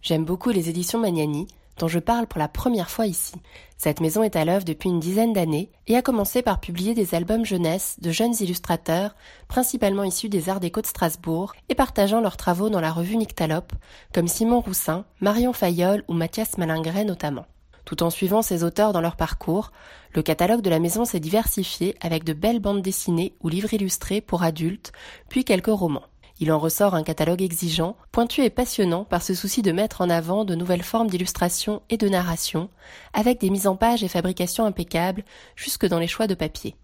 J'aime 0.00 0.24
beaucoup 0.24 0.50
les 0.50 0.68
éditions 0.68 0.98
Magnani, 0.98 1.46
dont 1.78 1.88
je 1.88 1.98
parle 1.98 2.26
pour 2.26 2.38
la 2.38 2.48
première 2.48 2.90
fois 2.90 3.06
ici. 3.06 3.34
Cette 3.78 4.00
maison 4.00 4.22
est 4.22 4.36
à 4.36 4.44
l'œuvre 4.44 4.64
depuis 4.64 4.88
une 4.88 5.00
dizaine 5.00 5.32
d'années 5.32 5.70
et 5.86 5.96
a 5.96 6.02
commencé 6.02 6.42
par 6.42 6.60
publier 6.60 6.94
des 6.94 7.14
albums 7.14 7.44
jeunesse 7.44 7.96
de 8.00 8.10
jeunes 8.10 8.34
illustrateurs, 8.40 9.14
principalement 9.48 10.04
issus 10.04 10.28
des 10.28 10.48
arts 10.48 10.60
déco 10.60 10.80
de 10.80 10.86
Strasbourg 10.86 11.54
et 11.68 11.74
partageant 11.74 12.20
leurs 12.20 12.36
travaux 12.36 12.70
dans 12.70 12.80
la 12.80 12.92
revue 12.92 13.16
Nyctalope, 13.16 13.72
comme 14.12 14.28
Simon 14.28 14.60
Roussin, 14.60 15.04
Marion 15.20 15.52
Fayolle 15.52 16.04
ou 16.08 16.14
Mathias 16.14 16.58
Malingret 16.58 17.04
notamment. 17.04 17.46
Tout 17.84 18.02
en 18.02 18.10
suivant 18.10 18.42
ces 18.42 18.64
auteurs 18.64 18.92
dans 18.92 19.00
leur 19.00 19.16
parcours, 19.16 19.72
le 20.14 20.22
catalogue 20.22 20.62
de 20.62 20.70
la 20.70 20.78
maison 20.78 21.04
s'est 21.04 21.20
diversifié 21.20 21.96
avec 22.00 22.24
de 22.24 22.32
belles 22.32 22.60
bandes 22.60 22.82
dessinées 22.82 23.34
ou 23.40 23.48
livres 23.48 23.74
illustrés 23.74 24.20
pour 24.20 24.42
adultes, 24.42 24.92
puis 25.28 25.44
quelques 25.44 25.66
romans. 25.66 26.04
Il 26.38 26.50
en 26.50 26.58
ressort 26.58 26.94
un 26.94 27.02
catalogue 27.02 27.42
exigeant, 27.42 27.96
pointu 28.10 28.42
et 28.42 28.50
passionnant 28.50 29.04
par 29.04 29.22
ce 29.22 29.34
souci 29.34 29.62
de 29.62 29.70
mettre 29.70 30.00
en 30.00 30.10
avant 30.10 30.44
de 30.44 30.54
nouvelles 30.54 30.82
formes 30.82 31.08
d'illustration 31.08 31.82
et 31.88 31.96
de 31.96 32.08
narration, 32.08 32.68
avec 33.12 33.40
des 33.40 33.50
mises 33.50 33.66
en 33.66 33.76
page 33.76 34.02
et 34.02 34.08
fabrications 34.08 34.64
impeccables 34.64 35.24
jusque 35.54 35.86
dans 35.86 35.98
les 35.98 36.08
choix 36.08 36.26
de 36.26 36.34
papier. 36.34 36.74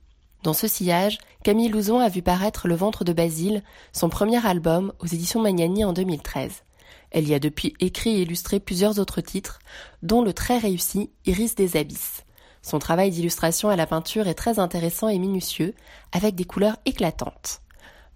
Dans 0.44 0.52
ce 0.52 0.68
sillage, 0.68 1.18
Camille 1.42 1.68
Louzon 1.68 1.98
a 1.98 2.08
vu 2.08 2.22
paraître 2.22 2.68
Le 2.68 2.76
ventre 2.76 3.02
de 3.02 3.12
Basile, 3.12 3.64
son 3.92 4.08
premier 4.08 4.46
album 4.46 4.92
aux 5.00 5.06
éditions 5.06 5.42
Magnani 5.42 5.84
en 5.84 5.92
2013. 5.92 6.62
Elle 7.10 7.28
y 7.28 7.34
a 7.34 7.38
depuis 7.38 7.74
écrit 7.80 8.16
et 8.16 8.22
illustré 8.22 8.60
plusieurs 8.60 8.98
autres 8.98 9.20
titres, 9.20 9.58
dont 10.02 10.22
le 10.22 10.32
très 10.32 10.58
réussi 10.58 11.10
Iris 11.26 11.54
des 11.54 11.76
abysses. 11.76 12.24
Son 12.62 12.78
travail 12.78 13.10
d'illustration 13.10 13.68
à 13.68 13.76
la 13.76 13.86
peinture 13.86 14.28
est 14.28 14.34
très 14.34 14.58
intéressant 14.58 15.08
et 15.08 15.18
minutieux, 15.18 15.74
avec 16.12 16.34
des 16.34 16.44
couleurs 16.44 16.76
éclatantes. 16.84 17.62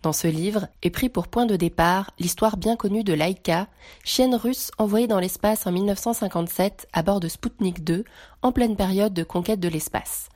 Dans 0.03 0.13
ce 0.13 0.27
livre 0.27 0.67
est 0.83 0.91
pris 0.91 1.09
pour 1.09 1.29
point 1.29 1.47
de 1.47 1.55
départ 1.55 2.11
l'histoire 2.19 2.57
bien 2.57 2.75
connue 2.75 3.05
de 3.05 3.13
Laika, 3.13 3.69
chienne 4.05 4.35
russe 4.35 4.73
envoyée 4.77 5.07
dans 5.07 5.21
l'espace 5.21 5.65
en 5.67 5.73
1957 5.73 6.89
à 6.93 7.03
bord 7.03 7.21
de 7.21 7.29
Sputnik 7.29 7.85
2 7.85 8.05
en 8.43 8.53
pleine 8.53 8.75
période 8.75 9.15
de 9.15 9.23
conquête 9.23 9.61
de 9.61 9.69
l'espace. 9.69 10.29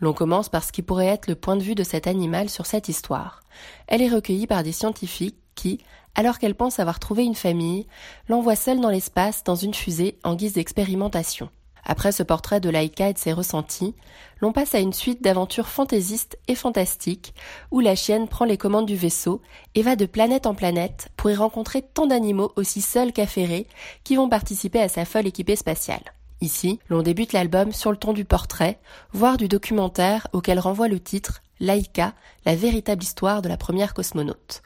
L'on 0.00 0.12
commence 0.12 0.48
par 0.48 0.64
ce 0.64 0.72
qui 0.72 0.82
pourrait 0.82 1.06
être 1.06 1.28
le 1.28 1.36
point 1.36 1.56
de 1.56 1.62
vue 1.62 1.76
de 1.76 1.84
cet 1.84 2.08
animal 2.08 2.50
sur 2.50 2.66
cette 2.66 2.88
histoire. 2.88 3.40
Elle 3.86 4.02
est 4.02 4.08
recueillie 4.08 4.48
par 4.48 4.64
des 4.64 4.72
scientifiques 4.72 5.38
qui, 5.54 5.78
alors 6.14 6.38
qu'elle 6.38 6.54
pense 6.54 6.78
avoir 6.78 6.98
trouvé 6.98 7.24
une 7.24 7.34
famille, 7.34 7.86
l'envoient 8.28 8.56
seule 8.56 8.80
dans 8.80 8.90
l'espace 8.90 9.44
dans 9.44 9.54
une 9.54 9.74
fusée 9.74 10.18
en 10.24 10.34
guise 10.34 10.54
d'expérimentation. 10.54 11.48
Après 11.84 12.12
ce 12.12 12.22
portrait 12.22 12.60
de 12.60 12.70
Laika 12.70 13.08
et 13.08 13.12
de 13.12 13.18
ses 13.18 13.32
ressentis, 13.32 13.94
l'on 14.40 14.52
passe 14.52 14.74
à 14.74 14.78
une 14.78 14.92
suite 14.92 15.22
d'aventures 15.22 15.68
fantaisistes 15.68 16.38
et 16.46 16.54
fantastiques, 16.54 17.34
où 17.70 17.80
la 17.80 17.96
chienne 17.96 18.28
prend 18.28 18.44
les 18.44 18.56
commandes 18.56 18.86
du 18.86 18.96
vaisseau 18.96 19.42
et 19.74 19.82
va 19.82 19.96
de 19.96 20.06
planète 20.06 20.46
en 20.46 20.54
planète 20.54 21.08
pour 21.16 21.30
y 21.30 21.34
rencontrer 21.34 21.82
tant 21.82 22.06
d'animaux 22.06 22.52
aussi 22.56 22.80
seuls 22.80 23.12
qu'affairés 23.12 23.66
qui 24.04 24.14
vont 24.14 24.28
participer 24.28 24.80
à 24.80 24.88
sa 24.88 25.04
folle 25.04 25.26
équipée 25.26 25.56
spatiale. 25.56 26.02
Ici, 26.40 26.80
l'on 26.88 27.02
débute 27.02 27.32
l'album 27.32 27.72
sur 27.72 27.90
le 27.90 27.96
ton 27.96 28.12
du 28.12 28.24
portrait, 28.24 28.80
voire 29.12 29.36
du 29.36 29.48
documentaire 29.48 30.26
auquel 30.32 30.58
renvoie 30.58 30.88
le 30.88 31.00
titre 31.00 31.40
Laika, 31.60 32.14
la 32.44 32.56
véritable 32.56 33.02
histoire 33.02 33.42
de 33.42 33.48
la 33.48 33.56
première 33.56 33.94
cosmonaute. 33.94 34.62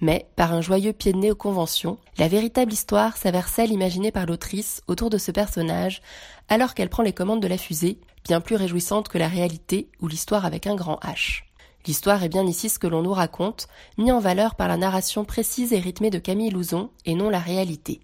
Mais, 0.00 0.26
par 0.36 0.52
un 0.52 0.60
joyeux 0.60 0.92
pied 0.92 1.12
de 1.12 1.18
nez 1.18 1.30
aux 1.30 1.36
conventions, 1.36 1.98
la 2.18 2.28
véritable 2.28 2.72
histoire 2.72 3.16
s'avère 3.16 3.48
celle 3.48 3.72
imaginée 3.72 4.12
par 4.12 4.26
l'autrice 4.26 4.82
autour 4.86 5.10
de 5.10 5.18
ce 5.18 5.30
personnage, 5.30 6.02
alors 6.48 6.74
qu'elle 6.74 6.90
prend 6.90 7.02
les 7.02 7.12
commandes 7.12 7.42
de 7.42 7.48
la 7.48 7.58
fusée, 7.58 7.98
bien 8.24 8.40
plus 8.40 8.56
réjouissante 8.56 9.08
que 9.08 9.18
la 9.18 9.28
réalité 9.28 9.88
ou 10.00 10.08
l'histoire 10.08 10.44
avec 10.44 10.66
un 10.66 10.74
grand 10.74 10.98
H. 11.02 11.42
L'histoire 11.86 12.22
est 12.22 12.28
bien 12.28 12.46
ici 12.46 12.68
ce 12.68 12.78
que 12.78 12.86
l'on 12.86 13.02
nous 13.02 13.12
raconte, 13.12 13.68
mis 13.98 14.10
en 14.10 14.18
valeur 14.18 14.54
par 14.54 14.68
la 14.68 14.76
narration 14.76 15.24
précise 15.24 15.72
et 15.72 15.78
rythmée 15.78 16.10
de 16.10 16.18
Camille 16.18 16.50
Louzon, 16.50 16.90
et 17.04 17.14
non 17.14 17.28
la 17.28 17.38
réalité. 17.38 18.00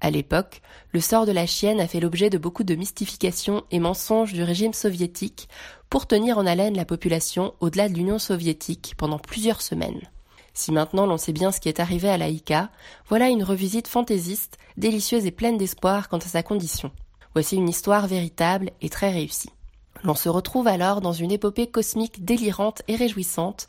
À 0.00 0.10
l'époque, 0.10 0.62
le 0.92 1.00
sort 1.00 1.26
de 1.26 1.32
la 1.32 1.46
chienne 1.46 1.80
a 1.80 1.86
fait 1.86 2.00
l'objet 2.00 2.30
de 2.30 2.38
beaucoup 2.38 2.64
de 2.64 2.74
mystifications 2.74 3.64
et 3.70 3.78
mensonges 3.78 4.32
du 4.32 4.42
régime 4.42 4.72
soviétique 4.72 5.48
pour 5.90 6.06
tenir 6.06 6.38
en 6.38 6.46
haleine 6.46 6.76
la 6.76 6.86
population 6.86 7.54
au-delà 7.60 7.88
de 7.88 7.94
l'Union 7.94 8.18
soviétique 8.18 8.94
pendant 8.96 9.18
plusieurs 9.18 9.60
semaines. 9.60 10.00
Si 10.54 10.72
maintenant 10.72 11.06
l'on 11.06 11.16
sait 11.16 11.32
bien 11.32 11.52
ce 11.52 11.60
qui 11.60 11.68
est 11.68 11.80
arrivé 11.80 12.08
à 12.08 12.18
Laïka, 12.18 12.70
voilà 13.08 13.28
une 13.28 13.44
revisite 13.44 13.88
fantaisiste, 13.88 14.58
délicieuse 14.76 15.26
et 15.26 15.30
pleine 15.30 15.58
d'espoir 15.58 16.08
quant 16.08 16.18
à 16.18 16.22
sa 16.22 16.42
condition. 16.42 16.90
Voici 17.34 17.56
une 17.56 17.68
histoire 17.68 18.06
véritable 18.06 18.70
et 18.80 18.88
très 18.88 19.10
réussie. 19.10 19.50
L'on 20.02 20.14
se 20.14 20.28
retrouve 20.28 20.66
alors 20.66 21.00
dans 21.00 21.12
une 21.12 21.30
épopée 21.30 21.66
cosmique 21.66 22.24
délirante 22.24 22.82
et 22.88 22.96
réjouissante, 22.96 23.66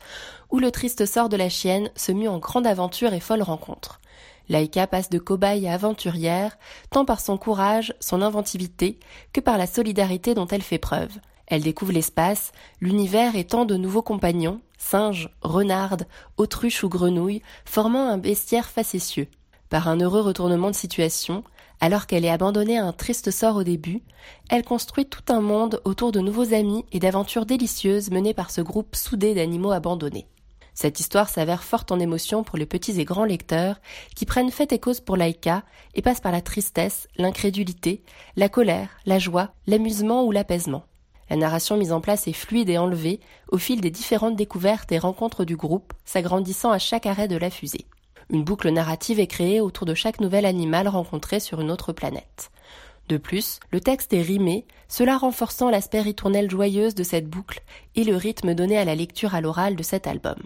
où 0.50 0.58
le 0.58 0.70
triste 0.70 1.06
sort 1.06 1.28
de 1.28 1.36
la 1.36 1.48
chienne 1.48 1.90
se 1.94 2.10
mue 2.10 2.28
en 2.28 2.38
grande 2.38 2.66
aventure 2.66 3.12
et 3.12 3.20
folle 3.20 3.42
rencontre. 3.42 4.00
Laïka 4.48 4.86
passe 4.86 5.10
de 5.10 5.18
cobaye 5.18 5.68
à 5.68 5.74
aventurière, 5.74 6.58
tant 6.90 7.04
par 7.04 7.20
son 7.20 7.36
courage, 7.36 7.94
son 8.00 8.22
inventivité, 8.22 8.98
que 9.32 9.40
par 9.40 9.58
la 9.58 9.66
solidarité 9.66 10.34
dont 10.34 10.46
elle 10.46 10.62
fait 10.62 10.78
preuve. 10.78 11.12
Elle 11.46 11.62
découvre 11.62 11.92
l'espace, 11.92 12.52
l'univers 12.80 13.36
et 13.36 13.44
tant 13.44 13.64
de 13.64 13.76
nouveaux 13.76 14.02
compagnons, 14.02 14.60
singes, 14.82 15.30
renardes, 15.42 16.06
autruches 16.36 16.82
ou 16.82 16.88
grenouilles, 16.88 17.42
formant 17.64 18.08
un 18.08 18.18
bestiaire 18.18 18.68
facétieux. 18.68 19.28
Par 19.70 19.88
un 19.88 20.00
heureux 20.00 20.20
retournement 20.20 20.70
de 20.70 20.76
situation, 20.76 21.44
alors 21.80 22.06
qu'elle 22.06 22.24
est 22.24 22.30
abandonnée 22.30 22.78
à 22.78 22.84
un 22.84 22.92
triste 22.92 23.30
sort 23.30 23.56
au 23.56 23.62
début, 23.62 24.02
elle 24.50 24.64
construit 24.64 25.06
tout 25.06 25.32
un 25.32 25.40
monde 25.40 25.80
autour 25.84 26.12
de 26.12 26.20
nouveaux 26.20 26.52
amis 26.52 26.84
et 26.92 26.98
d'aventures 26.98 27.46
délicieuses 27.46 28.10
menées 28.10 28.34
par 28.34 28.50
ce 28.50 28.60
groupe 28.60 28.94
soudé 28.94 29.34
d'animaux 29.34 29.72
abandonnés. 29.72 30.26
Cette 30.74 31.00
histoire 31.00 31.28
s'avère 31.28 31.64
forte 31.64 31.92
en 31.92 32.00
émotion 32.00 32.44
pour 32.44 32.58
les 32.58 32.66
petits 32.66 33.00
et 33.00 33.04
grands 33.04 33.24
lecteurs 33.24 33.80
qui 34.14 34.26
prennent 34.26 34.50
fait 34.50 34.72
et 34.72 34.78
cause 34.78 35.00
pour 35.00 35.16
Laïka 35.16 35.64
et 35.94 36.02
passent 36.02 36.20
par 36.20 36.32
la 36.32 36.40
tristesse, 36.40 37.08
l'incrédulité, 37.16 38.02
la 38.36 38.48
colère, 38.48 38.88
la 39.06 39.18
joie, 39.18 39.52
l'amusement 39.66 40.24
ou 40.24 40.32
l'apaisement. 40.32 40.84
La 41.32 41.38
narration 41.38 41.78
mise 41.78 41.92
en 41.92 42.02
place 42.02 42.28
est 42.28 42.34
fluide 42.34 42.68
et 42.68 42.76
enlevée 42.76 43.18
au 43.50 43.56
fil 43.56 43.80
des 43.80 43.90
différentes 43.90 44.36
découvertes 44.36 44.92
et 44.92 44.98
rencontres 44.98 45.46
du 45.46 45.56
groupe, 45.56 45.94
s'agrandissant 46.04 46.70
à 46.70 46.78
chaque 46.78 47.06
arrêt 47.06 47.26
de 47.26 47.38
la 47.38 47.48
fusée. 47.48 47.86
Une 48.28 48.44
boucle 48.44 48.68
narrative 48.68 49.18
est 49.18 49.28
créée 49.28 49.58
autour 49.58 49.86
de 49.86 49.94
chaque 49.94 50.20
nouvel 50.20 50.44
animal 50.44 50.88
rencontré 50.88 51.40
sur 51.40 51.62
une 51.62 51.70
autre 51.70 51.94
planète. 51.94 52.50
De 53.08 53.16
plus, 53.16 53.60
le 53.70 53.80
texte 53.80 54.12
est 54.12 54.20
rimé, 54.20 54.66
cela 54.88 55.16
renforçant 55.16 55.70
l'aspect 55.70 56.02
ritournel 56.02 56.50
joyeuse 56.50 56.94
de 56.94 57.02
cette 57.02 57.30
boucle 57.30 57.62
et 57.94 58.04
le 58.04 58.14
rythme 58.14 58.52
donné 58.52 58.76
à 58.76 58.84
la 58.84 58.94
lecture 58.94 59.34
à 59.34 59.40
l'oral 59.40 59.74
de 59.74 59.82
cet 59.82 60.06
album. 60.06 60.36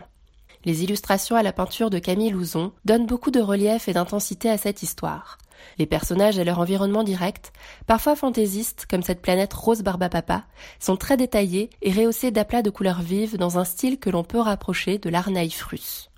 Les 0.65 0.85
illustrations 0.85 1.35
à 1.35 1.43
la 1.43 1.53
peinture 1.53 1.91
de 1.91 1.99
Camille 1.99 2.31
Louzon 2.31 2.71
donnent 2.85 3.07
beaucoup 3.07 3.33
de 3.33 3.41
relief 3.41 3.89
et 3.89 3.93
d'intensité 3.93 4.51
à 4.51 4.57
cette 4.57 4.85
histoire. 4.85 5.39
Les 5.79 5.87
personnages 5.87 6.39
et 6.39 6.45
leur 6.45 6.59
environnement 6.59 7.05
direct, 7.05 7.53
parfois 7.87 8.17
fantaisistes 8.17 8.87
comme 8.89 9.03
cette 9.03 9.23
planète 9.23 9.53
rose 9.53 9.83
barbapapa, 9.83 10.45
sont 10.81 10.97
très 10.97 11.17
détaillés 11.17 11.71
et 11.83 11.93
rehaussés 11.93 12.31
d'aplats 12.31 12.63
de 12.63 12.71
couleurs 12.71 13.03
vives 13.03 13.37
dans 13.37 13.59
un 13.59 13.65
style 13.65 13.99
que 13.99 14.11
l'on 14.11 14.25
peut 14.25 14.41
rapprocher 14.41 14.99
de 14.99 15.11
l'art 15.11 15.31
naïf 15.31 15.63
russe. 15.63 16.11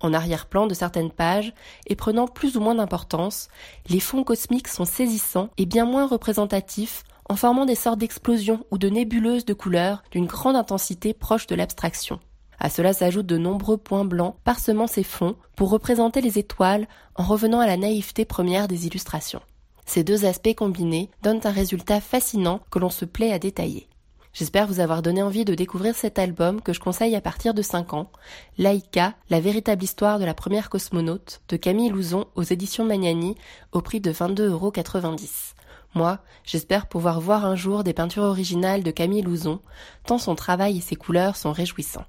En 0.00 0.12
arrière-plan 0.12 0.66
de 0.66 0.74
certaines 0.74 1.12
pages, 1.12 1.54
et 1.86 1.96
prenant 1.96 2.26
plus 2.26 2.56
ou 2.56 2.60
moins 2.60 2.74
d'importance, 2.74 3.48
les 3.88 4.00
fonds 4.00 4.24
cosmiques 4.24 4.68
sont 4.68 4.84
saisissants 4.84 5.50
et 5.58 5.66
bien 5.66 5.84
moins 5.84 6.06
représentatifs 6.06 7.04
en 7.28 7.36
formant 7.36 7.64
des 7.64 7.76
sortes 7.76 7.98
d'explosions 7.98 8.66
ou 8.70 8.78
de 8.78 8.88
nébuleuses 8.88 9.44
de 9.44 9.54
couleurs 9.54 10.02
d'une 10.10 10.26
grande 10.26 10.56
intensité 10.56 11.14
proche 11.14 11.46
de 11.46 11.54
l'abstraction. 11.54 12.18
À 12.64 12.70
cela 12.70 12.92
s'ajoutent 12.92 13.26
de 13.26 13.38
nombreux 13.38 13.76
points 13.76 14.04
blancs 14.04 14.36
parsemant 14.44 14.86
ces 14.86 15.02
fonds 15.02 15.34
pour 15.56 15.70
représenter 15.70 16.20
les 16.20 16.38
étoiles 16.38 16.86
en 17.16 17.24
revenant 17.24 17.58
à 17.58 17.66
la 17.66 17.76
naïveté 17.76 18.24
première 18.24 18.68
des 18.68 18.86
illustrations. 18.86 19.42
Ces 19.84 20.04
deux 20.04 20.26
aspects 20.26 20.54
combinés 20.54 21.10
donnent 21.24 21.40
un 21.42 21.50
résultat 21.50 22.00
fascinant 22.00 22.60
que 22.70 22.78
l'on 22.78 22.88
se 22.88 23.04
plaît 23.04 23.32
à 23.32 23.40
détailler. 23.40 23.88
J'espère 24.32 24.68
vous 24.68 24.78
avoir 24.78 25.02
donné 25.02 25.24
envie 25.24 25.44
de 25.44 25.56
découvrir 25.56 25.96
cet 25.96 26.20
album 26.20 26.62
que 26.62 26.72
je 26.72 26.78
conseille 26.78 27.16
à 27.16 27.20
partir 27.20 27.52
de 27.52 27.62
5 27.62 27.94
ans, 27.94 28.12
Laïka, 28.58 29.14
la 29.28 29.40
véritable 29.40 29.82
histoire 29.82 30.20
de 30.20 30.24
la 30.24 30.32
première 30.32 30.70
cosmonaute, 30.70 31.40
de 31.48 31.56
Camille 31.56 31.90
Louzon 31.90 32.26
aux 32.36 32.44
éditions 32.44 32.84
Magnani, 32.84 33.34
au 33.72 33.80
prix 33.80 34.00
de 34.00 34.12
22,90€. 34.12 35.54
Moi, 35.96 36.20
j'espère 36.44 36.86
pouvoir 36.86 37.20
voir 37.20 37.44
un 37.44 37.56
jour 37.56 37.82
des 37.82 37.92
peintures 37.92 38.22
originales 38.22 38.84
de 38.84 38.92
Camille 38.92 39.22
Louzon, 39.22 39.58
tant 40.06 40.18
son 40.18 40.36
travail 40.36 40.78
et 40.78 40.80
ses 40.80 40.96
couleurs 40.96 41.34
sont 41.34 41.52
réjouissants. 41.52 42.06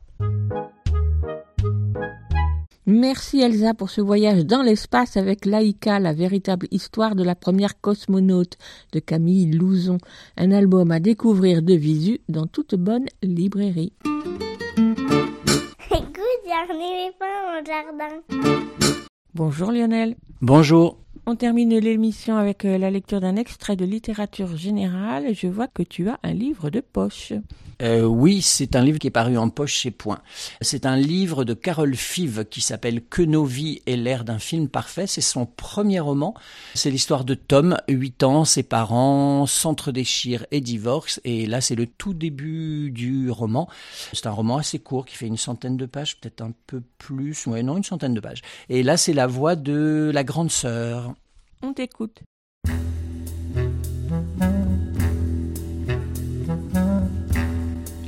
Merci 2.86 3.42
Elsa 3.42 3.74
pour 3.74 3.90
ce 3.90 4.02
voyage 4.02 4.46
dans 4.46 4.62
l'espace 4.62 5.16
avec 5.16 5.46
Laïka, 5.46 6.00
la 6.00 6.14
véritable 6.14 6.68
histoire 6.70 7.16
de 7.16 7.24
la 7.24 7.34
première 7.34 7.80
cosmonaute 7.80 8.58
de 8.92 9.00
Camille 9.00 9.52
Louzon, 9.52 9.98
un 10.38 10.52
album 10.52 10.92
à 10.92 11.00
découvrir 11.00 11.62
de 11.62 11.74
visu 11.74 12.20
dans 12.28 12.46
toute 12.46 12.76
bonne 12.76 13.06
librairie. 13.22 13.94
Écoute, 15.92 16.44
les 16.70 17.12
pas 17.18 17.60
au 17.60 17.66
jardin. 17.66 18.22
Bonjour 19.34 19.72
Lionel. 19.72 20.16
Bonjour. 20.42 21.03
On 21.26 21.38
termine 21.38 21.78
l'émission 21.78 22.36
avec 22.36 22.66
euh, 22.66 22.78
la 22.78 22.92
lecture 22.92 23.22
d'un 23.22 23.38
extrait 23.38 23.78
de 23.78 23.86
littérature 23.86 24.58
générale. 24.58 25.34
Je 25.34 25.48
vois 25.48 25.68
que 25.70 25.82
tu 25.82 26.10
as 26.10 26.20
un 26.22 26.34
livre 26.34 26.70
de 26.70 26.82
poche. 26.82 27.32
Euh, 27.82 28.04
oui, 28.04 28.42
c'est 28.42 28.76
un 28.76 28.82
livre 28.82 29.00
qui 29.00 29.08
est 29.08 29.12
paru 29.12 29.38
en 29.38 29.50
poche 29.50 29.74
chez 29.74 29.92
Point. 29.92 30.20
C'est 30.62 30.86
un 30.86 30.96
livre 30.96 31.44
de 31.44 31.54
Carole 31.54 31.96
Five 31.96 32.46
qui 32.50 32.62
s'appelle 32.62 33.02
Que 33.02 33.22
nos 33.22 33.46
vies 33.46 33.82
aient 33.86 33.96
l'air 33.96 34.24
d'un 34.24 34.40
film 34.40 34.68
parfait. 34.68 35.08
C'est 35.08 35.22
son 35.22 35.46
premier 35.46 36.00
roman. 36.00 36.34
C'est 36.76 36.92
l'histoire 36.92 37.24
de 37.24 37.36
Tom, 37.36 37.78
8 37.88 38.24
ans, 38.24 38.46
ses 38.46 38.64
parents 38.64 39.46
s'entre-déchirent 39.46 40.46
et 40.52 40.62
divorcent. 40.62 41.20
Et 41.24 41.46
là, 41.46 41.62
c'est 41.62 41.76
le 41.76 41.88
tout 41.88 42.14
début 42.14 42.92
du 42.92 43.32
roman. 43.32 43.68
C'est 44.14 44.28
un 44.28 44.32
roman 44.32 44.58
assez 44.58 44.80
court 44.80 45.06
qui 45.06 45.16
fait 45.16 45.28
une 45.28 45.38
centaine 45.38 45.78
de 45.78 45.86
pages, 45.86 46.20
peut-être 46.20 46.42
un 46.42 46.52
peu 46.68 46.82
plus. 46.98 47.48
Ouais, 47.48 47.64
non, 47.64 47.78
une 47.78 47.84
centaine 47.84 48.14
de 48.14 48.20
pages. 48.20 48.42
Et 48.70 48.84
là, 48.84 48.98
c'est 48.98 49.14
la 49.14 49.28
voix 49.28 49.56
de 49.56 50.12
la 50.14 50.24
grande 50.24 50.52
sœur. 50.52 51.13
On 51.66 51.72
t'écoute. 51.72 52.24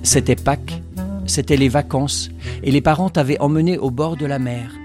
C'était 0.04 0.36
Pâques, 0.36 0.82
c'était 1.26 1.56
les 1.56 1.70
vacances, 1.70 2.30
et 2.64 2.72
les 2.72 2.82
parents 2.82 3.10
t'avaient 3.10 3.40
emmené 3.40 3.78
au 3.78 3.92
bord 3.92 4.18
de 4.18 4.26
la 4.26 4.40
mer. 4.40 4.76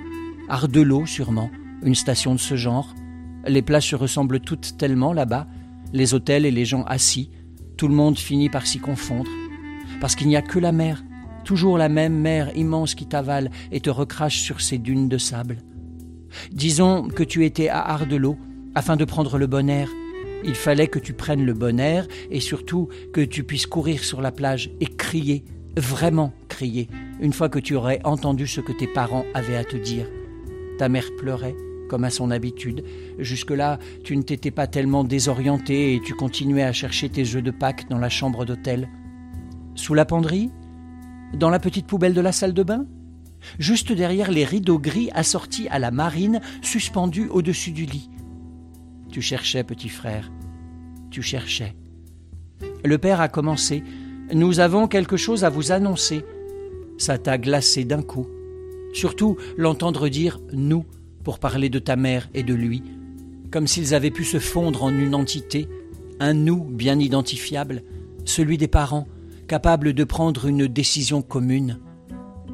Ardelot, 0.48 1.04
sûrement, 1.04 1.50
une 1.82 1.96
station 1.96 2.32
de 2.36 2.38
ce 2.38 2.54
genre. 2.54 2.94
Les 3.44 3.60
plages 3.60 3.88
se 3.88 3.96
ressemblent 3.96 4.38
toutes 4.38 4.76
tellement 4.78 5.12
là-bas, 5.12 5.48
les 5.92 6.14
hôtels 6.14 6.46
et 6.46 6.52
les 6.52 6.64
gens 6.64 6.84
assis, 6.84 7.32
tout 7.76 7.88
le 7.88 7.94
monde 7.94 8.20
finit 8.20 8.50
par 8.50 8.68
s'y 8.68 8.78
confondre. 8.78 9.30
Parce 10.00 10.14
qu'il 10.14 10.28
n'y 10.28 10.36
a 10.36 10.42
que 10.42 10.60
la 10.60 10.70
mer, 10.70 11.02
toujours 11.42 11.76
la 11.76 11.88
même 11.88 12.14
mer 12.14 12.56
immense 12.56 12.94
qui 12.94 13.06
t'avale 13.06 13.50
et 13.72 13.80
te 13.80 13.90
recrache 13.90 14.38
sur 14.38 14.60
ces 14.60 14.78
dunes 14.78 15.08
de 15.08 15.18
sable. 15.18 15.58
Disons 16.52 17.08
que 17.08 17.24
tu 17.24 17.44
étais 17.44 17.68
à 17.68 17.80
Ardelot, 17.80 18.38
afin 18.74 18.96
de 18.96 19.04
prendre 19.04 19.38
le 19.38 19.46
bon 19.46 19.68
air, 19.68 19.88
il 20.44 20.54
fallait 20.54 20.88
que 20.88 20.98
tu 20.98 21.12
prennes 21.12 21.44
le 21.44 21.54
bon 21.54 21.78
air 21.78 22.06
et 22.30 22.40
surtout 22.40 22.88
que 23.12 23.20
tu 23.20 23.44
puisses 23.44 23.66
courir 23.66 24.02
sur 24.02 24.20
la 24.20 24.32
plage 24.32 24.70
et 24.80 24.86
crier, 24.86 25.44
vraiment 25.76 26.32
crier, 26.48 26.88
une 27.20 27.32
fois 27.32 27.48
que 27.48 27.58
tu 27.58 27.74
aurais 27.74 28.00
entendu 28.04 28.46
ce 28.46 28.60
que 28.60 28.72
tes 28.72 28.86
parents 28.86 29.26
avaient 29.34 29.56
à 29.56 29.64
te 29.64 29.76
dire. 29.76 30.06
Ta 30.78 30.88
mère 30.88 31.08
pleurait, 31.18 31.54
comme 31.90 32.04
à 32.04 32.10
son 32.10 32.30
habitude. 32.30 32.84
Jusque-là, 33.18 33.78
tu 34.04 34.16
ne 34.16 34.22
t'étais 34.22 34.50
pas 34.50 34.66
tellement 34.66 35.04
désorienté 35.04 35.94
et 35.94 36.00
tu 36.00 36.14
continuais 36.14 36.62
à 36.62 36.72
chercher 36.72 37.08
tes 37.08 37.24
jeux 37.24 37.42
de 37.42 37.50
Pâques 37.50 37.88
dans 37.90 37.98
la 37.98 38.08
chambre 38.08 38.44
d'hôtel. 38.44 38.88
Sous 39.74 39.94
la 39.94 40.04
penderie 40.04 40.50
Dans 41.34 41.50
la 41.50 41.58
petite 41.58 41.86
poubelle 41.86 42.14
de 42.14 42.20
la 42.20 42.32
salle 42.32 42.54
de 42.54 42.62
bain 42.62 42.86
Juste 43.58 43.92
derrière 43.92 44.30
les 44.30 44.44
rideaux 44.44 44.78
gris 44.78 45.10
assortis 45.14 45.68
à 45.68 45.78
la 45.78 45.90
marine 45.90 46.40
suspendus 46.62 47.28
au-dessus 47.28 47.72
du 47.72 47.86
lit. 47.86 48.10
Tu 49.10 49.22
cherchais, 49.22 49.64
petit 49.64 49.88
frère. 49.88 50.30
Tu 51.10 51.22
cherchais. 51.22 51.74
Le 52.84 52.98
père 52.98 53.20
a 53.20 53.28
commencé. 53.28 53.82
Nous 54.32 54.60
avons 54.60 54.86
quelque 54.86 55.16
chose 55.16 55.44
à 55.44 55.50
vous 55.50 55.72
annoncer. 55.72 56.24
Ça 56.98 57.18
t'a 57.18 57.36
glacé 57.36 57.84
d'un 57.84 58.02
coup. 58.02 58.28
Surtout 58.92 59.36
l'entendre 59.56 60.08
dire 60.08 60.40
nous 60.52 60.84
pour 61.24 61.38
parler 61.38 61.68
de 61.68 61.78
ta 61.78 61.96
mère 61.96 62.28
et 62.34 62.42
de 62.42 62.54
lui, 62.54 62.82
comme 63.50 63.66
s'ils 63.66 63.94
avaient 63.94 64.10
pu 64.10 64.24
se 64.24 64.38
fondre 64.38 64.84
en 64.84 64.90
une 64.90 65.14
entité, 65.14 65.68
un 66.20 66.34
nous 66.34 66.62
bien 66.62 66.98
identifiable, 66.98 67.82
celui 68.24 68.58
des 68.58 68.68
parents, 68.68 69.08
capables 69.48 69.92
de 69.92 70.04
prendre 70.04 70.46
une 70.46 70.66
décision 70.66 71.22
commune. 71.22 71.78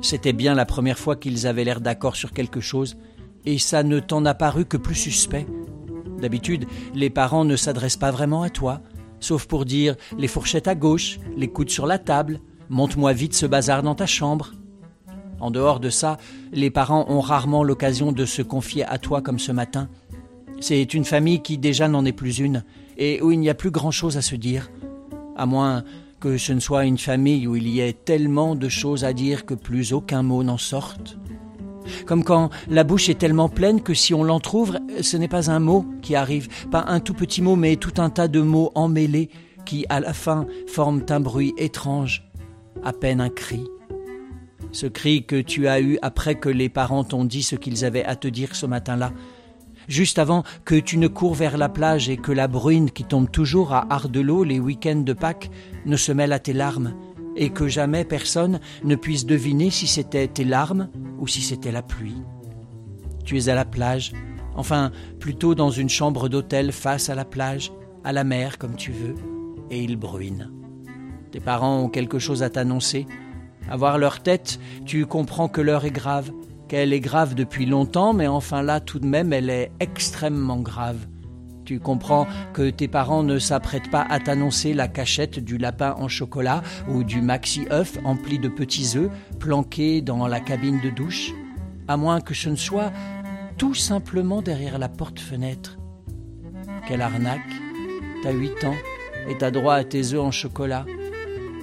C'était 0.00 0.32
bien 0.32 0.54
la 0.54 0.64
première 0.64 0.98
fois 0.98 1.16
qu'ils 1.16 1.46
avaient 1.46 1.64
l'air 1.64 1.80
d'accord 1.80 2.16
sur 2.16 2.32
quelque 2.32 2.60
chose, 2.60 2.96
et 3.44 3.58
ça 3.58 3.82
ne 3.82 4.00
t'en 4.00 4.24
a 4.24 4.34
paru 4.34 4.64
que 4.64 4.76
plus 4.76 4.94
suspect. 4.94 5.46
D'habitude, 6.20 6.66
les 6.94 7.10
parents 7.10 7.44
ne 7.44 7.56
s'adressent 7.56 7.96
pas 7.96 8.10
vraiment 8.10 8.42
à 8.42 8.50
toi, 8.50 8.80
sauf 9.20 9.46
pour 9.46 9.64
dire 9.64 9.96
les 10.18 10.28
fourchettes 10.28 10.68
à 10.68 10.74
gauche, 10.74 11.18
les 11.36 11.48
coudes 11.48 11.70
sur 11.70 11.86
la 11.86 11.98
table, 11.98 12.40
monte-moi 12.68 13.12
vite 13.12 13.34
ce 13.34 13.46
bazar 13.46 13.82
dans 13.82 13.94
ta 13.94 14.06
chambre. 14.06 14.52
En 15.40 15.50
dehors 15.50 15.80
de 15.80 15.90
ça, 15.90 16.16
les 16.52 16.70
parents 16.70 17.06
ont 17.08 17.20
rarement 17.20 17.62
l'occasion 17.62 18.12
de 18.12 18.24
se 18.24 18.42
confier 18.42 18.84
à 18.84 18.98
toi 18.98 19.20
comme 19.20 19.38
ce 19.38 19.52
matin. 19.52 19.88
C'est 20.60 20.94
une 20.94 21.04
famille 21.04 21.42
qui 21.42 21.58
déjà 21.58 21.88
n'en 21.88 22.06
est 22.06 22.12
plus 22.12 22.38
une, 22.38 22.64
et 22.96 23.20
où 23.20 23.30
il 23.30 23.40
n'y 23.40 23.50
a 23.50 23.54
plus 23.54 23.70
grand-chose 23.70 24.16
à 24.16 24.22
se 24.22 24.36
dire, 24.36 24.70
à 25.36 25.44
moins 25.44 25.84
que 26.18 26.38
ce 26.38 26.52
ne 26.54 26.60
soit 26.60 26.86
une 26.86 26.96
famille 26.96 27.46
où 27.46 27.56
il 27.56 27.68
y 27.68 27.80
ait 27.80 27.92
tellement 27.92 28.54
de 28.54 28.68
choses 28.70 29.04
à 29.04 29.12
dire 29.12 29.44
que 29.44 29.52
plus 29.52 29.92
aucun 29.92 30.22
mot 30.22 30.42
n'en 30.42 30.56
sorte. 30.56 31.18
Comme 32.06 32.24
quand 32.24 32.50
la 32.68 32.84
bouche 32.84 33.08
est 33.08 33.18
tellement 33.18 33.48
pleine 33.48 33.82
que 33.82 33.94
si 33.94 34.14
on 34.14 34.24
l'entr'ouvre, 34.24 34.78
ce 35.00 35.16
n'est 35.16 35.28
pas 35.28 35.50
un 35.50 35.58
mot 35.58 35.84
qui 36.02 36.14
arrive, 36.14 36.48
pas 36.70 36.84
un 36.88 37.00
tout 37.00 37.14
petit 37.14 37.42
mot, 37.42 37.56
mais 37.56 37.76
tout 37.76 38.00
un 38.00 38.10
tas 38.10 38.28
de 38.28 38.40
mots 38.40 38.72
emmêlés, 38.74 39.30
qui, 39.64 39.84
à 39.88 40.00
la 40.00 40.12
fin, 40.12 40.46
forment 40.66 41.04
un 41.10 41.20
bruit 41.20 41.52
étrange, 41.58 42.30
à 42.84 42.92
peine 42.92 43.20
un 43.20 43.28
cri. 43.28 43.64
Ce 44.72 44.86
cri 44.86 45.24
que 45.24 45.40
tu 45.40 45.68
as 45.68 45.80
eu 45.80 45.98
après 46.02 46.36
que 46.36 46.48
les 46.48 46.68
parents 46.68 47.04
t'ont 47.04 47.24
dit 47.24 47.42
ce 47.42 47.56
qu'ils 47.56 47.84
avaient 47.84 48.04
à 48.04 48.16
te 48.16 48.28
dire 48.28 48.54
ce 48.54 48.66
matin-là, 48.66 49.12
juste 49.88 50.18
avant 50.18 50.44
que 50.64 50.74
tu 50.74 50.98
ne 50.98 51.08
cours 51.08 51.34
vers 51.34 51.58
la 51.58 51.68
plage 51.68 52.08
et 52.08 52.16
que 52.16 52.32
la 52.32 52.48
bruine 52.48 52.90
qui 52.90 53.04
tombe 53.04 53.30
toujours 53.30 53.72
à 53.72 53.86
Ardelot 53.92 54.44
les 54.44 54.60
week-ends 54.60 55.02
de 55.04 55.12
Pâques 55.12 55.50
ne 55.84 55.96
se 55.96 56.12
mêle 56.12 56.32
à 56.32 56.38
tes 56.38 56.52
larmes, 56.52 56.94
et 57.36 57.50
que 57.50 57.68
jamais 57.68 58.04
personne 58.04 58.60
ne 58.82 58.96
puisse 58.96 59.26
deviner 59.26 59.70
si 59.70 59.86
c'était 59.86 60.26
tes 60.26 60.44
larmes 60.44 60.88
ou 61.18 61.28
si 61.28 61.42
c'était 61.42 61.72
la 61.72 61.82
pluie. 61.82 62.22
Tu 63.24 63.38
es 63.38 63.48
à 63.48 63.54
la 63.54 63.64
plage, 63.64 64.12
enfin 64.54 64.90
plutôt 65.20 65.54
dans 65.54 65.70
une 65.70 65.88
chambre 65.88 66.28
d'hôtel 66.28 66.72
face 66.72 67.10
à 67.10 67.14
la 67.14 67.24
plage, 67.24 67.72
à 68.04 68.12
la 68.12 68.24
mer 68.24 68.58
comme 68.58 68.76
tu 68.76 68.90
veux, 68.90 69.14
et 69.70 69.82
il 69.82 69.96
bruine. 69.96 70.50
Tes 71.30 71.40
parents 71.40 71.80
ont 71.80 71.88
quelque 71.88 72.18
chose 72.18 72.42
à 72.42 72.50
t'annoncer. 72.50 73.06
À 73.68 73.76
voir 73.76 73.98
leur 73.98 74.22
tête, 74.22 74.60
tu 74.84 75.06
comprends 75.06 75.48
que 75.48 75.60
l'heure 75.60 75.84
est 75.84 75.90
grave, 75.90 76.30
qu'elle 76.68 76.92
est 76.92 77.00
grave 77.00 77.34
depuis 77.34 77.66
longtemps, 77.66 78.12
mais 78.12 78.28
enfin 78.28 78.62
là 78.62 78.80
tout 78.80 79.00
de 79.00 79.06
même 79.06 79.32
elle 79.32 79.50
est 79.50 79.72
extrêmement 79.80 80.60
grave. 80.60 80.98
Tu 81.66 81.80
comprends 81.80 82.28
que 82.52 82.70
tes 82.70 82.86
parents 82.86 83.24
ne 83.24 83.40
s'apprêtent 83.40 83.90
pas 83.90 84.06
à 84.08 84.20
t'annoncer 84.20 84.72
la 84.72 84.86
cachette 84.86 85.40
du 85.40 85.58
lapin 85.58 85.96
en 85.98 86.06
chocolat 86.06 86.62
ou 86.88 87.02
du 87.02 87.20
maxi 87.20 87.66
œuf 87.72 87.98
empli 88.04 88.38
de 88.38 88.48
petits 88.48 88.96
œufs 88.96 89.10
planqués 89.40 90.00
dans 90.00 90.28
la 90.28 90.38
cabine 90.38 90.80
de 90.80 90.90
douche, 90.90 91.32
à 91.88 91.96
moins 91.96 92.20
que 92.20 92.34
ce 92.34 92.50
ne 92.50 92.56
soit 92.56 92.92
tout 93.58 93.74
simplement 93.74 94.42
derrière 94.42 94.78
la 94.78 94.88
porte-fenêtre. 94.88 95.76
Quelle 96.86 97.02
arnaque 97.02 97.40
T'as 98.22 98.32
huit 98.32 98.64
ans 98.64 98.76
et 99.28 99.36
t'as 99.36 99.50
droit 99.50 99.74
à 99.74 99.82
tes 99.82 100.14
œufs 100.14 100.22
en 100.22 100.30
chocolat. 100.30 100.86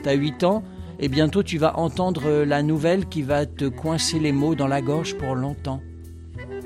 T'as 0.04 0.16
huit 0.16 0.44
ans 0.44 0.64
et 1.00 1.08
bientôt 1.08 1.44
tu 1.44 1.58
vas 1.58 1.80
entendre 1.80 2.44
la 2.44 2.62
nouvelle 2.62 3.08
qui 3.08 3.22
va 3.22 3.46
te 3.46 3.66
coincer 3.66 4.20
les 4.20 4.34
mots 4.34 4.56
dans 4.56 4.68
la 4.68 4.82
gorge 4.82 5.16
pour 5.18 5.34
longtemps. 5.34 5.82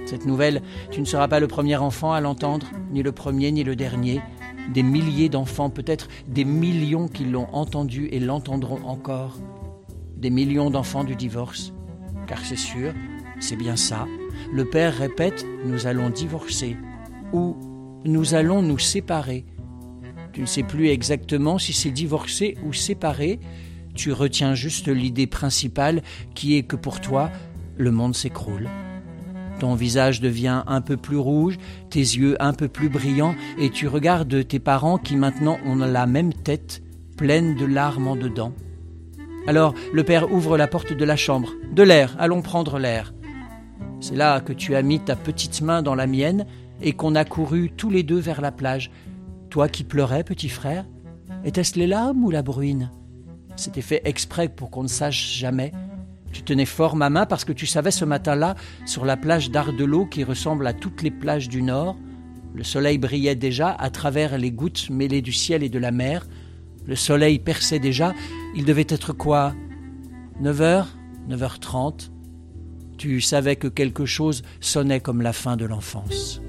Cette 0.08 0.26
nouvelle, 0.26 0.62
tu 0.90 1.02
ne 1.02 1.06
seras 1.06 1.28
pas 1.28 1.42
le 1.42 1.48
premier 1.48 1.76
enfant 1.76 2.14
à 2.14 2.22
l'entendre, 2.22 2.68
ni 2.92 3.04
le 3.04 3.12
premier, 3.12 3.52
ni 3.52 3.66
le 3.66 3.76
dernier. 3.76 4.22
Des 4.74 4.82
milliers 4.82 5.28
d'enfants, 5.28 5.70
peut-être 5.70 6.08
des 6.30 6.46
millions 6.46 7.10
qui 7.10 7.26
l'ont 7.26 7.50
entendu 7.52 8.08
et 8.14 8.22
l'entendront 8.22 8.80
encore. 8.86 9.38
Des 10.16 10.30
millions 10.30 10.70
d'enfants 10.70 11.04
du 11.04 11.18
divorce. 11.18 11.74
Car 12.26 12.40
c'est 12.46 12.56
sûr, 12.56 12.94
c'est 13.42 13.58
bien 13.58 13.76
ça. 13.76 14.08
Le 14.54 14.64
père 14.64 14.98
répète, 14.98 15.46
nous 15.66 15.88
allons 15.88 16.10
divorcer. 16.10 16.78
Ou 17.34 17.58
nous 18.06 18.34
allons 18.34 18.62
nous 18.62 18.80
séparer. 18.80 19.46
Tu 20.32 20.40
ne 20.40 20.46
sais 20.46 20.64
plus 20.64 20.88
exactement 20.88 21.58
si 21.58 21.74
c'est 21.74 21.92
divorcer 21.92 22.56
ou 22.66 22.72
séparer. 22.72 23.42
Tu 23.94 24.14
retiens 24.14 24.56
juste 24.56 24.88
l'idée 24.88 25.28
principale 25.28 26.02
qui 26.34 26.56
est 26.56 26.64
que 26.64 26.78
pour 26.78 27.02
toi, 27.02 27.30
le 27.76 27.92
monde 27.92 28.16
s'écroule. 28.16 28.70
Ton 29.60 29.74
visage 29.74 30.22
devient 30.22 30.64
un 30.68 30.82
peu 30.82 30.98
plus 30.98 31.18
rouge, 31.18 31.58
tes 31.90 32.00
yeux 32.00 32.36
un 32.40 32.54
peu 32.54 32.68
plus 32.68 32.90
brillants, 32.90 33.36
et 33.58 33.70
tu 33.70 33.88
regardes 33.88 34.48
tes 34.48 34.60
parents 34.60 34.98
qui 34.98 35.16
maintenant 35.16 35.58
ont 35.66 35.76
la 35.76 36.06
même 36.06 36.34
tête, 36.34 36.84
pleine 37.18 37.56
de 37.56 37.66
larmes 37.66 38.08
en 38.08 38.16
dedans. 38.16 38.54
Alors 39.48 39.74
le 39.94 40.04
père 40.04 40.32
ouvre 40.32 40.58
la 40.58 40.68
porte 40.68 40.94
de 40.94 41.06
la 41.06 41.16
chambre. 41.16 41.50
De 41.72 41.82
l'air, 41.82 42.16
allons 42.20 42.42
prendre 42.42 42.78
l'air. 42.78 43.14
C'est 44.00 44.16
là 44.16 44.42
que 44.42 44.54
tu 44.54 44.76
as 44.76 44.84
mis 44.84 45.00
ta 45.00 45.16
petite 45.16 45.62
main 45.62 45.82
dans 45.82 45.96
la 45.96 46.06
mienne 46.06 46.46
et 46.82 46.94
qu'on 46.94 47.16
a 47.16 47.26
couru 47.26 47.72
tous 47.76 47.90
les 47.90 48.04
deux 48.04 48.20
vers 48.20 48.42
la 48.42 48.52
plage. 48.52 48.92
Toi 49.50 49.70
qui 49.70 49.84
pleurais, 49.84 50.24
petit 50.24 50.50
frère, 50.50 50.86
était-ce 51.44 51.80
les 51.80 51.88
larmes 51.88 52.24
ou 52.24 52.30
la 52.30 52.44
bruine? 52.44 52.92
C'était 53.56 53.82
fait 53.82 54.02
exprès 54.06 54.50
pour 54.50 54.70
qu'on 54.70 54.84
ne 54.84 54.88
sache 54.88 55.38
jamais. 55.38 55.72
Tu 56.38 56.44
tenais 56.44 56.66
fort 56.66 56.96
ma 56.96 57.10
main 57.10 57.26
parce 57.26 57.46
que 57.46 57.52
tu 57.52 57.66
savais 57.66 57.90
ce 57.90 58.06
matin-là, 58.06 58.54
sur 58.86 59.06
la 59.06 59.18
plage 59.18 59.50
d'Ardelot 59.50 60.06
qui 60.06 60.24
ressemble 60.24 60.68
à 60.68 60.74
toutes 60.74 61.02
les 61.02 61.10
plages 61.10 61.50
du 61.50 61.64
Nord, 61.64 61.98
le 62.54 62.64
soleil 62.64 63.00
brillait 63.00 63.34
déjà 63.34 63.72
à 63.72 63.90
travers 63.90 64.38
les 64.38 64.52
gouttes 64.52 64.92
mêlées 64.92 65.24
du 65.24 65.32
ciel 65.32 65.64
et 65.64 65.70
de 65.70 65.80
la 65.80 65.90
mer. 65.90 66.28
Le 66.86 66.96
soleil 66.96 67.40
perçait 67.40 67.80
déjà. 67.80 68.14
Il 68.56 68.66
devait 68.66 68.86
être 68.88 69.14
quoi? 69.14 69.56
9 70.40 70.62
h 70.62 70.86
9h30 71.28 72.12
Tu 73.00 73.20
savais 73.20 73.56
que 73.56 73.68
quelque 73.68 74.06
chose 74.06 74.44
sonnait 74.60 75.00
comme 75.00 75.24
la 75.24 75.34
fin 75.34 75.58
de 75.58 75.66
l'enfance. 75.66 76.40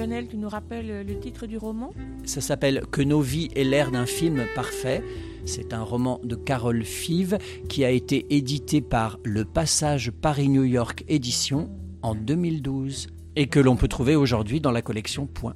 Lionel, 0.00 0.28
tu 0.28 0.38
nous 0.38 0.48
rappelles 0.48 1.04
le 1.06 1.18
titre 1.18 1.44
du 1.44 1.58
roman? 1.58 1.90
Ça 2.24 2.40
s'appelle 2.40 2.84
Que 2.90 3.02
nos 3.02 3.20
vies 3.20 3.50
aient 3.54 3.64
l'air 3.64 3.90
d'un 3.90 4.06
film 4.06 4.46
parfait. 4.54 5.04
C'est 5.44 5.74
un 5.74 5.82
roman 5.82 6.20
de 6.24 6.36
Carole 6.36 6.84
Five 6.84 7.36
qui 7.68 7.84
a 7.84 7.90
été 7.90 8.34
édité 8.34 8.80
par 8.80 9.18
Le 9.24 9.44
Passage 9.44 10.10
Paris-New 10.10 10.64
York 10.64 11.04
Édition 11.06 11.68
en 12.00 12.14
2012 12.14 13.08
et 13.36 13.48
que 13.48 13.60
l'on 13.60 13.76
peut 13.76 13.88
trouver 13.88 14.16
aujourd'hui 14.16 14.62
dans 14.62 14.72
la 14.72 14.80
collection 14.80 15.26
Point. 15.26 15.54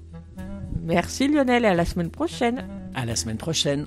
Merci 0.82 1.26
Lionel 1.28 1.64
et 1.64 1.68
à 1.68 1.74
la 1.74 1.86
semaine 1.86 2.10
prochaine. 2.10 2.66
À 2.94 3.06
la 3.06 3.16
semaine 3.16 3.38
prochaine. 3.38 3.86